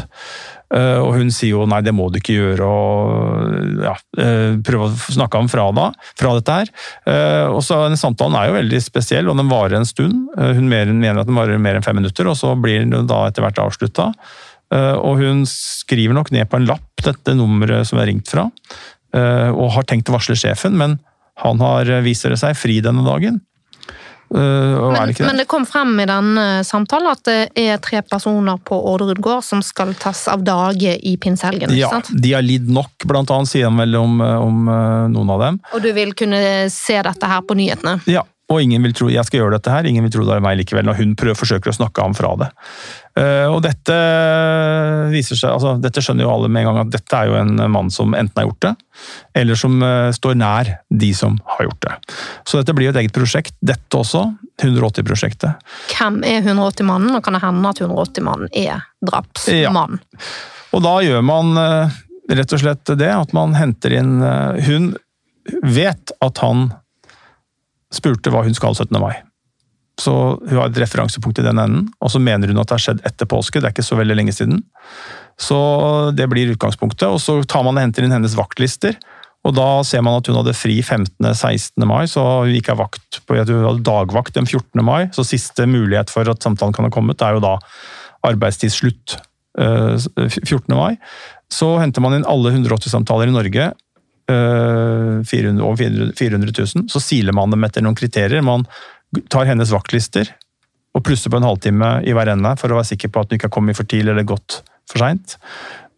Eh, 0.69 0.99
og 1.01 1.15
hun 1.17 1.31
sier 1.33 1.55
jo 1.55 1.65
nei, 1.69 1.81
det 1.85 1.95
må 1.97 2.11
du 2.13 2.19
ikke 2.21 2.37
gjøre, 2.37 2.67
og 2.69 3.87
ja, 3.87 3.95
eh, 4.21 4.59
prøve 4.65 4.91
å 4.91 5.15
snakke 5.17 5.41
ham 5.41 5.49
fra, 5.49 5.65
da, 5.77 5.87
fra 6.21 6.35
dette 6.37 6.59
her. 6.59 6.73
Eh, 7.09 7.47
og 7.49 7.63
så 7.65 7.81
samtalen 7.97 8.37
er 8.37 8.51
jo 8.51 8.59
veldig 8.59 8.83
spesiell, 8.85 9.31
og 9.33 9.41
den 9.41 9.49
varer 9.49 9.79
en 9.79 9.89
stund. 9.89 10.29
Hun 10.37 10.69
mener 10.69 11.23
at 11.23 11.31
den 11.31 11.39
varer 11.39 11.63
mer 11.63 11.79
enn 11.79 11.87
fem 11.87 11.97
minutter, 12.01 12.29
og 12.29 12.37
så 12.41 12.53
blir 12.61 12.85
den 12.85 13.09
da 13.09 13.25
etter 13.29 13.47
hvert 13.47 13.65
avslutta. 13.65 14.13
Og 14.69 15.23
hun 15.23 15.47
skriver 15.49 16.13
nok 16.13 16.29
ned 16.35 16.45
på 16.51 16.59
en 16.59 16.67
lapp 16.69 17.01
dette 17.01 17.33
nummeret 17.33 17.89
som 17.89 17.97
er 18.03 18.11
ringt 18.11 18.29
fra, 18.29 18.45
og 19.19 19.73
har 19.75 19.87
tenkt 19.89 20.11
å 20.11 20.17
varsle 20.17 20.37
sjefen, 20.39 20.77
men 20.79 20.99
han 21.43 21.61
har, 21.63 21.91
viser 22.03 22.35
det 22.35 22.41
seg, 22.41 22.57
fri 22.59 22.81
denne 22.85 23.05
dagen. 23.07 23.39
Er 24.29 24.93
Men, 24.93 25.09
det 25.09 25.25
men 25.25 25.39
det 25.41 25.47
kom 25.49 25.65
frem 25.67 25.95
i 26.03 26.05
denne 26.09 26.65
samtalen 26.67 27.09
at 27.15 27.23
det 27.25 27.37
er 27.57 27.79
tre 27.81 28.03
personer 28.05 28.59
på 28.61 28.77
Orderud 28.91 29.23
gård 29.25 29.45
som 29.47 29.63
skal 29.65 29.95
tas 29.97 30.27
av 30.29 30.43
dage 30.45 30.99
i 31.01 31.15
pinsehelgen. 31.17 31.73
Ja, 31.73 31.89
sant? 31.95 32.11
de 32.13 32.35
har 32.37 32.45
lidd 32.45 32.69
nok, 32.69 33.07
blant 33.09 33.33
annet, 33.33 33.49
sier 33.49 33.71
han 33.71 33.81
vel 33.81 33.97
om, 33.97 34.21
om 34.21 34.69
eh, 34.69 35.07
noen 35.15 35.33
av 35.33 35.47
dem. 35.47 35.61
Og 35.73 35.85
du 35.85 35.95
vil 35.97 36.13
kunne 36.19 36.41
se 36.73 36.99
dette 37.09 37.31
her 37.31 37.41
på 37.49 37.57
nyhetene. 37.57 38.03
Ja, 38.11 38.27
og 38.53 38.61
ingen 38.65 38.85
vil 38.85 38.95
tro 38.97 39.09
jeg 39.13 39.25
skal 39.29 39.43
gjøre 39.43 39.57
dette 39.57 39.73
her, 39.73 39.89
ingen 39.89 40.05
vil 40.05 40.13
tro 40.13 40.29
det 40.29 40.37
er 40.37 40.45
meg 40.45 40.61
likevel, 40.61 40.85
når 40.89 41.01
hun 41.01 41.17
prøver, 41.21 41.37
forsøker 41.37 41.73
å 41.73 41.79
snakke 41.81 42.05
ham 42.05 42.17
fra 42.17 42.35
det. 42.41 42.53
Eh, 43.19 43.47
og 43.51 43.63
dette 43.65 43.95
viser 45.11 45.39
seg, 45.39 45.51
altså 45.51 45.75
dette 45.83 46.03
skjønner 46.05 46.27
jo 46.27 46.33
alle 46.33 46.51
med 46.53 46.63
en 46.63 46.69
gang 46.71 46.81
at 46.85 46.93
dette 46.93 47.19
er 47.19 47.31
jo 47.31 47.39
en 47.41 47.63
mann 47.73 47.91
som 47.93 48.15
enten 48.15 48.39
har 48.39 48.47
gjort 48.47 48.67
det, 48.67 48.73
eller 49.41 49.59
som 49.59 49.79
eh, 49.83 50.11
står 50.15 50.37
nær 50.39 50.71
de 51.03 51.11
som 51.17 51.39
har 51.57 51.67
gjort 51.67 51.89
det. 51.89 51.97
Så 52.47 52.61
dette 52.61 52.77
blir 52.77 52.89
jo 52.89 52.95
et 52.95 53.01
eget 53.03 53.17
prosjekt, 53.17 53.57
dette 53.59 53.99
også, 53.99 54.27
180-prosjektet. 54.63 55.71
Hvem 55.95 56.21
er 56.27 56.43
180-mannen, 56.45 57.17
og 57.19 57.25
kan 57.25 57.39
det 57.39 57.43
hende 57.43 57.73
at 57.73 57.83
180-mannen 57.83 58.53
er 58.59 58.87
drapsmann? 59.07 60.03
Og 60.77 60.85
da 60.85 60.99
gjør 61.03 61.25
man 61.27 61.63
eh, 61.63 62.01
rett 62.39 62.55
og 62.55 62.63
slett 62.63 62.97
det 63.01 63.11
at 63.15 63.33
man 63.33 63.55
henter 63.57 63.95
inn 63.97 64.19
Hun 64.67 64.91
vet 65.65 66.13
at 66.21 66.43
han 66.45 66.67
spurte 67.95 68.29
hva 68.29 68.43
hun 68.45 68.57
skal 68.57 68.77
17. 68.77 68.93
mai. 69.01 69.15
Så 69.99 70.13
hun 70.39 70.57
har 70.61 70.69
et 70.69 70.79
referansepunkt 70.79 71.41
i 71.43 71.47
den 71.47 71.59
enden, 71.59 71.89
og 71.99 72.13
så 72.15 72.21
mener 72.23 72.51
hun 72.51 72.61
at 72.63 72.71
det 72.71 72.77
har 72.77 72.85
skjedd 72.85 73.01
etter 73.09 73.29
påske, 73.31 73.59
det 73.59 73.67
er 73.71 73.75
ikke 73.75 73.87
så 73.87 73.99
veldig 73.99 74.17
lenge 74.21 74.35
siden. 74.37 74.61
Så 75.39 75.59
det 76.15 76.29
blir 76.31 76.53
utgangspunktet, 76.55 77.09
og 77.11 77.19
så 77.23 77.41
tar 77.51 77.65
man 77.67 77.79
og 77.79 77.83
henter 77.83 78.07
inn 78.07 78.15
hennes 78.15 78.37
vaktlister. 78.39 78.99
Og 79.47 79.55
da 79.55 79.67
ser 79.87 80.03
man 80.05 80.19
at 80.19 80.29
hun 80.29 80.37
hadde 80.39 80.55
fri 80.57 80.81
15.-16. 80.83 81.87
mai, 81.87 82.05
så 82.11 82.23
hun 82.45 82.55
ikke 82.59 82.75
har 82.75 82.83
vakt 82.83 83.21
på, 83.25 83.39
hun 83.39 83.67
hadde 83.69 83.87
dagvakt 83.87 84.35
den 84.39 84.47
14. 84.47 84.83
mai. 84.85 85.09
Så 85.15 85.27
siste 85.27 85.67
mulighet 85.71 86.11
for 86.15 86.29
at 86.31 86.43
samtalen 86.45 86.75
kan 86.77 86.89
ha 86.89 86.93
kommet, 86.95 87.23
er 87.23 87.39
jo 87.39 87.45
da 87.45 87.57
arbeidstidsslutt 88.29 89.19
eh, 89.59 89.95
14. 90.27 90.75
mai. 90.75 90.99
Så 91.51 91.77
henter 91.81 92.05
man 92.05 92.19
inn 92.19 92.27
alle 92.29 92.53
180-samtaler 92.57 93.31
i 93.31 93.37
Norge. 93.37 93.71
eh, 94.29 95.25
400, 95.25 95.65
over 95.65 95.77
400 95.77 96.13
400 96.19 96.53
000. 96.59 96.89
Så 96.93 97.01
siler 97.01 97.33
man 97.33 97.51
dem 97.51 97.65
etter 97.65 97.83
noen 97.85 97.97
kriterier. 97.97 98.43
Man 98.45 98.67
tar 99.33 99.49
hennes 99.49 99.73
vaktlister 99.73 100.31
og 100.97 101.05
plusser 101.07 101.33
på 101.33 101.39
en 101.41 101.47
halvtime 101.47 101.91
i 102.09 102.15
hver 102.17 102.33
ende 102.33 102.55
for 102.61 102.73
å 102.73 102.81
være 102.81 102.91
sikker 102.93 103.13
på 103.13 103.23
at 103.23 103.31
hun 103.31 103.39
ikke 103.39 103.49
har 103.51 103.57
kommet 103.57 103.79
for 103.79 103.89
tidlig 103.89 104.13
eller 104.15 104.27
gått 104.29 104.61
for 104.89 105.03
seint. 105.03 105.37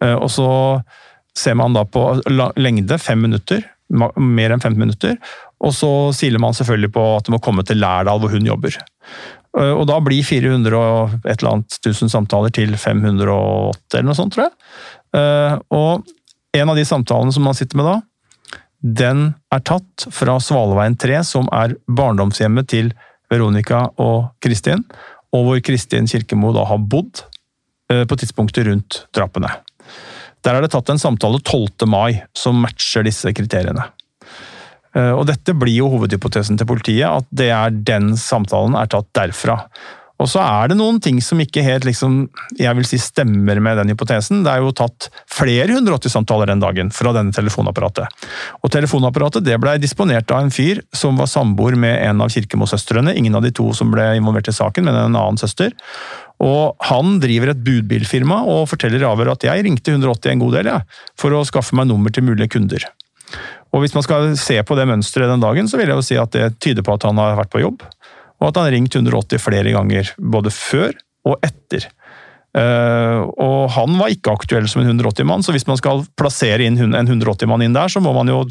Og 0.02 0.28
så 0.32 0.48
ser 1.36 1.54
man 1.58 1.76
da 1.76 1.84
på 1.86 2.02
lengde, 2.58 2.98
fem 3.00 3.20
minutter. 3.22 3.62
Mer 3.90 4.54
enn 4.54 4.62
15 4.62 4.78
minutter. 4.78 5.16
Og 5.61 5.74
så 5.76 5.90
siler 6.16 6.42
man 6.42 6.56
selvfølgelig 6.56 6.92
på 6.94 7.04
at 7.16 7.26
det 7.26 7.34
må 7.34 7.40
komme 7.42 7.64
til 7.66 7.80
Lærdal, 7.82 8.20
hvor 8.22 8.32
hun 8.32 8.46
jobber. 8.46 8.76
Eh, 9.58 9.72
Og 9.74 9.86
da 9.90 9.98
blir 10.00 10.24
400 10.24 10.76
og 10.78 11.16
et 11.24 11.40
eller 11.40 11.52
annet 11.56 11.80
tusen 11.84 12.12
samtaler 12.12 12.52
til 12.54 12.72
508 12.76 13.98
eller 13.98 14.08
noe 14.11 14.18
sånt, 14.18 14.34
tror 14.34 14.48
jeg. 14.48 14.54
Eh, 15.18 15.58
Og 15.70 16.06
en 16.54 16.68
av 16.72 16.76
de 16.76 16.86
samtalene 16.86 17.32
som 17.34 17.44
man 17.46 17.54
sitter 17.54 17.78
med 17.78 17.86
da, 17.86 17.96
den 18.81 19.35
er 19.53 19.62
tatt 19.66 20.07
fra 20.14 20.39
Svaleveien 20.41 20.97
3, 20.97 21.20
som 21.26 21.49
er 21.53 21.76
barndomshjemmet 21.87 22.70
til 22.72 22.93
Veronica 23.31 23.87
og 24.01 24.31
Kristin, 24.43 24.85
og 25.31 25.47
hvor 25.47 25.61
Kristin 25.64 26.09
Kirkemo 26.11 26.53
da 26.57 26.64
har 26.66 26.81
bodd 26.81 27.22
eh, 27.93 28.07
på 28.09 28.18
tidspunktet 28.18 28.66
rundt 28.66 29.05
drapene. 29.14 29.53
Der 30.41 30.57
er 30.57 30.64
det 30.64 30.72
tatt 30.72 30.89
en 30.91 31.01
samtale 31.01 31.43
12. 31.45 31.87
mai 31.91 32.22
som 32.37 32.59
matcher 32.64 33.05
disse 33.07 33.31
kriteriene. 33.37 33.85
Eh, 34.97 35.12
Og 35.12 35.26
dette 35.28 35.55
blir 35.55 35.76
jo 35.83 35.91
hovedhypotesen 35.93 36.59
til 36.59 36.68
politiet, 36.70 37.07
at 37.07 37.28
det 37.31 37.51
er 37.55 37.70
den 37.70 38.14
samtalen 38.18 38.78
er 38.78 38.91
tatt 38.91 39.12
derfra. 39.16 39.61
Og 40.21 40.29
så 40.29 40.43
er 40.45 40.71
det 40.71 40.77
noen 40.77 40.99
ting 41.01 41.18
som 41.25 41.41
ikke 41.41 41.62
helt 41.64 41.87
liksom, 41.89 42.27
jeg 42.61 42.77
vil 42.77 42.87
si 42.89 42.99
stemmer 43.01 43.61
med 43.62 43.79
den 43.81 43.93
hypotesen. 43.95 44.43
Det 44.45 44.53
er 44.53 44.61
jo 44.61 44.75
tatt 44.77 45.09
flere 45.33 45.73
180-samtaler 45.79 46.51
den 46.53 46.61
dagen 46.61 46.93
fra 46.93 47.14
denne 47.16 47.33
telefonapparatet. 47.33 48.27
Og 48.61 48.73
telefonapparatet 48.75 49.47
det 49.47 49.57
ble 49.62 49.79
disponert 49.81 50.31
av 50.35 50.45
en 50.45 50.53
fyr 50.53 50.83
som 50.93 51.16
var 51.21 51.31
samboer 51.31 51.79
med 51.81 51.97
en 52.05 52.21
av 52.21 52.33
Kirkemo-søstrene. 52.35 53.16
Ingen 53.16 53.39
av 53.39 53.47
de 53.47 53.55
to 53.57 53.71
som 53.77 53.93
ble 53.95 54.11
involvert 54.18 54.53
i 54.53 54.57
saken, 54.57 54.87
men 54.87 54.99
en 54.99 55.16
annen 55.16 55.41
søster. 55.41 55.73
Og 56.41 56.77
han 56.89 57.18
driver 57.21 57.53
et 57.53 57.64
budbilfirma 57.64 58.43
og 58.49 58.68
forteller 58.71 59.05
avhør 59.09 59.35
at 59.35 59.45
jeg 59.49 59.64
ringte 59.64 59.97
180 59.97 60.35
en 60.35 60.45
god 60.45 60.59
del 60.59 60.73
jeg, 60.75 61.01
for 61.21 61.37
å 61.37 61.47
skaffe 61.49 61.77
meg 61.77 61.89
nummer 61.89 62.12
til 62.12 62.29
mulige 62.29 62.53
kunder. 62.57 62.85
Og 63.71 63.85
hvis 63.85 63.95
man 63.95 64.03
skal 64.03 64.33
se 64.41 64.57
på 64.66 64.77
det 64.77 64.89
mønsteret 64.91 65.31
den 65.31 65.43
dagen, 65.43 65.68
så 65.71 65.79
vil 65.79 65.93
jeg 65.93 66.01
jo 66.01 66.07
si 66.07 66.16
at 66.18 66.33
det 66.35 66.57
tyder 66.62 66.85
på 66.87 66.97
at 66.97 67.07
han 67.07 67.21
har 67.23 67.37
vært 67.39 67.53
på 67.53 67.62
jobb, 67.62 67.85
og 68.41 68.49
at 68.49 68.59
han 68.59 68.68
har 68.68 68.76
ringt 68.76 68.97
180 68.97 69.43
flere 69.43 69.74
ganger, 69.76 70.11
både 70.18 70.53
før 70.55 70.95
og 71.28 71.36
etter. 71.45 71.86
Eh, 72.59 73.20
og 73.38 73.68
han 73.76 73.95
var 74.01 74.11
ikke 74.11 74.32
aktuell 74.34 74.66
som 74.70 74.82
en 74.82 74.91
180-mann, 74.97 75.45
så 75.47 75.55
hvis 75.55 75.68
man 75.68 75.78
skal 75.78 76.03
plassere 76.18 76.66
en 76.66 76.80
180-mann 76.80 77.62
inn 77.66 77.76
der, 77.76 77.93
så 77.93 78.03
må 78.03 78.14
man 78.16 78.32
jo 78.32 78.43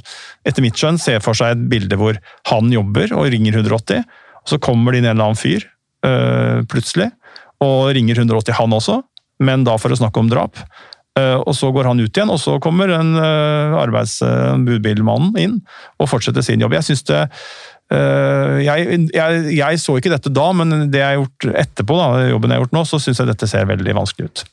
etter 0.48 0.64
mitt 0.64 0.80
skjønn 0.80 1.02
se 1.02 1.18
for 1.24 1.38
seg 1.38 1.58
et 1.58 1.66
bilde 1.72 2.00
hvor 2.00 2.20
han 2.52 2.72
jobber 2.72 3.12
og 3.18 3.28
ringer 3.34 3.60
180, 3.60 4.06
og 4.40 4.54
så 4.54 4.62
kommer 4.64 4.94
det 4.96 5.02
inn 5.02 5.10
en 5.10 5.18
eller 5.18 5.32
annen 5.32 5.42
fyr 5.42 5.66
eh, 6.08 6.62
plutselig 6.70 7.10
og 7.66 7.90
ringer 7.98 8.22
180 8.22 8.56
han 8.56 8.78
også, 8.78 9.02
men 9.44 9.66
da 9.68 9.76
for 9.80 9.92
å 9.92 10.00
snakke 10.00 10.22
om 10.22 10.30
drap. 10.32 10.62
Eh, 11.20 11.38
Og 11.44 11.56
så 11.58 11.72
går 11.76 11.90
han 11.90 12.00
ut 12.00 12.16
igjen, 12.16 12.32
og 12.32 12.40
så 12.40 12.58
kommer 12.64 12.92
uh, 12.94 13.76
arbeidsbudbilmannen 13.82 15.36
inn 15.42 15.58
og 16.00 16.10
fortsetter 16.12 16.46
sin 16.46 16.62
jobb. 16.62 16.78
Jeg 16.78 16.88
synes 16.90 17.04
det 17.10 17.22
jeg, 17.90 18.98
jeg, 19.16 19.44
jeg 19.58 19.80
så 19.82 19.96
ikke 19.98 20.12
dette 20.14 20.30
da, 20.30 20.46
men 20.54 20.92
det 20.94 21.00
jeg 21.02 21.08
har 21.08 21.20
gjort 21.24 21.48
etterpå, 21.64 21.96
da, 21.98 22.28
jobben 22.30 22.54
jeg 22.54 22.60
har 22.60 22.66
gjort 22.68 22.76
nå, 22.78 22.84
så 22.86 23.00
syns 23.02 23.22
jeg 23.22 23.30
dette 23.32 23.50
ser 23.50 23.66
veldig 23.70 23.96
vanskelig 23.98 24.30
ut. 24.30 24.44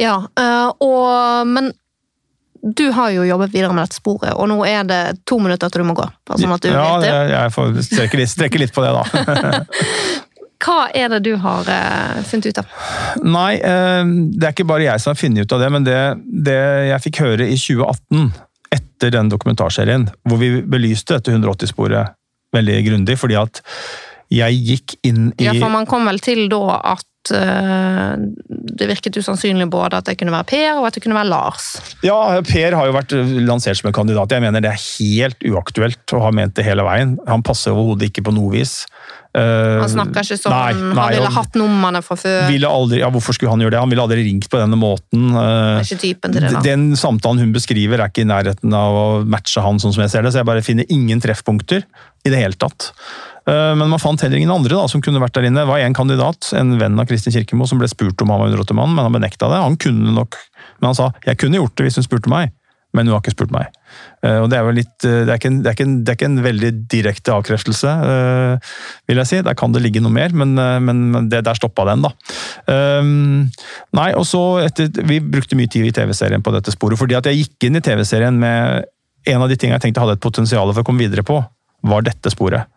Ja, 0.00 0.18
eh, 0.40 0.68
og, 0.84 1.46
men 1.46 1.72
du 2.62 2.86
har 2.96 3.10
jo 3.10 3.24
jobbet 3.28 3.52
videre 3.54 3.74
med 3.76 3.84
dette 3.84 3.98
sporet, 3.98 4.32
og 4.32 4.48
nå 4.48 4.58
er 4.66 4.86
det 4.88 5.00
to 5.28 5.38
minutter 5.42 5.70
til 5.70 5.84
du 5.84 5.88
må 5.90 5.96
gå. 5.98 6.06
Sånn 6.32 6.54
at 6.54 6.64
du 6.64 6.70
ja, 6.72 6.86
jeg, 7.04 7.26
jeg 7.34 7.54
får 7.56 7.74
strekke 7.88 8.20
litt, 8.22 8.32
strekke 8.32 8.62
litt 8.62 8.74
på 8.74 8.84
det, 8.84 8.94
da. 8.96 9.64
Hva 10.64 10.86
er 10.96 11.10
det 11.12 11.20
du 11.26 11.34
har 11.42 11.68
eh, 11.68 12.22
funnet 12.24 12.48
ut 12.48 12.62
av? 12.62 12.74
Nei, 13.20 13.52
eh, 13.58 14.00
det 14.32 14.48
er 14.48 14.56
ikke 14.56 14.68
bare 14.70 14.86
jeg 14.86 15.02
som 15.02 15.12
har 15.12 15.20
funnet 15.20 15.44
ut 15.44 15.54
av 15.54 15.60
det, 15.60 15.70
men 15.76 15.86
det, 15.86 16.00
det 16.48 16.60
jeg 16.88 17.04
fikk 17.10 17.22
høre 17.26 17.48
i 17.52 17.58
2018, 17.60 18.30
etter 18.74 19.12
den 19.12 19.28
dokumentarserien, 19.30 20.08
hvor 20.24 20.40
vi 20.40 20.54
belyste 20.64 21.18
dette 21.18 21.34
180-sporet 21.34 22.16
veldig 22.56 22.78
grundig, 22.88 23.18
fordi 23.20 23.38
at 23.40 23.60
jeg 24.34 24.62
gikk 24.66 24.94
inn 25.06 25.26
i 25.38 25.50
Ja, 25.50 25.56
for 25.60 25.72
man 25.72 25.86
kom 25.86 26.06
vel 26.08 26.18
til 26.24 26.46
da 26.52 26.78
at 26.94 27.32
eh, 27.34 28.14
det 28.74 28.88
virket 28.90 29.16
usannsynlig 29.20 29.68
både 29.72 30.00
at 30.00 30.08
det 30.08 30.16
kunne 30.20 30.34
være 30.34 30.48
Per 30.50 30.80
og 30.80 30.88
at 30.88 30.96
det 30.96 31.04
kunne 31.04 31.18
være 31.18 31.30
Lars. 31.30 31.68
Ja, 32.06 32.40
Per 32.46 32.76
har 32.78 32.88
jo 32.88 32.96
vært 32.96 33.14
lansert 33.46 33.78
som 33.80 33.90
en 33.90 33.96
kandidat. 33.96 34.32
Jeg 34.34 34.44
mener 34.44 34.64
det 34.64 34.72
er 34.72 34.80
helt 34.80 35.44
uaktuelt 35.52 36.16
og 36.16 36.24
har 36.26 36.34
ment 36.36 36.56
det 36.58 36.66
hele 36.66 36.86
veien. 36.86 37.18
Han 37.30 37.44
passer 37.46 37.74
overhodet 37.76 38.10
ikke 38.10 38.24
på 38.26 38.34
noe 38.34 38.50
vis. 38.56 38.80
Eh, 39.34 39.80
Han 39.82 39.90
snakker 39.90 40.22
ikke 40.22 40.38
sånn, 40.38 40.52
nei, 40.54 40.72
nei, 40.78 40.94
han 40.94 41.14
ville 41.16 41.30
hatt 41.34 41.56
numrene 41.58 42.02
fra 42.06 42.14
før. 42.18 42.44
Aldri, 42.70 43.00
ja, 43.02 43.08
hvorfor 43.10 43.34
skulle 43.34 43.50
han 43.50 43.64
gjøre 43.64 43.74
det? 43.74 43.80
Han 43.82 43.90
ville 43.90 44.04
aldri 44.04 44.26
ringt 44.28 44.46
på 44.50 44.60
denne 44.60 44.78
måten. 44.78 45.28
eh, 45.34 45.82
Det 45.82 45.84
er 45.84 45.88
ikke 45.90 46.02
typen 46.04 46.36
til 46.36 46.46
det, 46.46 46.52
da. 46.54 46.62
Den 46.62 46.84
samtalen 46.98 47.42
hun 47.42 47.52
beskriver 47.54 47.98
er 47.98 48.12
ikke 48.12 48.22
i 48.22 48.30
nærheten 48.30 48.72
av 48.78 48.94
å 48.94 49.06
matche 49.26 49.62
han, 49.64 49.80
sånn 49.82 49.94
som 49.96 50.04
jeg 50.06 50.10
ser 50.14 50.22
det, 50.22 50.32
så 50.32 50.42
jeg 50.42 50.50
bare 50.50 50.62
finner 50.62 50.86
ingen 50.88 51.20
treffpunkter 51.20 51.82
i 52.24 52.32
det 52.32 52.40
hele 52.40 52.56
tatt. 52.58 52.90
Eh, 53.46 53.74
Men 53.76 53.90
man 53.92 54.00
fant 54.02 54.20
heller 54.24 54.40
ingen 54.40 54.54
andre 54.54 54.76
da, 54.78 54.88
som 54.88 55.02
kunne 55.04 55.20
vært 55.22 55.36
der 55.36 55.48
inne. 55.50 55.64
Det 55.64 55.70
var 55.70 55.84
en 55.84 55.96
kandidat, 55.96 56.50
en 56.56 56.76
venn 56.80 56.98
av 57.00 57.08
Kristin 57.10 57.34
Kirkemo, 57.34 57.68
som 57.68 57.80
ble 57.80 57.90
spurt 57.92 58.20
om 58.24 58.32
han 58.32 58.40
var 58.40 58.52
180-mann, 58.54 58.94
men 58.96 59.04
han 59.04 59.16
benekta 59.16 59.50
det. 59.52 59.62
Han 59.64 59.76
kunne 59.80 60.14
nok, 60.16 60.38
men 60.80 60.92
han 60.92 60.94
sa 60.94 61.12
'jeg 61.26 61.38
kunne 61.38 61.60
gjort 61.60 61.76
det 61.76 61.84
hvis 61.86 61.96
hun 62.00 62.04
spurte 62.08 62.30
meg', 62.32 62.52
men 62.94 63.06
hun 63.06 63.14
har 63.14 63.20
ikke 63.20 63.36
spurt 63.36 63.50
meg. 63.50 63.66
Eh, 64.22 64.38
Og 64.40 64.48
Det 64.48 64.56
er 64.56 64.64
jo 64.64 64.70
litt, 64.70 65.04
eh, 65.04 65.24
det 65.26 65.28
er 65.28 65.38
ikke 65.38 65.50
en, 65.50 65.62
det 65.62 65.68
er 65.68 65.74
ikke 65.74 65.84
en, 65.84 66.04
det 66.04 66.08
er 66.08 66.16
ikke 66.16 66.30
en 66.30 66.42
veldig 66.42 66.88
direkte 66.88 67.32
avkreftelse, 67.34 67.90
vil 69.08 69.16
jeg 69.16 69.26
si. 69.26 69.42
Der 69.42 69.54
kan 69.54 69.72
det 69.72 69.82
ligge 69.82 70.00
noe 70.00 70.12
mer, 70.12 70.30
men 70.32 70.54
men 70.54 71.28
det, 71.28 71.44
der 71.44 71.54
stoppa 71.54 71.84
den, 71.84 72.02
da. 72.02 72.10
Um, 72.66 73.50
nei, 73.92 74.14
og 74.14 74.24
så 74.24 74.64
etter, 74.64 74.88
Vi 75.04 75.20
brukte 75.20 75.56
mye 75.56 75.68
tid 75.68 75.84
i 75.84 75.92
TV-serien 75.92 76.42
på 76.42 76.52
dette 76.52 76.72
sporet, 76.72 76.96
fordi 76.96 77.14
at 77.16 77.24
jeg 77.24 77.44
gikk 77.44 77.64
inn 77.68 77.76
i 77.76 77.80
TV-serien 77.80 78.38
med 78.38 78.84
en 79.26 79.42
av 79.42 79.48
de 79.48 79.56
tingene 79.56 79.78
jeg 79.80 79.82
tenkte 79.92 80.00
hadde 80.00 80.12
et 80.12 80.20
potensial 80.20 80.72
for 80.72 80.82
å 80.82 80.84
komme 80.84 81.00
videre 81.00 81.22
på, 81.22 81.44
var 81.84 82.06
dette 82.06 82.32
sporet. 82.32 82.70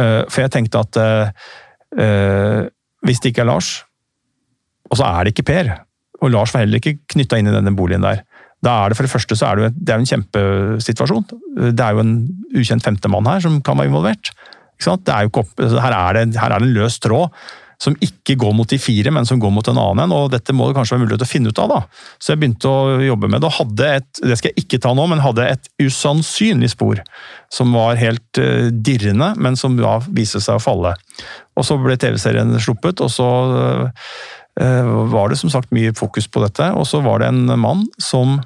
Eh, 0.00 0.22
for 0.28 0.44
jeg 0.44 0.52
tenkte 0.54 0.82
at 0.82 0.98
eh, 1.00 1.48
eh, 2.00 2.60
hvis 3.06 3.22
det 3.22 3.32
ikke 3.32 3.44
er 3.44 3.50
Lars, 3.50 3.72
og 4.90 4.98
så 5.00 5.08
er 5.08 5.24
det 5.24 5.34
ikke 5.34 5.48
Per, 5.50 5.72
og 6.22 6.32
Lars 6.32 6.52
var 6.54 6.64
heller 6.64 6.80
ikke 6.80 7.00
knytta 7.14 7.40
inn 7.40 7.50
i 7.50 7.54
denne 7.54 7.74
boligen 7.76 8.04
der, 8.04 8.22
da 8.62 8.76
er 8.78 8.92
det 8.92 8.98
for 8.98 9.08
det 9.08 9.10
første 9.10 9.36
så 9.38 9.48
er 9.48 9.58
det 9.58 9.64
jo, 9.64 9.70
det 9.74 9.92
er 9.92 10.00
en 10.00 10.06
kjempesituasjon. 10.06 11.24
Det 11.74 11.82
er 11.82 11.96
jo 11.96 12.02
en 12.04 12.12
ukjent 12.54 12.84
femtemann 12.86 13.26
her 13.26 13.42
som 13.42 13.56
kan 13.66 13.80
være 13.80 13.90
involvert. 13.90 14.30
Er 14.82 15.26
her, 15.26 15.96
er 15.96 16.18
det, 16.18 16.38
her 16.38 16.54
er 16.54 16.62
det 16.62 16.68
en 16.68 16.76
løs 16.76 17.00
tråd 17.02 17.34
som 17.82 17.96
ikke 18.04 18.36
går 18.38 18.52
mot 18.54 18.70
de 18.70 18.78
fire, 18.78 19.10
men 19.14 19.26
som 19.26 19.40
går 19.42 19.50
mot 19.50 19.68
en 19.68 19.80
annen 19.80 20.04
en. 20.04 20.14
Og 20.14 20.30
dette 20.30 20.54
må 20.54 20.68
det 20.68 20.76
kanskje 20.76 20.94
være 20.94 21.06
mulig 21.06 21.18
å 21.18 21.26
finne 21.26 21.50
ut 21.50 21.58
av, 21.58 21.72
da. 21.72 22.06
Så 22.22 22.32
jeg 22.32 22.42
begynte 22.42 22.70
å 22.70 23.00
jobbe 23.02 23.30
med 23.30 23.42
det, 23.42 23.48
og 23.50 23.56
hadde 23.58 23.88
et, 23.98 24.22
det 24.22 24.38
skal 24.38 24.52
jeg 24.52 24.64
ikke 24.64 24.80
ta 24.84 24.92
nå, 24.94 25.06
men 25.10 25.22
hadde 25.24 25.48
et 25.50 25.66
usannsynlig 25.82 26.70
spor. 26.76 27.02
Som 27.52 27.74
var 27.74 27.98
helt 27.98 28.38
uh, 28.38 28.70
dirrende, 28.70 29.32
men 29.34 29.58
som 29.58 29.74
da 29.80 29.96
viste 30.06 30.40
seg 30.44 30.60
å 30.60 30.62
falle. 30.62 30.94
Og 31.58 31.66
så 31.66 31.78
ble 31.82 31.98
TV-serien 31.98 32.54
sluppet, 32.62 33.02
og 33.02 33.10
så 33.12 33.28
uh, 33.50 34.08
var 35.10 35.32
det 35.32 35.40
som 35.40 35.50
sagt 35.50 35.74
mye 35.74 35.94
fokus 35.98 36.30
på 36.30 36.44
dette. 36.44 36.70
Og 36.78 36.86
så 36.86 37.02
var 37.02 37.22
det 37.22 37.32
en 37.32 37.56
mann 37.58 37.88
som 37.98 38.38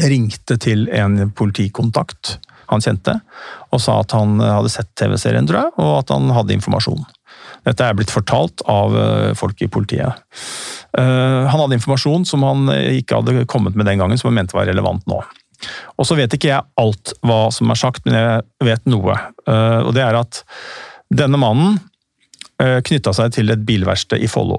ringte 0.00 0.56
til 0.62 0.86
en 0.96 1.26
politikontakt 1.36 2.38
han 2.70 2.80
kjente, 2.80 3.16
og 3.74 3.80
sa 3.82 3.96
at 4.00 4.14
han 4.14 4.38
hadde 4.38 4.70
sett 4.70 4.92
TV-serien, 4.96 5.48
tror 5.48 5.64
jeg, 5.64 5.72
og 5.82 5.96
at 6.04 6.12
han 6.14 6.30
hadde 6.32 6.54
informasjon. 6.54 7.02
Dette 7.66 7.86
er 7.86 7.96
blitt 7.98 8.12
fortalt 8.12 8.64
av 8.70 8.96
eh, 8.96 9.32
folk 9.38 9.60
i 9.62 9.68
politiet. 9.72 10.22
Eh, 10.98 11.44
han 11.50 11.60
hadde 11.60 11.76
informasjon 11.76 12.26
som 12.28 12.44
han 12.46 12.70
ikke 12.72 13.20
hadde 13.20 13.46
kommet 13.50 13.76
med 13.78 13.88
den 13.88 14.00
gangen, 14.00 14.20
som 14.20 14.30
han 14.30 14.40
mente 14.40 14.56
var 14.56 14.68
relevant 14.70 15.06
nå. 15.10 15.20
Og 16.00 16.08
så 16.08 16.16
vet 16.16 16.32
ikke 16.32 16.52
jeg 16.54 16.68
alt 16.80 17.14
hva 17.26 17.42
som 17.52 17.72
er 17.72 17.78
sagt, 17.78 18.06
men 18.06 18.16
jeg 18.16 18.70
vet 18.70 18.88
noe. 18.88 19.16
Eh, 19.44 19.80
og 19.84 19.92
det 19.96 20.04
er 20.06 20.20
at 20.22 20.44
denne 21.10 21.40
mannen 21.40 21.80
knytta 22.60 23.14
seg 23.16 23.30
til 23.32 23.48
et 23.48 23.62
bilverksted 23.64 24.20
i 24.20 24.28
Follo. 24.28 24.58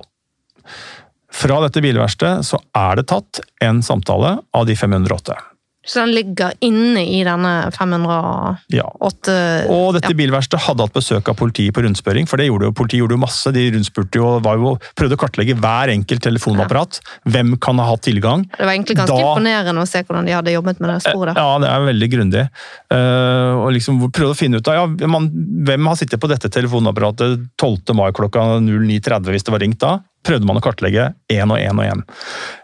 Fra 1.37 1.59
dette 1.61 1.83
bilverkstedet 1.85 2.47
så 2.47 2.57
er 2.73 2.97
det 2.97 3.05
tatt 3.11 3.43
en 3.61 3.83
samtale 3.85 4.39
av 4.57 4.65
de 4.65 4.73
508. 4.73 5.37
Så 5.81 6.03
den 6.03 6.11
ligger 6.13 6.53
inne 6.61 7.01
i 7.09 7.23
denne 7.25 7.71
508 7.73 8.75
Ja. 8.75 8.85
Og 9.01 9.95
dette 9.95 10.11
ja. 10.11 10.17
bilverkstedet 10.17 10.61
hadde 10.67 10.85
hatt 10.85 10.93
besøk 10.93 11.31
av 11.31 11.37
politiet 11.39 11.73
på 11.73 11.81
rundspørring, 11.81 12.27
for 12.29 12.37
det 12.37 12.51
gjorde 12.51 12.69
jo, 12.69 12.75
politiet 12.77 13.01
gjorde 13.01 13.17
jo 13.17 13.21
masse. 13.23 13.53
De 13.55 13.63
rundspurte 13.73 14.21
jo, 14.21 14.35
var 14.45 14.61
jo, 14.61 14.75
prøvde 14.97 15.17
å 15.17 15.21
kartlegge 15.23 15.55
hver 15.57 15.93
enkelt 15.95 16.21
telefonapparat. 16.27 17.01
Ja. 17.01 17.33
Hvem 17.33 17.55
kan 17.63 17.81
ha 17.81 17.87
hatt 17.89 18.05
tilgang. 18.05 18.45
Det 18.53 18.61
var 18.61 18.75
egentlig 18.75 18.99
ganske 19.01 19.17
da, 19.17 19.31
imponerende 19.31 19.81
å 19.81 19.89
se 19.89 20.03
hvordan 20.05 20.29
de 20.29 20.37
hadde 20.37 20.53
jobbet 20.53 20.83
med 20.83 20.93
det 20.93 20.99
sporet. 21.07 21.41
Ja, 21.41 21.57
det 21.63 21.73
er 21.73 21.89
veldig 21.89 22.11
grundig. 22.13 22.45
Uh, 22.93 23.65
og 23.65 23.73
liksom 23.73 24.05
prøvde 24.11 24.35
å 24.35 24.37
finne 24.37 24.61
ut 24.61 24.69
av 24.69 24.77
ja, 24.77 25.09
man, 25.09 25.31
hvem 25.65 25.89
har 25.89 25.97
sittet 25.97 26.21
på 26.21 26.29
dette 26.29 26.51
telefonapparatet 26.53 27.41
12. 27.57 27.95
mai 27.97 28.11
klokka 28.15 28.61
09.30 28.61 29.33
hvis 29.33 29.49
det 29.49 29.55
var 29.57 29.65
ringt 29.65 29.81
da 29.81 29.97
prøvde 30.27 30.47
man 30.47 30.59
å 30.59 30.63
kartlegge 30.63 31.11
én 31.31 31.53
og 31.53 31.59
én 31.59 31.79
og 31.79 31.87
én. 31.87 32.03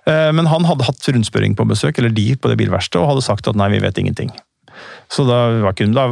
Eh, 0.10 0.30
men 0.36 0.50
han 0.50 0.68
hadde 0.70 0.88
hatt 0.88 1.10
rundspørring 1.10 1.58
på 1.58 1.68
besøk, 1.70 1.98
eller 1.98 2.14
de 2.14 2.30
på 2.36 2.52
det 2.52 2.60
bilverkstedet, 2.62 3.02
og 3.04 3.16
hadde 3.16 3.26
sagt 3.26 3.50
at 3.50 3.58
nei, 3.60 3.72
vi 3.74 3.82
vet 3.84 3.98
ingenting. 4.02 4.32
Så 5.10 5.24
da 5.26 5.48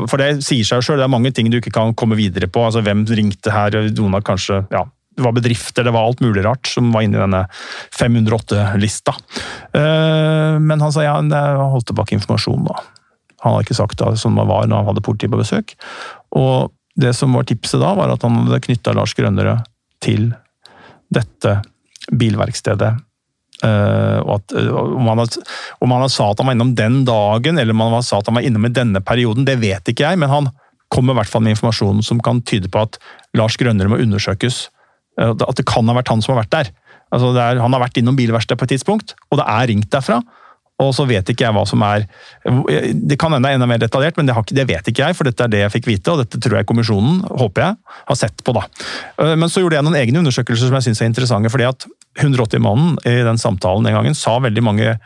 For 0.10 0.18
det 0.22 0.46
sier 0.46 0.66
seg 0.66 0.84
sjøl, 0.84 0.98
det 1.02 1.06
er 1.06 1.12
mange 1.12 1.32
ting 1.36 1.52
du 1.52 1.60
ikke 1.60 1.74
kan 1.76 1.94
komme 1.98 2.18
videre 2.18 2.48
på. 2.48 2.64
altså 2.66 2.82
Hvem 2.82 3.04
ringte 3.12 3.54
her? 3.54 3.76
Noen 3.92 4.16
har 4.18 4.24
kanskje 4.26 4.64
ja, 4.72 4.86
det 5.16 5.24
var 5.24 5.36
bedrifter, 5.36 5.86
det 5.86 5.94
var 5.96 6.08
alt 6.08 6.24
mulig 6.24 6.44
rart 6.44 6.68
som 6.68 6.90
var 6.96 7.06
inni 7.06 7.20
denne 7.20 7.46
508-lista. 7.96 9.16
Eh, 9.76 10.56
men 10.60 10.82
han 10.82 10.96
sa 10.96 11.06
ja, 11.06 11.16
han 11.20 11.32
holdt 11.32 11.90
tilbake 11.92 12.18
informasjon, 12.18 12.66
da. 12.68 12.80
Han 13.44 13.54
hadde 13.56 13.68
ikke 13.68 13.78
sagt 13.78 14.02
det 14.02 14.16
som 14.20 14.36
det 14.40 14.48
var 14.50 14.66
når 14.68 14.82
han 14.82 14.90
hadde 14.90 15.06
politiet 15.06 15.32
på 15.32 15.40
besøk. 15.40 15.76
Og 16.36 16.74
det 17.00 17.14
som 17.16 17.36
var 17.36 17.48
tipset 17.48 17.84
da, 17.84 17.94
var 17.96 18.12
at 18.12 18.24
han 18.26 18.42
hadde 18.48 18.64
knytta 18.66 18.96
Lars 18.96 19.14
Grønnerød 19.16 19.68
til 20.04 20.32
dette 21.14 21.60
bilverkstedet. 22.12 22.94
Uh, 23.64 24.20
og 24.26 24.32
at, 24.36 24.54
uh, 24.58 24.76
om, 24.76 25.08
han 25.08 25.22
om, 25.24 25.94
han 25.96 26.12
sa 26.12 26.30
at 26.32 26.42
han 26.42 26.50
var 26.50 26.58
innom 26.58 26.74
den 26.78 27.04
dagen, 27.08 27.60
eller 27.62 27.76
om 27.76 27.84
han 27.96 28.06
sa 28.06 28.20
at 28.20 28.30
han 28.30 28.38
var 28.38 28.46
innom 28.46 28.68
i 28.68 28.74
denne 28.76 29.02
perioden, 29.06 29.48
det 29.48 29.58
vet 29.62 29.92
ikke 29.92 30.06
jeg, 30.10 30.20
men 30.22 30.32
han 30.32 30.50
kom 30.94 31.10
i 31.10 31.16
hvert 31.18 31.32
fall 31.32 31.44
med 31.46 31.56
informasjon 31.56 32.04
som 32.06 32.20
kan 32.24 32.44
tyde 32.46 32.70
på 32.72 32.84
at 32.84 33.00
Lars 33.38 33.56
Grønnerud 33.60 33.96
må 33.96 34.02
undersøkes. 34.04 34.66
Uh, 35.20 35.32
at 35.32 35.56
det 35.58 35.68
kan 35.70 35.88
ha 35.88 35.98
vært 35.98 36.12
han 36.12 36.24
som 36.24 36.36
har 36.36 36.44
vært 36.44 36.56
der. 36.58 36.74
Altså 37.16 37.32
er, 37.38 37.62
han 37.62 37.76
har 37.76 37.86
vært 37.86 38.02
innom 38.02 38.18
bilverkstedet 38.18 38.60
på 38.60 38.68
et 38.68 38.76
tidspunkt, 38.76 39.16
og 39.32 39.40
det 39.40 39.48
er 39.48 39.72
ringt 39.72 39.92
derfra. 39.94 40.20
Og 40.84 40.92
så 40.96 41.06
vet 41.08 41.30
ikke 41.32 41.46
jeg 41.46 41.56
hva 41.56 41.64
som 41.68 41.84
er 41.88 42.04
Det 42.44 43.16
kan 43.20 43.32
hende 43.32 43.48
det 43.48 43.54
er 43.54 43.60
enda 43.60 43.68
mer 43.70 43.80
detaljert, 43.80 44.18
men 44.20 44.28
det, 44.28 44.36
har, 44.36 44.48
det, 44.50 44.66
vet 44.68 44.90
ikke 44.92 45.08
jeg, 45.08 45.16
for 45.16 45.28
dette 45.28 45.46
er 45.46 45.52
det 45.52 45.62
jeg 45.62 45.74
fikk 45.78 45.88
vite, 45.88 46.12
og 46.12 46.24
dette 46.24 46.40
tror 46.44 46.60
jeg 46.60 46.68
kommisjonen, 46.68 47.22
håper 47.30 47.64
jeg, 47.64 47.78
har 48.10 48.18
sett 48.20 48.44
på. 48.44 48.56
da. 48.58 48.66
Øh, 49.24 49.36
men 49.40 49.52
så 49.52 49.64
gjorde 49.64 49.80
jeg 49.80 49.88
noen 49.88 50.00
egne 50.02 50.24
undersøkelser 50.24 50.68
som 50.68 50.80
jeg 50.80 50.90
syns 50.90 51.04
er 51.04 51.12
interessante. 51.14 51.52
fordi 51.54 51.70
at 51.70 51.88
180-mannen 52.20 52.98
i 53.08 53.22
den 53.28 53.40
samtalen 53.40 53.88
den 53.88 53.96
gangen 53.96 54.18
sa 54.18 54.38
veldig 54.44 54.64
mange 54.64 54.98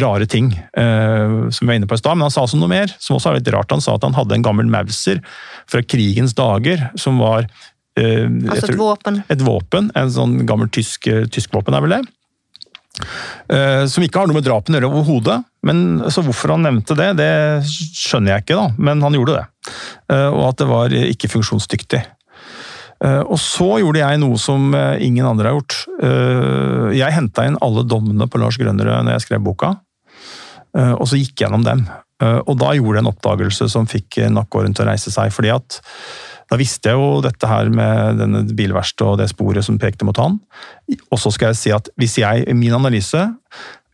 rare 0.00 0.26
ting, 0.26 0.50
uh, 0.78 1.46
som 1.54 1.62
vi 1.62 1.70
var 1.70 1.78
inne 1.78 1.86
på 1.86 1.94
i 1.94 2.00
stad, 2.00 2.16
men 2.16 2.26
han 2.26 2.34
sa 2.34 2.42
også 2.42 2.58
noe 2.58 2.72
mer, 2.72 2.90
som 2.98 3.16
også 3.16 3.30
er 3.30 3.38
litt 3.38 3.52
rart. 3.54 3.70
Han 3.70 3.84
sa 3.84 3.94
at 3.94 4.04
han 4.06 4.16
hadde 4.16 4.34
en 4.34 4.44
gammel 4.44 4.66
Mauser 4.70 5.20
fra 5.70 5.82
krigens 5.86 6.34
dager, 6.34 6.88
som 6.98 7.20
var 7.22 7.46
uh, 7.46 8.26
Altså 8.50 8.72
et 8.72 8.80
våpen? 8.80 9.22
Et 9.30 9.46
våpen, 9.46 9.92
En 9.94 10.10
sånn 10.12 10.40
gammel 10.48 10.72
tysk, 10.74 11.06
tysk 11.30 11.54
våpen, 11.54 11.76
er 11.76 11.84
vel 11.84 11.98
det. 11.98 12.02
Eh, 13.52 13.84
som 13.90 14.04
ikke 14.04 14.22
har 14.22 14.28
noe 14.28 14.38
med 14.38 14.46
drapene 14.46 14.78
å 14.78 14.80
gjøre 14.80 14.90
overhodet. 14.90 15.38
Men 15.66 15.80
så 16.12 16.24
Hvorfor 16.24 16.54
han 16.54 16.66
nevnte 16.66 16.96
det, 16.98 17.12
det 17.20 17.30
skjønner 17.68 18.34
jeg 18.34 18.46
ikke, 18.46 18.58
da. 18.58 18.68
men 18.78 19.02
han 19.04 19.16
gjorde 19.16 19.38
det. 19.38 19.72
Eh, 20.14 20.28
og 20.30 20.44
at 20.50 20.60
det 20.62 20.68
var 20.70 20.94
ikke 21.00 21.30
funksjonsdyktig. 21.32 22.02
Eh, 23.04 23.22
og 23.22 23.36
så 23.42 23.68
gjorde 23.82 24.02
jeg 24.02 24.22
noe 24.22 24.40
som 24.40 24.72
ingen 24.74 25.28
andre 25.28 25.50
har 25.50 25.58
gjort. 25.58 25.82
Jeg 26.96 27.16
henta 27.16 27.46
inn 27.46 27.60
alle 27.64 27.84
dommene 27.88 28.28
på 28.30 28.40
Lars 28.40 28.58
Grønnerød 28.60 29.06
når 29.06 29.16
jeg 29.16 29.26
skrev 29.26 29.44
boka, 29.44 29.76
og 30.76 31.06
så 31.08 31.16
gikk 31.16 31.38
jeg 31.38 31.46
gjennom 31.46 31.62
dem. 31.64 31.86
Og 32.20 32.56
da 32.60 32.74
gjorde 32.76 32.98
jeg 32.98 33.04
en 33.04 33.08
oppdagelse 33.08 33.68
som 33.72 33.88
fikk 33.88 34.18
nakkehåren 34.32 34.74
til 34.76 34.84
å 34.84 34.90
reise 34.90 35.12
seg. 35.12 35.32
fordi 35.32 35.52
at 35.54 35.78
da 36.50 36.58
visste 36.60 36.92
jeg 36.92 36.98
jo 37.00 37.22
dette 37.24 37.48
her 37.50 37.70
med 37.74 38.20
denne 38.20 38.44
bilverkstedet 38.46 39.12
og 39.12 39.18
det 39.20 39.30
sporet 39.32 39.66
som 39.66 39.80
pekte 39.82 40.06
mot 40.06 40.18
han. 40.20 40.38
Og 41.10 41.18
så 41.18 41.32
skal 41.34 41.52
jeg 41.52 41.60
si 41.60 41.74
at 41.74 41.90
hvis 41.98 42.20
jeg, 42.22 42.46
i 42.46 42.56
min 42.56 42.76
analyse, 42.76 43.24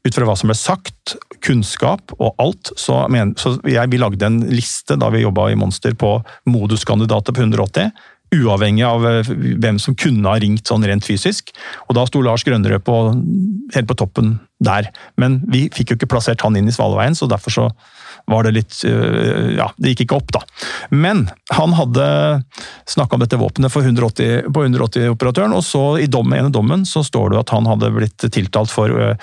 ut 0.02 0.16
fra 0.16 0.26
hva 0.26 0.34
som 0.36 0.50
ble 0.50 0.56
sagt, 0.58 1.14
kunnskap 1.42 2.12
og 2.18 2.34
alt, 2.42 2.72
så, 2.78 3.04
men, 3.12 3.36
så 3.38 3.54
jeg, 3.68 3.90
vi 3.92 4.00
lagde 4.02 4.26
en 4.26 4.40
liste 4.50 4.98
da 4.98 5.08
vi 5.14 5.22
jobba 5.22 5.48
i 5.50 5.58
Monster 5.58 5.94
på 5.98 6.16
moduskandidater 6.50 7.34
på 7.34 7.46
180 7.46 7.92
uavhengig 8.32 8.84
av 8.86 9.04
eh, 9.08 9.30
hvem 9.60 9.78
som 9.82 9.96
kunne 9.98 10.28
ha 10.28 10.40
ringt 10.40 10.68
sånn 10.68 10.84
rent 10.88 11.06
fysisk. 11.06 11.52
Og 11.88 11.96
da 11.98 12.06
sto 12.08 12.22
Lars 12.24 12.44
Grønnerød 12.46 12.84
på, 12.86 12.98
helt 13.74 13.90
på 13.90 13.98
toppen 14.00 14.36
der. 14.64 14.88
Men 15.20 15.40
vi 15.52 15.66
fikk 15.74 15.92
jo 15.92 15.98
ikke 16.00 16.10
plassert 16.14 16.44
han 16.44 16.56
inn 16.58 16.70
i 16.70 16.74
Svaleveien, 16.74 17.16
så 17.18 17.28
derfor 17.30 17.54
så 17.54 17.68
var 18.30 18.46
det 18.46 18.54
litt 18.56 18.78
øh, 18.88 19.52
Ja, 19.56 19.68
det 19.76 19.92
gikk 19.92 20.06
ikke 20.06 20.18
opp, 20.20 20.32
da. 20.34 20.42
Men 20.90 21.26
han 21.52 21.74
hadde 21.76 22.04
snakka 22.90 23.16
om 23.16 23.24
dette 23.24 23.40
våpenet 23.40 23.74
180, 23.74 24.52
på 24.52 24.64
180-operatøren, 24.66 25.56
og 25.56 25.64
så 25.66 25.84
i 26.02 26.08
dom, 26.10 26.32
ene 26.36 26.52
dommen 26.52 26.86
så 26.88 27.04
står 27.06 27.32
det 27.32 27.42
at 27.42 27.54
han 27.54 27.68
hadde 27.70 27.92
blitt 27.94 28.28
tiltalt 28.32 28.72
for 28.72 28.92
øh, 28.92 29.14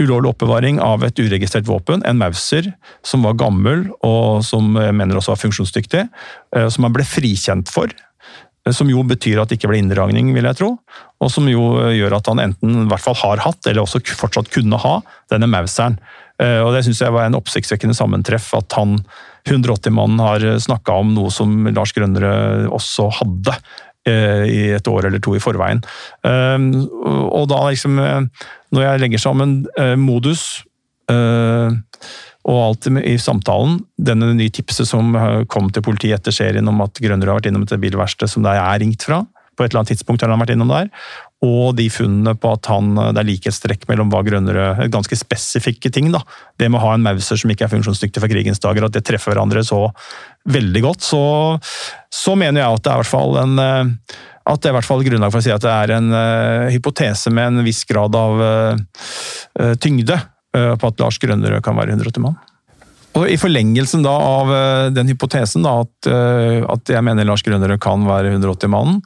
ulovlig 0.00 0.32
oppbevaring 0.32 0.80
av 0.82 1.04
et 1.06 1.18
uregistrert 1.20 1.68
våpen, 1.68 2.02
en 2.06 2.18
Mauser, 2.18 2.72
som 3.06 3.26
var 3.26 3.38
gammel 3.38 3.86
og 4.02 4.42
som 4.46 4.74
jeg 4.80 4.96
mener 4.96 5.20
også 5.20 5.34
var 5.34 5.42
funksjonsdyktig, 5.44 6.02
som 6.50 6.86
han 6.88 6.96
ble 6.96 7.06
frikjent 7.06 7.70
for. 7.70 7.92
Som 8.72 8.88
jo 8.88 9.02
betyr 9.04 9.42
at 9.42 9.50
det 9.50 9.58
ikke 9.58 9.68
ble 9.68 9.82
inndragning, 9.82 10.30
vil 10.34 10.46
jeg 10.48 10.56
tro. 10.56 10.70
Og 11.20 11.30
som 11.32 11.46
jo 11.50 11.76
gjør 11.92 12.16
at 12.16 12.30
han 12.30 12.40
enten 12.40 12.86
i 12.86 12.88
hvert 12.88 13.04
fall 13.04 13.18
har 13.20 13.42
hatt, 13.44 13.60
eller 13.68 13.84
også 13.84 14.00
fortsatt 14.16 14.48
kunne 14.54 14.80
ha, 14.80 14.94
denne 15.32 15.50
Mauseren. 15.52 15.98
Eh, 16.42 16.60
og 16.64 16.74
Det 16.74 16.84
synes 16.86 17.00
jeg 17.02 17.14
var 17.14 17.28
en 17.28 17.38
oppsiktsvekkende 17.38 17.96
sammentreff, 17.96 18.50
at 18.58 18.74
han 18.78 18.98
180-mannen 19.48 20.22
har 20.24 20.44
snakka 20.62 21.00
om 21.02 21.14
noe 21.14 21.32
som 21.34 21.66
Lars 21.70 21.92
Grønnere 21.94 22.66
også 22.72 23.10
hadde 23.20 23.54
eh, 24.08 24.44
i 24.48 24.60
et 24.74 24.88
år 24.90 25.08
eller 25.08 25.22
to 25.22 25.36
i 25.36 25.42
forveien. 25.42 25.82
Eh, 26.26 26.68
og 27.28 27.48
da 27.52 27.60
liksom, 27.68 28.00
når 28.74 28.86
jeg 28.88 29.04
legger 29.04 29.22
sammen 29.22 29.62
modus 30.00 30.64
og 32.44 32.58
alt 32.60 32.86
i 33.04 33.14
samtalen, 33.20 33.76
denne 34.00 34.30
nye 34.36 34.52
tipset 34.52 34.88
som 34.88 35.12
kom 35.52 35.68
til 35.68 35.84
politiet 35.84 36.16
etter 36.16 36.32
serien 36.32 36.68
om 36.68 36.80
at 36.80 36.96
Grønnerud 36.96 37.28
har 37.28 37.38
vært 37.42 37.50
innom 37.50 37.66
et 37.66 37.74
bilverksted 37.80 38.32
som 38.32 38.44
det 38.44 38.54
er 38.56 38.80
ringt 38.80 39.04
fra, 39.04 39.20
på 39.52 39.64
et 39.64 39.70
eller 39.70 39.82
annet 39.82 39.92
tidspunkt 39.92 40.24
har 40.24 40.32
han 40.32 40.40
vært 40.40 40.54
innom 40.56 40.72
der, 40.72 40.88
og 41.44 41.74
de 41.78 41.86
funnene 41.92 42.34
på 42.40 42.52
at 42.56 42.68
han, 42.72 42.94
det 42.96 43.20
er 43.20 43.28
likhetstrekk 43.28 43.86
mellom 43.90 44.10
hva 44.12 44.22
Grønnerød 44.26 44.88
Ganske 44.94 45.18
spesifikke 45.18 45.92
ting. 45.92 46.10
da. 46.14 46.22
Det 46.58 46.70
med 46.70 46.80
å 46.80 46.84
ha 46.86 46.94
en 46.96 47.04
Mauser 47.04 47.40
som 47.40 47.52
ikke 47.52 47.68
er 47.68 47.74
funksjonsdyktig 47.74 48.22
for 48.22 48.32
krigens 48.32 48.62
dager, 48.62 48.86
at 48.86 48.96
det 48.96 49.04
treffer 49.06 49.34
hverandre 49.34 49.64
så 49.66 49.86
veldig 50.50 50.84
godt, 50.84 51.04
så, 51.04 51.24
så 52.12 52.36
mener 52.38 52.62
jeg 52.62 52.78
at 52.78 52.84
det 52.84 52.92
er 52.92 52.98
i 52.98 53.02
hvert 53.04 53.14
fall 53.14 53.38
en 53.40 53.60
eh, 53.62 54.16
at 54.44 54.60
det 54.60 54.68
er 54.68 54.74
i 54.74 54.76
hvert 54.76 54.88
fall 54.88 55.04
grunnlag 55.04 55.32
for 55.32 55.40
å 55.40 55.44
si 55.44 55.52
at 55.54 55.64
det 55.64 55.72
er 55.72 55.94
en 55.96 56.10
uh, 56.12 56.72
hypotese 56.72 57.32
med 57.32 57.48
en 57.48 57.64
viss 57.64 57.80
grad 57.88 58.16
av 58.18 58.42
uh, 58.44 58.74
tyngde 59.80 60.18
uh, 60.18 60.74
på 60.76 60.90
at 60.90 61.00
Lars 61.00 61.16
Grønnerød 61.22 61.64
kan 61.64 61.78
være 61.78 61.94
180 61.96 62.26
mann. 62.26 62.36
Og 63.16 63.28
I 63.30 63.38
forlengelsen 63.38 64.02
da 64.04 64.12
av 64.12 64.48
den 64.90 65.06
hypotesen, 65.12 65.62
da, 65.62 65.84
at, 65.84 66.08
at 66.66 66.90
jeg 66.90 67.04
mener 67.06 67.28
Lars 67.28 67.44
Grønnerød 67.46 67.78
kan 67.78 68.02
være 68.08 68.32
180-mannen, 68.32 68.96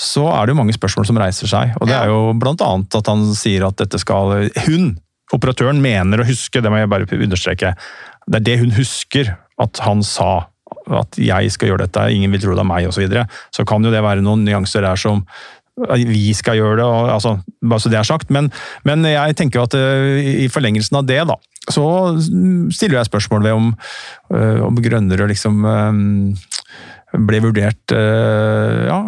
så 0.00 0.24
er 0.32 0.46
det 0.46 0.54
jo 0.54 0.60
mange 0.62 0.74
spørsmål 0.76 1.06
som 1.10 1.20
reiser 1.20 1.50
seg. 1.50 1.74
Og 1.80 1.90
det 1.90 1.96
er 1.96 2.08
jo 2.08 2.32
blant 2.40 2.62
annet 2.64 2.96
at 2.96 3.10
han 3.10 3.26
sier 3.36 3.66
at 3.68 3.76
dette 3.80 4.00
skal 4.00 4.48
Hun, 4.64 4.94
operatøren, 5.36 5.82
mener 5.84 6.22
å 6.22 6.28
huske, 6.28 6.62
det 6.62 6.72
må 6.72 6.80
jeg 6.80 6.90
bare 6.90 7.08
understreke. 7.20 7.74
Det 8.26 8.40
er 8.40 8.46
det 8.46 8.58
hun 8.62 8.74
husker 8.78 9.34
at 9.60 9.84
han 9.84 10.02
sa. 10.06 10.46
At 10.90 11.18
jeg 11.20 11.52
skal 11.52 11.72
gjøre 11.72 11.84
dette, 11.84 12.08
ingen 12.14 12.32
vil 12.32 12.42
tro 12.42 12.56
det 12.56 12.64
er 12.64 12.70
meg, 12.70 12.88
osv. 12.88 12.96
Så, 12.96 13.04
videre. 13.04 13.26
så 13.54 13.66
kan 13.68 13.84
jo 13.84 13.92
det 13.92 14.02
være 14.02 14.24
noen 14.24 14.46
nyanser 14.46 14.86
der 14.86 14.98
som 15.00 15.24
vi 15.80 16.32
skal 16.36 16.58
gjøre 16.58 16.80
det, 16.80 16.84
og, 16.84 17.08
altså, 17.08 17.36
bare 17.64 17.80
så 17.80 17.92
det 17.92 18.00
er 18.00 18.08
sagt. 18.08 18.32
Men, 18.34 18.50
men 18.84 19.04
jeg 19.08 19.36
tenker 19.38 19.62
at 19.62 19.76
i 19.76 20.48
forlengelsen 20.52 20.98
av 20.98 21.06
det, 21.08 21.20
da, 21.28 21.36
så 21.70 21.84
stiller 22.74 22.98
jeg 22.98 23.08
spørsmål 23.08 23.44
ved 23.46 23.56
om, 23.56 23.70
om 24.66 24.80
Grønnerød 24.82 25.30
liksom 25.32 25.64
ble 27.10 27.40
vurdert 27.42 27.94
uh, 27.94 28.86
ja, 28.86 28.98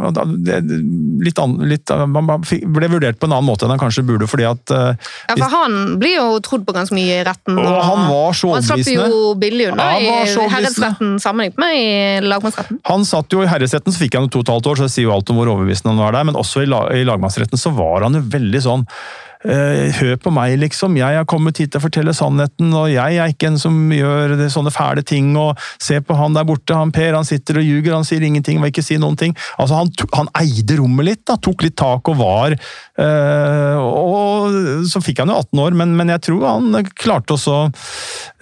litt, 1.22 1.38
an, 1.38 1.54
litt 1.70 1.92
ble 1.92 2.88
vurdert 2.90 3.20
på 3.20 3.28
en 3.28 3.34
annen 3.36 3.46
måte 3.46 3.66
enn 3.66 3.74
han 3.74 3.80
kanskje 3.82 4.04
burde, 4.08 4.26
fordi 4.30 4.46
at 4.48 4.74
uh, 4.74 4.90
Ja, 5.30 5.36
for 5.36 5.48
han 5.52 5.96
blir 6.02 6.16
jo 6.16 6.40
trodd 6.44 6.66
på 6.66 6.74
ganske 6.74 6.96
mye 6.96 7.20
i 7.20 7.24
retten. 7.26 7.58
Og, 7.58 7.68
og 7.68 7.80
han 7.86 8.04
var 8.10 8.36
så 8.36 8.52
overbevisende. 8.52 9.06
Han 9.06 9.14
slapp 9.14 9.16
jo 9.16 9.32
billig 9.42 9.70
unna 9.72 9.88
ja, 9.94 10.20
i 10.26 10.48
herredsretten 10.56 11.16
sammenlignet 11.22 11.62
med 11.62 11.78
i 11.78 11.88
lagmannsretten. 12.26 12.82
Han 12.90 13.06
satt 13.08 13.34
jo 13.34 13.44
i 13.44 13.50
herredsretten, 13.50 13.94
så 13.94 14.02
fikk 14.02 14.18
han 14.18 14.26
jo 14.26 14.34
to 14.36 14.42
og 14.42 14.48
et 14.48 14.54
halvt 14.56 14.72
år, 14.72 14.80
så 14.80 14.88
det 14.88 14.96
sier 14.96 15.08
jo 15.08 15.14
alt 15.14 15.30
om 15.30 15.38
hvor 15.38 15.54
overbevisende 15.54 15.94
han 15.94 16.02
var 16.02 16.18
der, 16.18 16.30
men 16.30 16.38
også 16.38 16.64
i, 16.64 16.70
i 16.98 17.04
lagmannsretten 17.06 17.60
så 17.60 17.74
var 17.76 18.08
han 18.08 18.18
jo 18.18 18.26
veldig 18.32 18.66
sånn 18.66 18.88
Eh, 18.88 19.31
hør 19.42 20.16
på 20.22 20.30
meg, 20.34 20.54
liksom. 20.62 20.94
Jeg 20.98 21.18
har 21.18 21.26
kommet 21.28 21.58
hit 21.58 21.72
til 21.74 21.80
å 21.80 21.84
fortelle 21.84 22.14
sannheten, 22.14 22.70
og 22.78 22.90
jeg 22.92 23.18
er 23.18 23.32
ikke 23.32 23.48
en 23.50 23.58
som 23.58 23.74
gjør 23.90 24.36
sånne 24.52 24.70
fæle 24.74 25.02
ting. 25.06 25.32
og 25.38 25.58
Se 25.82 25.98
på 26.00 26.16
han 26.18 26.36
der 26.36 26.46
borte, 26.46 26.76
han 26.78 26.92
Per, 26.94 27.16
han 27.16 27.26
sitter 27.26 27.58
og 27.58 27.66
ljuger, 27.66 27.96
han 27.96 28.06
sier 28.06 28.22
ingenting, 28.22 28.60
vil 28.62 28.70
ikke 28.72 28.84
si 28.86 28.98
noen 29.02 29.18
ting. 29.18 29.34
Altså, 29.58 29.80
han, 29.80 29.90
han 30.14 30.30
eide 30.42 30.78
rommet 30.78 31.08
litt, 31.08 31.24
da, 31.28 31.38
tok 31.42 31.64
litt 31.66 31.76
tak 31.80 32.12
og 32.12 32.18
var 32.20 32.54
øh, 32.54 33.78
Og 33.82 34.86
så 34.90 35.02
fikk 35.02 35.22
han 35.22 35.32
jo 35.32 35.40
18 35.40 35.64
år, 35.64 35.78
men, 35.82 35.96
men 35.98 36.12
jeg 36.14 36.24
tror 36.28 36.46
han 36.46 36.92
klarte 36.98 37.36
også 37.36 37.58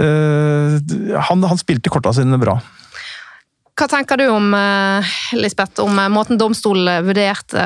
øh, 0.02 0.77
han, 1.31 1.48
han 1.48 1.60
spilte 1.60 1.93
korta 1.93 2.12
sine 2.16 2.39
bra. 2.40 2.59
Hva 3.81 3.89
tenker 3.89 4.20
du 4.20 4.27
om 4.28 4.52
Lisbeth, 5.39 5.81
om 5.81 5.97
måten 6.12 6.36
domstolen 6.40 7.06
vurderte 7.06 7.62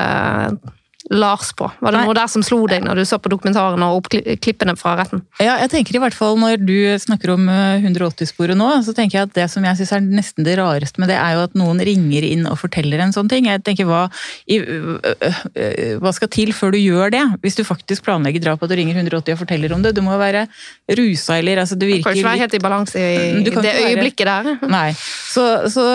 Lars 1.13 1.51
på? 1.53 1.67
Var 1.79 1.93
det 1.93 1.99
Nei. 1.99 2.05
noe 2.07 2.15
der 2.17 2.29
som 2.31 2.41
slo 2.45 2.63
deg 2.69 2.81
når 2.85 2.97
du 2.97 3.03
så 3.05 3.19
på 3.21 3.29
dokumentaren 3.29 3.83
og 3.85 3.99
oppklippene 3.99 4.73
fra 4.79 4.95
retten? 4.97 5.21
Ja, 5.37 5.59
jeg 5.61 5.69
tenker 5.73 5.97
i 5.97 6.01
hvert 6.01 6.17
fall 6.17 6.39
Når 6.41 6.63
du 6.65 6.77
snakker 7.01 7.35
om 7.35 7.45
180-sporet 7.45 8.55
eh, 8.55 8.57
nå, 8.57 8.69
så 8.85 8.95
tenker 8.97 9.19
jeg 9.19 9.29
at 9.29 9.35
det 9.35 9.45
som 9.53 9.65
jeg 9.67 9.77
syns 9.77 9.93
er 9.93 10.05
nesten 10.05 10.47
det 10.47 10.55
rareste 10.57 11.01
med 11.01 11.11
det, 11.13 11.19
er 11.21 11.37
jo 11.37 11.43
at 11.45 11.57
noen 11.57 11.81
ringer 11.85 12.25
inn 12.25 12.47
og 12.49 12.57
forteller 12.57 13.03
en 13.03 13.13
sånn 13.13 13.29
ting. 13.29 13.45
Jeg 13.51 13.61
tenker, 13.65 13.85
hva, 13.89 14.05
i, 14.49 14.57
hva 16.01 16.13
skal 16.15 16.31
til 16.33 16.53
før 16.57 16.73
du 16.73 16.79
gjør 16.81 17.13
det? 17.13 17.23
Hvis 17.43 17.59
du 17.59 17.63
faktisk 17.67 18.07
planlegger 18.07 18.47
drap 18.47 18.65
og 18.65 18.71
du 18.71 18.77
ringer 18.79 18.97
180 18.97 19.35
og 19.35 19.43
forteller 19.43 19.75
om 19.77 19.85
det. 19.85 19.93
Du 19.97 20.01
må 20.05 20.17
være 20.17 20.47
rusa 20.97 21.37
eller 21.37 21.61
altså, 21.61 21.77
Du 21.77 21.85
virker 21.85 22.01
Du 22.01 22.09
kan 22.09 22.17
ikke 22.17 22.31
være 22.31 22.43
helt 22.45 22.57
i 22.57 22.63
balanse 22.65 23.05
i 23.05 23.45
det 23.45 23.75
øyeblikket 23.85 24.31
der. 24.31 24.51
Nei. 24.73 24.89
Så, 24.97 25.45
så 25.69 25.85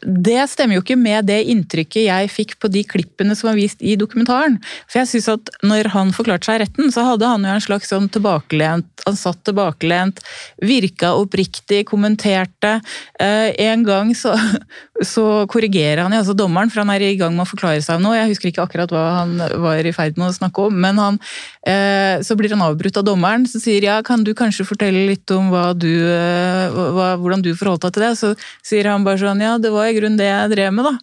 det 0.00 0.38
stemmer 0.48 0.78
jo 0.78 0.82
ikke 0.84 0.96
med 0.98 1.26
det 1.28 1.42
inntrykket 1.52 2.06
jeg 2.06 2.30
fikk 2.32 2.56
på 2.62 2.70
de 2.72 2.82
klippene 2.88 3.34
som 3.36 3.50
var 3.50 3.58
vist 3.58 3.82
i 3.84 3.96
dokumentaren. 4.00 4.58
For 4.88 5.02
jeg 5.02 5.10
synes 5.12 5.28
at 5.34 5.50
når 5.66 5.90
han 5.94 6.12
forklarte 6.16 6.48
seg 6.48 6.58
i 6.58 6.62
retten, 6.64 6.92
så 6.94 7.04
hadde 7.08 7.28
han 7.28 7.44
jo 7.44 7.52
en 7.52 7.64
slags 7.64 7.90
sånn 7.90 8.08
tilbakelent 8.12 8.88
Han 9.06 9.16
satt 9.16 9.40
tilbakelent, 9.48 10.20
virka 10.60 11.14
oppriktig, 11.16 11.82
kommenterte. 11.88 12.74
Eh, 13.20 13.48
en 13.64 13.84
gang 13.86 14.10
så, 14.16 14.34
så 15.12 15.46
korrigerer 15.50 16.04
han 16.04 16.14
altså 16.16 16.34
dommeren, 16.36 16.72
for 16.72 16.82
han 16.82 16.92
er 16.92 17.06
i 17.06 17.16
gang 17.20 17.32
med 17.36 17.46
å 17.46 17.50
forklare 17.50 17.80
seg 17.84 18.02
noe, 18.02 18.18
Jeg 18.18 18.34
husker 18.34 18.50
ikke 18.50 18.66
akkurat 18.66 18.92
hva 18.92 19.04
han 19.22 19.36
var 19.64 19.88
i 19.88 19.94
ferd 19.96 20.20
med 20.20 20.28
å 20.28 20.36
snakke 20.36 20.68
om, 20.68 20.76
men 20.84 21.00
han, 21.00 21.20
eh, 21.64 22.20
så 22.26 22.36
blir 22.36 22.52
han 22.52 22.64
avbrutt 22.66 23.00
av 23.00 23.08
dommeren, 23.08 23.46
som 23.48 23.62
sier 23.62 23.88
ja, 23.88 23.98
kan 24.04 24.24
du 24.24 24.34
kanskje 24.36 24.68
fortelle 24.68 25.06
litt 25.08 25.32
om 25.34 25.48
hva 25.52 25.70
du, 25.72 25.90
eh, 26.04 26.80
hva, 26.96 27.14
hvordan 27.20 27.44
du 27.44 27.54
forholdt 27.56 27.88
deg 27.88 27.96
til 27.96 28.04
det? 28.04 28.12
Så 28.20 28.34
sier 28.60 28.90
han 28.92 29.06
bare 29.06 29.20
sånn 29.22 29.40
ja, 29.40 29.56
det 29.60 29.72
var 29.72 29.89
i 29.90 29.98
grunnen 29.98 30.20
det 30.20 30.30
jeg 30.30 30.52
drev 30.54 30.74
med, 30.76 30.90
da. 30.92 30.96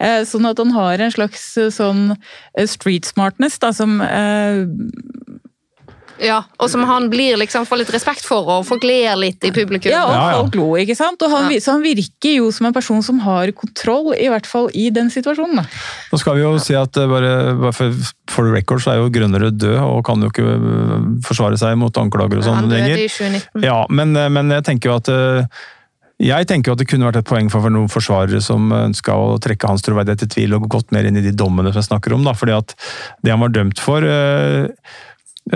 Eh, 0.00 0.22
sånn 0.28 0.48
at 0.48 0.60
han 0.60 0.74
har 0.74 1.02
en 1.02 1.14
slags 1.14 1.52
eh, 1.60 1.70
sånn 1.74 2.10
eh, 2.14 2.66
street 2.68 3.08
smartness 3.08 3.60
da, 3.62 3.74
som 3.76 4.00
ja, 6.20 6.42
og 6.60 6.68
som 6.68 6.82
han 6.84 7.06
blir 7.08 7.38
liksom 7.40 7.64
får 7.64 7.78
litt 7.80 7.92
respekt 7.94 8.26
for, 8.28 8.44
og 8.44 8.66
folk 8.68 8.82
ler 8.84 9.16
litt 9.16 9.40
i 9.46 9.48
publikum. 9.56 9.88
Ja, 9.88 10.02
og 10.04 10.42
folk 10.42 10.58
lo, 10.58 10.66
ikke 10.76 10.92
sant? 10.98 11.22
Og 11.24 11.32
han, 11.32 11.46
ja. 11.48 11.62
Så 11.64 11.72
han 11.72 11.80
virker 11.80 12.34
jo 12.34 12.50
som 12.52 12.68
en 12.68 12.76
person 12.76 13.00
som 13.00 13.22
har 13.24 13.48
kontroll, 13.56 14.10
i 14.12 14.28
hvert 14.28 14.44
fall 14.44 14.68
i 14.76 14.90
den 14.92 15.08
situasjonen. 15.08 15.62
Da. 15.62 15.64
Nå 16.12 16.20
skal 16.20 16.36
vi 16.36 16.44
jo 16.44 16.52
si 16.60 16.76
at 16.76 16.92
bare, 16.92 17.32
bare 17.62 17.72
for, 17.72 18.12
for 18.28 18.52
record 18.52 18.84
så 18.84 18.92
er 18.92 19.00
jo 19.00 19.08
Grønnerød 19.16 19.56
død, 19.64 19.78
og 19.80 20.04
kan 20.04 20.20
jo 20.20 20.28
ikke 20.28 20.60
forsvare 21.24 21.56
seg 21.60 21.80
mot 21.80 22.04
anklager 22.04 22.42
og 22.42 22.48
sånn 22.50 22.68
lenger. 22.68 22.98
Han 22.98 23.00
døde 23.00 23.08
i 23.08 23.12
2019. 23.16 23.68
Ja, 23.70 23.80
men, 23.88 24.12
men 24.36 24.56
jeg 24.58 24.68
tenker 24.68 24.92
jo 24.92 25.00
at 25.00 25.14
jeg 26.20 26.48
tenker 26.50 26.74
at 26.74 26.80
det 26.82 26.86
kunne 26.90 27.08
vært 27.08 27.22
et 27.22 27.28
poeng 27.28 27.48
for 27.52 27.72
noen 27.72 27.90
forsvarere 27.90 28.42
som 28.44 28.68
ønska 28.76 29.14
å 29.16 29.38
trekke 29.42 29.70
hans 29.70 29.84
troverdighet 29.86 30.26
i 30.26 30.32
tvil 30.34 30.56
og 30.58 30.68
gått 30.72 30.92
mer 30.94 31.08
inn 31.08 31.16
i 31.16 31.24
de 31.24 31.32
dommene 31.32 31.72
som 31.72 31.80
jeg 31.80 31.88
snakker 31.88 32.16
om. 32.16 32.26
Da. 32.26 32.34
fordi 32.36 32.56
at 32.58 32.74
det 33.24 33.32
han 33.32 33.40
var 33.40 33.54
dømt 33.54 33.80
for 33.80 34.04
øh, 34.04 34.68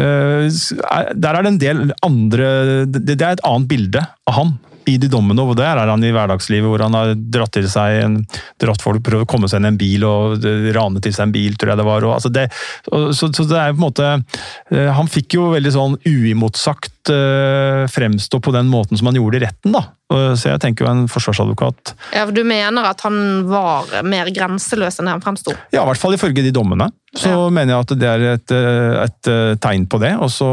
øh, 0.00 0.46
Der 0.48 1.34
er 1.34 1.42
det 1.42 1.50
en 1.52 1.60
del 1.60 1.82
andre 2.06 2.48
Det 2.86 3.18
er 3.20 3.34
et 3.34 3.44
annet 3.44 3.68
bilde 3.68 4.06
av 4.24 4.38
han 4.38 4.56
i 4.90 4.96
de 5.00 5.08
dommene, 5.10 5.42
og 5.42 5.56
der 5.58 5.78
er 5.80 5.90
han 5.90 6.04
i 6.04 6.12
hverdagslivet 6.14 6.68
hvor 6.68 6.84
han 6.84 6.96
har 6.96 7.14
dratt 7.16 7.54
til 7.56 7.68
seg 7.70 8.00
en, 8.02 8.18
dratt 8.60 8.84
folk 8.84 9.02
prøvd 9.06 9.26
å 9.26 9.30
komme 9.30 9.50
seg 9.50 9.62
inn 9.62 9.68
i 9.68 9.72
en 9.72 9.80
bil 9.80 10.06
og 10.08 10.46
rane 10.76 11.02
til 11.04 11.14
seg 11.14 11.28
en 11.28 11.34
bil, 11.34 11.58
tror 11.58 11.74
jeg 11.74 11.82
det 11.82 11.88
var. 11.88 12.06
Og, 12.06 12.16
altså 12.18 12.32
det, 12.34 12.46
og, 12.90 13.10
så, 13.16 13.30
så, 13.34 13.46
det 13.50 13.60
er 13.60 13.74
på 13.74 13.80
en 13.80 13.86
måte 13.86 14.10
øh, 14.14 14.90
Han 14.98 15.10
fikk 15.10 15.38
jo 15.38 15.50
veldig 15.54 15.72
sånn 15.74 15.98
uimotsagt 16.04 17.12
uh, 17.12 17.84
fremstå 17.90 18.40
på 18.44 18.54
den 18.54 18.70
måten 18.72 19.00
som 19.00 19.10
han 19.10 19.18
gjorde 19.18 19.40
i 19.40 19.44
retten, 19.46 19.76
da. 19.76 19.86
Så 20.14 20.50
jeg 20.50 20.60
tenker 20.60 20.84
jo 20.84 20.90
en 20.90 21.06
forsvarsadvokat 21.10 21.94
Ja, 22.12 22.26
for 22.26 22.34
Du 22.36 22.42
mener 22.46 22.84
at 22.86 23.00
han 23.06 23.16
var 23.48 23.88
mer 24.06 24.28
grenseløs 24.36 25.00
enn 25.00 25.08
det 25.08 25.14
han 25.16 25.24
fremsto? 25.24 25.54
Ja, 25.72 25.80
i 25.80 25.88
hvert 25.88 25.98
fall 25.98 26.14
ifølge 26.14 26.44
de 26.44 26.52
dommene. 26.54 26.90
Så 27.16 27.32
ja. 27.32 27.48
mener 27.48 27.74
jeg 27.74 27.86
at 27.86 27.94
det 27.98 28.10
er 28.10 28.24
et, 28.34 28.54
et, 28.54 29.30
eh, 29.30 29.56
tegn 29.62 29.86
på 29.90 30.00
det. 30.02 30.14
og 30.18 30.30
så... 30.34 30.48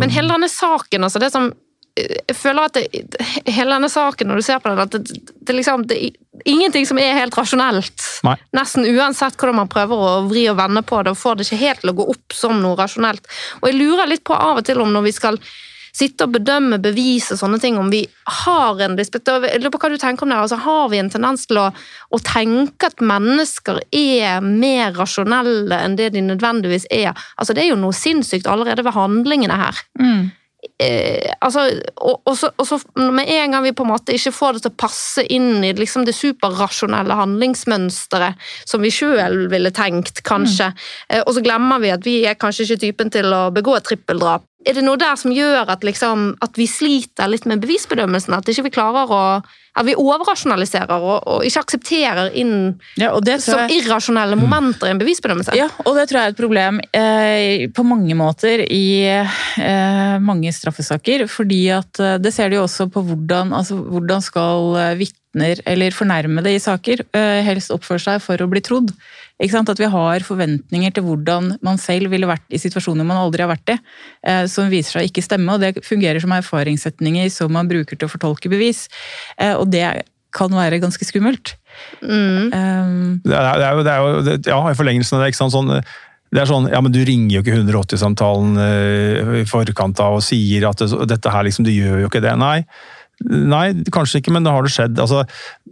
Men 0.00 0.12
hele 0.14 0.30
denne 0.30 0.50
saken, 0.50 1.04
altså 1.04 1.22
det 1.22 1.30
som 1.34 1.50
jeg 1.98 2.36
føler 2.36 2.68
at 2.68 2.78
det, 2.78 3.26
hele 3.46 3.74
denne 3.74 3.90
saken, 3.92 4.30
når 4.30 4.40
du 4.40 4.46
ser 4.46 4.62
på 4.62 4.70
den, 4.70 4.82
at 4.82 4.96
det, 4.96 5.20
det, 5.40 5.56
liksom, 5.56 5.86
det 5.90 5.98
er 5.98 6.48
ingenting 6.48 6.86
som 6.88 7.00
er 7.02 7.16
helt 7.18 7.36
rasjonelt. 7.38 8.04
Nei. 8.26 8.36
Nesten 8.56 8.88
uansett 8.88 9.38
hvordan 9.38 9.62
man 9.62 9.72
prøver 9.72 10.04
å 10.04 10.12
vri 10.28 10.46
og 10.50 10.58
vende 10.60 10.84
på 10.86 11.00
det, 11.02 11.14
og 11.14 11.20
får 11.20 11.38
det 11.38 11.48
ikke 11.48 11.62
helt 11.64 11.82
til 11.84 11.94
å 11.94 11.98
gå 12.00 12.10
opp 12.14 12.36
som 12.36 12.60
noe 12.62 12.78
rasjonelt. 12.78 13.26
Og 13.62 13.70
jeg 13.70 13.80
lurer 13.80 14.10
litt 14.10 14.26
på 14.26 14.36
av 14.36 14.62
og 14.62 14.68
til 14.68 14.82
om 14.84 14.94
når 14.94 15.08
vi 15.08 15.16
skal 15.16 15.40
sitte 15.98 16.26
og 16.26 16.34
bedømme 16.36 16.78
bevis 16.82 17.30
og 17.34 17.40
sånne 17.40 17.58
ting, 17.62 17.78
om 17.80 17.90
vi 17.90 18.04
har 18.44 18.80
en 18.84 18.96
Jeg 18.98 19.60
lurer 19.60 19.72
på 19.72 19.80
hva 19.82 19.90
du 19.90 19.98
tenker 19.98 20.24
om 20.24 20.32
det. 20.32 20.38
Altså, 20.38 20.60
har 20.62 20.88
vi 20.92 21.00
en 21.00 21.10
tendens 21.10 21.46
til 21.48 21.60
å, 21.62 21.68
å, 22.10 22.20
tenke 22.22 22.90
at 22.90 23.00
mennesker 23.00 23.80
er 23.90 24.44
mer 24.44 24.94
rasjonelle 24.98 25.80
enn 25.84 25.96
det 25.98 26.12
de 26.14 26.22
nødvendigvis 26.22 26.86
er? 26.90 27.16
Altså, 27.36 27.54
det 27.54 27.64
er 27.64 27.72
jo 27.72 27.80
noe 27.80 27.96
sinnssykt 27.96 28.46
allerede 28.46 28.84
ved 28.86 28.96
handlingene 28.96 29.58
her. 29.58 29.80
Mm. 29.98 30.30
Eh, 30.78 31.32
altså, 31.42 31.64
og, 31.96 32.20
og, 32.22 32.36
så, 32.38 32.52
og, 32.54 32.66
så, 32.68 32.76
Med 32.94 33.26
en 33.26 33.50
gang 33.50 33.64
vi 33.64 33.72
på 33.74 33.82
en 33.82 33.90
måte 33.90 34.14
ikke 34.14 34.30
får 34.30 34.52
det 34.54 34.60
til 34.62 34.70
å 34.70 34.78
passe 34.78 35.24
inn 35.26 35.64
i 35.66 35.72
liksom 35.74 36.04
det 36.06 36.14
superrasjonelle 36.14 37.16
handlingsmønsteret 37.18 38.38
som 38.62 38.84
vi 38.86 38.92
sjøl 38.94 39.48
ville 39.50 39.72
tenkt, 39.74 40.22
kanskje, 40.22 40.70
mm. 40.70 40.84
eh, 41.16 41.24
og 41.24 41.34
så 41.34 41.42
glemmer 41.42 41.82
vi 41.82 41.90
at 41.90 42.06
vi 42.06 42.20
er 42.30 42.38
kanskje 42.38 42.68
ikke 42.68 42.84
typen 42.86 43.10
til 43.10 43.26
å 43.34 43.48
begå 43.54 43.74
et 43.74 43.88
trippeldrap, 43.90 44.46
er 44.66 44.74
det 44.74 44.82
noe 44.84 44.98
der 45.00 45.14
som 45.16 45.32
gjør 45.32 45.70
at, 45.70 45.84
liksom, 45.86 46.32
at 46.44 46.58
vi 46.58 46.66
sliter 46.68 47.30
litt 47.30 47.46
med 47.48 47.62
bevisbedømmelsen? 47.62 48.34
At 48.34 48.48
ikke 48.50 48.66
vi 48.66 48.74
klarer 48.74 49.12
å 49.14 49.22
at 49.78 49.86
vi 49.86 49.94
overrasjonaliserer 49.98 50.94
og, 50.98 51.16
og 51.28 51.46
ikke 51.46 51.62
aksepterer 51.64 52.32
inn 52.38 52.54
ja, 52.98 53.12
som 53.42 53.62
jeg, 53.64 53.82
irrasjonelle 53.82 54.38
momenter 54.38 54.88
i 54.88 54.94
en 54.94 55.00
bevisbedømmelse? 55.00 55.54
Ja, 55.58 55.68
og 55.84 55.98
det 55.98 56.08
tror 56.10 56.20
jeg 56.20 56.30
er 56.30 56.34
et 56.34 56.40
problem 56.40 56.80
eh, 56.96 57.66
på 57.74 57.84
mange 57.86 58.16
måter 58.18 58.64
i 58.64 58.88
eh, 59.06 60.18
mange 60.24 60.52
straffesaker. 60.54 61.26
fordi 61.30 61.62
at 61.74 62.02
eh, 62.02 62.18
det 62.22 62.34
ser 62.34 62.50
du 62.50 62.58
jo 62.58 62.66
også 62.66 62.88
på 62.92 63.04
hvordan, 63.06 63.54
altså, 63.56 63.78
hvordan 63.78 64.24
skal 64.24 64.74
eh, 64.82 64.96
vitner 65.04 65.62
eller 65.66 65.94
fornærmede 65.94 66.54
i 66.54 66.62
saker 66.62 67.04
eh, 67.12 67.40
helst 67.46 67.74
oppføre 67.74 68.02
seg 68.02 68.22
for 68.24 68.40
å 68.42 68.50
bli 68.50 68.64
trodd. 68.64 68.92
At 69.38 69.78
vi 69.78 69.86
har 69.86 70.24
forventninger 70.26 70.94
til 70.94 71.04
hvordan 71.06 71.52
man 71.62 71.78
selv 71.78 72.10
ville 72.10 72.26
vært 72.26 72.46
i 72.50 72.58
situasjoner 72.58 73.06
man 73.06 73.20
aldri 73.20 73.44
har 73.44 73.52
vært 73.52 73.70
i, 73.70 73.78
eh, 74.26 74.46
som 74.50 74.68
viser 74.68 74.98
seg 74.98 75.04
å 75.04 75.08
ikke 75.08 75.22
stemme. 75.22 75.52
og 75.54 75.60
Det 75.60 75.84
fungerer 75.86 76.20
som 76.20 76.32
erfaringssetninger 76.32 77.30
som 77.30 77.52
man 77.52 77.68
bruker 77.68 77.96
til 77.96 78.08
å 78.08 78.10
fortolke 78.10 78.50
bevis. 78.50 78.88
Eh, 79.38 79.54
og 79.54 79.70
det 79.70 80.02
kan 80.34 80.50
være 80.50 80.82
ganske 80.82 81.04
skummelt. 81.06 81.54
Mm. 82.02 82.50
Um, 82.52 83.20
det, 83.24 83.32
er, 83.32 83.54
det, 83.54 83.64
er 83.64 83.72
jo, 83.72 83.82
det 83.82 83.92
er 83.92 83.98
jo, 84.02 84.20
det, 84.26 84.36
ja, 84.50 84.58
i 84.68 84.76
forlengelsen 84.76 85.16
av 85.16 85.22
det. 85.22 85.30
ikke 85.30 85.40
sant, 85.40 85.54
sånn, 85.54 85.70
det 86.34 86.42
er 86.42 86.50
sånn, 86.50 86.68
ja, 86.68 86.82
men 86.84 86.92
Du 86.92 86.98
ringer 87.00 87.38
jo 87.38 87.40
ikke 87.40 87.62
180-samtalen 87.62 88.58
i 89.40 89.46
forkant 89.48 90.02
av 90.04 90.18
og 90.18 90.26
sier 90.26 90.66
at 90.68 90.82
dette 91.08 91.32
her 91.32 91.46
liksom, 91.46 91.64
du 91.64 91.72
gjør 91.72 92.02
jo 92.02 92.10
ikke 92.10 92.20
det. 92.26 92.34
Nei, 92.36 92.66
Nei, 93.26 93.72
kanskje 93.90 94.20
ikke, 94.20 94.30
men 94.30 94.44
det 94.46 94.52
har 94.54 94.62
det 94.62 94.70
skjedd. 94.70 94.98
Altså, 95.02 95.24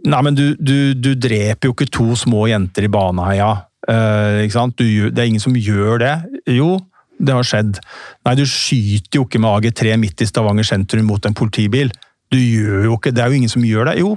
nei, 0.05 0.19
men 0.25 0.37
du, 0.37 0.45
du, 0.59 0.93
du, 0.93 1.13
dreper 1.17 1.69
jo 1.69 1.75
ikke 1.75 1.89
to 1.93 2.11
små 2.19 2.47
jenter 2.51 2.87
i 2.87 2.91
Baneheia. 2.91 3.49
Uh, 3.87 4.43
ikke 4.43 4.57
sant? 4.57 4.77
Du, 4.77 5.09
det 5.09 5.23
er 5.23 5.29
ingen 5.31 5.43
som 5.43 5.55
gjør 5.55 6.01
det. 6.03 6.13
Jo, 6.57 6.75
det 7.17 7.33
har 7.33 7.47
skjedd. 7.47 7.79
Nei, 8.27 8.35
du 8.37 8.43
skyter 8.49 9.21
jo 9.21 9.25
ikke 9.27 9.41
med 9.41 9.71
AG3 9.71 9.95
midt 10.01 10.23
i 10.23 10.29
Stavanger 10.29 10.67
sentrum 10.67 11.07
mot 11.09 11.25
en 11.25 11.37
politibil. 11.37 11.93
Du 12.33 12.37
gjør 12.37 12.89
jo 12.89 12.97
ikke, 12.97 13.13
Det 13.15 13.23
er 13.23 13.31
jo 13.31 13.39
ingen 13.39 13.53
som 13.53 13.65
gjør 13.65 13.91
det. 13.91 13.99
Jo, 14.01 14.15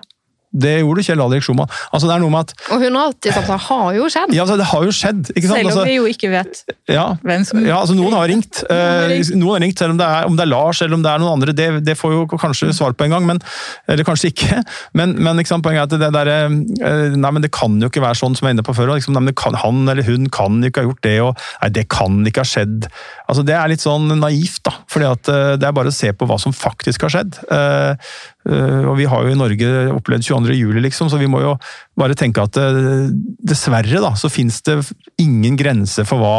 Det 0.51 0.73
gjorde 0.81 1.05
Kjell 1.07 1.21
Alrik 1.23 1.45
Schumann. 1.47 1.71
Altså, 1.93 2.09
det 2.09 2.15
er 2.17 2.23
noe 2.25 2.33
med 2.35 2.49
at 2.49 2.73
Og 2.75 2.83
180-samtaler 2.83 3.61
har 3.69 3.93
jo 3.95 4.09
skjedd. 4.11 4.33
Ja, 4.35 4.43
altså, 4.43 4.57
det 4.59 4.67
har 4.73 4.87
jo 4.89 4.95
skjedd. 4.95 5.31
ikke 5.37 5.47
sant? 5.47 5.61
Selv 5.61 5.69
om 5.69 5.71
Altså, 5.71 5.85
vi 5.87 5.95
jo 5.95 6.09
ikke 6.11 6.31
vet 6.33 6.63
ja, 6.91 7.05
hvem 7.23 7.45
som 7.47 7.61
ja, 7.63 7.77
altså 7.79 7.95
Noen 8.01 8.17
har 8.17 8.27
ringt. 8.31 8.63
Eh, 8.67 9.15
noen 9.39 9.55
har 9.55 9.63
ringt, 9.63 9.79
Selv 9.79 9.95
om 9.95 10.01
det 10.01 10.09
er, 10.09 10.27
om 10.27 10.39
det 10.39 10.47
er 10.47 10.51
Lars 10.51 10.81
eller 10.83 10.99
om 10.99 11.05
det 11.05 11.13
er 11.13 11.23
noen 11.23 11.37
andre, 11.37 11.55
det, 11.55 11.69
det 11.87 11.97
får 11.99 12.17
jo 12.17 12.25
kanskje 12.35 12.73
svar 12.75 12.97
på 12.99 13.07
en 13.07 13.15
gang. 13.15 13.29
Men, 13.29 13.43
eller 13.91 14.07
kanskje 14.09 14.33
ikke. 14.33 14.63
Men, 14.99 15.15
men 15.23 15.39
ikke 15.39 15.53
sant, 15.53 15.65
poenget 15.67 15.87
er 15.87 16.01
at 16.01 16.03
det 16.03 16.11
der, 16.19 16.33
eh, 16.35 17.15
nei, 17.15 17.31
men 17.37 17.45
det 17.45 17.53
kan 17.55 17.79
jo 17.81 17.91
ikke 17.93 18.03
være 18.03 18.19
sånn 18.19 18.35
som 18.35 18.47
jeg 18.47 18.51
var 18.51 18.59
inne 18.59 18.67
på 18.67 18.75
før. 18.77 18.95
Liksom, 18.97 19.15
nei, 19.15 19.23
men 19.23 19.33
det 19.33 19.39
kan, 19.39 19.59
han 19.63 19.85
eller 19.87 20.07
hun 20.09 20.27
kan 20.35 20.59
jo 20.59 20.73
ikke 20.73 20.83
ha 20.83 20.91
gjort 20.91 21.05
det, 21.07 21.17
og 21.23 21.47
nei, 21.63 21.71
det 21.79 21.87
kan 21.93 22.21
ikke 22.27 22.43
ha 22.43 22.51
skjedd. 22.51 22.91
Altså, 23.31 23.45
Det 23.47 23.55
er 23.55 23.71
litt 23.71 23.85
sånn 23.85 24.11
naivt, 24.19 24.63
da. 24.67 24.75
fordi 24.91 25.07
at 25.07 25.31
eh, 25.31 25.55
det 25.61 25.69
er 25.69 25.77
bare 25.77 25.93
å 25.93 25.95
se 25.95 26.11
på 26.13 26.27
hva 26.27 26.39
som 26.43 26.55
faktisk 26.57 27.07
har 27.07 27.15
skjedd. 27.15 27.39
Eh, 27.47 28.09
eh, 28.51 28.83
og 28.91 28.97
vi 28.99 29.07
har 29.11 29.27
jo 29.27 29.35
i 29.35 29.39
Norge 29.39 29.71
opplevd 29.95 30.27
22. 30.27 30.57
juli, 30.59 30.83
liksom, 30.89 31.11
så 31.13 31.21
vi 31.21 31.31
må 31.31 31.43
jo 31.45 31.55
bare 32.01 32.19
tenke 32.19 32.43
at 32.43 32.59
dessverre 32.59 34.03
da, 34.03 34.15
så 34.19 34.33
finnes 34.33 34.59
det 34.67 34.81
ingen 35.23 35.59
grense 35.61 36.05
for 36.09 36.23
hva 36.23 36.35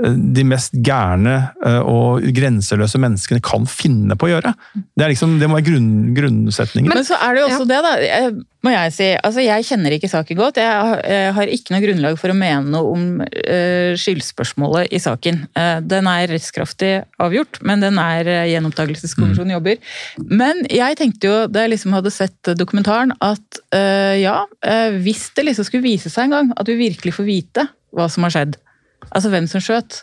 de 0.00 0.44
mest 0.48 0.74
gærne 0.84 1.36
eh, 1.64 1.80
og 1.80 2.24
grenseløse 2.34 3.00
menneskene 3.02 3.42
kan 3.44 3.68
finne 3.70 4.16
på 4.18 4.28
å 4.28 4.34
gjøre. 4.34 4.54
Det, 4.74 5.04
er 5.04 5.12
liksom, 5.12 5.38
det 5.42 5.50
må 5.50 5.60
være 5.60 5.68
grunn, 5.70 5.92
grunnsetningen. 6.16 6.92
Men 6.92 7.06
så 7.06 7.18
er 7.20 7.36
det 7.36 7.44
jo 7.44 7.52
også 7.52 7.68
det, 7.70 7.80
da, 7.86 7.94
jeg- 8.02 8.34
må 8.64 8.72
jeg 8.72 8.92
si. 8.96 9.06
Altså, 9.20 9.42
jeg 9.44 9.66
kjenner 9.68 9.92
ikke 9.92 10.08
saken 10.08 10.38
godt. 10.38 10.56
Jeg 10.56 10.72
har, 10.72 11.02
jeg 11.04 11.32
har 11.36 11.50
ikke 11.52 11.74
noe 11.74 11.82
grunnlag 11.84 12.14
for 12.16 12.32
å 12.32 12.36
mene 12.38 12.72
noe 12.72 12.94
om 12.94 13.02
uh, 13.20 13.90
skyldspørsmålet 14.00 14.88
i 14.94 15.00
saken. 15.04 15.42
Eh, 15.52 15.82
den 15.84 16.08
er 16.08 16.30
rettskraftig 16.32 16.92
avgjort, 17.20 17.60
men 17.60 17.84
den 17.84 18.00
er 18.00 18.24
uh, 18.24 18.46
gjenopptakelseskommisjonen 18.48 19.52
jobber. 19.58 19.76
Men 20.32 20.64
jeg 20.72 20.96
tenkte 21.00 21.28
jo, 21.28 21.36
da 21.52 21.66
jeg 21.66 21.74
liksom 21.74 21.92
hadde 21.98 22.14
sett 22.14 22.54
dokumentaren, 22.56 23.12
at 23.24 23.60
eh, 23.76 24.16
ja, 24.22 24.40
eh, 24.64 24.96
hvis 25.04 25.26
det 25.36 25.44
liksom 25.50 25.68
skulle 25.68 25.84
vise 25.84 26.12
seg 26.12 26.28
en 26.28 26.36
gang 26.38 26.52
at 26.56 26.68
vi 26.70 26.78
virkelig 26.86 27.14
får 27.18 27.28
vite 27.28 27.66
hva 27.94 28.08
som 28.10 28.24
har 28.26 28.32
skjedd, 28.34 28.56
altså 29.10 29.32
hvem 29.32 29.48
som 29.50 29.62
skjøt, 29.62 30.02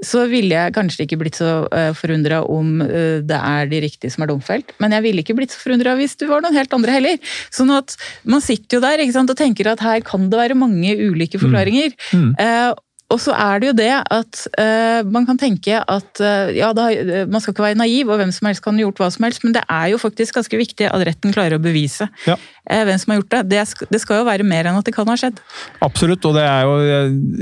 så 0.00 0.24
ville 0.30 0.56
jeg 0.56 0.74
kanskje 0.76 1.04
ikke 1.04 1.18
blitt 1.20 1.38
så 1.38 1.50
uh, 1.68 1.90
forundra 1.96 2.40
om 2.48 2.80
eh, 2.84 3.20
det 3.26 3.36
er 3.36 3.68
de 3.68 3.82
riktige 3.84 4.12
som 4.14 4.24
er 4.24 4.30
domfelt. 4.30 4.72
Men 4.82 4.94
jeg 4.96 5.04
ville 5.04 5.24
ikke 5.24 5.36
blitt 5.36 5.52
så 5.52 5.60
forundra 5.60 5.92
hvis 5.98 6.16
du 6.16 6.24
var 6.30 6.40
noen 6.44 6.56
helt 6.56 6.72
andre 6.72 6.94
heller. 6.96 7.34
Sånn 7.54 7.72
at 7.74 7.96
man 8.24 8.44
sitter 8.44 8.78
jo 8.78 8.84
der 8.84 9.04
sant, 9.12 9.28
og 9.28 9.38
tenker 9.38 9.68
at 9.72 9.84
her 9.84 10.00
kan 10.06 10.28
det 10.32 10.40
være 10.40 10.58
mange 10.58 10.94
ulike 10.96 11.40
forklaringer. 11.42 11.92
Mm. 12.16 12.30
Eh, 12.40 12.70
og 13.08 13.20
så 13.24 13.32
er 13.32 13.60
det 13.60 13.70
jo 13.70 13.74
det 13.78 13.92
at 14.12 14.40
uh, 14.60 15.00
man 15.08 15.24
kan 15.28 15.38
tenke 15.40 15.78
at 15.80 16.20
uh, 16.20 16.50
ja, 16.52 16.74
da, 16.76 16.90
eh, 16.92 17.22
man 17.30 17.40
skal 17.40 17.54
ikke 17.54 17.64
være 17.64 17.78
naiv, 17.80 18.10
og 18.12 18.20
hvem 18.20 18.32
som 18.36 18.50
helst 18.50 18.60
kan 18.64 18.76
ha 18.76 18.84
gjort 18.84 19.00
hva 19.00 19.08
som 19.14 19.24
helst, 19.24 19.46
men 19.46 19.54
det 19.56 19.62
er 19.64 19.86
jo 19.94 20.00
faktisk 20.02 20.36
ganske 20.36 20.60
viktig 20.60 20.90
at 20.90 21.04
retten 21.08 21.32
klarer 21.32 21.56
å 21.56 21.62
bevise 21.62 22.10
Ja. 22.26 22.36
uh, 22.36 22.82
hvem 22.84 23.00
som 23.00 23.14
har 23.14 23.22
gjort 23.22 23.32
det. 23.32 23.42
Det, 23.54 23.88
det 23.94 24.02
skal 24.04 24.20
jo 24.20 24.28
være 24.28 24.44
mer 24.44 24.68
enn 24.68 24.76
at 24.76 24.84
det 24.84 24.92
kan 24.96 25.08
ha 25.08 25.16
skjedd. 25.16 25.40
Absolutt, 25.84 26.28
og 26.28 26.36
det 26.36 26.44
er 26.44 26.68
jo, 26.68 26.76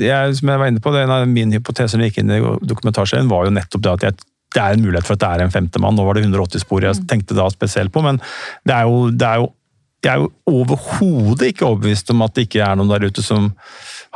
jeg, 0.06 0.38
som 0.38 0.54
jeg 0.54 0.62
var 0.62 0.70
inne 0.70 0.84
på, 0.84 0.94
det, 0.94 1.02
en 1.02 1.16
av 1.18 1.26
mine 1.26 1.58
hypoteser 1.58 1.98
når 1.98 2.08
jeg 2.08 2.14
gikk 2.14 2.22
inn 2.22 2.34
i 2.38 2.40
dokumentarserien, 2.70 3.34
var 3.34 3.50
jo 3.50 3.58
nettopp 3.58 3.86
det 3.88 3.94
at 3.96 4.08
jeg, 4.08 4.30
det 4.54 4.62
er 4.62 4.78
en 4.78 4.86
mulighet 4.86 5.10
for 5.10 5.18
at 5.18 5.24
det 5.24 5.34
er 5.34 5.48
en 5.48 5.54
femtemann. 5.58 5.98
Nå 5.98 6.06
var 6.06 6.14
det 6.14 6.28
180 6.28 6.62
spor 6.62 6.86
jeg 6.86 7.10
tenkte 7.10 7.34
da 7.34 7.50
spesielt 7.50 7.90
på, 7.90 8.06
men 8.06 8.22
det 8.62 8.78
er 8.78 8.86
jo, 8.86 9.08
det 9.10 9.34
er 9.34 9.42
jo 9.42 9.50
jeg 10.06 10.12
er 10.12 10.22
jo 10.22 10.60
overhodet 10.62 11.50
ikke 11.50 11.66
overbevist 11.66 12.12
om 12.14 12.22
at 12.22 12.36
det 12.36 12.46
ikke 12.46 12.62
er 12.62 12.78
noen 12.78 12.92
der 12.92 13.08
ute 13.08 13.24
som 13.24 13.50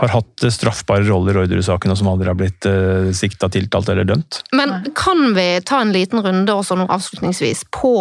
har 0.00 0.12
hatt 0.14 0.44
straffbare 0.52 1.04
roller 1.08 1.36
i 1.36 1.42
Orderud-saken, 1.44 1.92
og 1.92 1.98
som 2.00 2.08
aldri 2.12 2.30
har 2.30 2.38
blitt 2.38 2.66
uh, 2.68 3.10
sikta, 3.16 3.50
tiltalt 3.52 3.90
eller 3.92 4.08
dømt. 4.08 4.40
Men 4.56 4.92
kan 4.96 5.34
vi 5.36 5.46
ta 5.66 5.82
en 5.84 5.92
liten 5.94 6.22
runde 6.24 6.56
også 6.56 6.78
nå 6.80 6.88
avslutningsvis 6.90 7.66
på 7.76 7.94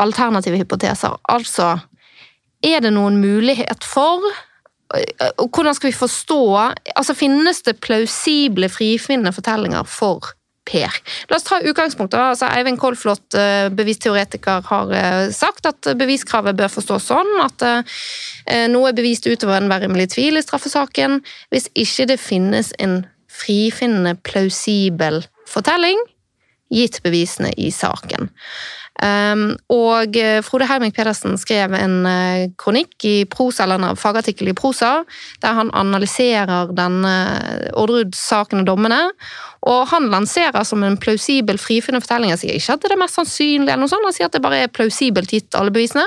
alternative 0.00 0.60
hypoteser? 0.60 1.16
Altså, 1.32 1.74
er 2.64 2.84
det 2.84 2.92
noen 2.96 3.20
mulighet 3.22 3.84
for 3.86 4.24
og 4.90 5.54
Hvordan 5.54 5.76
skal 5.76 5.86
vi 5.86 5.94
forstå 5.94 6.40
altså 6.98 7.14
Finnes 7.14 7.60
det 7.62 7.76
plausible, 7.78 8.66
frifinnende 8.66 9.30
fortellinger 9.30 9.86
for 9.86 10.32
Per? 10.70 10.98
La 11.30 11.36
oss 11.36 11.46
ta 11.48 11.58
utgangspunktet. 11.66 12.20
altså 12.20 12.46
Eivind 12.46 12.78
Kolflot, 12.78 13.34
eh, 13.34 13.68
bevisteoretiker, 13.74 14.62
har 14.70 14.92
eh, 14.94 15.30
sagt 15.34 15.66
at 15.66 15.90
beviskravet 15.98 16.58
bør 16.58 16.70
forstås 16.70 17.08
sånn 17.10 17.32
at 17.42 17.64
eh, 17.66 18.68
noe 18.70 18.92
er 18.92 18.98
bevist 18.98 19.26
utover 19.26 19.58
enhver 19.58 19.82
rimelig 19.82 20.12
tvil 20.14 20.38
i 20.38 20.44
straffesaken 20.44 21.20
hvis 21.50 21.66
ikke 21.74 22.06
det 22.12 22.20
finnes 22.22 22.70
en 22.78 23.02
frifinnende, 23.40 24.14
plausibel 24.26 25.24
fortelling 25.50 25.98
gitt 26.70 27.00
bevisene 27.02 27.50
i 27.58 27.70
saken. 27.74 28.30
Um, 29.00 29.54
og 29.72 30.16
eh, 30.20 30.42
Frode 30.44 30.66
Hermik 30.68 30.92
Pedersen 30.92 31.38
skrev 31.40 31.72
en 31.72 32.04
eh, 32.04 32.50
kronikk 32.60 33.06
i 33.08 33.14
prosa, 33.32 33.64
eller 33.64 33.80
en 33.80 33.96
fagartikkel 33.96 34.50
i 34.52 34.56
prosa, 34.56 35.06
der 35.40 35.56
han 35.56 35.72
analyserer 35.72 36.74
denne 36.76 37.14
Orderud-saken 37.80 38.60
og 38.60 38.68
dommene. 38.68 39.00
Og 39.72 39.88
han 39.94 40.10
lanserer 40.12 40.68
som 40.68 40.84
en 40.84 41.00
plausibel, 41.00 41.56
frifunnet 41.60 42.04
fortelling. 42.04 42.34
Han 42.34 42.42
sier 42.42 42.60
ikke 42.60 42.76
at 42.76 42.84
det 42.84 42.90
er 42.90 42.96
det 42.96 43.02
mest 43.06 43.16
sannsynlige, 43.16 43.72
eller 43.72 43.86
noe 43.86 43.94
sånt, 43.94 44.04
han 44.04 44.18
sier 44.18 44.28
at 44.28 44.36
det 44.36 44.44
bare 44.44 44.64
er 44.66 44.74
plausibelt 44.74 45.32
gitt 45.32 45.56
alle 45.56 45.72
bevisene. 45.72 46.04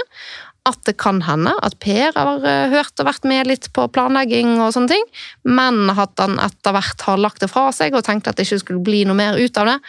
At 0.70 0.80
det 0.88 0.96
kan 1.02 1.26
hende 1.26 1.52
at 1.66 1.80
Per 1.82 2.14
har 2.14 2.46
eh, 2.46 2.78
hørt 2.78 3.02
og 3.02 3.10
vært 3.10 3.26
med 3.28 3.50
litt 3.50 3.72
på 3.74 3.90
planlegging, 3.96 4.60
og 4.62 4.70
sånne 4.78 4.94
ting, 4.94 5.10
men 5.50 5.88
at 5.90 6.14
han 6.22 6.38
etter 6.46 6.78
hvert 6.78 7.10
har 7.10 7.26
lagt 7.26 7.42
det 7.42 7.50
fra 7.52 7.72
seg 7.74 7.98
og 7.98 8.06
tenkt 8.06 8.30
at 8.30 8.38
det 8.38 8.46
ikke 8.46 8.62
skulle 8.68 8.86
bli 8.86 9.02
noe 9.10 9.18
mer 9.18 9.42
ut 9.42 9.58
av 9.58 9.74
det. 9.74 9.80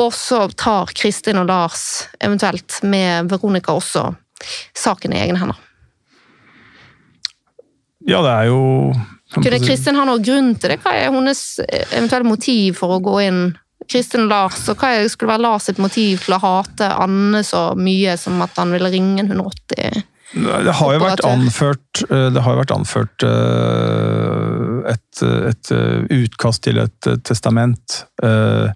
Og 0.00 0.12
så 0.16 0.46
tar 0.56 0.92
Kristin 0.96 1.40
og 1.42 1.48
Lars, 1.50 2.08
eventuelt 2.20 2.78
med 2.88 3.28
Veronica 3.30 3.74
også, 3.76 4.06
saken 4.76 5.12
i 5.12 5.20
egne 5.20 5.40
hender. 5.42 5.58
Ja, 8.08 8.22
det 8.24 8.30
er 8.30 8.48
jo 8.50 8.62
Kunne 9.32 9.60
Kristin 9.62 9.96
ha 9.96 10.04
noe 10.04 10.20
grunn 10.20 10.50
til 10.60 10.74
det? 10.74 10.80
Hva 10.82 10.92
er 10.98 11.12
hennes 11.14 11.42
eventuelle 11.62 12.28
motiv 12.28 12.80
for 12.82 12.98
å 12.98 13.02
gå 13.04 13.18
inn? 13.24 13.42
Kristin 13.90 14.26
og 14.26 14.30
Lars, 14.30 14.60
og 14.70 14.78
hva 14.78 14.92
skulle 15.10 15.32
være 15.32 15.42
Lars 15.42 15.68
sitt 15.68 15.80
motiv 15.82 16.22
til 16.24 16.36
å 16.36 16.40
hate 16.42 16.88
Anne 17.02 17.42
så 17.46 17.72
mye 17.78 18.14
som 18.20 18.40
at 18.44 18.56
han 18.60 18.72
ville 18.74 18.90
ringe 18.92 19.24
en 19.24 19.32
180? 19.32 20.02
Det 20.32 20.74
har 20.78 20.94
jo 20.94 21.00
vært 21.02 21.24
anført, 21.28 22.04
eh, 22.08 22.28
det 22.32 22.44
har 22.44 22.56
vært 22.56 22.72
anført 22.72 23.24
eh, 23.26 24.92
et, 24.94 25.24
et 25.50 25.72
eh, 25.76 26.22
utkast 26.22 26.62
til 26.64 26.80
et 26.80 27.08
eh, 27.10 27.18
testament 27.26 27.98
eh, 28.24 28.70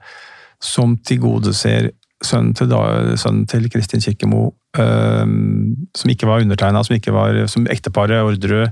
som 0.62 0.96
tilgodeser 1.06 1.90
sønnen 2.24 2.54
til, 2.56 2.70
da- 2.72 3.16
sønnen 3.20 3.44
til 3.46 3.66
Kristin 3.70 4.00
Kirkemo, 4.00 4.46
øh, 4.80 5.26
som 5.94 6.10
ikke 6.10 6.26
var 6.26 6.40
undertegna, 6.40 6.80
som 6.82 6.96
ikke 6.96 7.12
var 7.12 7.42
som 7.52 7.66
ekteparet 7.68 8.22
Orderud. 8.24 8.70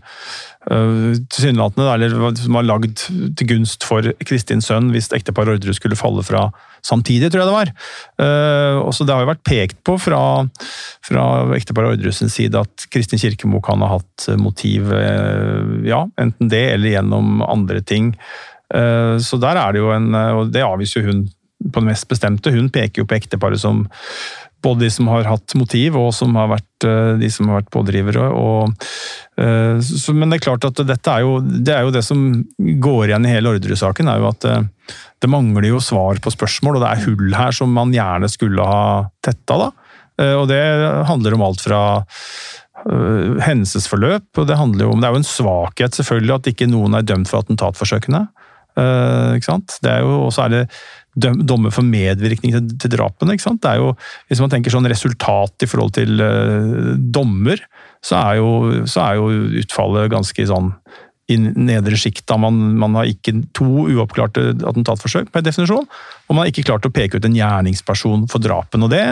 øh, 0.70 1.15
Tilsynelatende, 1.28 1.93
eller 1.93 2.35
som 2.40 2.55
var 2.56 2.62
lagd 2.65 2.97
til 3.36 3.47
gunst 3.51 3.85
for 3.85 4.01
Kristins 4.24 4.65
sønn 4.70 4.89
hvis 4.94 5.11
ekteparet 5.12 5.59
Orderud 5.59 5.77
skulle 5.77 5.97
falle 5.97 6.24
fra 6.24 6.47
samtidig, 6.82 7.31
tror 7.31 7.44
jeg 7.44 7.51
det 7.51 7.59
var. 7.59 7.70
Uh, 8.20 8.81
og 8.86 8.93
så 8.94 9.05
Det 9.05 9.15
har 9.15 9.23
jo 9.24 9.31
vært 9.35 9.44
pekt 9.44 9.78
på 9.85 9.98
fra, 10.01 10.48
fra 11.05 11.55
ekteparet 11.56 11.98
Orderud 11.98 12.12
sin 12.16 12.28
side 12.32 12.56
at 12.61 12.89
Kristin 12.93 13.19
Kirkemo 13.20 13.61
kan 13.61 13.81
ha 13.85 13.89
hatt 13.98 14.28
motiv, 14.40 14.90
eh, 14.93 15.85
ja, 15.89 16.06
enten 16.20 16.48
det 16.48 16.65
eller 16.74 16.97
gjennom 16.97 17.43
andre 17.44 17.81
ting. 17.81 18.15
Eh, 18.74 19.16
Så 19.20 19.36
der 19.40 19.56
er 19.56 19.73
det 19.73 19.81
jo 19.81 19.90
en 19.93 20.15
Og 20.15 20.51
det 20.52 20.62
avviser 20.65 21.01
jo 21.05 21.12
hun 21.12 21.28
på 21.73 21.81
det 21.81 21.89
mest 21.89 22.09
bestemte. 22.11 22.53
Hun 22.55 22.70
peker 22.73 23.03
jo 23.03 23.09
på 23.09 23.16
ekteparet 23.16 23.62
som 23.62 23.85
både 24.65 24.86
de 24.86 24.91
som 24.91 25.09
har 25.12 25.28
hatt 25.28 25.55
motiv, 25.59 25.97
og 26.01 26.11
som 26.16 26.35
har 26.39 26.51
vært 26.55 26.86
eh, 26.89 27.12
de 27.20 27.31
som 27.32 27.51
har 27.51 27.61
vært 27.61 27.73
pådrivere. 27.74 28.31
Og, 28.32 28.89
eh, 29.41 29.77
så, 29.85 30.15
men 30.16 30.32
det 30.32 30.41
er 30.41 30.47
klart 30.49 30.66
at 30.69 30.81
dette 30.89 31.12
er 31.12 31.24
jo 31.24 31.39
det, 31.45 31.74
er 31.74 31.86
jo 31.86 31.95
det 31.95 32.05
som 32.07 32.24
går 32.89 33.11
igjen 33.11 33.28
i 33.28 33.35
hele 33.35 33.55
Orderud-saken, 33.55 34.11
er 34.11 34.23
jo 34.23 34.31
at 34.31 34.49
eh, 34.49 34.66
det 35.23 35.32
mangler 35.32 35.69
jo 35.70 35.82
svar 35.85 36.20
på 36.23 36.32
spørsmål, 36.32 36.78
og 36.78 36.85
det 36.85 36.91
er 36.91 37.07
hull 37.09 37.36
her 37.36 37.57
som 37.57 37.73
man 37.73 37.95
gjerne 37.95 38.28
skulle 38.32 38.65
ha 38.69 38.85
tetta. 39.24 39.57
da. 39.66 39.70
Og 40.39 40.45
det 40.47 40.61
handler 41.09 41.35
om 41.35 41.43
alt 41.43 41.62
fra 41.65 41.78
hendelsesforløp, 42.85 44.28
og 44.39 44.45
det 44.47 44.59
handler 44.61 44.85
jo 44.85 44.93
om 44.93 45.01
Det 45.01 45.09
er 45.09 45.16
jo 45.16 45.23
en 45.23 45.27
svakhet 45.27 45.97
selvfølgelig 45.97 46.35
at 46.36 46.51
ikke 46.53 46.69
noen 46.70 46.95
er 46.95 47.07
dømt 47.09 47.31
for 47.31 47.41
attentatforsøkene. 47.41 48.20
Ikke 48.77 49.49
sant? 49.49 49.78
Det 49.82 49.91
er 49.91 50.05
jo, 50.05 50.20
Og 50.27 50.31
så 50.36 50.45
er 50.45 50.53
det 50.53 50.62
dommer 51.15 51.74
for 51.74 51.86
medvirkning 51.86 52.55
til, 52.57 52.74
til 52.82 52.95
drapene. 52.97 53.36
ikke 53.36 53.47
sant? 53.47 53.62
Det 53.62 53.70
er 53.73 53.82
jo, 53.82 53.95
Hvis 54.28 54.43
man 54.43 54.53
tenker 54.53 54.74
sånn 54.74 54.91
resultat 54.91 55.65
i 55.65 55.70
forhold 55.70 55.95
til 55.97 56.20
uh, 56.20 56.95
dommer, 56.99 57.62
så 58.05 58.20
er, 58.20 58.41
jo, 58.43 58.85
så 58.91 59.07
er 59.07 59.20
jo 59.20 59.61
utfallet 59.62 60.12
ganske 60.12 60.47
sånn 60.51 60.73
i 61.32 61.39
nedre 61.41 61.97
sjikt. 61.97 62.28
Man, 62.36 62.59
man 62.77 62.99
har 62.99 63.09
ikke 63.09 63.32
to 63.57 63.86
uoppklarte 63.89 64.51
attentatforsøk 64.61 65.31
per 65.32 65.45
definisjon, 65.47 65.86
og 65.89 66.35
man 66.35 66.45
har 66.45 66.53
ikke 66.53 66.66
klart 66.69 66.85
å 66.85 66.93
peke 66.93 67.16
ut 67.16 67.24
en 67.24 67.39
gjerningsperson 67.39 68.27
for 68.28 68.45
drapene. 68.45 68.85
og 68.85 68.93
det 68.93 69.05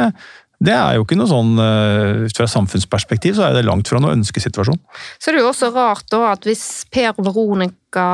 det 0.63 0.75
er 0.75 0.95
jo 0.97 1.03
ikke 1.03 1.19
noe 1.19 1.31
sånn 1.31 1.57
eh, 1.59 2.23
Ut 2.29 2.39
fra 2.39 2.47
samfunnsperspektiv 2.51 3.35
så 3.35 3.49
er 3.49 3.57
det 3.57 3.65
langt 3.67 3.89
fra 3.91 3.99
noen 3.99 4.21
ønskesituasjon. 4.21 4.79
Så 5.19 5.33
det 5.33 5.41
er 5.41 5.43
jo 5.43 5.51
også 5.51 5.73
rart 5.75 6.07
da 6.13 6.21
at 6.31 6.47
hvis 6.47 6.85
Per 6.93 7.17
og 7.17 7.25
Veronica 7.27 8.07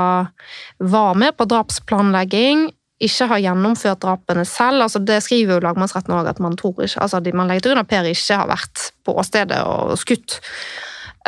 var 0.81 1.19
med 1.19 1.37
på 1.37 1.45
drapsplanlegging, 1.51 2.69
ikke 2.99 3.29
har 3.31 3.43
gjennomført 3.43 4.03
drapene 4.03 4.45
selv. 4.49 4.83
altså 4.83 4.99
Det 4.99 5.21
skriver 5.23 5.57
jo 5.57 5.65
lagmannsretten 5.65 6.15
òg, 6.17 6.29
at 6.31 6.43
man 6.43 6.57
tror 6.59 6.83
ikke, 6.83 7.01
altså 7.01 7.23
man 7.33 7.51
legger 7.51 7.67
til 7.67 7.75
grunn 7.75 7.85
at 7.85 7.91
Per 7.91 8.11
ikke 8.11 8.39
har 8.41 8.51
vært 8.51 8.87
på 9.07 9.15
åstedet 9.23 9.59
og 9.63 9.95
skutt. 10.01 10.41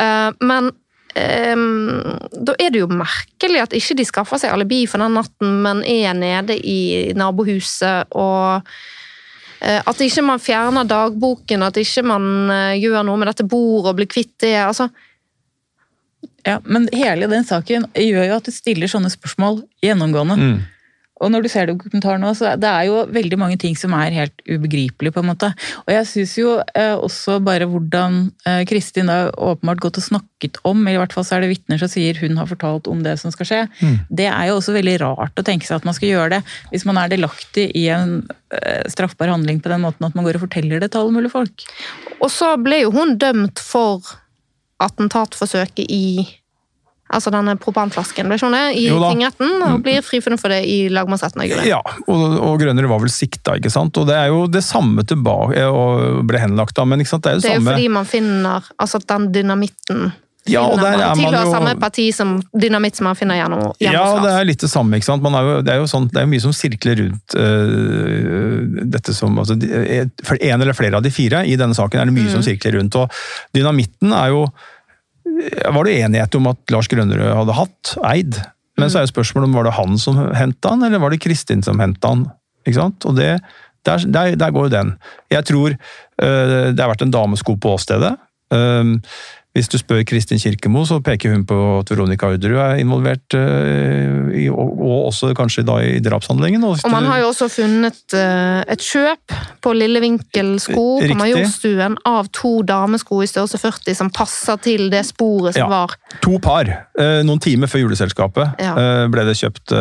Eh, 0.01 0.29
men 0.43 0.71
um, 0.71 2.17
da 2.43 2.55
er 2.59 2.73
det 2.73 2.81
jo 2.81 2.89
merkelig 2.91 3.61
at 3.63 3.75
ikke 3.77 3.97
de 3.99 4.07
skaffer 4.07 4.41
seg 4.41 4.51
alibi 4.51 4.83
for 4.89 5.03
den 5.03 5.15
natten, 5.15 5.61
men 5.63 5.85
er 5.87 6.17
nede 6.17 6.57
i 6.59 7.13
nabohuset 7.15 8.11
og 8.11 8.67
uh, 9.61 9.79
At 9.85 10.01
ikke 10.01 10.25
man 10.25 10.41
fjerner 10.41 10.89
dagboken, 10.89 11.63
at 11.63 11.77
ikke 11.77 12.03
man 12.03 12.27
uh, 12.51 12.75
gjør 12.75 13.05
noe 13.07 13.21
med 13.21 13.31
dette 13.31 13.47
bordet 13.47 13.93
og 13.93 14.01
blir 14.01 14.11
kvitt 14.11 14.35
det. 14.43 14.57
altså 14.59 14.89
ja, 16.43 16.59
Men 16.65 16.89
hele 16.91 17.29
den 17.31 17.45
saken 17.45 17.87
gjør 17.95 18.27
jo 18.27 18.37
at 18.41 18.47
du 18.49 18.51
stiller 18.51 18.89
sånne 18.89 19.11
spørsmål 19.13 19.61
gjennomgående. 19.85 20.37
Mm. 20.37 20.61
Og 21.21 21.31
når 21.31 21.45
du 21.45 21.49
ser 21.53 21.69
dokumentaren 21.69 22.23
nå, 22.23 22.33
så 22.37 22.55
det 22.59 22.69
er 22.69 22.87
jo 22.89 23.03
veldig 23.13 23.37
mange 23.39 23.57
ting 23.61 23.77
som 23.77 23.93
er 23.97 24.15
helt 24.15 24.43
ubegripelige, 24.47 25.13
på 25.13 25.21
en 25.21 25.29
måte. 25.29 25.51
Og 25.85 25.93
jeg 25.93 26.07
syns 26.09 26.33
jo 26.39 26.55
eh, 26.77 26.95
også 26.97 27.37
bare 27.45 27.67
hvordan 27.69 28.23
eh, 28.49 28.63
Kristin 28.69 29.11
har 29.11 29.29
åpenbart 29.37 29.83
gått 29.83 29.99
og 30.01 30.07
snakket 30.07 30.57
om, 30.67 30.81
eller 30.81 30.97
i 30.97 31.01
hvert 31.03 31.15
fall 31.15 31.27
så 31.27 31.37
er 31.37 31.45
det 31.45 31.51
vitner 31.53 31.81
som 31.81 31.91
sier 31.91 32.17
hun 32.21 32.39
har 32.41 32.49
fortalt 32.49 32.89
om 32.91 33.03
det 33.05 33.17
som 33.21 33.33
skal 33.33 33.49
skje, 33.49 33.61
mm. 33.81 33.97
det 34.09 34.27
er 34.31 34.49
jo 34.49 34.57
også 34.57 34.75
veldig 34.75 34.97
rart 35.03 35.37
å 35.37 35.45
tenke 35.45 35.67
seg 35.67 35.79
at 35.79 35.87
man 35.87 35.97
skal 35.97 36.09
gjøre 36.09 36.37
det 36.37 36.41
hvis 36.71 36.87
man 36.89 36.99
er 37.01 37.11
delaktig 37.11 37.67
i 37.77 37.85
en 37.93 38.17
eh, 38.57 38.81
straffbar 38.91 39.31
handling 39.33 39.61
på 39.61 39.71
den 39.71 39.85
måten 39.85 40.07
at 40.07 40.17
man 40.17 40.25
går 40.27 40.39
og 40.39 40.47
forteller 40.47 40.81
det 40.81 40.91
til 40.91 41.03
alle 41.03 41.15
mulige 41.19 41.35
folk. 41.35 41.67
Og 42.19 42.29
så 42.33 42.55
ble 42.61 42.83
jo 42.83 42.93
hun 42.95 43.17
dømt 43.21 43.61
for 43.61 44.15
attentatforsøket 44.81 45.85
i 45.93 46.05
altså 47.11 47.33
denne 47.33 47.55
propanflasken, 47.61 48.31
ble 48.31 48.39
det, 48.39 48.63
i 48.79 48.87
tingretten, 48.89 49.53
og 49.59 49.77
mm. 49.77 49.83
blir 49.85 50.05
frifunnet 50.05 50.41
for 50.41 50.53
det 50.53 50.63
i 50.69 50.79
lagmannsretten. 50.93 51.43
Ja, 51.67 51.81
og, 52.07 52.25
og 52.39 52.57
Grønner 52.61 52.87
var 52.91 53.03
vel 53.03 53.13
sikta, 53.13 53.57
ikke 53.59 53.73
sant. 53.73 53.97
Og 53.99 54.09
det 54.09 54.17
er 54.17 54.31
jo 54.31 54.45
det 54.51 54.63
samme 54.65 55.05
tilbake, 55.07 55.67
og 55.67 56.25
ble 56.29 56.41
henlagt 56.41 56.77
da, 56.79 56.87
men 56.87 57.03
ikke 57.03 57.15
sant, 57.15 57.27
det 57.27 57.35
er 57.35 57.39
jo 57.39 57.45
det 57.45 57.53
er 57.53 57.59
samme 57.59 57.71
jo 57.71 57.77
fordi 57.77 57.93
man 57.99 58.11
finner 58.11 58.73
altså 58.81 59.01
den 59.05 59.31
dynamitten 59.35 60.11
ja, 60.49 60.63
og 60.65 60.79
der 60.81 60.97
er 60.97 61.13
man 61.19 61.35
jo... 61.35 61.51
samme 61.53 61.73
parti 61.77 62.07
som 62.15 62.33
dynamitt 62.57 62.97
som 62.97 63.05
man 63.05 63.17
finner 63.17 63.37
gjennom, 63.37 63.67
Ja, 63.83 64.01
det 64.23 64.31
er 64.33 64.47
litt 64.49 64.63
det 64.63 64.71
samme. 64.71 64.97
ikke 64.97 65.05
sant? 65.11 65.25
Er 65.25 65.45
jo, 65.45 65.59
det, 65.61 65.73
er 65.75 65.83
jo 65.83 65.89
sånn, 65.89 66.07
det 66.09 66.23
er 66.23 66.29
mye 66.31 66.41
som 66.41 66.55
sirkler 66.55 66.97
rundt 67.03 67.35
uh, 67.37 68.81
dette 68.95 69.13
som 69.13 69.37
altså, 69.37 69.57
For 70.25 70.41
en 70.41 70.65
eller 70.65 70.77
flere 70.77 70.97
av 70.97 71.05
de 71.05 71.13
fire 71.13 71.43
i 71.45 71.53
denne 71.61 71.77
saken 71.77 72.01
er 72.01 72.09
det 72.09 72.15
mye 72.15 72.29
mm. 72.29 72.33
som 72.33 72.45
sirkler 72.45 72.79
rundt. 72.79 72.97
og 72.97 73.13
Dynamitten 73.53 74.15
er 74.17 74.33
jo 74.33 74.47
var 75.73 75.87
det 75.87 75.97
enighet 75.99 76.35
om 76.37 76.49
at 76.51 76.73
Lars 76.73 76.89
Grønnerød 76.91 77.33
hadde 77.39 77.57
hatt, 77.57 77.93
eid. 78.11 78.39
Men 78.79 78.89
så 78.91 78.99
er 78.99 79.05
jo 79.05 79.13
spørsmålet 79.13 79.49
om 79.49 79.57
var 79.59 79.67
det 79.67 79.77
han 79.77 79.99
som 80.01 80.19
henta 80.37 80.73
han, 80.73 80.85
eller 80.87 81.01
var 81.01 81.13
det 81.13 81.21
Kristin 81.23 81.63
som 81.65 81.81
henta 81.81 82.13
han. 82.13 82.25
Ikke 82.65 82.79
sant? 82.79 83.05
Og 83.09 83.17
det, 83.17 83.33
der, 83.87 84.05
der, 84.05 84.35
der, 84.39 84.53
går 84.53 84.67
jo 84.67 84.73
den. 84.73 84.95
Jeg 85.33 85.47
tror 85.49 85.73
øh, 85.73 86.67
det 86.71 86.79
har 86.79 86.91
vært 86.91 87.05
en 87.05 87.13
damesko 87.13 87.57
på 87.61 87.75
åstedet. 87.77 88.15
Uh, 88.51 88.97
hvis 89.51 89.67
du 89.67 89.75
spør 89.75 90.05
Kristin 90.07 90.39
Kirkemo, 90.39 90.85
så 90.87 91.01
peker 91.03 91.33
hun 91.33 91.41
på 91.47 91.55
at 91.81 91.89
Veronica 91.91 92.29
Orderud 92.31 92.59
er 92.63 92.77
involvert, 92.79 93.35
uh, 93.35 94.29
i, 94.31 94.45
og, 94.47 94.69
og, 94.79 94.93
også 95.09 95.33
kanskje 95.35 95.65
da 95.67 95.75
i 95.83 95.97
drapshandlingen. 96.03 96.63
Og, 96.63 96.79
man 96.91 97.09
har 97.09 97.19
jo 97.19 97.31
også 97.33 97.49
funnet 97.51 98.15
uh, 98.15 98.61
et 98.71 98.85
kjøp 98.85 99.35
på 99.61 99.73
Lille 99.75 99.99
Vinkel 100.03 100.53
sko 100.63 100.85
på 101.03 101.17
Majorstuen 101.19 101.97
av 102.07 102.29
to 102.31 102.53
damesko 102.67 103.19
i 103.25 103.27
størrelse 103.27 103.59
40 103.59 103.97
som 103.99 104.11
passer 104.15 104.61
til 104.63 104.87
det 104.93 105.03
sporet 105.09 105.57
som 105.57 105.65
ja, 105.65 105.71
var. 105.71 105.97
To 106.23 106.39
par. 106.43 106.71
Uh, 106.95 107.19
noen 107.27 107.43
timer 107.43 107.71
før 107.71 107.83
juleselskapet 107.83 108.63
ja. 108.63 108.71
ble 109.11 109.25
det 109.27 109.35
kjøpt 109.41 109.75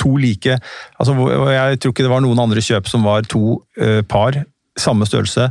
to 0.00 0.14
like. 0.16 0.56
Altså, 0.96 1.12
jeg 1.52 1.82
tror 1.82 1.92
ikke 1.92 2.08
det 2.08 2.14
var 2.14 2.24
noen 2.24 2.40
andre 2.40 2.64
kjøp 2.64 2.88
som 2.88 3.04
var 3.04 3.28
to 3.28 3.60
par, 4.08 4.38
samme 4.80 5.04
størrelse 5.08 5.50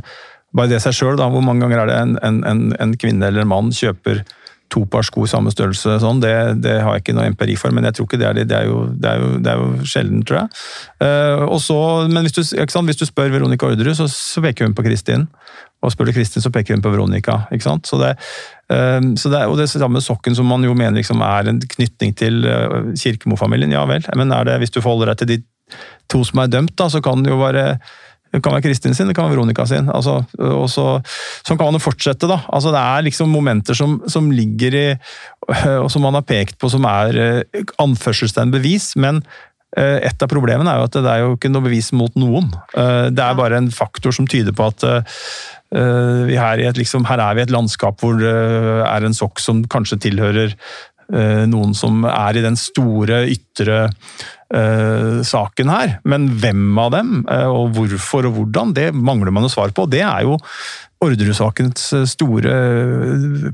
bare 0.56 0.72
det 0.72 0.82
seg 0.82 0.96
sjøl, 0.96 1.20
hvor 1.20 1.44
mange 1.44 1.64
ganger 1.64 1.84
er 1.84 1.90
det 1.90 1.96
en, 2.00 2.44
en, 2.46 2.62
en, 2.74 2.94
kvinne 2.98 3.28
eller 3.28 3.44
en 3.44 3.50
mann 3.50 3.74
kjøper 3.74 4.24
to 4.70 4.84
par 4.86 5.02
sko 5.06 5.24
samme 5.26 5.50
størrelse, 5.50 5.96
sånn, 6.02 6.20
det, 6.22 6.32
det, 6.62 6.76
har 6.84 6.94
jeg 6.94 7.04
ikke 7.04 7.14
noe 7.16 7.26
empiri 7.30 7.56
for, 7.58 7.74
men 7.74 7.88
jeg 7.88 7.96
tror 7.96 8.06
ikke 8.06 8.20
det 8.20 8.28
er 8.28 8.36
det. 8.38 8.44
Det 8.52 8.58
er 8.60 8.68
jo, 8.68 8.84
det 8.94 9.08
er 9.10 9.18
jo, 9.22 9.30
det 9.42 9.50
er 9.50 9.62
jo 9.62 9.88
sjelden, 9.92 10.20
tror 10.26 10.38
jeg. 10.40 10.60
Uh, 11.02 11.42
også, 11.56 11.78
men 12.10 12.26
hvis 12.26 12.36
du, 12.36 12.42
hvis 12.44 13.00
du, 13.00 13.04
spør 13.08 13.32
Veronica 13.34 13.66
Orderud, 13.66 13.96
så, 13.98 14.06
så, 14.10 14.42
peker 14.44 14.68
hun 14.68 14.76
på 14.78 14.86
Kristin. 14.86 15.26
Og 15.82 15.90
spør 15.90 16.10
du 16.10 16.14
Kristin, 16.14 16.44
så 16.44 16.52
peker 16.54 16.76
hun 16.76 16.84
på 16.84 16.92
Veronica. 16.94 17.40
ikke 17.50 17.66
sant? 17.66 17.90
Så 17.90 17.98
det, 17.98 18.12
uh, 18.70 19.00
så 19.18 19.32
det, 19.34 19.42
og 19.50 19.58
det 19.58 19.66
samme 19.72 20.02
sokken 20.04 20.38
som 20.38 20.46
man 20.46 20.66
jo 20.66 20.76
mener 20.78 21.00
liksom 21.00 21.24
er 21.26 21.50
en 21.50 21.58
knytning 21.74 22.14
til 22.14 22.44
uh, 22.46 22.94
Kirkemo-familien, 22.94 23.74
ja 23.74 23.82
vel. 23.90 24.06
Men 24.22 24.38
er 24.38 24.46
det, 24.46 24.60
hvis 24.62 24.76
du 24.76 24.78
forholder 24.84 25.12
deg 25.12 25.24
til 25.24 25.32
de 25.34 25.40
to 26.10 26.22
som 26.26 26.44
er 26.44 26.54
dømt, 26.54 26.76
da, 26.78 26.86
så 26.90 27.02
kan 27.02 27.26
det 27.26 27.34
jo 27.34 27.42
være 27.42 27.72
det 28.30 28.40
kan 28.44 28.54
være 28.54 28.64
Kristin 28.68 28.94
sin, 28.94 29.10
det 29.10 29.16
kan 29.18 29.26
være 29.26 29.34
Veronica 29.34 29.66
sin. 29.66 29.90
Altså, 29.90 30.20
og 30.38 30.66
så, 30.70 30.86
sånn 31.46 31.58
kan 31.58 31.66
man 31.66 31.78
jo 31.80 31.82
fortsette, 31.82 32.30
da. 32.30 32.40
Altså, 32.46 32.72
det 32.74 32.80
er 32.80 33.06
liksom 33.08 33.30
momenter 33.34 33.76
som, 33.76 33.98
som, 34.10 34.30
ligger 34.30 34.76
i 34.78 34.88
Og 35.82 35.88
som 35.90 36.04
man 36.04 36.14
har 36.14 36.26
pekt 36.26 36.60
på 36.60 36.68
som 36.70 36.84
er 36.86 37.16
uh, 37.18 37.62
anførselstegn 37.82 38.52
bevis, 38.54 38.92
men 39.00 39.18
uh, 39.74 39.98
et 39.98 40.22
av 40.22 40.30
problemene 40.30 40.70
er 40.70 40.78
jo 40.78 40.86
at 40.86 40.98
det 41.00 41.10
er 41.10 41.24
jo 41.24 41.32
ikke 41.34 41.50
noe 41.50 41.66
bevis 41.66 41.90
mot 41.96 42.14
noen. 42.20 42.52
Uh, 42.76 43.08
det 43.10 43.24
er 43.24 43.38
bare 43.38 43.58
en 43.58 43.72
faktor 43.74 44.14
som 44.14 44.28
tyder 44.30 44.54
på 44.54 44.70
at 44.70 44.86
vi 45.70 46.34
her, 46.34 46.58
et, 46.58 46.78
liksom, 46.80 47.04
her 47.06 47.20
er 47.22 47.36
vi 47.38 47.44
i 47.44 47.44
et 47.46 47.52
landskap 47.54 48.00
hvor 48.02 48.16
det 48.18 48.30
er 48.82 49.04
en 49.06 49.14
sokk 49.14 49.38
som 49.38 49.60
kanskje 49.70 50.00
tilhører 50.02 50.56
noen 51.10 51.74
som 51.74 52.04
er 52.06 52.38
i 52.38 52.44
den 52.44 52.58
store 52.58 53.24
ytre 53.32 53.88
uh, 54.54 55.20
saken 55.26 55.72
her. 55.72 55.96
Men 56.08 56.28
hvem 56.42 56.78
av 56.80 56.92
dem, 56.94 57.16
uh, 57.30 57.48
og 57.50 57.74
hvorfor 57.78 58.28
og 58.28 58.38
hvordan, 58.38 58.74
det 58.76 58.90
mangler 58.94 59.34
man 59.34 59.46
jo 59.46 59.52
svar 59.52 59.74
på. 59.74 59.88
Det 59.90 60.04
er 60.06 60.28
jo 60.28 60.38
Orderud-sakens 61.00 61.86
store 62.12 62.54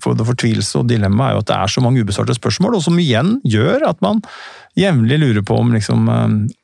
fortvilelse 0.03 0.81
og 0.81 0.89
dilemma 0.91 1.29
er 1.29 1.37
jo 1.37 1.43
at 1.45 1.51
det 1.53 1.59
er 1.61 1.71
så 1.71 1.83
mange 1.85 2.03
ubesvarte 2.03 2.35
spørsmål, 2.35 2.75
og 2.75 2.83
som 2.83 2.99
igjen 2.99 3.37
gjør 3.47 3.87
at 3.87 4.03
man 4.03 4.19
jevnlig 4.77 5.19
lurer 5.23 5.45
på 5.47 5.57
om 5.57 5.73
liksom 5.73 6.09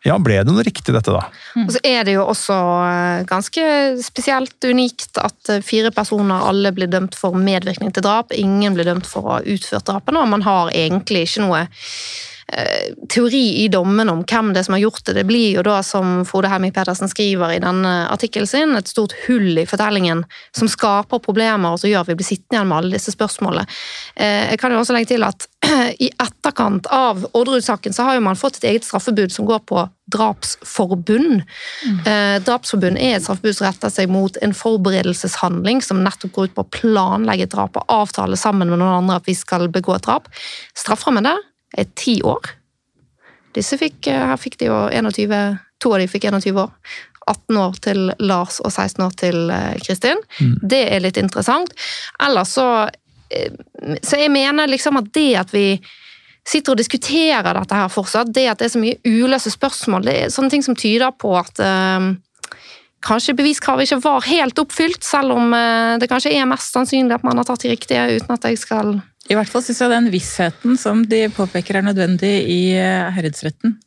Ja, 0.05 0.19
ble 0.21 0.41
det 0.43 0.53
noe 0.53 0.65
riktig, 0.67 0.93
dette, 0.95 1.15
da? 1.15 1.23
Mm. 1.57 1.65
Og 1.65 1.73
så 1.75 1.81
er 1.87 2.05
det 2.07 2.17
jo 2.17 2.27
også 2.29 2.57
ganske 3.29 3.65
spesielt 4.05 4.69
unikt 4.69 5.21
at 5.23 5.53
fire 5.65 5.93
personer 5.95 6.45
alle 6.49 6.75
blir 6.77 6.91
dømt 6.93 7.17
for 7.19 7.37
medvirkning 7.39 7.95
til 7.95 8.05
drap. 8.05 8.35
Ingen 8.37 8.77
blir 8.77 8.91
dømt 8.91 9.09
for 9.09 9.25
å 9.25 9.39
ha 9.39 9.41
utført 9.43 9.89
drapene, 9.89 10.21
og 10.23 10.33
man 10.35 10.45
har 10.47 10.75
egentlig 10.77 11.27
ikke 11.29 11.47
noe 11.47 11.65
Eh, 11.65 12.32
teori 13.09 13.65
i 13.65 13.69
dommen 13.73 14.11
om 14.13 14.23
hvem 14.29 14.53
det 14.53 14.65
som 14.67 14.75
har 14.77 14.83
gjort 14.83 15.05
det. 15.07 15.15
Det 15.17 15.25
blir 15.29 15.57
jo 15.57 15.63
da, 15.67 15.79
som 15.87 16.21
Frode 16.29 16.51
Hemming 16.53 16.73
Pedersen 16.75 17.09
skriver 17.09 17.55
i 17.55 17.63
denne 17.63 17.93
artikkelen 18.13 18.49
sin, 18.49 18.77
et 18.77 18.91
stort 18.91 19.15
hull 19.27 19.59
i 19.59 19.67
fortellingen 19.69 20.25
som 20.57 20.69
skaper 20.71 21.23
problemer 21.25 21.73
og 21.73 21.81
som 21.81 21.91
gjør 21.91 22.05
at 22.05 22.13
vi 22.13 22.19
blir 22.21 22.29
sittende 22.29 22.59
igjen 22.59 22.71
med 22.71 22.79
alle 22.79 22.99
disse 22.99 23.15
spørsmålene. 23.15 23.65
Eh, 24.17 24.53
jeg 24.53 24.61
kan 24.61 24.75
jo 24.75 24.83
også 24.83 24.97
legge 24.97 25.15
til 25.15 25.27
at 25.27 25.49
i 26.05 26.11
etterkant 26.11 26.89
av 26.93 27.25
Orderud-saken 27.33 27.95
så 27.95 28.09
har 28.09 28.19
jo 28.19 28.25
man 28.27 28.39
fått 28.39 28.61
et 28.61 28.71
eget 28.73 28.89
straffebud 28.89 29.33
som 29.33 29.49
går 29.49 29.63
på 29.69 29.85
drapsforbund. 30.13 31.45
Mm. 31.87 32.01
Eh, 32.05 32.35
drapsforbund 32.45 33.01
er 33.01 33.17
et 33.17 33.25
straffebud 33.25 33.57
som 33.57 33.69
retter 33.69 33.93
seg 33.93 34.11
mot 34.13 34.37
en 34.45 34.53
forberedelseshandling 34.57 35.81
som 35.85 36.03
nettopp 36.05 36.35
går 36.35 36.51
ut 36.51 36.59
på 36.59 36.67
å 36.67 36.73
planlegge 36.81 37.49
et 37.49 37.55
drap 37.55 37.79
og 37.81 37.97
avtale 38.03 38.37
sammen 38.41 38.69
med 38.69 38.83
noen 38.83 39.03
andre 39.03 39.21
at 39.23 39.31
vi 39.31 39.37
skal 39.39 39.71
begå 39.73 39.97
et 39.97 40.07
drap. 40.09 40.29
Strafferammen 40.79 41.31
der 41.31 41.41
er 41.79 41.89
ti 41.99 42.19
år. 42.25 42.53
Disse 43.57 43.79
fikk, 43.81 44.07
eh, 44.09 44.27
her 44.31 44.41
fikk 44.41 44.59
de 44.61 44.71
jo 44.71 44.77
21, 44.93 45.59
to 45.83 45.93
av 45.93 46.01
de 46.03 46.11
fikk 46.11 46.29
21 46.31 46.61
år. 46.65 46.73
18 47.31 47.59
år 47.61 47.77
til 47.85 48.01
Lars 48.19 48.59
og 48.65 48.73
16 48.73 49.05
år 49.05 49.13
til 49.19 49.51
eh, 49.55 49.77
Kristin. 49.85 50.23
Mm. 50.41 50.57
Det 50.75 50.83
er 50.89 51.05
litt 51.05 51.21
interessant. 51.21 51.75
Ellers 52.23 52.57
så 52.57 52.89
eh, 53.31 53.53
Så 54.03 54.19
jeg 54.19 54.33
mener 54.33 54.71
liksom 54.71 54.99
at 54.99 55.13
det 55.15 55.31
at 55.39 55.53
vi 55.55 55.81
sitter 56.47 56.75
og 56.75 56.81
diskuterer 56.81 57.55
dette 57.55 57.79
her 57.79 57.89
fortsatt, 57.93 58.33
det 58.35 58.49
at 58.51 58.59
det 58.59 58.67
er 58.67 58.75
så 58.75 58.83
mye 58.83 58.99
uløse 59.07 59.51
spørsmål, 59.53 60.03
det 60.09 60.15
er 60.19 60.33
sånne 60.35 60.51
ting 60.51 60.65
som 60.67 60.75
tyder 60.75 61.13
på 61.15 61.31
at 61.39 61.55
kanskje 63.07 63.37
beviskravet 63.39 63.87
ikke 63.87 64.01
var 64.03 64.27
helt 64.27 64.59
oppfylt, 64.59 65.07
selv 65.07 65.37
om 65.37 65.55
det 66.03 66.09
kanskje 66.11 66.35
er 66.35 66.49
mest 66.51 66.75
sannsynlig 66.75 67.15
at 67.15 67.23
man 67.23 67.39
har 67.39 67.47
tatt 67.47 67.63
de 67.63 67.71
riktige, 67.71 68.19
uten 68.19 68.35
at 68.35 68.49
jeg 68.51 68.59
skal 68.59 68.97
i 69.33 69.39
hvert 69.39 69.51
fall 69.51 69.65
syns 69.65 69.81
jeg 69.83 69.93
den 69.93 70.11
vissheten 70.13 70.77
som 70.81 71.05
de 71.09 71.25
påpeker 71.33 71.79
er 71.79 71.87
nødvendig 71.87 72.33
i 72.53 72.61
eh, 72.77 73.09
herredsretten. 73.17 73.79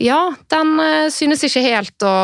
Ja, 0.00 0.20
den 0.52 0.76
eh, 0.82 1.08
synes 1.12 1.44
ikke 1.46 1.64
helt 1.64 2.06
å 2.06 2.14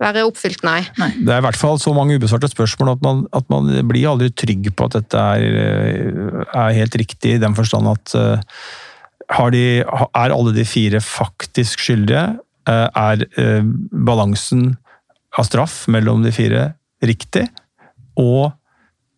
være 0.00 0.24
oppfylt, 0.26 0.64
nei. 0.66 0.80
nei. 1.00 1.10
Det 1.16 1.32
er 1.32 1.40
i 1.40 1.46
hvert 1.46 1.58
fall 1.58 1.78
så 1.80 1.94
mange 1.96 2.18
ubesvarte 2.18 2.50
spørsmål 2.50 2.94
at 2.96 3.04
man, 3.04 3.22
at 3.34 3.46
man 3.52 3.70
blir 3.88 4.08
aldri 4.10 4.30
trygg 4.34 4.68
på 4.74 4.88
at 4.88 4.98
dette 4.98 5.26
er, 5.36 5.60
eh, 5.64 6.40
er 6.46 6.78
helt 6.80 6.98
riktig, 7.00 7.36
i 7.36 7.42
den 7.42 7.56
forstand 7.56 7.90
at 7.90 8.16
de, 9.54 9.66
er 9.80 10.34
alle 10.34 10.52
de 10.54 10.66
fire 10.68 11.00
faktisk 11.00 11.80
skyldige? 11.80 12.34
Er 12.64 13.22
balansen 13.92 14.74
av 15.36 15.46
straff 15.48 15.84
mellom 15.92 16.22
de 16.24 16.32
fire 16.32 16.66
riktig? 17.04 17.46
Og 18.20 18.52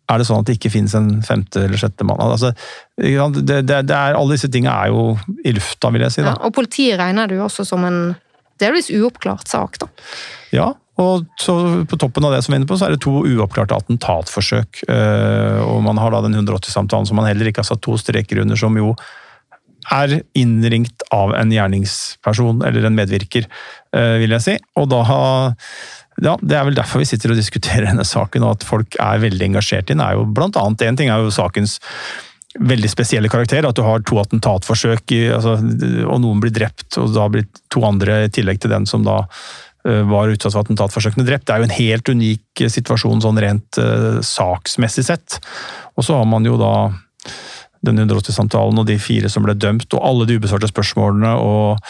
er 0.07 0.21
det 0.21 0.27
sånn 0.29 0.41
at 0.41 0.47
det 0.47 0.57
ikke 0.57 0.71
finnes 0.71 0.95
en 0.97 1.09
femte 1.25 1.65
eller 1.65 1.79
sjette 1.79 2.05
mann? 2.07 2.21
Altså, 2.23 2.53
det, 2.95 3.43
det, 3.43 3.61
det 3.67 3.95
er, 3.95 4.15
alle 4.15 4.37
disse 4.37 4.49
tingene 4.51 4.73
er 4.73 4.93
jo 4.93 5.17
i 5.43 5.53
lufta, 5.55 5.91
vil 5.93 6.05
jeg 6.07 6.15
si. 6.15 6.25
Ja, 6.25 6.37
og 6.39 6.55
politiet 6.55 6.99
regner 7.01 7.29
det 7.29 7.39
jo 7.39 7.45
også 7.47 7.67
som 7.67 7.83
en 7.87 8.01
delvis 8.61 8.89
uoppklart 8.93 9.49
sak, 9.51 9.79
da. 9.83 9.89
Ja, 10.55 10.71
og 10.97 11.27
så 11.41 11.53
på 11.85 11.99
toppen 12.01 12.25
av 12.25 12.33
det 12.33 12.41
som 12.41 12.53
vi 12.53 12.57
er 12.57 12.63
inne 12.63 12.69
på, 12.69 12.77
så 12.79 12.87
er 12.87 12.95
det 12.95 13.03
to 13.05 13.19
uoppklarte 13.21 13.75
attentatforsøk. 13.77 14.81
Eh, 14.89 15.59
og 15.61 15.83
man 15.85 15.99
har 16.01 16.13
da 16.13 16.23
den 16.25 16.39
180-samtalen 16.39 17.05
som 17.09 17.19
man 17.19 17.29
heller 17.29 17.51
ikke 17.51 17.61
har 17.61 17.69
satt 17.69 17.83
to 17.85 17.99
streker 18.01 18.41
under, 18.41 18.57
som 18.57 18.77
jo 18.79 18.95
er 19.93 20.17
innringt 20.35 21.05
av 21.15 21.35
en 21.37 21.53
gjerningsperson, 21.53 22.65
eller 22.65 22.87
en 22.87 22.97
medvirker, 22.97 23.45
eh, 23.95 24.17
vil 24.23 24.33
jeg 24.35 24.45
si. 24.47 24.57
Og 24.79 24.89
da 24.91 25.03
ja, 26.23 26.37
Det 26.41 26.55
er 26.57 26.65
vel 26.65 26.77
derfor 26.77 27.01
vi 27.01 27.09
sitter 27.09 27.33
og 27.33 27.39
diskuterer 27.39 27.89
denne 27.89 28.05
saken, 28.07 28.45
og 28.45 28.57
at 28.57 28.65
folk 28.67 28.97
er 29.01 29.21
veldig 29.21 29.51
engasjert 29.51 29.91
i 29.91 29.93
den. 29.93 30.01
er 30.01 30.17
jo 30.17 30.25
blant 30.25 30.57
annet, 30.57 30.81
En 30.81 30.97
ting 30.97 31.11
er 31.13 31.21
jo 31.21 31.33
sakens 31.33 31.77
veldig 32.57 32.89
spesielle 32.89 33.29
karakter, 33.29 33.65
at 33.67 33.77
du 33.77 33.83
har 33.85 34.01
to 34.01 34.17
attentatforsøk, 34.21 35.13
altså, 35.35 35.57
og 36.07 36.21
noen 36.23 36.41
blir 36.41 36.53
drept, 36.55 36.97
og 36.97 37.13
da 37.13 37.27
blir 37.29 37.45
to 37.73 37.83
andre 37.85 38.23
i 38.25 38.31
tillegg 38.33 38.61
til 38.63 38.73
den 38.73 38.87
som 38.89 39.05
da 39.05 39.19
eh, 39.85 40.01
var 40.09 40.33
utsatt 40.33 40.55
for 40.55 40.63
attentatforsøkene 40.65 41.27
drept. 41.27 41.45
Det 41.45 41.53
er 41.53 41.61
jo 41.61 41.69
en 41.69 41.77
helt 41.77 42.09
unik 42.09 42.65
situasjon 42.73 43.21
sånn 43.21 43.41
rent 43.43 43.77
uh, 43.77 44.17
saksmessig 44.25 45.05
sett. 45.05 45.37
Og 45.97 46.07
så 46.07 46.17
har 46.17 46.25
man 46.25 46.47
jo 46.47 46.57
da 46.57 46.73
den 47.85 47.99
180-samtalen 48.01 48.81
og 48.81 48.87
de 48.89 48.97
fire 49.01 49.29
som 49.31 49.45
ble 49.45 49.55
dømt, 49.57 49.89
og 49.93 50.03
alle 50.03 50.27
de 50.27 50.37
ubesvarte 50.39 50.69
spørsmålene 50.71 51.33
og 51.41 51.83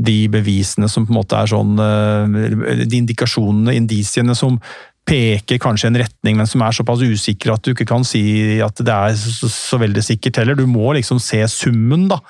de 0.00 0.18
bevisene 0.32 0.88
som 0.90 1.06
på 1.06 1.14
en 1.14 1.20
måte 1.20 1.38
er 1.38 1.50
sånn 1.50 1.80
eh, 1.80 2.84
De 2.84 3.00
indikasjonene, 3.00 3.76
indisiene 3.76 4.36
som 4.38 4.58
peker 5.08 5.58
kanskje 5.62 5.88
en 5.90 5.98
retning, 6.02 6.36
men 6.38 6.48
som 6.48 6.62
er 6.62 6.74
såpass 6.76 7.02
usikre 7.02 7.54
at 7.56 7.64
du 7.64 7.72
ikke 7.72 7.88
kan 7.88 8.04
si 8.06 8.60
at 8.62 8.82
det 8.84 8.94
er 8.94 9.16
så, 9.18 9.48
så 9.50 9.78
veldig 9.80 10.02
sikkert 10.06 10.38
heller. 10.42 10.58
Du 10.58 10.68
må 10.70 10.92
liksom 10.94 11.18
se 11.22 11.40
summen, 11.50 12.06
da. 12.12 12.20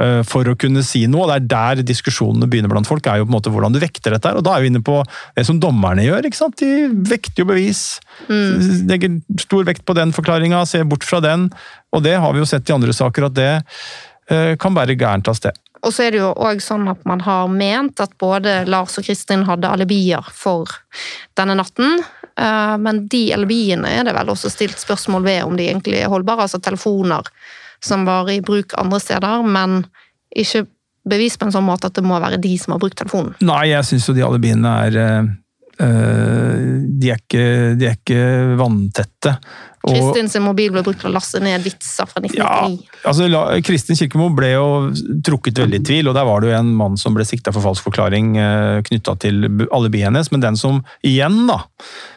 Eh, 0.00 0.20
for 0.24 0.48
å 0.48 0.54
kunne 0.56 0.80
si 0.86 1.02
noe. 1.10 1.26
Det 1.28 1.34
er 1.36 1.48
der 1.50 1.82
diskusjonene 1.88 2.48
begynner 2.50 2.70
blant 2.72 2.88
folk, 2.88 3.06
er 3.06 3.20
jo 3.20 3.26
på 3.26 3.32
en 3.32 3.36
måte 3.36 3.52
hvordan 3.52 3.74
du 3.74 3.80
vekter 3.82 4.14
dette. 4.14 4.34
Og 4.38 4.44
da 4.46 4.54
er 4.56 4.64
vi 4.64 4.70
inne 4.72 4.84
på 4.84 5.00
det 5.36 5.44
som 5.48 5.58
dommerne 5.60 6.06
gjør. 6.06 6.28
ikke 6.28 6.40
sant? 6.40 6.62
De 6.62 6.88
vekter 7.10 7.44
jo 7.44 7.50
bevis. 7.50 7.82
Mm. 8.28 8.86
Legger 8.92 9.18
stor 9.42 9.66
vekt 9.68 9.84
på 9.88 9.96
den 9.98 10.14
forklaringa, 10.16 10.64
ser 10.68 10.88
bort 10.88 11.04
fra 11.08 11.20
den. 11.24 11.50
Og 11.92 12.04
det 12.06 12.16
har 12.22 12.32
vi 12.32 12.40
jo 12.40 12.48
sett 12.48 12.70
i 12.70 12.76
andre 12.76 12.94
saker, 12.96 13.28
at 13.28 13.36
det 13.36 13.52
eh, 14.32 14.54
kan 14.60 14.76
bære 14.76 14.96
gærent 14.96 15.28
av 15.28 15.36
sted. 15.40 15.58
Og 15.82 15.94
så 15.94 16.06
er 16.06 16.14
det 16.14 16.20
jo 16.20 16.30
òg 16.38 16.60
sånn 16.62 16.86
at 16.92 17.00
man 17.08 17.22
har 17.24 17.48
ment 17.50 18.00
at 18.02 18.12
både 18.22 18.62
Lars 18.70 18.98
og 19.00 19.06
Kristin 19.06 19.42
hadde 19.48 19.70
alibier 19.70 20.26
for 20.30 20.70
denne 21.38 21.56
natten. 21.58 21.98
Eh, 22.38 22.76
men 22.78 23.02
de 23.10 23.24
alibiene 23.34 23.90
er 23.90 24.06
det 24.06 24.14
vel 24.14 24.30
også 24.32 24.52
stilt 24.52 24.78
spørsmål 24.78 25.26
ved 25.26 25.42
om 25.48 25.58
de 25.58 25.66
egentlig 25.72 25.98
er 26.00 26.12
holdbare. 26.12 26.46
Altså 26.46 26.62
telefoner 26.62 27.26
som 27.82 28.06
var 28.06 28.30
i 28.30 28.40
bruk 28.44 28.76
andre 28.78 29.00
steder, 29.02 29.42
men 29.42 29.82
ikke 30.38 30.66
bevis 31.08 31.34
på 31.34 31.48
en 31.48 31.54
sånn 31.54 31.66
måte 31.66 31.90
at 31.90 31.98
det 31.98 32.06
må 32.06 32.20
være 32.22 32.38
de 32.42 32.54
som 32.62 32.76
har 32.76 32.82
brukt 32.82 33.00
telefonen. 33.00 33.34
Nei, 33.42 33.72
jeg 33.72 33.88
syns 33.88 34.06
jo 34.06 34.14
de 34.14 34.22
alibiene 34.22 34.74
er 34.86 34.98
øh, 35.02 35.32
de, 35.82 37.10
er 37.10 37.20
ikke, 37.20 37.44
de 37.78 37.88
er 37.88 37.98
ikke 37.98 38.22
vanntette. 38.60 39.36
Kristin 39.82 40.28
sin 40.30 40.44
mobil 40.44 40.70
ble 40.70 40.82
brukt 40.86 41.00
til 41.02 41.10
å 41.10 41.14
laste 41.16 41.40
ned 41.42 41.62
vitser 41.64 42.06
fra 42.06 42.20
1999. 42.22 42.86
Ja, 42.92 43.08
altså, 43.10 43.26
Kristin 43.66 43.98
Kirkemo 43.98 44.28
ble 44.36 44.52
jo 44.52 44.66
trukket 45.26 45.58
veldig 45.58 45.80
i 45.80 45.84
tvil, 45.88 46.10
og 46.10 46.14
der 46.14 46.26
var 46.28 46.42
det 46.42 46.52
jo 46.52 46.58
en 46.60 46.70
mann 46.78 46.94
som 47.00 47.16
ble 47.16 47.26
sikta 47.26 47.50
for 47.54 47.64
falsk 47.64 47.88
forklaring 47.88 48.36
eh, 48.38 48.78
knytta 48.86 49.16
til 49.24 49.42
alibiet 49.74 50.06
hennes, 50.06 50.30
men 50.30 50.44
den 50.44 50.58
som 50.60 50.84
igjen 51.06 51.40
da 51.50 51.58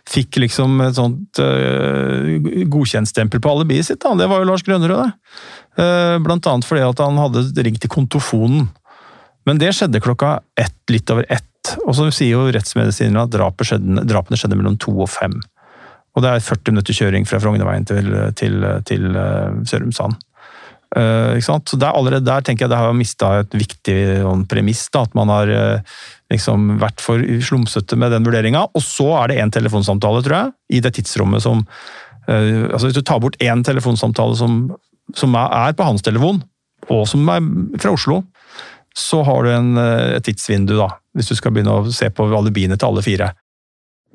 fikk 0.05 0.37
liksom 0.43 0.77
et 0.85 0.99
sånt 0.99 1.39
uh, 1.41 2.35
godkjentstempel 2.69 3.41
på 3.41 3.53
alibiet 3.55 3.87
sitt, 3.87 4.03
da, 4.03 4.13
det 4.19 4.29
var 4.29 4.43
jo 4.43 4.49
Lars 4.51 4.61
Grønnerød. 4.67 5.15
Uh, 5.79 6.21
blant 6.21 6.45
annet 6.51 6.67
fordi 6.69 6.85
at 6.85 7.01
han 7.01 7.17
hadde 7.17 7.47
ringt 7.65 7.81
til 7.81 7.89
kontofonen. 7.89 8.67
Men 9.49 9.57
det 9.61 9.73
skjedde 9.73 10.03
klokka 10.05 10.37
ett, 10.61 10.77
litt 10.93 11.09
over 11.09 11.25
ett. 11.33 11.49
Og 11.85 11.95
så 11.97 12.07
sier 12.13 12.35
jo 12.35 12.47
rettsmedisinerne 12.53 13.25
at 13.25 13.35
drapene 13.35 14.39
skjedde 14.39 14.57
mellom 14.57 14.77
to 14.81 14.93
og 14.97 15.09
fem. 15.11 15.37
Og 16.15 16.23
det 16.23 16.31
er 16.31 16.45
40 16.45 16.71
minutter 16.71 16.95
kjøring 16.95 17.27
fra 17.27 17.41
Frognerveien 17.43 17.85
til, 17.87 18.07
til, 18.39 18.63
til 18.87 19.09
uh, 19.11 19.57
Sørumsand. 19.67 20.15
Uh, 20.95 21.35
Så 21.43 21.75
der, 21.75 21.91
allerede 21.91 22.25
der 22.25 22.41
tenker 22.41 22.65
jeg 22.65 22.71
det 22.71 22.79
har 22.79 22.93
mista 22.95 23.31
et 23.41 23.51
viktig 23.51 23.97
sånn, 24.23 24.45
premiss. 24.47 24.87
Da, 24.93 25.03
at 25.03 25.15
man 25.17 25.31
har 25.33 25.51
uh, 25.51 25.95
liksom 26.31 26.77
vært 26.79 27.03
for 27.03 27.19
slumsete 27.19 27.99
med 27.99 28.15
den 28.15 28.23
vurderinga. 28.23 28.67
Og 28.71 28.83
så 28.83 29.09
er 29.19 29.33
det 29.33 29.41
én 29.43 29.51
telefonsamtale, 29.51 30.23
tror 30.23 30.37
jeg, 30.37 30.55
i 30.77 30.83
det 30.85 30.95
tidsrommet 30.95 31.43
som 31.43 31.65
uh, 31.65 32.63
altså 32.71 32.87
Hvis 32.87 32.99
du 32.99 33.03
tar 33.03 33.19
bort 33.19 33.35
én 33.43 33.65
telefonsamtale 33.65 34.39
som, 34.39 34.69
som 35.13 35.35
er 35.35 35.75
på 35.75 35.83
hans 35.83 36.05
telefon, 36.05 36.43
og 36.87 37.07
som 37.09 37.27
er 37.33 37.43
fra 37.81 37.91
Oslo, 37.91 38.23
så 38.95 39.19
har 39.27 39.43
du 39.43 39.51
en, 39.51 39.73
et 40.15 40.23
tidsvindu, 40.23 40.77
da. 40.79 40.93
Hvis 41.15 41.31
du 41.31 41.37
skal 41.39 41.53
begynne 41.55 41.73
å 41.79 41.91
se 41.95 42.09
på 42.11 42.27
alibiene 42.35 42.77
til 42.77 42.91
alle 42.91 43.03
fire. 43.05 43.31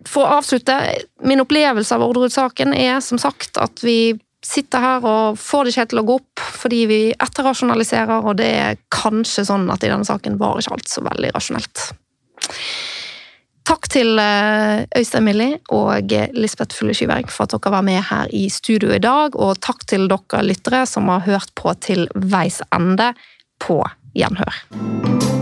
For 0.09 0.25
å 0.25 0.41
avslutte, 0.41 0.77
min 1.29 1.43
opplevelse 1.43 1.97
av 1.97 2.05
Orderud-saken 2.07 2.75
er 2.77 3.01
som 3.05 3.21
sagt 3.21 3.61
at 3.61 3.83
vi 3.85 4.15
sitter 4.45 4.81
her 4.81 5.05
og 5.05 5.41
får 5.41 5.65
det 5.65 5.73
ikke 5.73 5.83
helt 5.83 5.91
til 5.93 6.01
å 6.01 6.07
gå 6.09 6.15
opp 6.21 6.45
fordi 6.61 6.79
vi 6.89 7.01
etterrasjonaliserer, 7.13 8.25
og 8.25 8.39
det 8.41 8.49
er 8.57 8.79
kanskje 8.93 9.45
sånn 9.49 9.67
at 9.73 9.85
i 9.85 9.91
denne 9.93 10.09
saken 10.09 10.39
var 10.41 10.61
ikke 10.61 10.79
alt 10.79 10.93
så 10.93 11.05
veldig 11.05 11.33
rasjonelt. 11.37 11.85
Takk 13.71 13.87
til 13.93 14.19
eh, 14.19 14.87
Øystein 14.99 15.27
Millie 15.27 15.59
og 15.77 16.15
Lisbeth 16.35 16.75
Fulle 16.75 16.97
Skyberg 16.97 17.29
for 17.31 17.45
at 17.45 17.55
dere 17.55 17.75
var 17.77 17.85
med 17.87 18.01
her 18.09 18.33
i 18.35 18.47
studio 18.51 18.91
i 18.97 19.03
dag, 19.03 19.37
og 19.37 19.61
takk 19.63 19.85
til 19.93 20.09
dere 20.11 20.43
lyttere 20.47 20.87
som 20.89 21.13
har 21.13 21.27
hørt 21.29 21.53
på 21.55 21.77
til 21.85 22.09
veis 22.15 22.63
ende. 22.73 23.13
På 23.61 23.83
gjenhør. 24.17 25.40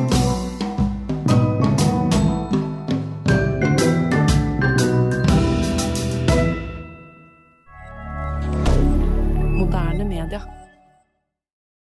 milliardaire 10.28 10.57